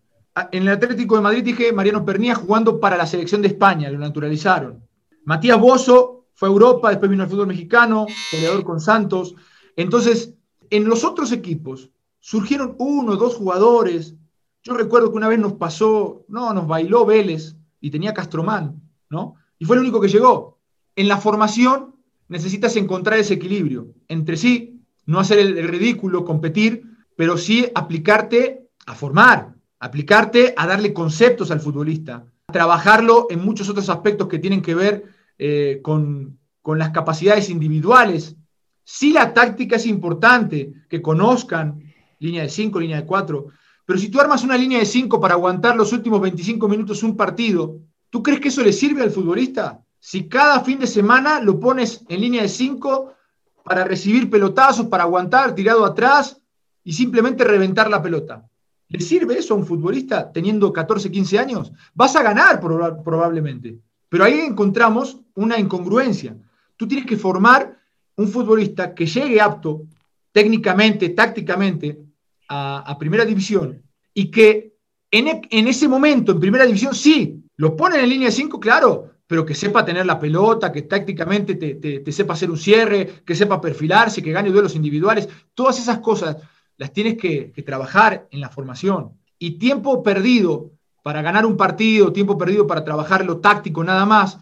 En 0.52 0.64
el 0.64 0.70
Atlético 0.70 1.16
de 1.16 1.22
Madrid 1.22 1.44
dije 1.44 1.72
Mariano 1.72 2.04
Pernía 2.04 2.36
jugando 2.36 2.80
para 2.80 2.98
la 2.98 3.06
selección 3.06 3.42
de 3.42 3.50
España, 3.50 3.90
lo 3.90 4.00
naturalizaron. 4.00 4.84
Matías 5.24 5.60
Bozo 5.60 6.28
fue 6.34 6.50
a 6.50 6.52
Europa, 6.52 6.90
después 6.90 7.10
vino 7.10 7.24
al 7.24 7.30
fútbol 7.30 7.48
mexicano, 7.48 8.06
peleador 8.32 8.64
con 8.64 8.80
Santos. 8.80 9.36
Entonces, 9.76 10.34
en 10.70 10.86
los 10.86 11.04
otros 11.04 11.32
equipos 11.32 11.90
surgieron 12.20 12.76
uno 12.80 13.14
o 13.14 13.18
dos 13.18 13.36
jugadores. 13.36 14.16
Yo 14.64 14.74
recuerdo 14.74 15.12
que 15.12 15.18
una 15.18 15.28
vez 15.28 15.40
nos 15.40 15.54
pasó, 15.54 16.26
no, 16.28 16.54
nos 16.54 16.68
bailó 16.68 17.06
Vélez 17.06 17.56
y 17.80 17.92
tenía 17.92 18.14
Castromán, 18.14 18.82
¿no? 19.10 19.36
Y 19.60 19.66
fue 19.66 19.76
el 19.76 19.82
único 19.82 20.02
que 20.02 20.08
llegó. 20.08 20.60
En 20.96 21.08
la 21.08 21.18
formación 21.18 21.96
necesitas 22.28 22.76
encontrar 22.76 23.20
ese 23.20 23.36
equilibrio 23.36 23.94
entre 24.08 24.38
sí, 24.38 24.82
no 25.06 25.20
hacer 25.20 25.40
el, 25.40 25.68
ridículo, 25.68 26.26
competir, 26.26 26.84
pero 27.16 27.38
sí 27.38 27.68
aplicarte 27.76 28.68
a 28.86 28.96
formar, 28.96 29.56
aplicarte 29.80 30.54
a 30.58 30.68
darle 30.68 30.94
conceptos 30.94 31.52
al 31.52 31.62
futbolista, 31.62 32.26
trabajarlo 32.52 33.28
en 33.30 33.44
muchos 33.44 33.70
otros 33.70 33.90
aspectos 33.90 34.28
que 34.28 34.40
tienen 34.40 34.62
que 34.62 34.76
ver 34.76 35.04
eh, 35.38 35.80
con, 35.84 36.40
con 36.62 36.80
las 36.80 36.92
capacidades 36.92 37.50
individuales. 37.50 38.36
Sí 38.84 39.14
la 39.14 39.34
táctica 39.34 39.76
es 39.76 39.86
importante, 39.86 40.74
que 40.90 41.02
conozcan 41.02 41.84
línea 42.20 42.44
de 42.44 42.50
5, 42.50 42.80
línea 42.80 43.02
de 43.02 43.06
4, 43.06 43.48
pero 43.86 44.00
si 44.00 44.10
tú 44.10 44.20
armas 44.20 44.44
una 44.44 44.58
línea 44.58 44.80
de 44.80 44.86
5 44.86 45.20
para 45.20 45.36
aguantar 45.36 45.76
los 45.76 45.94
últimos 45.94 46.20
25 46.22 46.68
minutos 46.68 47.04
un 47.04 47.16
partido, 47.16 47.80
¿tú 48.16 48.24
crees 48.24 48.40
que 48.40 48.48
eso 48.48 48.64
le 48.64 48.72
sirve 48.72 49.04
al 49.04 49.12
futbolista? 49.12 49.84
Si 50.00 50.30
cada 50.30 50.62
fin 50.62 50.80
de 50.80 50.88
semana 50.88 51.42
lo 51.42 51.60
pones 51.60 52.06
en 52.08 52.22
línea 52.22 52.44
de 52.44 52.48
5 52.48 53.14
para 53.62 53.84
recibir 53.84 54.30
pelotazos, 54.30 54.86
para 54.86 55.04
aguantar 55.04 55.54
tirado 55.54 55.84
atrás 55.84 56.42
y 56.82 56.94
simplemente 56.94 57.44
reventar 57.44 57.90
la 57.90 58.02
pelota. 58.02 58.48
¿Le 58.88 59.02
sirve 59.02 59.38
eso 59.38 59.54
a 59.54 59.58
un 59.58 59.66
futbolista 59.66 60.32
teniendo 60.32 60.72
14, 60.72 61.12
15 61.12 61.40
años? 61.40 61.74
Vas 61.94 62.16
a 62.16 62.24
ganar 62.24 62.62
probablemente. 62.62 63.80
Pero 64.08 64.24
ahí 64.24 64.40
encontramos 64.40 65.20
una 65.34 65.60
incongruencia. 65.60 66.38
Tú 66.78 66.88
tienes 66.88 67.06
que 67.06 67.18
formar 67.18 67.78
un 68.16 68.30
futbolista 68.30 68.96
que 68.96 69.08
llegue 69.08 69.42
apto 69.42 69.88
técnicamente, 70.32 71.10
tácticamente, 71.10 72.00
a, 72.48 72.96
primera 72.98 73.26
división 73.26 73.84
y 74.14 74.32
que 74.32 74.74
en, 75.12 75.42
en, 75.50 75.68
ese 75.68 75.90
momento, 75.90 76.32
en 76.32 76.40
primera 76.40 76.66
división, 76.66 76.96
sí, 76.96 77.42
lo 77.58 77.76
ponen 77.76 78.02
en 78.02 78.10
línea 78.10 78.28
de 78.28 78.36
5, 78.36 78.60
claro, 78.60 79.12
pero 79.28 79.46
que 79.46 79.56
sepa 79.56 79.86
tener 79.86 80.06
la 80.06 80.20
pelota, 80.20 80.72
que 80.72 80.84
tácticamente 80.84 81.56
te, 81.56 82.12
sepa 82.12 82.34
hacer 82.34 82.52
un 82.52 82.58
cierre, 82.58 83.24
que 83.26 83.36
sepa 83.36 83.62
perfilarse, 83.62 84.22
que 84.22 84.32
gane 84.32 84.52
duelos 84.52 84.76
individuales, 84.76 85.28
todas 85.54 85.80
esas 85.80 86.00
cosas 86.00 86.38
las 86.78 86.92
tienes 86.94 87.18
que, 87.18 87.54
trabajar 87.66 88.28
en 88.32 88.42
la 88.42 88.50
formación. 88.50 89.14
Y 89.40 89.58
tiempo 89.58 90.04
perdido 90.04 90.72
para 91.02 91.22
ganar 91.22 91.46
un 91.46 91.58
partido, 91.58 92.12
tiempo 92.12 92.38
perdido 92.38 92.68
para 92.68 92.84
trabajar 92.84 93.26
lo 93.26 93.38
táctico 93.38 93.84
nada 93.84 94.06
más, 94.06 94.40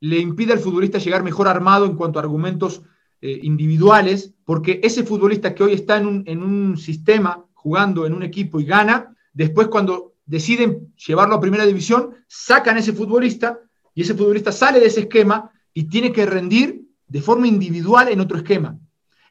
le 0.00 0.18
impide 0.18 0.52
al 0.52 0.58
futbolista 0.58 0.98
llegar 0.98 1.22
mejor 1.22 1.48
armado 1.48 1.86
en 1.86 1.96
cuanto 1.96 2.18
a 2.18 2.22
argumentos 2.22 2.82
eh, 3.20 3.40
individuales, 3.42 4.34
porque 4.44 4.80
ese 4.82 5.04
futbolista 5.04 5.54
que 5.54 5.64
hoy 5.64 5.72
está 5.72 5.96
en 5.96 6.06
un, 6.06 6.22
en 6.26 6.42
un 6.42 6.76
sistema, 6.76 7.44
jugando 7.54 8.06
en 8.06 8.12
un 8.12 8.22
equipo 8.22 8.60
y 8.60 8.64
gana, 8.64 9.16
después 9.32 9.68
cuando 9.68 10.15
deciden 10.26 10.92
llevarlo 10.94 11.36
a 11.36 11.40
primera 11.40 11.64
división, 11.64 12.14
sacan 12.26 12.76
a 12.76 12.80
ese 12.80 12.92
futbolista 12.92 13.58
y 13.94 14.02
ese 14.02 14.14
futbolista 14.14 14.52
sale 14.52 14.80
de 14.80 14.86
ese 14.86 15.00
esquema 15.00 15.50
y 15.72 15.84
tiene 15.84 16.12
que 16.12 16.26
rendir 16.26 16.82
de 17.06 17.22
forma 17.22 17.46
individual 17.46 18.08
en 18.08 18.20
otro 18.20 18.36
esquema. 18.36 18.78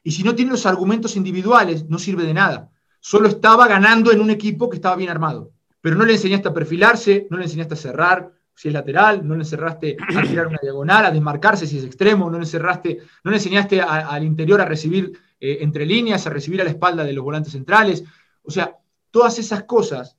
Y 0.02 0.10
si 0.10 0.22
no 0.22 0.34
tiene 0.34 0.50
los 0.50 0.66
argumentos 0.66 1.16
individuales, 1.16 1.88
no 1.88 1.98
sirve 1.98 2.24
de 2.24 2.34
nada. 2.34 2.70
Solo 3.00 3.28
estaba 3.28 3.68
ganando 3.68 4.10
en 4.10 4.20
un 4.20 4.30
equipo 4.30 4.68
que 4.68 4.76
estaba 4.76 4.96
bien 4.96 5.10
armado 5.10 5.52
pero 5.86 5.94
no 5.94 6.04
le 6.04 6.14
enseñaste 6.14 6.48
a 6.48 6.52
perfilarse, 6.52 7.28
no 7.30 7.36
le 7.36 7.44
enseñaste 7.44 7.74
a 7.74 7.76
cerrar 7.76 8.32
si 8.52 8.66
es 8.66 8.74
lateral, 8.74 9.24
no 9.24 9.34
le 9.34 9.42
encerraste 9.42 9.96
a 10.00 10.22
tirar 10.22 10.48
una 10.48 10.58
diagonal, 10.60 11.06
a 11.06 11.12
desmarcarse 11.12 11.64
si 11.64 11.78
es 11.78 11.84
extremo, 11.84 12.28
no 12.28 12.38
le, 12.38 12.42
encerraste, 12.42 12.98
no 13.22 13.30
le 13.30 13.36
enseñaste 13.36 13.80
al 13.80 14.24
interior 14.24 14.60
a 14.60 14.64
recibir 14.64 15.12
eh, 15.38 15.58
entre 15.60 15.86
líneas, 15.86 16.26
a 16.26 16.30
recibir 16.30 16.60
a 16.60 16.64
la 16.64 16.70
espalda 16.70 17.04
de 17.04 17.12
los 17.12 17.22
volantes 17.22 17.52
centrales. 17.52 18.02
O 18.42 18.50
sea, 18.50 18.76
todas 19.12 19.38
esas 19.38 19.62
cosas 19.62 20.15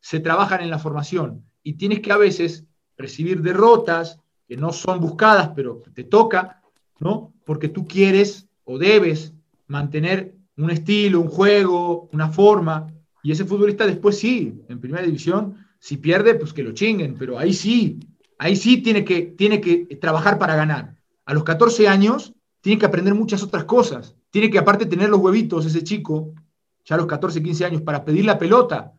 se 0.00 0.20
trabajan 0.20 0.62
en 0.62 0.70
la 0.70 0.78
formación 0.78 1.44
y 1.62 1.74
tienes 1.74 2.00
que 2.00 2.12
a 2.12 2.16
veces 2.16 2.64
recibir 2.96 3.42
derrotas 3.42 4.18
que 4.46 4.56
no 4.56 4.72
son 4.72 5.00
buscadas, 5.00 5.50
pero 5.54 5.82
te 5.94 6.04
toca, 6.04 6.62
¿no? 6.98 7.32
Porque 7.44 7.68
tú 7.68 7.86
quieres 7.86 8.48
o 8.64 8.78
debes 8.78 9.32
mantener 9.66 10.34
un 10.56 10.70
estilo, 10.70 11.20
un 11.20 11.28
juego, 11.28 12.08
una 12.12 12.28
forma, 12.28 12.88
y 13.22 13.32
ese 13.32 13.44
futbolista 13.44 13.86
después 13.86 14.18
sí, 14.18 14.62
en 14.68 14.80
primera 14.80 15.04
división, 15.04 15.56
si 15.78 15.96
pierde, 15.96 16.34
pues 16.34 16.52
que 16.52 16.62
lo 16.62 16.72
chinguen, 16.72 17.16
pero 17.18 17.38
ahí 17.38 17.52
sí, 17.52 18.00
ahí 18.38 18.56
sí 18.56 18.78
tiene 18.78 19.04
que, 19.04 19.22
tiene 19.22 19.60
que 19.60 19.86
trabajar 20.00 20.38
para 20.38 20.56
ganar. 20.56 20.96
A 21.24 21.34
los 21.34 21.44
14 21.44 21.88
años 21.88 22.34
tiene 22.60 22.78
que 22.78 22.86
aprender 22.86 23.14
muchas 23.14 23.42
otras 23.42 23.64
cosas. 23.64 24.14
Tiene 24.30 24.50
que 24.50 24.58
aparte 24.58 24.86
tener 24.86 25.08
los 25.08 25.20
huevitos 25.20 25.64
ese 25.66 25.82
chico, 25.82 26.34
ya 26.84 26.96
a 26.96 26.98
los 26.98 27.06
14, 27.06 27.42
15 27.42 27.64
años, 27.64 27.82
para 27.82 28.04
pedir 28.04 28.24
la 28.24 28.38
pelota, 28.38 28.92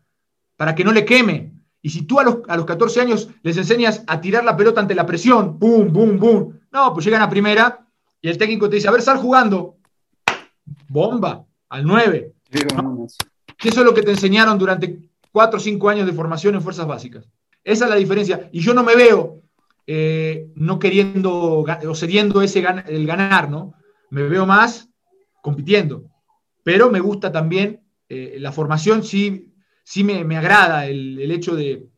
para 0.62 0.76
que 0.76 0.84
no 0.84 0.92
le 0.92 1.04
queme. 1.04 1.50
Y 1.82 1.90
si 1.90 2.02
tú 2.02 2.20
a 2.20 2.22
los, 2.22 2.36
a 2.46 2.56
los 2.56 2.66
14 2.66 3.00
años 3.00 3.28
les 3.42 3.56
enseñas 3.56 4.04
a 4.06 4.20
tirar 4.20 4.44
la 4.44 4.56
pelota 4.56 4.80
ante 4.80 4.94
la 4.94 5.04
presión, 5.04 5.58
¡pum, 5.58 5.92
pum, 5.92 6.20
pum! 6.20 6.52
No, 6.70 6.94
pues 6.94 7.04
llegan 7.04 7.20
a 7.20 7.28
primera 7.28 7.84
y 8.20 8.28
el 8.28 8.38
técnico 8.38 8.70
te 8.70 8.76
dice, 8.76 8.86
a 8.86 8.92
ver, 8.92 9.02
sal 9.02 9.18
jugando. 9.18 9.78
Bomba, 10.86 11.44
al 11.68 11.84
9. 11.84 12.32
Que 13.58 13.70
eso 13.70 13.80
es 13.80 13.84
lo 13.84 13.92
que 13.92 14.04
te 14.04 14.12
enseñaron 14.12 14.56
durante 14.56 15.00
cuatro 15.32 15.56
o 15.56 15.60
cinco 15.60 15.88
años 15.88 16.06
de 16.06 16.12
formación 16.12 16.54
en 16.54 16.62
fuerzas 16.62 16.86
básicas. 16.86 17.28
Esa 17.64 17.86
es 17.86 17.90
la 17.90 17.96
diferencia. 17.96 18.48
Y 18.52 18.60
yo 18.60 18.72
no 18.72 18.84
me 18.84 18.94
veo 18.94 19.40
eh, 19.88 20.46
no 20.54 20.78
queriendo 20.78 21.64
o 21.64 21.94
cediendo 21.96 22.40
ese 22.40 22.64
el 22.86 23.04
ganar, 23.04 23.50
¿no? 23.50 23.74
Me 24.10 24.22
veo 24.28 24.46
más 24.46 24.88
compitiendo. 25.40 26.04
Pero 26.62 26.88
me 26.88 27.00
gusta 27.00 27.32
también 27.32 27.80
eh, 28.08 28.36
la 28.38 28.52
formación, 28.52 29.02
sí, 29.02 29.51
sí 29.82 30.04
me, 30.04 30.36
agrada 30.36 30.86
el, 30.86 31.30
hecho 31.30 31.54
de, 31.54 31.88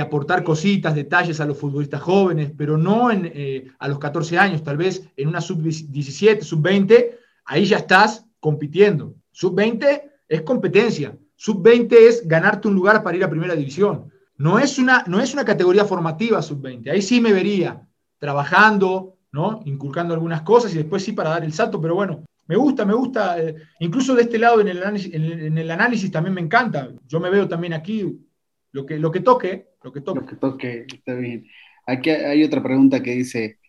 aportar 0.00 0.44
cositas, 0.44 0.94
detalles 0.94 1.40
a 1.40 1.46
los 1.46 1.58
futbolistas 1.58 2.00
jóvenes, 2.00 2.52
pero 2.56 2.76
no 2.76 3.10
en, 3.10 3.30
eh, 3.34 3.70
a 3.78 3.88
los 3.88 3.98
14 3.98 4.38
años, 4.38 4.62
tal 4.62 4.76
vez 4.76 5.08
en 5.16 5.28
una 5.28 5.40
sub-17, 5.40 6.42
sub-20, 6.42 7.10
ahí 7.44 7.64
ya 7.64 7.78
estás 7.78 8.26
compitiendo. 8.40 9.14
Sub-20 9.32 10.02
es 10.28 10.42
competencia. 10.42 11.16
Sub-20 11.36 11.92
es 11.92 12.28
ganarte 12.28 12.68
un 12.68 12.74
lugar 12.74 13.02
para 13.02 13.16
ir 13.16 13.24
a 13.24 13.30
primera 13.30 13.54
división. 13.54 14.10
No 14.36 14.58
es 14.58 14.78
una, 14.78 15.04
no 15.06 15.20
es 15.20 15.34
una 15.34 15.44
categoría 15.44 15.84
formativa 15.84 16.40
sub-20. 16.40 16.90
Ahí 16.90 17.02
sí 17.02 17.20
me 17.20 17.32
vería 17.32 17.86
trabajando, 18.18 19.18
¿no? 19.32 19.60
Inculcando 19.64 20.14
algunas 20.14 20.42
cosas 20.42 20.72
y 20.74 20.78
después 20.78 21.02
sí 21.04 21.12
para 21.12 21.30
dar 21.30 21.44
el 21.44 21.52
salto, 21.52 21.80
pero 21.80 21.94
bueno, 21.94 22.24
me 22.50 22.56
gusta, 22.56 22.84
me 22.84 22.94
gusta. 22.94 23.40
Eh, 23.40 23.54
incluso 23.78 24.12
de 24.16 24.22
este 24.22 24.36
lado 24.36 24.60
en 24.60 24.66
el, 24.66 24.82
análisis, 24.82 25.14
en, 25.14 25.56
el, 25.56 25.70
análisis 25.70 26.10
también 26.10 26.34
me 26.34 26.40
encanta. 26.40 26.90
Yo 27.06 27.20
me 27.20 27.30
veo 27.30 27.46
también 27.46 27.72
aquí 27.72 28.26
lo 28.72 28.84
que, 28.84 28.98
lo 28.98 29.12
que 29.12 29.20
toque, 29.20 29.68
lo 29.84 29.92
que 29.92 30.00
toque. 30.00 30.20
Lo 30.20 30.26
que 30.26 30.34
toque, 30.34 30.86
está 30.92 31.14
bien. 31.14 31.46
Aquí 31.86 32.10
hay 32.10 32.42
otra 32.42 32.60
pregunta 32.60 33.00
que 33.04 33.12
dice, 33.12 33.60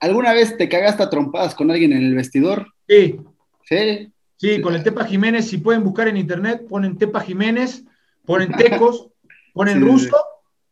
¿alguna 0.00 0.32
vez 0.32 0.56
te 0.56 0.70
cagaste 0.70 1.02
a 1.02 1.10
trompadas 1.10 1.54
con 1.54 1.70
alguien 1.70 1.92
en 1.92 2.02
el 2.02 2.14
vestidor? 2.14 2.66
Sí. 2.88 3.20
¿Sí? 3.68 4.10
Sí, 4.36 4.62
con 4.62 4.74
el 4.74 4.82
Tepa 4.82 5.04
Jiménez, 5.04 5.46
si 5.46 5.58
pueden 5.58 5.84
buscar 5.84 6.08
en 6.08 6.16
internet, 6.16 6.66
ponen 6.66 6.96
Tepa 6.96 7.20
Jiménez, 7.20 7.84
ponen 8.24 8.52
Tecos, 8.56 9.10
ponen 9.52 9.82
ruso 9.82 10.16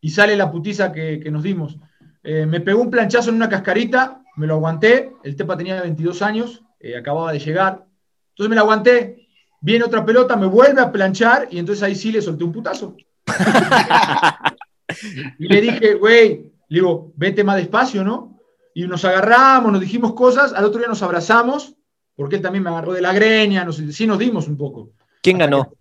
y 0.01 0.09
sale 0.09 0.35
la 0.35 0.51
putiza 0.51 0.91
que, 0.91 1.29
nos 1.29 1.43
dimos. 1.43 1.77
Eh, 2.23 2.47
me 2.47 2.61
pegó 2.61 2.81
un 2.81 2.89
planchazo 2.89 3.29
en 3.29 3.35
una 3.35 3.47
cascarita, 3.49 4.23
me 4.37 4.47
lo 4.47 4.55
aguanté, 4.55 5.11
el 5.23 5.35
Tepa 5.35 5.55
tenía 5.55 5.83
22 5.83 6.23
años, 6.23 6.62
eh, 6.83 6.97
acababa 6.97 7.31
de 7.31 7.39
llegar, 7.39 7.85
entonces 8.29 8.49
me 8.49 8.55
lo 8.55 8.61
aguanté, 8.61 9.27
viene 9.61 9.85
otra 9.85 10.05
pelota, 10.05 10.35
me 10.35 10.45
vuelve 10.45 10.81
a 10.81 10.91
planchar 10.91 11.47
y 11.49 11.57
entonces 11.57 11.81
ahí 11.81 11.95
sí 11.95 12.11
le 12.11 12.21
solté 12.21 12.43
un 12.43 12.51
putazo. 12.51 12.95
y 15.39 15.47
le 15.47 15.61
dije, 15.61 15.95
güey, 15.95 16.51
le 16.67 16.79
digo, 16.79 17.11
vete 17.15 17.43
más 17.43 17.55
despacio, 17.55 18.03
¿no? 18.03 18.39
Y 18.75 18.87
nos 18.87 19.05
agarramos, 19.05 19.71
nos 19.71 19.81
dijimos 19.81 20.13
cosas, 20.13 20.53
al 20.53 20.65
otro 20.65 20.79
día 20.79 20.87
nos 20.87 21.01
abrazamos 21.01 21.75
porque 22.15 22.35
él 22.35 22.41
también 22.41 22.63
me 22.63 22.69
agarró 22.69 22.93
de 22.93 23.01
la 23.01 23.13
greña, 23.13 23.65
nos, 23.65 23.77
sí 23.77 24.05
nos 24.05 24.19
dimos 24.19 24.47
un 24.47 24.57
poco. 24.57 24.91
¿Quién 25.21 25.37
ganó? 25.37 25.73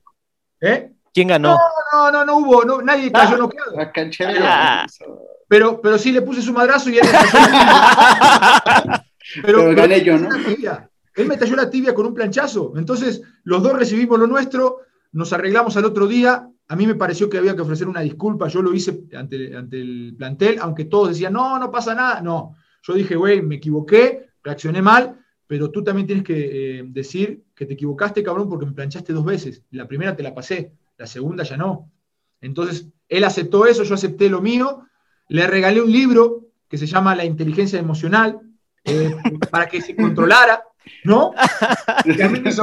¿Eh? 0.61 0.93
¿Quién 1.13 1.29
ganó? 1.29 1.59
No, 1.93 1.93
no, 1.93 2.13
no, 2.13 2.25
no 2.25 2.37
hubo, 2.39 2.65
no, 2.65 2.81
nadie 2.81 3.11
ah, 3.13 3.21
cayó 3.21 3.37
noqueado. 3.37 3.77
Ah. 4.43 4.87
Pero, 5.49 5.81
pero 5.81 5.99
sí 5.99 6.13
le 6.13 6.23
puse 6.23 6.41
su 6.41 6.53
madrazo 6.53 6.89
y 6.89 6.99
él 6.99 7.05
pero 9.43 9.75
gané 9.75 10.03
yo, 10.03 10.17
¿no? 10.17 10.31
Él 11.15 11.29
me 11.29 11.37
talló 11.37 11.57
la 11.57 11.71
tibia 11.71 11.95
con 11.95 12.07
un 12.07 12.15
planchazo. 12.15 12.73
Entonces, 12.77 13.23
los 13.45 13.63
dos 13.63 13.79
recibimos 13.79 14.19
lo 14.19 14.27
nuestro, 14.27 14.79
nos 15.13 15.33
arreglamos 15.33 15.77
al 15.77 15.85
otro 15.85 16.07
día. 16.07 16.49
A 16.69 16.77
mí 16.77 16.87
me 16.87 16.95
pareció 16.95 17.29
que 17.29 17.39
había 17.39 17.55
que 17.55 17.63
ofrecer 17.63 17.89
una 17.89 18.01
disculpa. 18.01 18.49
Yo 18.49 18.63
lo 18.63 18.73
hice 18.73 19.05
ante, 19.15 19.55
ante 19.57 19.81
el 19.81 20.15
plantel, 20.17 20.59
aunque 20.61 20.87
todos 20.87 21.11
decían, 21.11 21.33
no, 21.33 21.59
no 21.59 21.71
pasa 21.71 21.95
nada. 21.95 22.21
No, 22.21 22.55
yo 22.83 22.95
dije, 22.95 23.17
güey, 23.17 23.43
me 23.43 23.57
equivoqué, 23.57 24.31
reaccioné 24.43 24.81
mal 24.81 25.19
pero 25.53 25.71
tú 25.71 25.85
también 25.85 26.07
tienes 26.07 26.25
que 26.25 26.79
eh, 26.79 26.83
decir 26.87 27.45
que 27.55 27.67
te 27.67 27.75
equivocaste, 27.75 28.23
cabrón, 28.23 28.49
porque 28.49 28.65
me 28.65 28.73
planchaste 28.73 29.13
dos 29.13 29.23
veces. 29.23 29.63
La 29.71 29.87
primera 29.87 30.17
te 30.17 30.23
la 30.23 30.35
pasé, 30.35 30.73
la 30.97 31.07
segunda 31.07 31.45
ya 31.45 31.59
no. 31.59 31.91
Entonces, 32.41 32.89
él 33.07 33.23
aceptó 33.23 33.67
eso, 33.67 33.83
yo 33.83 33.95
acepté 33.95 34.31
lo 34.31 34.41
mío, 34.41 34.87
le 35.29 35.47
regalé 35.47 35.83
un 35.83 35.93
libro 35.93 36.47
que 36.71 36.79
se 36.79 36.87
llama 36.87 37.15
La 37.15 37.27
inteligencia 37.27 37.79
emocional, 37.79 38.41
eh, 38.83 39.15
para 39.51 39.67
que 39.67 39.83
se 39.83 39.95
controlara, 39.95 40.63
¿no? 41.05 41.33
Mí 42.05 42.15
me 42.17 42.55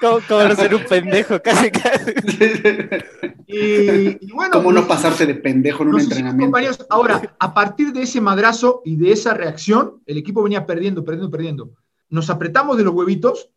¿Cómo, 0.00 0.20
no 0.28 0.54
ser 0.56 0.74
un 0.74 0.84
pendejo? 0.84 1.40
Casi, 1.40 1.70
casi. 1.70 2.12
Y, 3.46 4.32
bueno. 4.32 4.50
¿Cómo 4.52 4.72
no 4.72 4.88
pasarte 4.88 5.26
de 5.26 5.34
pendejo 5.34 5.82
en 5.84 5.90
un 5.90 6.00
entrenamiento? 6.00 6.86
ahora, 6.90 7.36
a 7.38 7.54
partir 7.54 7.92
de 7.92 8.02
ese 8.02 8.20
madrazo 8.20 8.82
y 8.84 8.96
de 8.96 9.12
esa 9.12 9.34
reacción, 9.34 10.02
el 10.06 10.18
equipo 10.18 10.42
venía 10.42 10.66
perdiendo, 10.66 11.04
perdiendo, 11.04 11.30
perdiendo 11.30 11.70
nos 12.14 12.30
apretamos 12.30 12.76
de 12.76 12.84
los 12.84 12.94
huevitos. 12.94 13.50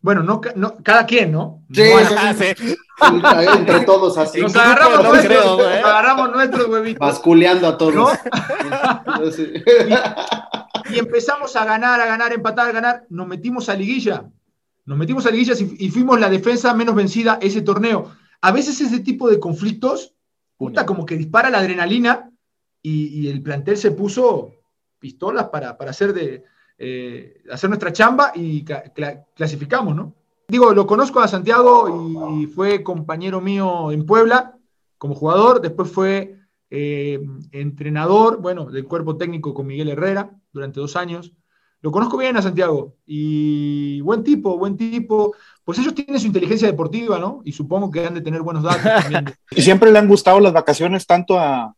Bueno, 0.00 0.22
no, 0.22 0.40
cada 0.84 1.04
quien, 1.04 1.32
¿no? 1.32 1.64
Sí, 1.72 1.82
entre 1.82 3.80
todos 3.80 4.16
así. 4.16 4.40
Nos 4.40 4.54
agarramos, 4.54 5.02
nuestros, 5.04 5.60
¿eh? 5.60 5.82
agarramos 5.84 6.30
nuestros 6.30 6.68
huevitos. 6.68 7.00
Basculeando 7.00 7.66
a 7.66 7.76
todos. 7.76 8.12
y 9.88 9.92
empezamos 10.94 11.56
a 11.56 11.64
ganar, 11.64 12.00
a 12.00 12.06
ganar, 12.06 12.32
a 12.32 12.34
empatar, 12.34 12.68
a 12.68 12.72
ganar. 12.72 13.06
Nos 13.08 13.26
metimos 13.26 13.68
a 13.68 13.74
liguilla. 13.74 14.30
Nos 14.84 14.98
metimos 14.98 15.26
a 15.26 15.30
liguilla 15.30 15.54
y, 15.78 15.90
fuimos 15.90 16.20
la 16.20 16.30
defensa 16.30 16.74
menos 16.74 16.94
vencida 16.94 17.38
ese 17.40 17.62
torneo. 17.62 18.12
A 18.40 18.52
veces 18.52 18.80
ese 18.80 19.00
tipo 19.00 19.28
de 19.28 19.40
conflictos, 19.40 20.14
puta, 20.56 20.86
como 20.86 21.04
que 21.04 21.16
dispara 21.16 21.50
la 21.50 21.58
adrenalina 21.58 22.30
y, 22.82 23.28
el 23.28 23.42
plantel 23.42 23.76
se 23.76 23.90
puso 23.90 24.52
pistolas 24.98 25.48
para, 25.48 25.70
hacer, 25.70 26.12
de, 26.12 26.44
eh, 26.78 27.42
hacer 27.50 27.68
nuestra 27.68 27.92
chamba 27.92 28.32
y 28.34 28.64
clasificamos, 29.34 29.96
¿no? 29.96 30.14
Digo, 30.48 30.72
lo 30.72 30.86
conozco 30.86 31.18
a 31.18 31.26
Santiago 31.26 32.38
y 32.38 32.46
fue 32.46 32.84
compañero 32.84 33.40
mío 33.40 33.90
en 33.90 34.06
Puebla 34.06 34.56
como 34.96 35.14
jugador, 35.14 35.60
después 35.60 35.90
fue 35.90 36.35
eh, 36.70 37.20
entrenador, 37.52 38.40
bueno, 38.40 38.66
del 38.66 38.84
cuerpo 38.84 39.16
técnico 39.16 39.54
con 39.54 39.66
Miguel 39.66 39.88
Herrera 39.88 40.30
durante 40.52 40.80
dos 40.80 40.96
años. 40.96 41.32
Lo 41.82 41.92
conozco 41.92 42.16
bien 42.16 42.36
a 42.36 42.42
Santiago 42.42 42.96
y 43.06 44.00
buen 44.00 44.24
tipo, 44.24 44.58
buen 44.58 44.76
tipo. 44.76 45.34
Pues 45.62 45.78
ellos 45.78 45.94
tienen 45.94 46.18
su 46.18 46.26
inteligencia 46.26 46.66
deportiva, 46.66 47.18
¿no? 47.18 47.42
Y 47.44 47.52
supongo 47.52 47.90
que 47.90 48.04
han 48.04 48.14
de 48.14 48.22
tener 48.22 48.42
buenos 48.42 48.62
datos 48.62 48.82
también. 49.02 49.34
¿Y 49.50 49.62
siempre 49.62 49.92
le 49.92 49.98
han 49.98 50.08
gustado 50.08 50.40
las 50.40 50.52
vacaciones 50.52 51.06
tanto 51.06 51.38
a, 51.38 51.74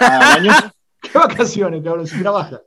a 0.00 0.38
¿Qué 1.00 1.18
vacaciones, 1.18 1.82
cabrón? 1.84 2.06
Si 2.06 2.20
trabaja. 2.20 2.62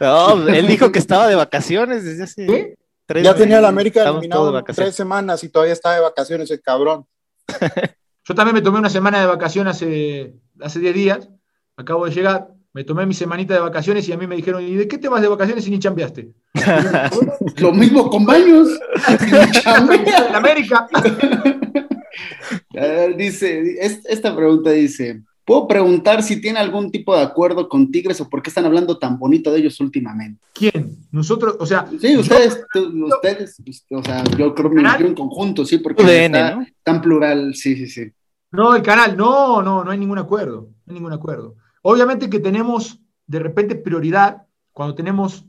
No, 0.00 0.48
él 0.48 0.66
dijo 0.66 0.92
que 0.92 0.98
estaba 0.98 1.26
de 1.26 1.34
vacaciones 1.34 2.04
desde 2.04 2.22
hace. 2.22 2.76
Tres 3.06 3.22
ya 3.22 3.34
tenía 3.34 3.60
la 3.60 3.68
América 3.68 4.08
eliminado 4.08 4.62
tres 4.64 4.94
semanas 4.94 5.44
y 5.44 5.50
todavía 5.50 5.74
está 5.74 5.92
de 5.92 6.00
vacaciones 6.00 6.50
el 6.50 6.62
cabrón. 6.62 7.06
Yo 8.26 8.34
también 8.34 8.54
me 8.54 8.62
tomé 8.62 8.78
una 8.78 8.90
semana 8.90 9.20
de 9.20 9.26
vacaciones 9.26 9.76
hace, 9.76 10.34
hace 10.60 10.80
10 10.80 10.94
días, 10.94 11.28
acabo 11.76 12.06
de 12.06 12.12
llegar, 12.12 12.48
me 12.72 12.82
tomé 12.82 13.06
mi 13.06 13.14
semanita 13.14 13.54
de 13.54 13.60
vacaciones 13.60 14.08
y 14.08 14.12
a 14.12 14.16
mí 14.16 14.26
me 14.26 14.36
dijeron, 14.36 14.62
¿y 14.62 14.74
de 14.74 14.88
qué 14.88 14.98
te 14.98 15.08
vas 15.08 15.22
de 15.22 15.28
vacaciones 15.28 15.64
si 15.64 15.70
ni 15.70 15.78
chambeaste? 15.78 16.32
Lo 17.58 17.72
mismo 17.72 18.10
con 18.10 18.24
baños. 18.24 18.68
en 19.20 20.34
América. 20.34 20.88
dice, 23.16 23.76
esta 23.80 24.34
pregunta 24.34 24.70
dice, 24.70 25.22
¿Puedo 25.44 25.68
preguntar 25.68 26.22
si 26.22 26.40
tiene 26.40 26.58
algún 26.58 26.90
tipo 26.90 27.14
de 27.14 27.22
acuerdo 27.22 27.68
con 27.68 27.90
Tigres 27.90 28.20
o 28.20 28.28
por 28.28 28.42
qué 28.42 28.48
están 28.48 28.64
hablando 28.64 28.98
tan 28.98 29.18
bonito 29.18 29.52
de 29.52 29.58
ellos 29.58 29.78
últimamente? 29.80 30.40
¿Quién? 30.54 30.96
Nosotros, 31.12 31.56
o 31.60 31.66
sea. 31.66 31.86
Sí, 32.00 32.16
ustedes, 32.16 32.64
ustedes, 32.74 33.62
o 33.90 34.02
sea, 34.02 34.24
yo 34.38 34.54
creo 34.54 34.70
que 34.70 34.76
me 34.76 34.88
en 34.88 35.14
conjunto, 35.14 35.66
sí, 35.66 35.78
porque 35.78 36.02
está 36.24 36.66
tan 36.82 37.02
plural, 37.02 37.54
sí, 37.54 37.76
sí, 37.76 37.88
sí. 37.88 38.10
No, 38.52 38.74
el 38.74 38.82
canal, 38.82 39.16
no, 39.16 39.62
no, 39.62 39.84
no 39.84 39.90
hay 39.90 39.98
ningún 39.98 40.18
acuerdo, 40.18 40.70
no 40.86 40.92
hay 40.92 40.94
ningún 40.94 41.12
acuerdo. 41.12 41.56
Obviamente 41.82 42.30
que 42.30 42.38
tenemos 42.38 43.00
de 43.26 43.38
repente 43.38 43.74
prioridad 43.74 44.46
cuando 44.72 44.94
tenemos 44.94 45.44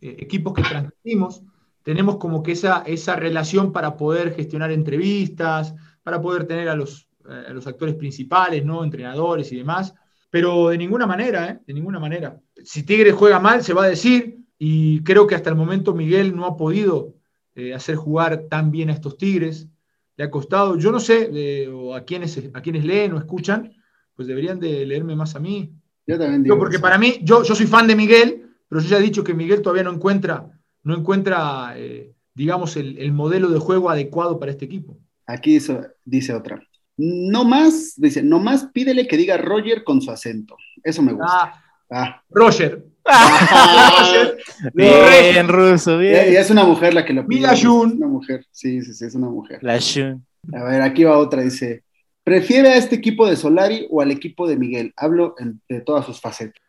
eh, 0.00 0.16
equipos 0.18 0.54
que 0.54 0.62
transmitimos, 0.62 1.42
tenemos 1.82 2.16
como 2.16 2.42
que 2.42 2.52
esa, 2.52 2.82
esa 2.86 3.14
relación 3.14 3.72
para 3.72 3.96
poder 3.96 4.34
gestionar 4.34 4.72
entrevistas, 4.72 5.74
para 6.02 6.20
poder 6.20 6.46
tener 6.46 6.68
a 6.68 6.74
los 6.74 7.05
a 7.28 7.52
los 7.52 7.66
actores 7.66 7.94
principales, 7.94 8.64
¿no? 8.64 8.84
Entrenadores 8.84 9.50
y 9.52 9.56
demás, 9.56 9.94
pero 10.30 10.68
de 10.68 10.78
ninguna 10.78 11.06
manera, 11.06 11.50
¿eh? 11.50 11.60
De 11.66 11.74
ninguna 11.74 11.98
manera. 11.98 12.38
Si 12.64 12.82
Tigres 12.84 13.14
juega 13.14 13.40
mal, 13.40 13.62
se 13.62 13.74
va 13.74 13.84
a 13.84 13.88
decir, 13.88 14.38
y 14.58 15.02
creo 15.02 15.26
que 15.26 15.34
hasta 15.34 15.50
el 15.50 15.56
momento 15.56 15.94
Miguel 15.94 16.34
no 16.34 16.46
ha 16.46 16.56
podido 16.56 17.14
eh, 17.54 17.74
hacer 17.74 17.96
jugar 17.96 18.44
tan 18.48 18.70
bien 18.70 18.90
a 18.90 18.92
estos 18.92 19.16
Tigres. 19.16 19.68
Le 20.16 20.24
ha 20.24 20.30
costado, 20.30 20.78
yo 20.78 20.92
no 20.92 21.00
sé, 21.00 21.68
o 21.68 21.94
a 21.94 22.04
quienes, 22.04 22.42
a 22.54 22.60
quienes 22.62 22.84
leen 22.84 23.12
o 23.12 23.18
escuchan, 23.18 23.72
pues 24.14 24.26
deberían 24.26 24.58
de 24.58 24.86
leerme 24.86 25.14
más 25.14 25.36
a 25.36 25.40
mí. 25.40 25.72
Yo 26.06 26.18
también 26.18 26.42
digo. 26.42 26.58
porque 26.58 26.78
para 26.78 26.96
mí, 26.96 27.18
yo, 27.22 27.42
yo 27.42 27.54
soy 27.54 27.66
fan 27.66 27.86
de 27.86 27.96
Miguel, 27.96 28.46
pero 28.68 28.80
yo 28.80 28.88
ya 28.88 28.98
he 28.98 29.02
dicho 29.02 29.22
que 29.22 29.34
Miguel 29.34 29.60
todavía 29.60 29.82
no 29.82 29.92
encuentra, 29.92 30.50
no 30.82 30.96
encuentra 30.96 31.74
eh, 31.76 32.14
digamos, 32.36 32.76
el, 32.76 32.98
el, 32.98 33.12
modelo 33.12 33.48
de 33.48 33.58
juego 33.58 33.90
adecuado 33.90 34.38
para 34.38 34.52
este 34.52 34.66
equipo. 34.66 34.98
Aquí 35.26 35.58
dice 36.04 36.34
otra. 36.34 36.62
No 36.98 37.44
más, 37.44 37.94
dice, 37.96 38.22
no 38.22 38.38
más 38.38 38.66
pídele 38.72 39.06
que 39.06 39.16
diga 39.16 39.36
Roger 39.36 39.84
con 39.84 40.00
su 40.00 40.10
acento. 40.10 40.56
Eso 40.82 41.02
me 41.02 41.12
gusta. 41.12 41.26
Ah, 41.28 41.62
ah. 41.90 42.22
Roger. 42.30 42.84
bien, 44.74 45.48
ruso, 45.48 45.98
bien. 45.98 46.32
Y 46.32 46.36
es 46.36 46.50
una 46.50 46.64
mujer 46.64 46.94
la 46.94 47.04
que 47.04 47.12
lo 47.12 47.26
pide. 47.26 47.52
Es 47.52 47.64
una 47.64 48.06
mujer, 48.06 48.46
sí, 48.50 48.82
sí, 48.82 48.94
sí, 48.94 49.04
es 49.04 49.14
una 49.14 49.28
mujer. 49.28 49.58
La 49.62 49.78
Shun. 49.78 50.24
A 50.52 50.64
ver, 50.64 50.82
aquí 50.82 51.04
va 51.04 51.18
otra, 51.18 51.42
dice, 51.42 51.84
¿prefiere 52.24 52.68
a 52.68 52.76
este 52.76 52.96
equipo 52.96 53.26
de 53.26 53.36
Solari 53.36 53.86
o 53.90 54.00
al 54.00 54.10
equipo 54.10 54.48
de 54.48 54.56
Miguel? 54.56 54.92
Hablo 54.96 55.34
de 55.68 55.80
todas 55.80 56.06
sus 56.06 56.20
facetas. 56.20 56.62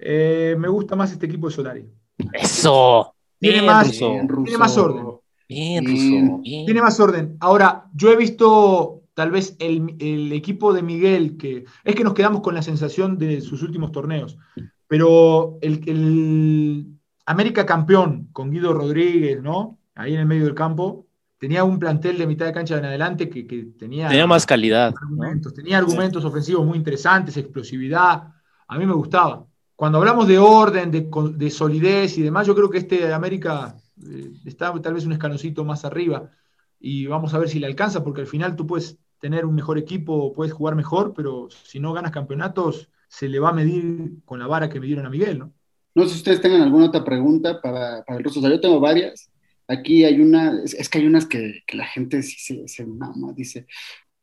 Eh, 0.00 0.56
me 0.58 0.68
gusta 0.68 0.96
más 0.96 1.12
este 1.12 1.26
equipo 1.26 1.48
de 1.48 1.54
Solari. 1.54 1.84
Eso. 2.32 3.14
Tiene, 3.38 3.62
más, 3.62 3.90
tiene 3.90 4.58
más 4.58 4.76
orden. 4.78 5.06
Bien, 5.48 5.84
ruso. 5.84 6.40
Tiene 6.42 6.80
más 6.80 6.98
orden. 6.98 7.36
Ahora, 7.40 7.84
yo 7.94 8.10
he 8.10 8.16
visto 8.16 9.03
tal 9.14 9.30
vez 9.30 9.56
el, 9.58 10.32
equipo 10.32 10.72
de 10.72 10.82
Miguel, 10.82 11.36
que 11.36 11.64
es 11.84 11.94
que 11.94 12.04
nos 12.04 12.14
quedamos 12.14 12.42
con 12.42 12.54
la 12.54 12.62
sensación 12.62 13.16
de 13.18 13.40
sus 13.40 13.62
últimos 13.62 13.92
torneos, 13.92 14.36
pero 14.86 15.58
el, 15.62 15.82
el 15.88 16.86
América 17.26 17.64
campeón 17.64 18.28
con 18.32 18.50
Guido 18.50 18.72
Rodríguez, 18.72 19.42
¿no? 19.42 19.78
Ahí 19.94 20.14
en 20.14 20.20
el 20.20 20.26
medio 20.26 20.44
del 20.44 20.54
campo, 20.54 21.06
tenía 21.38 21.64
un 21.64 21.78
plantel 21.78 22.18
de 22.18 22.26
mitad 22.26 22.46
de 22.46 22.52
cancha 22.52 22.78
en 22.78 22.84
adelante 22.84 23.28
que, 23.28 23.44
tenía... 23.78 24.08
Tenía 24.08 24.26
más 24.26 24.46
calidad. 24.46 24.94
Tenía 25.54 25.78
argumentos 25.78 26.24
ofensivos 26.24 26.66
muy 26.66 26.78
interesantes, 26.78 27.36
explosividad. 27.36 28.32
A 28.66 28.78
mí 28.78 28.86
me 28.86 28.94
gustaba. 28.94 29.46
Cuando 29.76 29.98
hablamos 29.98 30.26
de 30.26 30.38
orden, 30.38 30.90
de, 30.90 31.50
solidez 31.50 32.16
y 32.18 32.22
demás, 32.22 32.46
yo 32.46 32.54
creo 32.54 32.70
que 32.70 32.78
este 32.78 33.12
América 33.12 33.76
eh, 34.02 34.32
está 34.44 34.72
tal 34.80 34.94
vez 34.94 35.04
un 35.04 35.12
escaloncito 35.12 35.64
más 35.64 35.84
arriba 35.84 36.30
y 36.80 37.06
vamos 37.06 37.34
a 37.34 37.38
ver 37.38 37.48
si 37.48 37.58
le 37.58 37.66
alcanza, 37.66 38.04
porque 38.04 38.22
al 38.22 38.26
final 38.26 38.56
tú 38.56 38.66
puedes 38.66 38.98
tener 39.24 39.46
un 39.46 39.54
mejor 39.54 39.78
equipo, 39.78 40.34
puedes 40.34 40.52
jugar 40.52 40.74
mejor, 40.74 41.14
pero 41.16 41.48
si 41.50 41.80
no 41.80 41.94
ganas 41.94 42.12
campeonatos, 42.12 42.90
se 43.08 43.26
le 43.26 43.40
va 43.40 43.48
a 43.48 43.52
medir 43.54 44.16
con 44.26 44.38
la 44.38 44.46
vara 44.46 44.68
que 44.68 44.78
me 44.78 44.84
dieron 44.84 45.06
a 45.06 45.08
Miguel, 45.08 45.38
¿no? 45.38 45.54
No 45.94 46.02
sé 46.02 46.10
si 46.10 46.16
ustedes 46.16 46.42
tengan 46.42 46.60
alguna 46.60 46.88
otra 46.88 47.02
pregunta 47.02 47.58
para, 47.58 48.04
el 48.06 48.22
ruso. 48.22 48.40
O 48.40 48.42
sea, 48.42 48.50
yo 48.50 48.60
tengo 48.60 48.80
varias. 48.80 49.30
Aquí 49.66 50.04
hay 50.04 50.20
una, 50.20 50.60
es, 50.62 50.90
que 50.90 50.98
hay 50.98 51.06
unas 51.06 51.24
que, 51.24 51.62
la 51.72 51.86
gente 51.86 52.22
sí 52.22 52.36
se, 52.38 52.68
se 52.68 52.84
mama, 52.84 53.32
dice. 53.32 53.66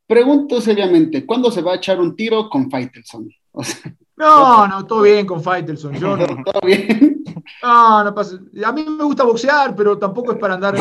Pregunto 0.06 0.62
seriamente, 0.62 1.26
¿cuándo 1.26 1.50
se 1.50 1.64
va 1.64 1.72
a 1.72 1.78
echar 1.78 2.00
un 2.00 2.16
tiro 2.16 2.48
con 2.48 2.70
Faitelson? 2.70 3.28
no, 4.18 4.68
no, 4.68 4.86
todo 4.86 5.02
bien 5.02 5.26
con 5.26 5.42
Faitelson. 5.42 5.96
Yo 5.96 6.16
no. 6.16 6.28
¿Todo 6.46 6.62
bien? 6.64 7.24
No, 7.64 8.04
no 8.04 8.14
pasa. 8.16 8.40
A 8.66 8.72
mí 8.72 8.84
me 8.84 9.04
gusta 9.04 9.24
boxear, 9.24 9.76
pero 9.76 9.98
tampoco 9.98 10.32
es 10.32 10.38
para 10.38 10.56
andar. 10.56 10.76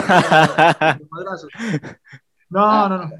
no, 2.50 2.88
no, 2.88 2.98
no 2.98 3.10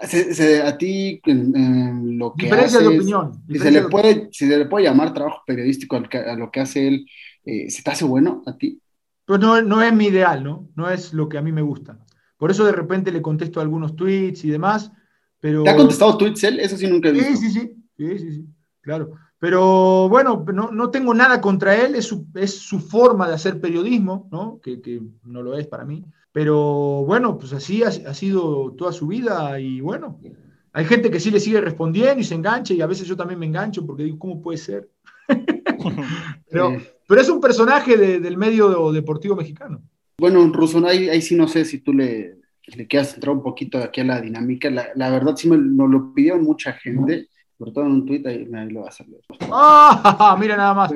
a 0.00 0.78
ti, 0.78 1.20
en, 1.24 2.18
lo 2.18 2.34
que 2.34 2.46
Diferencia 2.46 2.80
de 2.80 2.88
opinión. 2.88 3.42
Si 3.48 3.58
se, 3.58 3.70
le 3.70 3.82
puede, 3.82 4.28
si 4.32 4.48
se 4.48 4.58
le 4.58 4.66
puede 4.66 4.86
llamar 4.86 5.14
trabajo 5.14 5.42
periodístico 5.46 5.96
a 5.96 6.36
lo 6.36 6.50
que 6.50 6.60
hace 6.60 6.88
él, 6.88 7.06
eh, 7.44 7.70
¿se 7.70 7.82
te 7.82 7.90
hace 7.90 8.04
bueno 8.04 8.42
a 8.46 8.56
ti? 8.56 8.80
Pues 9.24 9.40
no, 9.40 9.62
no 9.62 9.82
es 9.82 9.92
mi 9.92 10.06
ideal, 10.06 10.44
¿no? 10.44 10.68
No 10.74 10.90
es 10.90 11.12
lo 11.12 11.28
que 11.28 11.38
a 11.38 11.42
mí 11.42 11.52
me 11.52 11.62
gusta. 11.62 11.98
Por 12.36 12.50
eso 12.50 12.64
de 12.64 12.72
repente 12.72 13.12
le 13.12 13.22
contesto 13.22 13.60
algunos 13.60 13.96
tweets 13.96 14.44
y 14.44 14.50
demás, 14.50 14.92
pero... 15.40 15.62
¿Te 15.62 15.70
ha 15.70 15.76
contestado 15.76 16.18
tweets 16.18 16.44
él? 16.44 16.60
Eso 16.60 16.76
sí 16.76 16.86
nunca 16.86 17.08
he 17.08 17.12
visto. 17.12 17.36
Sí, 17.36 17.36
sí, 17.36 17.50
sí, 17.50 17.76
sí, 17.96 18.18
sí, 18.18 18.30
sí 18.32 18.46
claro. 18.84 19.12
Pero 19.38 20.08
bueno, 20.08 20.44
no, 20.54 20.70
no, 20.70 20.90
tengo 20.90 21.12
nada 21.12 21.40
contra 21.40 21.74
él, 21.74 21.96
es 21.96 22.06
su, 22.06 22.26
es 22.34 22.56
su 22.56 22.78
forma 22.78 23.26
de 23.26 23.34
hacer 23.34 23.60
periodismo, 23.60 24.28
¿no? 24.30 24.60
Que, 24.62 24.80
que 24.80 25.02
no 25.24 25.42
lo 25.42 25.56
es 25.58 25.66
para 25.66 25.84
mí. 25.84 26.04
Pero 26.34 27.04
bueno, 27.04 27.38
pues 27.38 27.52
así 27.52 27.84
ha, 27.84 27.92
sido 27.92 28.72
toda 28.72 28.90
su 28.90 29.06
vida 29.06 29.60
y 29.60 29.80
bueno, 29.80 30.18
hay 30.72 30.84
gente 30.84 31.08
que 31.08 31.20
sí 31.20 31.30
le 31.30 31.38
sigue 31.38 31.60
respondiendo 31.60 32.20
y 32.20 32.24
se 32.24 32.34
engancha 32.34 32.74
y 32.74 32.80
a 32.80 32.88
veces 32.88 33.06
yo 33.06 33.16
también 33.16 33.38
me 33.38 33.46
engancho 33.46 33.86
porque 33.86 34.02
digo, 34.02 34.18
¿cómo 34.18 34.42
puede 34.42 34.58
ser? 34.58 34.90
pero, 36.50 36.76
pero, 37.06 37.20
es 37.20 37.28
un 37.28 37.40
personaje 37.40 37.96
del 37.96 38.36
medio 38.36 38.90
deportivo 38.90 39.36
mexicano. 39.36 39.80
Bueno, 40.18 40.44
Russo, 40.52 40.84
ahí, 40.84 41.08
ahí 41.08 41.22
sí 41.22 41.36
no 41.36 41.46
sé 41.46 41.64
si 41.64 41.78
tú 41.78 41.92
le, 41.92 42.38
le 42.66 42.86
quieras 42.88 43.14
entrar 43.14 43.36
un 43.36 43.42
poquito 43.42 43.78
aquí 43.78 44.00
a 44.00 44.04
la 44.04 44.20
dinámica. 44.20 44.68
La, 44.70 44.88
la 44.96 45.10
verdad 45.10 45.36
sí 45.36 45.48
me, 45.48 45.56
nos 45.56 45.88
lo 45.88 46.12
pidieron 46.12 46.42
mucha 46.42 46.72
gente, 46.72 47.28
sobre 47.56 47.70
todo 47.70 47.84
en 47.84 47.92
un 47.92 48.06
tuit, 48.06 48.26
ahí, 48.26 48.44
lo 48.44 48.82
vas 48.82 49.00
a 49.00 49.04
leer. 49.04 49.22
¡Ah! 49.52 50.36
Mira 50.40 50.56
nada 50.56 50.74
más. 50.74 50.92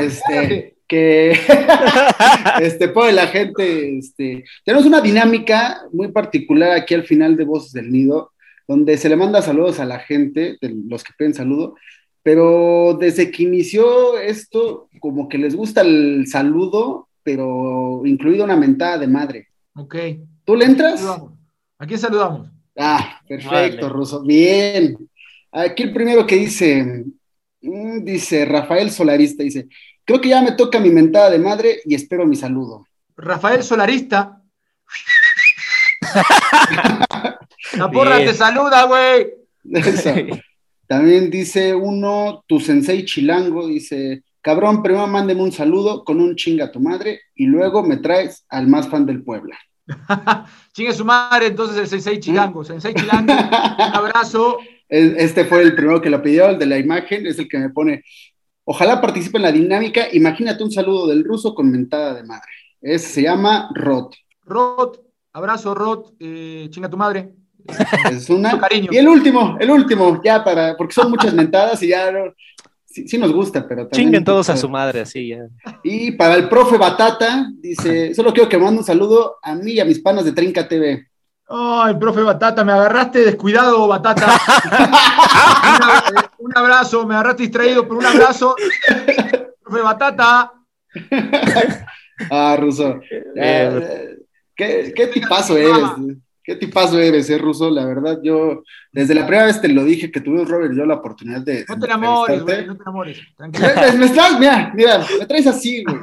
este, 0.00 0.78
que 0.90 1.30
este, 2.60 2.88
puede 2.88 3.12
la 3.12 3.28
gente, 3.28 3.98
este, 3.98 4.44
tenemos 4.64 4.84
una 4.86 5.00
dinámica 5.00 5.82
muy 5.92 6.10
particular 6.10 6.72
aquí 6.72 6.94
al 6.94 7.04
final 7.04 7.36
de 7.36 7.44
Voces 7.44 7.72
del 7.72 7.92
Nido, 7.92 8.32
donde 8.66 8.98
se 8.98 9.08
le 9.08 9.14
manda 9.16 9.40
saludos 9.40 9.78
a 9.78 9.84
la 9.84 10.00
gente, 10.00 10.58
de 10.60 10.74
los 10.88 11.04
que 11.04 11.12
piden 11.16 11.32
saludo, 11.32 11.76
pero 12.24 12.98
desde 13.00 13.30
que 13.30 13.44
inició 13.44 14.18
esto, 14.18 14.88
como 14.98 15.28
que 15.28 15.38
les 15.38 15.54
gusta 15.54 15.82
el 15.82 16.26
saludo, 16.26 17.08
pero 17.22 18.02
incluido 18.04 18.44
una 18.44 18.56
mentada 18.56 18.98
de 18.98 19.06
madre. 19.06 19.48
Ok. 19.74 19.94
¿Tú 20.44 20.56
le 20.56 20.64
entras? 20.64 21.04
¿A 21.78 21.86
quién 21.86 21.98
saludamos? 22.00 22.50
Ah, 22.76 23.20
perfecto, 23.28 23.88
Ruso. 23.88 24.22
Bien. 24.22 24.96
Aquí 25.52 25.84
el 25.84 25.92
primero 25.92 26.26
que 26.26 26.36
dice, 26.36 27.04
mm, 27.62 28.04
dice 28.04 28.44
Rafael 28.44 28.90
Solarista, 28.90 29.42
dice, 29.42 29.68
Creo 30.10 30.20
que 30.20 30.30
ya 30.30 30.42
me 30.42 30.50
toca 30.50 30.80
mi 30.80 30.90
mentada 30.90 31.30
de 31.30 31.38
madre 31.38 31.82
y 31.84 31.94
espero 31.94 32.26
mi 32.26 32.34
saludo. 32.34 32.84
Rafael 33.16 33.62
Solarista. 33.62 34.42
La 37.74 37.88
porra 37.92 38.18
te 38.18 38.34
saluda, 38.34 38.86
güey. 38.86 39.28
También 40.88 41.30
dice 41.30 41.72
uno, 41.76 42.42
tu 42.48 42.58
sensei 42.58 43.04
chilango, 43.04 43.68
dice, 43.68 44.24
cabrón, 44.40 44.82
primero 44.82 45.06
mándeme 45.06 45.42
un 45.42 45.52
saludo 45.52 46.02
con 46.02 46.20
un 46.20 46.34
chinga 46.34 46.64
a 46.64 46.72
tu 46.72 46.80
madre 46.80 47.20
y 47.36 47.46
luego 47.46 47.84
me 47.84 47.98
traes 47.98 48.44
al 48.48 48.66
más 48.66 48.88
fan 48.88 49.06
del 49.06 49.22
Puebla. 49.22 49.56
Chingue 50.72 50.92
su 50.92 51.04
madre, 51.04 51.46
entonces 51.46 51.78
el 51.78 51.86
sensei 51.86 52.18
chilango. 52.18 52.64
Sensei 52.64 52.94
chilango, 52.94 53.32
un 53.32 53.94
abrazo. 53.94 54.58
Este 54.88 55.44
fue 55.44 55.62
el 55.62 55.76
primero 55.76 56.00
que 56.00 56.10
lo 56.10 56.20
pidió, 56.20 56.48
el 56.48 56.58
de 56.58 56.66
la 56.66 56.76
imagen, 56.76 57.24
es 57.24 57.38
el 57.38 57.48
que 57.48 57.58
me 57.58 57.70
pone, 57.70 58.02
ojalá 58.70 59.00
participe 59.00 59.36
en 59.36 59.42
la 59.42 59.50
dinámica, 59.50 60.06
imagínate 60.12 60.62
un 60.62 60.70
saludo 60.70 61.08
del 61.08 61.24
ruso 61.24 61.56
con 61.56 61.68
mentada 61.72 62.14
de 62.14 62.22
madre. 62.22 62.46
Ese 62.80 63.08
se 63.08 63.22
llama 63.22 63.68
Rot. 63.74 64.14
Rot, 64.44 65.02
abrazo 65.32 65.74
Rot, 65.74 66.14
eh, 66.20 66.68
chinga 66.70 66.88
tu 66.88 66.96
madre. 66.96 67.34
Es 68.12 68.30
una. 68.30 68.58
Cariño. 68.60 68.90
Y 68.92 68.96
el 68.96 69.08
último, 69.08 69.56
el 69.58 69.70
último, 69.72 70.20
ya 70.24 70.44
para, 70.44 70.76
porque 70.76 70.94
son 70.94 71.10
muchas 71.10 71.34
mentadas 71.34 71.82
y 71.82 71.88
ya 71.88 72.12
sí, 72.86 73.18
nos 73.18 73.32
gusta, 73.32 73.66
pero 73.66 73.88
también. 73.88 74.06
Chinguen 74.06 74.24
todos 74.24 74.48
a 74.48 74.56
su 74.56 74.68
madre, 74.68 75.00
así 75.00 75.28
ya. 75.28 75.48
Y 75.82 76.12
para 76.12 76.36
el 76.36 76.48
profe 76.48 76.78
Batata, 76.78 77.50
dice: 77.58 78.14
Solo 78.14 78.32
quiero 78.32 78.48
que 78.48 78.56
mande 78.56 78.78
un 78.78 78.86
saludo 78.86 79.38
a 79.42 79.56
mí 79.56 79.72
y 79.72 79.80
a 79.80 79.84
mis 79.84 79.98
panas 79.98 80.24
de 80.24 80.30
Trinca 80.30 80.68
TV. 80.68 81.09
Ay, 81.52 81.96
profe 81.96 82.22
Batata, 82.22 82.64
me 82.64 82.70
agarraste 82.70 83.24
descuidado, 83.24 83.88
Batata. 83.88 84.28
un 86.38 86.56
abrazo, 86.56 87.04
me 87.04 87.14
agarraste 87.14 87.42
distraído, 87.42 87.82
pero 87.82 87.98
un 87.98 88.06
abrazo. 88.06 88.54
profe 89.60 89.82
Batata. 89.82 90.52
ah, 92.30 92.56
Ruso. 92.56 93.00
Eh, 93.34 94.16
¿Qué, 94.54 94.92
qué 94.94 95.08
tipazo 95.08 95.58
eres? 95.58 95.90
Qué 96.44 96.54
tipazo 96.54 97.00
eres, 97.00 97.28
eh, 97.30 97.38
Ruso. 97.38 97.68
La 97.68 97.84
verdad, 97.84 98.20
yo 98.22 98.62
desde 98.92 99.16
la 99.16 99.26
primera 99.26 99.46
vez 99.46 99.60
te 99.60 99.68
lo 99.68 99.82
dije 99.82 100.12
que 100.12 100.20
tuvimos, 100.20 100.48
Robert, 100.48 100.72
yo 100.72 100.86
la 100.86 100.94
oportunidad 100.94 101.40
de. 101.40 101.64
No 101.68 101.80
te 101.80 101.86
enamores, 101.86 102.42
güey, 102.42 102.66
no 102.66 102.76
te 102.76 102.82
enamores. 102.82 103.18
Me, 103.98 104.06
estás, 104.06 104.38
mira, 104.38 104.70
mira, 104.72 105.04
me 105.18 105.26
traes 105.26 105.48
así, 105.48 105.82
güey. 105.82 105.98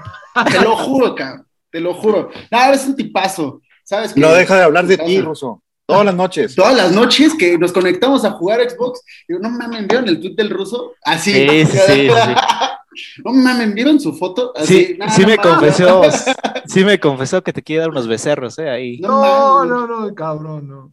Te 0.51 0.61
lo 0.61 0.75
juro, 0.75 1.15
cabrón. 1.15 1.47
Te 1.69 1.79
lo 1.79 1.93
juro. 1.93 2.31
Nada, 2.51 2.69
eres 2.69 2.85
un 2.85 2.97
tipazo. 2.97 3.61
¿Sabes 3.87 4.17
No 4.17 4.33
deja 4.33 4.57
de 4.57 4.63
hablar 4.63 4.85
de 4.85 4.97
ti, 4.97 5.21
Ruso. 5.21 5.63
Todas 5.85 6.03
las 6.03 6.15
noches. 6.15 6.55
Todas 6.55 6.75
las 6.75 6.91
noches 6.91 7.33
que 7.35 7.57
nos 7.57 7.71
conectamos 7.71 8.25
a 8.25 8.31
jugar 8.31 8.59
Xbox. 8.69 9.01
Digo, 9.25 9.39
no 9.39 9.49
mames, 9.49 9.87
¿vieron 9.87 10.09
el 10.09 10.19
tweet 10.19 10.35
del 10.35 10.49
ruso? 10.49 10.95
Así. 11.05 11.31
Sí, 11.31 11.65
sí, 11.65 11.77
sí, 11.87 12.09
No 13.23 13.31
mames, 13.31 13.73
¿vieron 13.73 13.97
su 13.97 14.11
foto? 14.13 14.51
sí, 14.65 14.99
sí 15.15 15.25
me 15.25 15.37
confesó, 15.37 16.01
sí 16.65 16.83
me 16.83 16.99
confesó 16.99 17.41
que 17.41 17.53
te 17.53 17.63
quiere 17.63 17.81
dar 17.81 17.91
unos 17.91 18.09
becerros, 18.09 18.59
¿eh? 18.59 18.69
Ahí. 18.69 18.99
No, 18.99 19.63
no, 19.63 19.87
no, 19.87 20.13
cabrón, 20.13 20.67
no. 20.67 20.89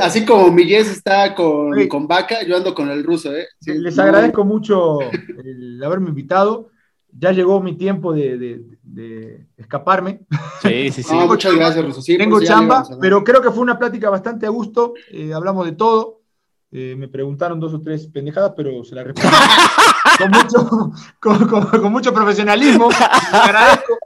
Así 0.00 0.24
como 0.24 0.50
Miguel 0.50 0.86
está 0.86 1.36
con, 1.36 1.86
con 1.86 2.08
Vaca, 2.08 2.42
yo 2.42 2.56
ando 2.56 2.74
con 2.74 2.90
el 2.90 3.04
ruso, 3.04 3.32
¿eh? 3.32 3.46
Les 3.64 3.96
agradezco 3.96 4.44
mucho 4.44 5.00
el 5.02 5.80
haberme 5.84 6.08
invitado 6.08 6.70
ya 7.16 7.32
llegó 7.32 7.60
mi 7.60 7.76
tiempo 7.76 8.12
de, 8.12 9.46
escaparme. 9.56 10.20
Sí, 10.62 10.90
sí, 10.90 11.02
sí. 11.02 11.14
muchas 11.28 11.54
gracias, 11.54 11.84
Russo. 11.84 12.02
Tengo 12.04 12.40
chamba, 12.40 12.84
pero 13.00 13.22
creo 13.22 13.40
que 13.40 13.50
fue 13.50 13.62
una 13.62 13.78
plática 13.78 14.10
bastante 14.10 14.46
a 14.46 14.50
gusto. 14.50 14.94
Eh, 15.10 15.32
hablamos 15.32 15.66
de 15.66 15.72
todo. 15.72 16.20
Eh, 16.72 16.96
me 16.96 17.06
preguntaron 17.06 17.60
dos 17.60 17.72
o 17.72 17.80
tres 17.80 18.08
pendejadas, 18.08 18.52
pero 18.56 18.82
se 18.82 18.96
las 18.96 19.06
respondí 19.06 19.30
con, 21.20 21.92
mucho, 21.92 22.12
profesionalismo. 22.12 22.88
agradezco. 23.32 23.96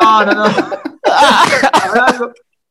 No, 0.00 0.24
no, 0.24 0.34
no. 0.34 0.44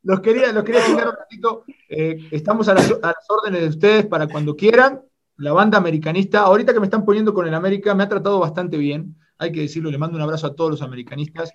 Los 0.03 0.19
quería, 0.19 0.51
los 0.51 0.63
quería 0.65 0.81
un 0.89 0.99
ratito. 0.99 1.63
Eh, 1.87 2.27
estamos 2.31 2.67
a 2.67 2.73
las, 2.73 2.91
a 2.91 3.07
las 3.07 3.25
órdenes 3.29 3.61
de 3.61 3.67
ustedes 3.69 4.05
para 4.05 4.27
cuando 4.27 4.57
quieran. 4.57 5.01
La 5.37 5.53
banda 5.53 5.77
americanista, 5.77 6.41
ahorita 6.41 6.73
que 6.73 6.79
me 6.79 6.87
están 6.87 7.05
poniendo 7.05 7.33
con 7.33 7.47
el 7.47 7.53
América, 7.53 7.93
me 7.93 8.03
ha 8.03 8.09
tratado 8.09 8.39
bastante 8.39 8.75
bien 8.75 9.15
hay 9.37 9.51
que 9.51 9.61
decirlo, 9.61 9.91
le 9.91 9.97
mando 9.97 10.17
un 10.17 10.23
abrazo 10.23 10.47
a 10.47 10.55
todos 10.55 10.71
los 10.71 10.81
americanistas, 10.81 11.53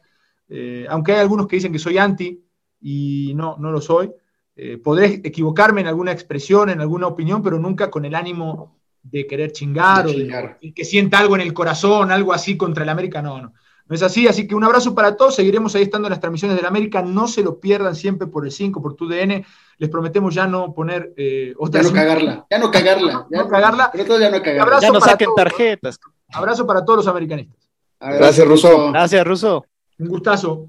eh, 0.49 0.87
aunque 0.89 1.13
hay 1.13 1.21
algunos 1.21 1.47
que 1.47 1.57
dicen 1.57 1.73
que 1.73 1.79
soy 1.79 1.99
anti 1.99 2.45
y 2.81 3.33
no, 3.35 3.57
no 3.59 3.71
lo 3.71 3.81
soy. 3.81 4.11
Eh, 4.55 4.79
podré 4.79 5.21
equivocarme 5.25 5.81
en 5.81 5.87
alguna 5.87 6.13
expresión, 6.13 6.69
en 6.71 6.81
alguna 6.81 7.07
opinión, 7.07 7.43
pero 7.43 7.59
nunca 7.59 7.91
con 7.91 8.05
el 8.05 8.15
ánimo 8.15 8.79
de 9.03 9.27
querer 9.27 9.53
chingar, 9.53 10.07
o 10.07 10.13
de, 10.13 10.73
que 10.75 10.85
sienta 10.85 11.19
algo 11.19 11.35
en 11.35 11.41
el 11.41 11.53
corazón, 11.53 12.13
algo 12.13 12.33
así 12.33 12.57
contra 12.57 12.85
el 12.85 12.91
América, 12.91 13.23
no, 13.23 13.41
no. 13.41 13.55
No 13.89 13.97
es 13.97 14.03
así, 14.03 14.29
así 14.29 14.47
que 14.47 14.55
un 14.55 14.63
abrazo 14.63 14.95
para 14.95 15.17
todos, 15.17 15.35
seguiremos 15.35 15.75
ahí 15.75 15.83
estando 15.83 16.07
en 16.07 16.11
las 16.11 16.21
transmisiones 16.21 16.57
del 16.57 16.67
América, 16.67 17.03
no 17.03 17.27
se 17.27 17.43
lo 17.43 17.59
pierdan 17.59 17.97
siempre 17.97 18.29
por 18.29 18.45
el 18.45 18.53
5, 18.53 18.81
por 18.81 18.95
tu 18.95 19.09
DN, 19.09 19.45
les 19.79 19.91
prometemos 19.91 20.35
ya 20.35 20.47
no 20.47 20.73
poner 20.73 21.13
eh, 21.17 21.55
Ya 21.71 21.83
no 21.83 21.93
cagarla, 21.93 22.47
ya 22.49 22.59
no 22.59 22.71
cagarla. 22.71 23.27
Ya 23.31 23.43
no 23.43 23.49
cagarla. 23.49 23.91
ya 23.93 24.31
no 24.31 24.43
cagarla. 24.43 24.81
Ya 24.81 24.91
no 24.91 25.01
saquen 25.01 25.31
tarjetas. 25.35 25.99
Abrazo 26.33 26.67
para 26.67 26.85
todos 26.85 26.99
los 26.99 27.09
americanistas. 27.09 27.62
Gracias, 28.03 28.47
Ruso. 28.47 28.93
Gracias, 28.93 29.27
Ruso. 29.27 29.67
Un 29.99 30.09
gustazo. 30.09 30.69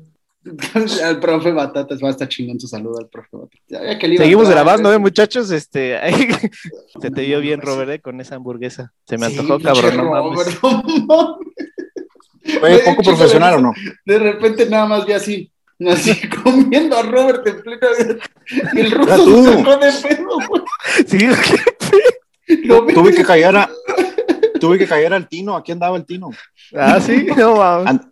al 1.03 1.19
profe 1.19 1.51
Batatas 1.51 2.03
va 2.03 2.09
a 2.09 2.11
estar 2.11 2.27
chingón 2.27 2.59
su 2.59 2.67
saludo 2.67 2.99
al 2.99 3.07
profe 3.07 3.29
Batatas. 3.31 4.17
Seguimos 4.17 4.49
grabando, 4.49 4.93
¿eh, 4.93 4.99
muchachos? 4.99 5.51
Este, 5.51 5.99
se 7.01 7.11
te 7.11 7.21
dio 7.21 7.39
bien, 7.39 7.61
Robert, 7.61 7.91
¿eh? 7.91 7.99
con 7.99 8.19
esa 8.21 8.35
hamburguesa. 8.35 8.93
Se 9.07 9.17
me 9.17 9.27
antojó, 9.27 9.59
cabrón, 9.59 9.97
no 9.97 10.11
mames. 10.11 10.59
Oye, 12.61 12.79
poco 12.79 13.03
profesional 13.03 13.55
o 13.55 13.61
no? 13.61 13.73
De 14.05 14.19
repente 14.19 14.69
nada 14.69 14.85
más 14.85 15.05
vi 15.05 15.13
así, 15.13 15.51
así 15.87 16.27
comiendo 16.43 16.97
a 16.97 17.03
Robert 17.03 17.45
en 17.47 17.61
pleno 17.61 17.87
y 18.73 18.79
el 18.79 18.91
ruso 18.91 19.17
se 19.17 19.53
sacó 19.53 19.77
de 19.77 19.91
pedo, 20.01 20.37
güey. 20.49 20.61
Sí, 21.07 21.17
qué 22.45 22.93
Tuve 22.93 23.15
que 23.15 23.23
callar 23.23 23.55
a, 23.55 23.69
tuve 24.63 24.79
que 24.79 24.87
caer 24.87 25.13
al 25.13 25.27
Tino, 25.27 25.57
aquí 25.57 25.73
andaba 25.73 25.97
el 25.97 26.05
Tino. 26.05 26.29
Ah, 26.73 26.97
sí, 27.01 27.27
no, 27.37 27.61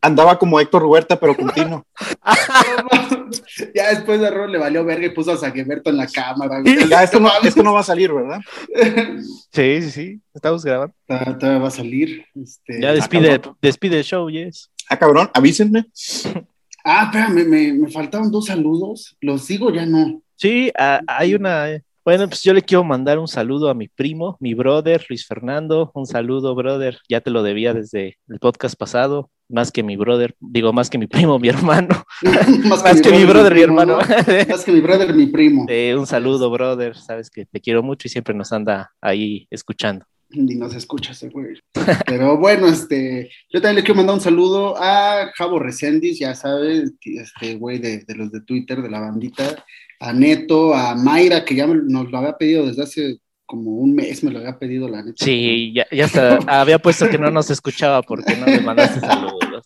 andaba 0.02 0.38
como 0.38 0.60
Héctor 0.60 0.84
Huerta, 0.84 1.18
pero 1.18 1.34
con 1.34 1.50
Tino. 1.54 1.88
ya 3.74 3.92
después 3.92 4.20
de 4.20 4.28
error 4.28 4.50
le 4.50 4.58
valió 4.58 4.84
verga 4.84 5.06
y 5.06 5.12
puso 5.12 5.32
a 5.32 5.38
Sagueberto 5.38 5.92
en 5.92 5.96
la 5.96 6.08
cámara. 6.08 6.62
Ya, 6.90 7.04
esto 7.04 7.22
no, 7.22 7.30
esto 7.44 7.64
no 7.64 7.72
va 7.72 7.80
a 7.80 7.84
salir, 7.84 8.12
¿verdad? 8.12 8.42
Sí, 9.54 9.82
sí, 9.82 9.92
sí, 9.92 10.22
estamos 10.34 10.66
grabando. 10.66 10.94
Todavía 11.08 11.60
va 11.60 11.70
a 11.70 11.72
salir. 11.72 12.26
Este... 12.36 12.82
Ya 12.82 12.92
despide, 12.92 13.36
ah, 13.36 13.56
despide 13.62 14.00
el 14.00 14.04
show, 14.04 14.30
yes. 14.30 14.70
Ah, 14.90 15.00
cabrón, 15.00 15.30
avísenme. 15.34 15.86
Ah, 16.84 17.06
espérame, 17.06 17.48
me, 17.48 17.72
me 17.72 17.90
faltaban 17.90 18.30
dos 18.30 18.48
saludos. 18.48 19.16
¿Los 19.22 19.46
sigo 19.46 19.72
ya 19.72 19.86
no? 19.86 20.22
Sí, 20.36 20.70
ah, 20.78 21.00
hay 21.08 21.34
una, 21.34 21.70
eh, 21.70 21.82
bueno, 22.04 22.28
pues 22.28 22.42
yo 22.44 22.54
le 22.54 22.62
quiero 22.62 22.84
mandar 22.84 23.20
un 23.20 23.28
saludo 23.28 23.70
a 23.70 23.74
mi 23.74 23.88
primo, 23.88 24.38
mi 24.40 24.54
brother, 24.54 25.06
Luis 25.08 25.26
Fernando. 25.26 25.92
Un 25.94 26.06
saludo, 26.06 26.56
brother. 26.56 26.98
Ya 27.08 27.22
te 27.22 27.30
lo 27.30 27.44
debía 27.44 27.74
desde 27.74 28.18
el 28.28 28.40
podcast 28.40 28.76
pasado. 28.76 29.30
Más 29.50 29.72
que 29.72 29.84
mi 29.84 29.98
brother, 29.98 30.34
digo, 30.40 30.72
más 30.74 30.90
que 30.90 30.98
mi 30.98 31.08
primo, 31.08 31.38
mi 31.38 31.50
hermano. 31.50 32.04
más, 32.66 33.02
que, 33.02 33.12
mi 33.12 33.26
brother, 33.26 33.54
mi, 33.54 33.62
hermano. 33.62 33.98
más 34.50 34.64
que 34.64 34.72
mi 34.72 34.82
brother, 34.82 35.14
mi 35.14 35.28
primo. 35.28 35.68
un 35.98 36.08
saludo, 36.08 36.50
brother. 36.50 36.96
Sabes 36.98 37.30
que 37.30 37.46
te 37.46 37.60
quiero 37.60 37.84
mucho 37.84 38.08
y 38.08 38.12
siempre 38.12 38.34
nos 38.34 38.52
anda 38.52 38.92
ahí 39.02 39.48
escuchando. 39.52 40.06
Ni 40.34 40.56
nos 40.56 40.76
escucha 40.76 41.12
ese 41.12 41.30
güey. 41.30 41.60
Pero 42.06 42.38
bueno, 42.38 42.68
este, 42.68 43.30
yo 43.50 43.62
también 43.62 43.78
le 43.78 43.84
quiero 43.84 43.98
mandar 43.98 44.16
un 44.16 44.22
saludo 44.22 44.76
a 44.78 45.32
Javo 45.36 45.60
Recendis, 45.60 46.20
ya 46.20 46.36
sabes, 46.36 46.94
este 47.04 47.56
güey 47.56 47.80
de, 47.80 48.00
de 48.00 48.16
los 48.16 48.32
de 48.32 48.42
Twitter, 48.42 48.82
de 48.82 48.90
la 48.90 49.00
bandita 49.00 49.64
a 50.00 50.14
Neto, 50.14 50.74
a 50.74 50.96
Mayra, 50.96 51.46
que 51.46 51.56
ya 51.56 51.68
nos 51.68 52.12
lo 52.12 52.18
había 52.18 52.38
pedido 52.38 52.66
desde 52.66 52.84
hace 52.84 53.18
como 53.46 53.72
un 53.72 53.94
mes, 53.94 54.24
me 54.24 54.32
lo 54.32 54.40
había 54.40 54.58
pedido 54.58 54.88
la 54.88 55.04
neta. 55.04 55.26
Sí, 55.26 55.74
ya, 55.76 55.86
ya 55.92 56.06
hasta 56.06 56.38
había 56.48 56.80
puesto 56.80 57.10
que 57.10 57.18
no 57.18 57.30
nos 57.30 57.50
escuchaba 57.50 58.02
porque 58.02 58.36
no 58.38 58.46
le 58.46 58.62
mandaste 58.62 59.02
saludos. 59.02 59.66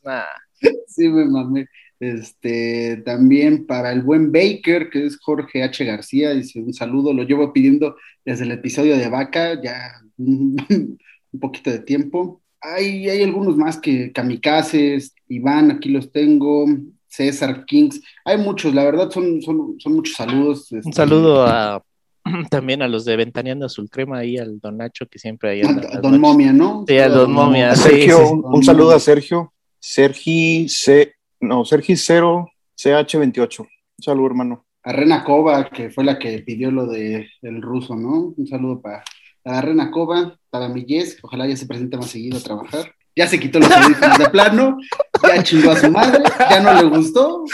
Sí, 0.88 1.08
me 1.08 1.26
mamé. 1.26 1.68
Este, 2.00 3.04
también 3.06 3.66
para 3.66 3.92
el 3.92 4.02
buen 4.02 4.32
Baker, 4.32 4.90
que 4.90 5.06
es 5.06 5.18
Jorge 5.20 5.64
H. 5.64 5.86
García, 5.86 6.32
dice 6.32 6.60
un 6.60 6.74
saludo, 6.74 7.14
lo 7.14 7.24
llevo 7.24 7.54
pidiendo 7.54 7.96
desde 8.26 8.44
el 8.44 8.52
episodio 8.52 8.98
de 8.98 9.08
Vaca, 9.08 9.62
ya 9.62 10.02
un, 10.18 11.00
poquito 11.40 11.72
de 11.72 11.80
tiempo. 11.80 12.42
Hay, 12.62 13.10
hay 13.10 13.24
algunos 13.24 13.58
más 13.58 13.78
que 13.78 14.12
Kamikazes, 14.12 15.14
Iván, 15.28 15.72
aquí 15.72 15.90
los 15.90 16.12
tengo, 16.12 16.66
César 17.08 17.66
Kings, 17.66 18.02
hay 18.26 18.38
muchos, 18.38 18.74
la 18.74 18.84
verdad 18.84 19.10
son, 19.10 19.42
son, 19.42 19.78
muchos 19.86 20.16
saludos. 20.16 20.72
Un 20.72 20.80
este, 20.80 20.92
saludo 20.92 21.46
a, 21.46 21.82
también 22.50 22.82
a 22.82 22.88
los 22.88 23.06
de 23.06 23.16
Ventaneando 23.16 23.66
Azul 23.66 23.90
Crema, 23.90 24.20
ahí 24.20 24.38
al 24.38 24.60
Don 24.60 24.78
Nacho, 24.78 25.06
que 25.08 25.20
siempre 25.20 25.52
hay. 25.52 25.62
A, 25.62 26.00
Don 26.02 26.20
Momia, 26.20 26.52
¿no? 26.52 26.84
Sí, 26.88 26.98
a 26.98 27.08
Don 27.08 27.32
Momia. 27.32 27.76
Sergio, 27.76 28.32
un, 28.32 28.64
saludo 28.64 28.92
a 28.92 29.00
Sergio. 29.00 29.54
Sergi 29.80 30.68
C, 30.68 31.14
no, 31.40 31.64
Sergi 31.64 31.96
0 31.96 32.50
CH28. 32.76 33.60
Un 33.60 33.68
saludo, 34.04 34.28
hermano. 34.28 34.66
A 34.84 34.92
Rena 34.92 35.24
Cova, 35.24 35.70
que 35.70 35.90
fue 35.90 36.04
la 36.04 36.20
que 36.20 36.40
pidió 36.40 36.72
lo 36.72 36.88
de 36.88 37.28
el 37.42 37.62
ruso, 37.62 37.96
¿no? 37.96 38.34
Un 38.36 38.48
saludo 38.48 38.82
para 38.82 39.04
a 39.46 39.62
Rena 39.62 39.92
Cova, 39.92 40.38
para 40.50 40.68
Millés, 40.68 41.18
ojalá 41.22 41.48
ya 41.48 41.56
se 41.56 41.68
presente 41.68 41.98
más 41.98 42.10
seguido 42.10 42.40
a 42.40 42.42
trabajar. 42.42 42.92
ya 43.16 43.28
se 43.28 43.40
quitó 43.40 43.60
los 43.60 43.72
audífonos 43.72 44.18
de 44.18 44.30
plano, 44.30 44.78
ya 45.24 45.44
chingó 45.44 45.72
a 45.72 45.80
su 45.80 45.90
madre, 45.92 46.24
ya 46.50 46.60
no 46.60 46.74
le 46.74 46.84
gustó. 46.84 47.46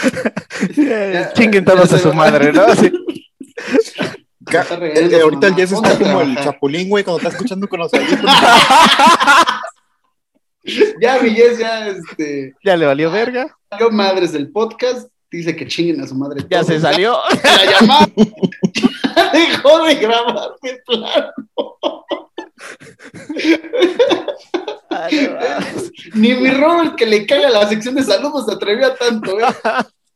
Chinguen 1.34 1.64
todos 1.64 1.92
a 1.92 1.98
su 1.98 2.12
madre, 2.12 2.52
¿no? 2.52 2.74
Sí. 2.74 2.90
Eh, 4.52 5.20
ahorita 5.22 5.46
el 5.46 5.54
Jess 5.54 5.72
está 5.72 5.98
como 5.98 6.20
el 6.20 6.36
chapulín, 6.36 6.88
güey, 6.90 7.04
cuando 7.04 7.18
está 7.18 7.30
escuchando 7.30 7.66
con 7.68 7.78
los 7.78 7.94
audífonos. 7.94 8.34
ya, 11.00 11.22
mi 11.22 11.30
Jess, 11.30 11.58
ya, 11.58 11.86
este. 11.86 12.52
Ya 12.62 12.76
le 12.76 12.84
valió 12.84 13.10
verga. 13.10 13.56
Yo 13.80 13.90
madres 13.90 14.32
del 14.32 14.50
podcast, 14.50 15.08
dice 15.38 15.56
que 15.56 15.66
chinguen 15.66 16.00
a 16.00 16.06
su 16.06 16.14
madre. 16.14 16.44
Ya 16.50 16.62
se 16.62 16.80
salió. 16.80 17.16
La 17.42 17.80
llamada. 17.80 18.08
ya 19.16 19.30
dejó 19.32 19.84
de 19.84 19.94
grabar 19.96 20.50
de 20.62 20.82
plano. 20.86 21.32
Ni 26.14 26.34
mi 26.34 26.50
Robert 26.50 26.96
que 26.96 27.06
le 27.06 27.26
caga 27.26 27.50
la 27.50 27.68
sección 27.68 27.94
de 27.94 28.02
saludos 28.02 28.46
se 28.46 28.52
atrevió 28.52 28.86
a 28.86 28.94
tanto, 28.94 29.40
¿eh? 29.40 29.44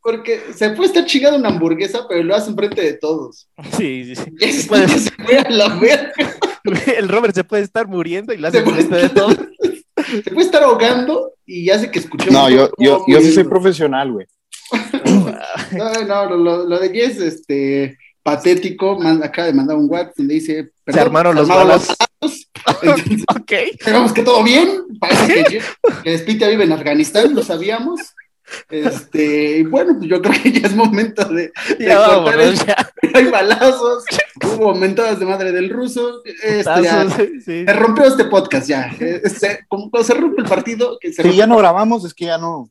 Porque 0.00 0.40
se 0.54 0.70
puede 0.70 0.88
estar 0.88 1.04
chingando 1.04 1.38
una 1.38 1.48
hamburguesa, 1.48 2.06
pero 2.08 2.22
lo 2.22 2.36
hace 2.36 2.50
enfrente 2.50 2.80
de 2.80 2.92
todos. 2.94 3.48
Sí, 3.76 4.04
sí, 4.04 4.14
sí. 4.14 4.32
Y 4.38 4.52
se 4.52 4.68
puede 4.68 4.86
se 4.88 5.10
fue 5.10 5.38
a 5.38 5.50
la 5.50 5.68
verga. 5.80 6.36
El 6.96 7.08
Robert 7.08 7.34
se 7.34 7.42
puede 7.42 7.62
estar 7.62 7.88
muriendo 7.88 8.32
y 8.32 8.36
lo 8.36 8.48
hace 8.48 8.58
Se 8.58 8.64
puede, 8.64 8.82
enfrente 8.82 9.08
de 9.08 9.20
todos. 9.20 9.36
se 10.24 10.30
puede 10.30 10.46
estar 10.46 10.62
ahogando 10.62 11.32
y 11.44 11.70
hace 11.70 11.90
que 11.90 11.98
escuchemos. 11.98 12.32
No, 12.32 12.48
yo, 12.48 12.70
yo, 12.78 13.04
yo 13.08 13.20
sí 13.20 13.32
soy 13.32 13.44
profesional, 13.44 14.12
güey. 14.12 14.26
No, 15.72 15.92
no, 16.04 16.36
lo, 16.36 16.66
lo 16.66 16.78
de 16.78 16.90
Jess, 16.90 17.18
este, 17.20 17.98
patético, 18.22 18.98
man- 18.98 19.22
acaba 19.22 19.46
de 19.46 19.54
mandar 19.54 19.76
un 19.76 19.88
WhatsApp 19.90 20.14
donde 20.16 20.34
dice... 20.34 20.70
Se 20.86 21.00
armaron 21.00 21.36
los. 21.36 21.48
Entonces, 21.48 22.46
Ok. 23.30 23.52
Que 24.14 24.22
todo 24.22 24.42
bien, 24.42 24.68
parece 24.98 25.44
que, 25.44 25.60
que 26.02 26.14
vive 26.48 26.64
en 26.64 26.72
Afganistán, 26.72 27.34
lo 27.34 27.42
sabíamos. 27.42 28.00
Este, 28.70 29.58
y 29.58 29.62
bueno, 29.64 29.94
pues 29.98 30.08
yo 30.08 30.20
creo 30.22 30.34
que 30.42 30.52
ya 30.52 30.66
es 30.68 30.74
momento 30.74 31.24
de, 31.28 31.52
de 31.78 31.84
Ya 31.84 31.96
cortar 31.96 32.36
vámonos, 32.36 32.60
el- 32.60 32.66
ya. 32.66 32.92
hay 33.14 33.24
balazos, 33.26 34.04
hubo 34.44 34.74
mentadas 34.74 35.18
de 35.18 35.26
madre 35.26 35.52
del 35.52 35.70
ruso, 35.70 36.22
este, 36.24 36.82
ya, 36.82 37.08
sí. 37.10 37.40
se 37.44 37.72
rompió 37.72 38.04
este 38.04 38.24
podcast 38.24 38.68
ya, 38.68 38.90
Este, 39.00 39.64
como 39.68 39.90
cuando 39.90 40.06
se 40.06 40.14
rompe 40.14 40.42
el 40.42 40.48
partido, 40.48 40.98
que 41.00 41.12
se 41.12 41.22
Si 41.22 41.28
rompe- 41.28 41.34
ya 41.36 41.46
no 41.46 41.56
grabamos, 41.56 42.04
es 42.04 42.14
que 42.14 42.26
ya 42.26 42.38
no. 42.38 42.70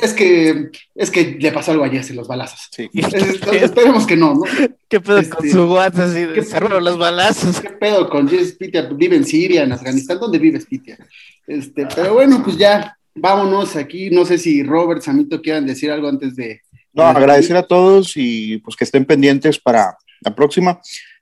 es 0.00 0.12
que 0.14 0.70
es 0.94 1.10
que 1.10 1.36
le 1.40 1.52
pasó 1.52 1.72
algo 1.72 1.84
a 1.84 1.88
Jesse 1.88 2.12
los 2.14 2.26
balazos. 2.28 2.68
Sí. 2.70 2.88
Entonces, 2.94 3.40
esperemos 3.62 4.06
que 4.06 4.16
no, 4.16 4.34
¿no? 4.34 4.42
¿Qué 4.88 5.00
pedo 5.00 5.18
Este, 5.18 5.36
con 5.36 5.50
su 5.50 5.64
WhatsApp 5.72 6.08
así 6.10 6.20
de 6.26 6.32
¿qué- 6.34 6.42
cerraron 6.44 6.84
los 6.84 6.98
balazos? 6.98 7.60
¿Qué 7.60 7.70
pedo 7.70 8.08
con 8.08 8.28
Jess 8.28 8.52
Pitia? 8.52 8.82
Vive 8.82 9.16
en 9.16 9.24
Siria, 9.24 9.62
en 9.64 9.72
Afganistán. 9.72 10.18
¿Dónde 10.20 10.38
vives, 10.38 10.66
Pitia? 10.66 10.98
Este, 11.46 11.86
pero 11.94 12.14
bueno, 12.14 12.40
pues 12.44 12.56
ya, 12.56 12.96
vámonos 13.14 13.76
aquí. 13.76 14.10
No 14.10 14.24
sé 14.24 14.38
si 14.38 14.62
Robert, 14.62 15.02
Samito 15.02 15.40
quieran 15.40 15.66
decir 15.66 15.90
algo 15.90 16.08
antes 16.08 16.36
de. 16.36 16.60
No, 16.92 17.04
agradecer 17.04 17.56
a 17.56 17.62
todos 17.62 18.12
y 18.16 18.58
pues 18.58 18.76
que 18.76 18.84
estén 18.84 19.04
pendientes 19.04 19.58
para 19.58 19.96
la 20.20 20.34
próxima. 20.34 20.80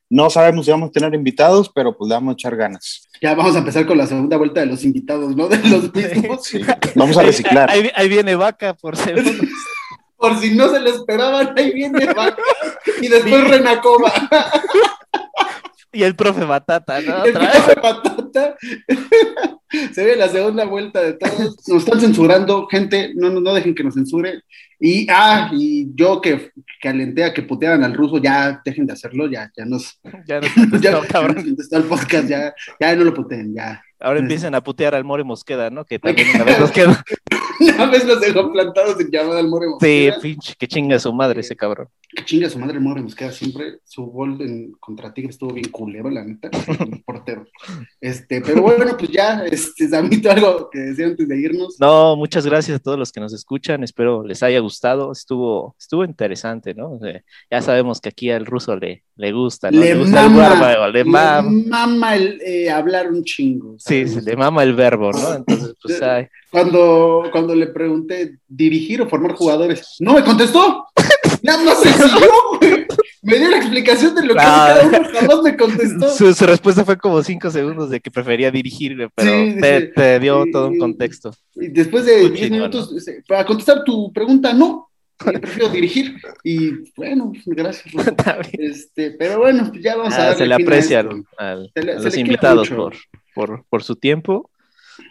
No 0.08 0.28
sabemos 0.28 0.64
si 0.64 0.72
vamos 0.72 0.88
a 0.88 0.92
tener 0.92 1.14
invitados, 1.14 1.70
pero 1.72 1.96
pues 1.96 2.08
le 2.08 2.14
vamos 2.14 2.32
a 2.32 2.34
echar 2.34 2.56
ganas. 2.56 3.08
Ya 3.22 3.34
vamos 3.34 3.54
a 3.54 3.60
empezar 3.60 3.86
con 3.86 3.96
la 3.96 4.08
segunda 4.08 4.36
vuelta 4.36 4.60
de 4.60 4.66
los 4.66 4.82
invitados, 4.82 5.36
¿no? 5.36 5.46
De 5.46 5.58
los 5.68 5.94
mismos. 5.94 6.44
Sí. 6.44 6.60
Vamos 6.96 7.16
a 7.16 7.22
reciclar. 7.22 7.70
Ahí, 7.70 7.88
ahí 7.94 8.08
viene 8.08 8.34
vaca 8.34 8.74
por 8.74 8.96
segundo. 8.96 9.30
Por 10.16 10.38
si 10.38 10.54
no 10.54 10.68
se 10.68 10.80
lo 10.80 10.90
esperaban, 10.90 11.54
ahí 11.56 11.72
viene 11.72 12.04
Vaca. 12.04 12.42
Y 13.00 13.08
después 13.08 13.48
Renacoba. 13.48 14.12
Y 15.92 16.02
el 16.04 16.14
profe 16.14 16.44
Batata, 16.44 17.00
¿no? 17.00 17.24
El 17.24 17.32
profe 17.32 17.76
Patata. 17.76 18.56
Se 19.92 20.04
ve 20.04 20.16
la 20.16 20.28
segunda 20.28 20.64
vuelta 20.64 21.00
de 21.00 21.12
todos. 21.14 21.56
Nos 21.68 21.84
están 21.84 22.00
censurando, 22.00 22.66
gente. 22.66 23.12
No, 23.14 23.30
no, 23.30 23.40
no 23.40 23.54
dejen 23.54 23.74
que 23.74 23.84
nos 23.84 23.94
censuren. 23.94 24.40
Y, 24.80 25.06
ah, 25.10 25.48
y 25.52 25.88
yo 25.94 26.20
que, 26.20 26.50
que 26.80 26.88
alenté 26.88 27.22
a 27.24 27.32
que 27.32 27.42
putearan 27.42 27.84
al 27.84 27.94
ruso, 27.94 28.18
ya 28.18 28.60
dejen 28.64 28.86
de 28.86 28.94
hacerlo. 28.94 29.28
Ya, 29.30 29.50
ya 29.56 29.64
nos. 29.64 30.00
Ya 30.26 30.40
nos 30.40 30.50
Ya, 30.54 30.54
contestó, 30.54 31.02
ya 31.02 31.08
cabrón. 31.08 31.36
nos 31.36 31.44
contestó 31.44 31.76
el 31.76 31.84
podcast. 31.84 32.28
Ya, 32.28 32.54
ya 32.80 32.96
no 32.96 33.04
lo 33.04 33.14
puteen. 33.14 33.54
Ya. 33.54 33.82
Ahora 34.00 34.18
empiezan 34.18 34.54
a 34.54 34.62
putear 34.62 34.94
al 34.94 35.04
More 35.04 35.22
Mosqueda, 35.24 35.70
¿no? 35.70 35.84
Que 35.84 35.98
también 35.98 36.28
una 36.34 36.44
vez 36.44 36.58
nos 36.58 36.70
quedó. 36.72 36.96
Una 37.60 37.86
vez 37.90 38.06
nos 38.06 38.20
dejó 38.20 38.50
plantados 38.50 38.98
en 38.98 39.10
llamada 39.10 39.38
al 39.40 39.48
More 39.48 39.66
Sí, 39.66 40.06
Mosqueda. 40.08 40.20
pinche, 40.22 40.54
que 40.58 40.66
chinga 40.66 40.98
su 40.98 41.12
madre 41.12 41.40
ese 41.42 41.54
cabrón. 41.54 41.88
Que 42.14 42.24
chinga 42.24 42.50
su 42.50 42.58
madre 42.58 42.74
el 42.74 42.80
More 42.80 43.02
Mosqueda 43.02 43.30
siempre. 43.30 43.78
Su 43.84 44.06
gol 44.06 44.40
en, 44.40 44.72
contra 44.80 45.14
Tigre 45.14 45.30
estuvo 45.30 45.52
bien 45.52 45.70
culero, 45.70 46.10
la 46.10 46.24
neta. 46.24 46.50
El 46.66 47.02
portero. 47.06 47.46
Este, 48.00 48.40
pero 48.40 48.62
bueno, 48.62 48.96
pues 48.98 49.10
ya, 49.10 49.44
este, 49.44 49.88
Samito, 49.88 50.30
algo 50.30 50.68
que 50.70 50.78
decir 50.78 51.04
antes 51.04 51.28
de 51.28 51.40
irnos. 51.40 51.76
No, 51.78 52.16
muchas 52.16 52.44
gracias 52.44 52.78
a 52.78 52.82
todos 52.82 52.98
los 52.98 53.12
que 53.12 53.20
nos 53.20 53.32
escuchan. 53.32 53.84
Espero 53.84 54.24
les 54.24 54.42
haya 54.42 54.58
gustado. 54.58 55.12
Estuvo, 55.12 55.76
estuvo 55.78 56.04
interesante, 56.04 56.74
¿no? 56.74 56.94
O 56.94 56.98
sea, 56.98 57.22
ya 57.50 57.62
sabemos 57.62 58.00
que 58.00 58.08
aquí 58.08 58.30
al 58.30 58.44
ruso 58.46 58.76
le, 58.76 59.04
le 59.14 59.32
gusta, 59.32 59.70
¿no? 59.70 59.80
Le 59.80 59.94
gusta 59.94 60.24
el 60.24 60.30
mama, 60.30 60.66
verbo, 60.66 60.88
le 60.88 61.04
mama. 61.04 61.50
mama 61.66 62.16
el 62.16 62.40
eh, 62.42 62.70
hablar 62.70 63.10
un 63.10 63.22
chingo. 63.22 63.76
Sí, 63.78 64.06
¿sabes? 64.06 64.14
se 64.14 64.22
le 64.22 64.36
mama 64.36 64.62
el 64.64 64.74
verbo, 64.74 65.12
¿no? 65.12 65.34
Entonces, 65.34 65.74
pues, 65.80 66.02
ay, 66.02 66.26
Cuando, 66.50 67.28
cuando 67.30 67.54
le 67.54 67.68
pregunté 67.68 68.38
dirigir 68.48 69.00
o 69.02 69.08
formar 69.08 69.34
jugadores, 69.34 69.96
no 70.00 70.14
me 70.14 70.24
contestó. 70.24 70.86
Nada 71.42 71.64
más 71.64 71.82
se 71.82 71.92
siguió, 71.92 72.28
güey. 72.60 72.86
Me 73.22 73.38
dio 73.38 73.50
la 73.50 73.58
explicación 73.58 74.14
de 74.14 74.24
lo 74.26 74.34
que 74.34 74.40
Ah. 74.42 74.78
cada 74.82 74.86
uno, 74.98 75.08
jamás 75.12 75.42
me 75.42 75.56
contestó. 75.56 76.08
su, 76.10 76.32
su 76.34 76.46
respuesta 76.46 76.84
fue 76.84 76.96
como 76.96 77.22
cinco 77.22 77.50
segundos 77.50 77.90
de 77.90 78.00
que 78.00 78.10
prefería 78.10 78.50
dirigir, 78.50 78.96
güey, 78.96 79.08
pero 79.14 79.30
Sí, 79.30 79.92
te, 79.94 80.18
dio 80.20 80.44
Sí. 80.44 80.50
todo 80.52 80.68
un 80.68 80.78
contexto. 80.78 81.32
Y 81.54 81.68
después 81.68 82.04
de 82.06 82.22
Muy 82.22 82.30
10 82.30 82.40
chingón, 82.40 82.58
minutos, 82.58 82.94
para 83.28 83.44
contestar 83.44 83.84
tu 83.84 84.12
pregunta, 84.12 84.52
no. 84.54 84.88
prefiero 85.18 85.68
dirigir. 85.68 86.14
Y 86.42 86.70
bueno, 86.96 87.32
gracias. 87.44 87.94
Este, 88.58 89.10
pero 89.12 89.38
bueno, 89.38 89.70
ya 89.78 89.96
vamos 89.96 90.14
a 90.14 90.16
Ah, 90.16 90.20
darle 90.28 90.38
se 90.38 90.46
le 90.46 90.54
aprecia 90.54 91.00
al- 91.00 91.24
al- 91.36 91.70
a 91.76 92.00
los 92.02 92.16
invitados 92.16 92.70
por, 93.34 93.64
por 93.68 93.82
su 93.82 93.96
tiempo. 93.96 94.50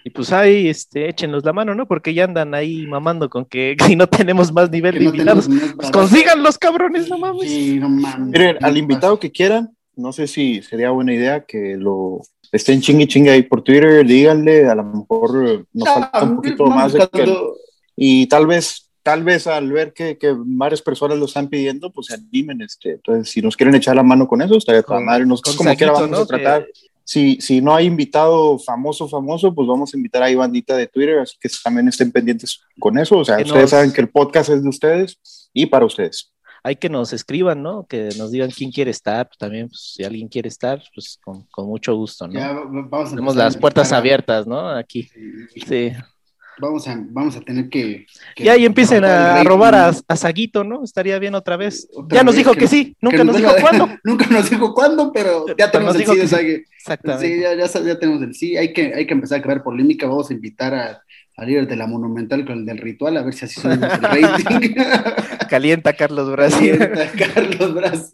Y 0.03 0.09
pues 0.11 0.31
ahí, 0.31 0.67
este, 0.69 1.09
échenos 1.09 1.43
la 1.43 1.53
mano, 1.53 1.75
¿no? 1.75 1.87
Porque 1.87 2.13
ya 2.13 2.23
andan 2.23 2.53
ahí 2.55 2.85
mamando 2.87 3.29
con 3.29 3.45
que 3.45 3.75
si 3.85 3.95
no 3.95 4.07
tenemos 4.07 4.51
más 4.53 4.69
nivel 4.71 4.93
Que 4.93 4.99
de 4.99 5.05
no 5.05 5.11
invitados, 5.11 5.47
pues 5.47 5.73
para- 5.75 5.91
consigan 5.91 6.43
los 6.43 6.57
cabrones, 6.57 7.09
no 7.09 7.17
mames. 7.17 7.49
Sí, 7.49 7.79
no 7.79 7.89
mames. 7.89 8.27
Miren, 8.27 8.57
al 8.63 8.77
invitado 8.77 9.19
que 9.19 9.31
quieran, 9.31 9.69
no 9.95 10.13
sé 10.13 10.27
si 10.27 10.61
sería 10.61 10.91
buena 10.91 11.13
idea 11.13 11.41
que 11.45 11.75
lo 11.77 12.21
estén 12.51 12.81
chingue 12.81 13.07
chingue 13.07 13.29
ahí 13.31 13.43
por 13.43 13.61
Twitter, 13.61 14.05
díganle, 14.05 14.67
a 14.67 14.75
lo 14.75 14.83
mejor 14.83 15.47
eh, 15.47 15.63
nos 15.73 15.87
falta 15.89 16.23
un 16.23 16.35
poquito 16.37 16.65
más 16.67 16.93
de 16.93 17.07
que, 17.11 17.37
y 17.95 18.25
tal 18.27 18.47
vez, 18.47 18.89
tal 19.03 19.23
vez 19.23 19.45
al 19.45 19.71
ver 19.71 19.93
que, 19.93 20.17
que 20.17 20.33
varias 20.35 20.81
personas 20.81 21.17
lo 21.19 21.25
están 21.25 21.47
pidiendo, 21.49 21.91
pues 21.91 22.07
se 22.07 22.15
animen, 22.15 22.61
este, 22.61 22.93
entonces 22.93 23.29
si 23.29 23.41
nos 23.41 23.55
quieren 23.55 23.75
echar 23.75 23.95
la 23.95 24.01
mano 24.03 24.27
con 24.27 24.41
eso, 24.41 24.57
estaría 24.57 24.81
toda 24.81 24.97
Con- 24.97 25.05
madre, 25.05 25.25
con 25.25 25.55
como 25.57 25.75
quiera 25.75 25.91
vamos 25.93 26.09
¿no? 26.09 26.17
a 26.19 26.25
tratar. 26.25 26.65
Si, 27.11 27.41
si 27.41 27.59
no 27.59 27.73
hay 27.73 27.87
invitado 27.87 28.59
famoso, 28.59 29.07
famoso, 29.09 29.51
pues 29.55 29.67
vamos 29.67 29.91
a 29.91 29.97
invitar 29.97 30.21
ahí 30.21 30.35
bandita 30.35 30.77
de 30.77 30.85
Twitter, 30.85 31.17
así 31.17 31.35
que 31.41 31.49
también 31.63 31.87
estén 31.87 32.11
pendientes 32.11 32.61
con 32.79 32.99
eso. 32.99 33.17
O 33.17 33.25
sea, 33.25 33.37
Que 33.37 33.43
ustedes 33.45 33.61
nos- 33.63 33.69
saben 33.71 33.91
que 33.91 34.01
el 34.01 34.09
podcast 34.09 34.49
es 34.51 34.61
de 34.61 34.69
ustedes 34.69 35.17
y 35.51 35.65
para 35.65 35.85
ustedes. 35.85 36.31
Hay 36.63 36.75
que 36.75 36.87
nos 36.89 37.11
escriban, 37.13 37.63
¿no? 37.63 37.87
Que 37.87 38.09
nos 38.17 38.29
digan 38.29 38.51
quién 38.51 38.69
quiere 38.71 38.91
estar, 38.91 39.27
pues 39.27 39.39
también, 39.39 39.69
pues, 39.69 39.93
si 39.95 40.03
alguien 40.03 40.27
quiere 40.27 40.49
estar, 40.49 40.83
pues 40.93 41.17
con, 41.23 41.47
con 41.49 41.65
mucho 41.65 41.95
gusto, 41.95 42.27
¿no? 42.27 42.33
Ya, 42.33 42.53
vamos 42.53 43.07
a 43.07 43.09
Tenemos 43.11 43.35
las 43.35 43.55
a 43.55 43.59
puertas 43.59 43.91
a- 43.91 43.97
abiertas, 43.97 44.45
¿no? 44.45 44.69
Aquí. 44.69 45.09
Sí. 45.67 45.91
Vamos 46.59 46.87
a, 46.87 46.97
vamos 47.09 47.35
a 47.35 47.41
tener 47.41 47.69
que. 47.69 48.05
que 48.35 48.43
Y 48.43 48.49
ahí 48.49 48.65
empiecen 48.65 49.03
a 49.05 49.43
robar 49.43 49.75
a, 49.75 49.91
a 50.07 50.15
Saguito, 50.15 50.63
¿no? 50.63 50.83
Estaría 50.83 51.17
bien 51.19 51.35
otra 51.35 51.57
vez. 51.57 51.87
Otra 51.93 52.17
ya 52.17 52.23
nos 52.23 52.35
vez 52.35 52.39
dijo 52.43 52.53
que- 52.53 52.59
que, 52.61 52.67
sí, 52.67 52.95
nunca 53.01 53.17
que 53.17 53.23
nos 53.23 53.37
dijo 53.37 53.51
cuándo. 53.61 53.89
nunca 54.03 54.27
nos 54.27 54.49
dijo 54.49 54.73
cuándo, 54.73 55.11
pero 55.13 55.45
ya 55.47 55.55
Pero 55.55 55.71
tenemos 55.71 55.95
el 55.95 56.05
sí 56.05 56.15
de. 56.17 56.27
Sague. 56.27 56.65
Exactamente. 56.77 57.27
Sí, 57.27 57.41
ya, 57.41 57.55
ya, 57.55 57.65
ya 57.81 57.99
tenemos 57.99 58.21
el 58.23 58.33
sí. 58.35 58.57
Hay 58.57 58.73
que, 58.73 58.93
hay 58.93 59.05
que 59.07 59.13
empezar 59.13 59.39
a 59.39 59.41
crear 59.41 59.63
polémica. 59.63 60.07
Vamos 60.07 60.29
a 60.29 60.33
invitar 60.33 60.73
a, 60.73 61.01
al 61.37 61.47
líder 61.47 61.67
de 61.67 61.75
la 61.75 61.87
Monumental 61.87 62.45
con 62.45 62.59
el 62.59 62.65
del 62.65 62.77
ritual, 62.79 63.15
a 63.17 63.21
ver 63.23 63.33
si 63.33 63.45
así 63.45 63.59
subimos 63.59 63.91
el 63.93 64.01
rating. 64.01 64.73
Calienta 65.49 65.93
Carlos 65.93 66.29
Brasil. 66.31 66.77
Carlos 67.33 67.73
Braz. 67.73 68.11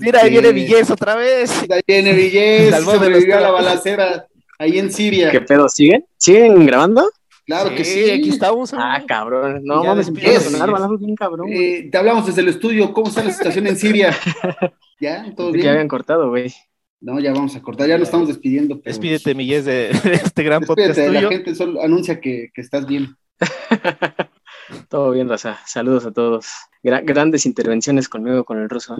Mira, 0.00 0.20
ahí 0.22 0.30
viene 0.30 0.48
Este, 0.48 0.60
Villés 0.60 0.90
otra 0.90 1.14
vez. 1.16 1.50
Ahí 1.70 1.80
viene 1.86 2.12
Villés. 2.12 2.70
Salvó 2.70 2.92
de 2.92 2.96
los 2.98 3.04
Sobrevivió 3.06 3.36
a 3.38 3.40
la 3.40 3.50
balacera 3.50 4.26
ahí 4.58 4.78
en 4.78 4.90
Siria. 4.92 5.30
¿Qué 5.30 5.40
pedo? 5.40 5.68
¿Siguen? 5.68 6.06
¿Siguen 6.16 6.64
grabando? 6.64 7.10
Claro 7.46 7.70
que 7.74 7.84
sí. 7.84 8.10
aquí 8.10 8.30
estamos. 8.30 8.72
Ah, 8.74 9.02
cabrón. 9.06 9.60
No 9.64 9.82
Ya 9.82 9.90
mames, 9.90 10.08
empiezan 10.08 10.36
a 10.36 10.40
sonar 10.40 10.60
Miguel. 10.60 10.72
balazos 10.72 11.00
bien 11.00 11.14
cabrón. 11.14 11.48
Eh, 11.52 11.88
te 11.92 11.98
hablamos 11.98 12.26
desde 12.26 12.40
el 12.40 12.48
estudio. 12.48 12.92
¿Cómo 12.92 13.08
está 13.08 13.22
la 13.22 13.32
situación 13.32 13.66
en 13.66 13.76
Siria? 13.76 14.14
¿Ya? 15.00 15.32
¿Todo 15.36 15.52
bien? 15.52 15.68
habían 15.68 15.88
cortado, 15.88 16.30
güey. 16.30 16.52
No, 17.00 17.20
ya 17.20 17.32
vamos 17.32 17.54
a 17.54 17.60
cortar. 17.60 17.86
Ya 17.86 17.98
nos 17.98 18.08
estamos 18.08 18.28
despidiendo. 18.28 18.80
pero- 18.80 18.92
Despídete, 18.94 19.34
Millés, 19.34 19.66
de, 19.66 19.88
de 20.04 20.14
este 20.14 20.42
gran 20.42 20.62
podcast 20.62 20.88
Despídete, 20.96 21.12
la 21.12 21.18
tuyo. 21.20 21.28
gente 21.30 21.54
solo 21.54 21.82
anuncia 21.82 22.18
que, 22.20 22.48
que 22.54 22.60
estás 22.62 22.86
bien. 22.86 23.14
Todo 24.88 25.10
bien, 25.10 25.28
raza. 25.28 25.58
Saludos 25.66 26.06
a 26.06 26.12
todos. 26.12 26.46
Gra- 26.82 27.02
grandes 27.04 27.44
intervenciones 27.46 28.08
conmigo 28.08 28.44
con 28.44 28.58
el 28.60 28.70
ruso. 28.70 28.96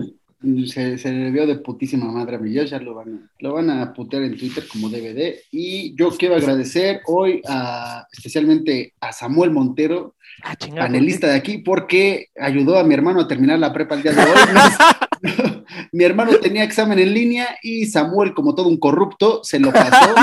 Se, 0.67 0.97
se 0.97 1.11
le 1.11 1.31
vio 1.31 1.47
de 1.47 1.55
putísima 1.55 2.11
madre 2.11 2.35
a 2.35 2.39
mi 2.39 2.53
ya 2.53 2.79
lo 2.79 2.93
van, 2.93 3.15
a, 3.15 3.31
lo 3.39 3.53
van 3.53 3.69
a 3.69 3.93
putear 3.93 4.23
en 4.23 4.37
Twitter 4.37 4.65
como 4.67 4.89
DVD. 4.89 5.35
Y 5.51 5.95
yo 5.95 6.09
quiero 6.11 6.35
agradecer 6.35 7.01
hoy 7.07 7.41
a, 7.47 8.05
especialmente 8.11 8.93
a 8.99 9.11
Samuel 9.11 9.51
Montero, 9.51 10.15
ah, 10.43 10.53
panelista 10.75 11.27
de 11.27 11.35
aquí, 11.35 11.59
porque 11.59 12.27
ayudó 12.39 12.77
a 12.77 12.83
mi 12.83 12.93
hermano 12.93 13.21
a 13.21 13.27
terminar 13.27 13.57
la 13.59 13.73
prepa 13.73 13.95
el 13.95 14.03
día 14.03 14.11
de 14.11 14.21
hoy. 14.21 14.27
mi 15.91 16.03
hermano 16.03 16.37
tenía 16.39 16.63
examen 16.63 16.99
en 16.99 17.13
línea 17.13 17.57
y 17.63 17.85
Samuel, 17.85 18.33
como 18.33 18.53
todo 18.53 18.67
un 18.67 18.77
corrupto, 18.77 19.43
se 19.43 19.59
lo 19.59 19.71
pasó. 19.71 20.13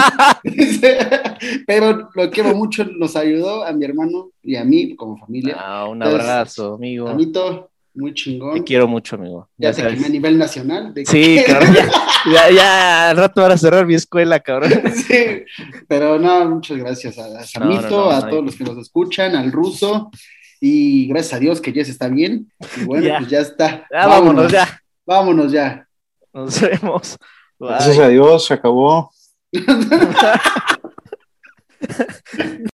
Pero 1.66 2.10
lo 2.14 2.30
quiero 2.30 2.54
mucho, 2.54 2.84
nos 2.84 3.16
ayudó 3.16 3.64
a 3.64 3.72
mi 3.72 3.84
hermano 3.84 4.30
y 4.42 4.56
a 4.56 4.64
mí 4.64 4.94
como 4.96 5.16
familia. 5.16 5.56
Ah, 5.58 5.88
un 5.88 6.02
abrazo, 6.02 6.74
amigo. 6.74 7.08
Amito, 7.08 7.71
muy 7.94 8.14
chingón. 8.14 8.54
Te 8.54 8.64
quiero 8.64 8.88
mucho, 8.88 9.16
amigo. 9.16 9.48
Ya, 9.56 9.72
te 9.72 9.86
quemé 9.86 10.06
a 10.06 10.08
nivel 10.08 10.38
nacional. 10.38 10.92
sí, 11.06 11.40
cabrón. 11.46 11.76
Ya, 12.32 12.48
ya, 12.52 13.10
al 13.10 13.16
rato 13.16 13.42
van 13.42 13.50
a 13.50 13.58
cerrar 13.58 13.84
mi 13.84 13.94
escuela, 13.94 14.38
cabrón. 14.38 14.70
sí, 14.94 15.42
pero 15.88 16.20
no, 16.20 16.48
muchas 16.48 16.78
gracias 16.78 17.18
a, 17.18 17.44
Samito, 17.44 18.12
a 18.12 18.28
todos 18.28 18.44
los 18.44 18.54
que 18.54 18.62
nos 18.62 18.78
escuchan, 18.78 19.34
al 19.34 19.50
ruso. 19.50 20.08
Y 20.60 21.08
gracias 21.08 21.34
a 21.34 21.38
Dios 21.40 21.60
que 21.60 21.72
Jess 21.72 21.88
está 21.88 22.08
bien. 22.08 22.52
Y 22.76 22.84
bueno, 22.84 23.16
pues 23.18 23.28
ya 23.28 23.40
está. 23.40 23.86
vámonos, 23.90 24.52
ya. 24.52 24.80
Vámonos 25.04 25.50
ya. 25.50 25.88
Nos 26.32 26.60
vemos. 26.60 27.18
Gracias 27.58 27.98
a 27.98 28.08
Dios, 28.08 28.46
se 28.46 28.54
acabó. 28.54 29.10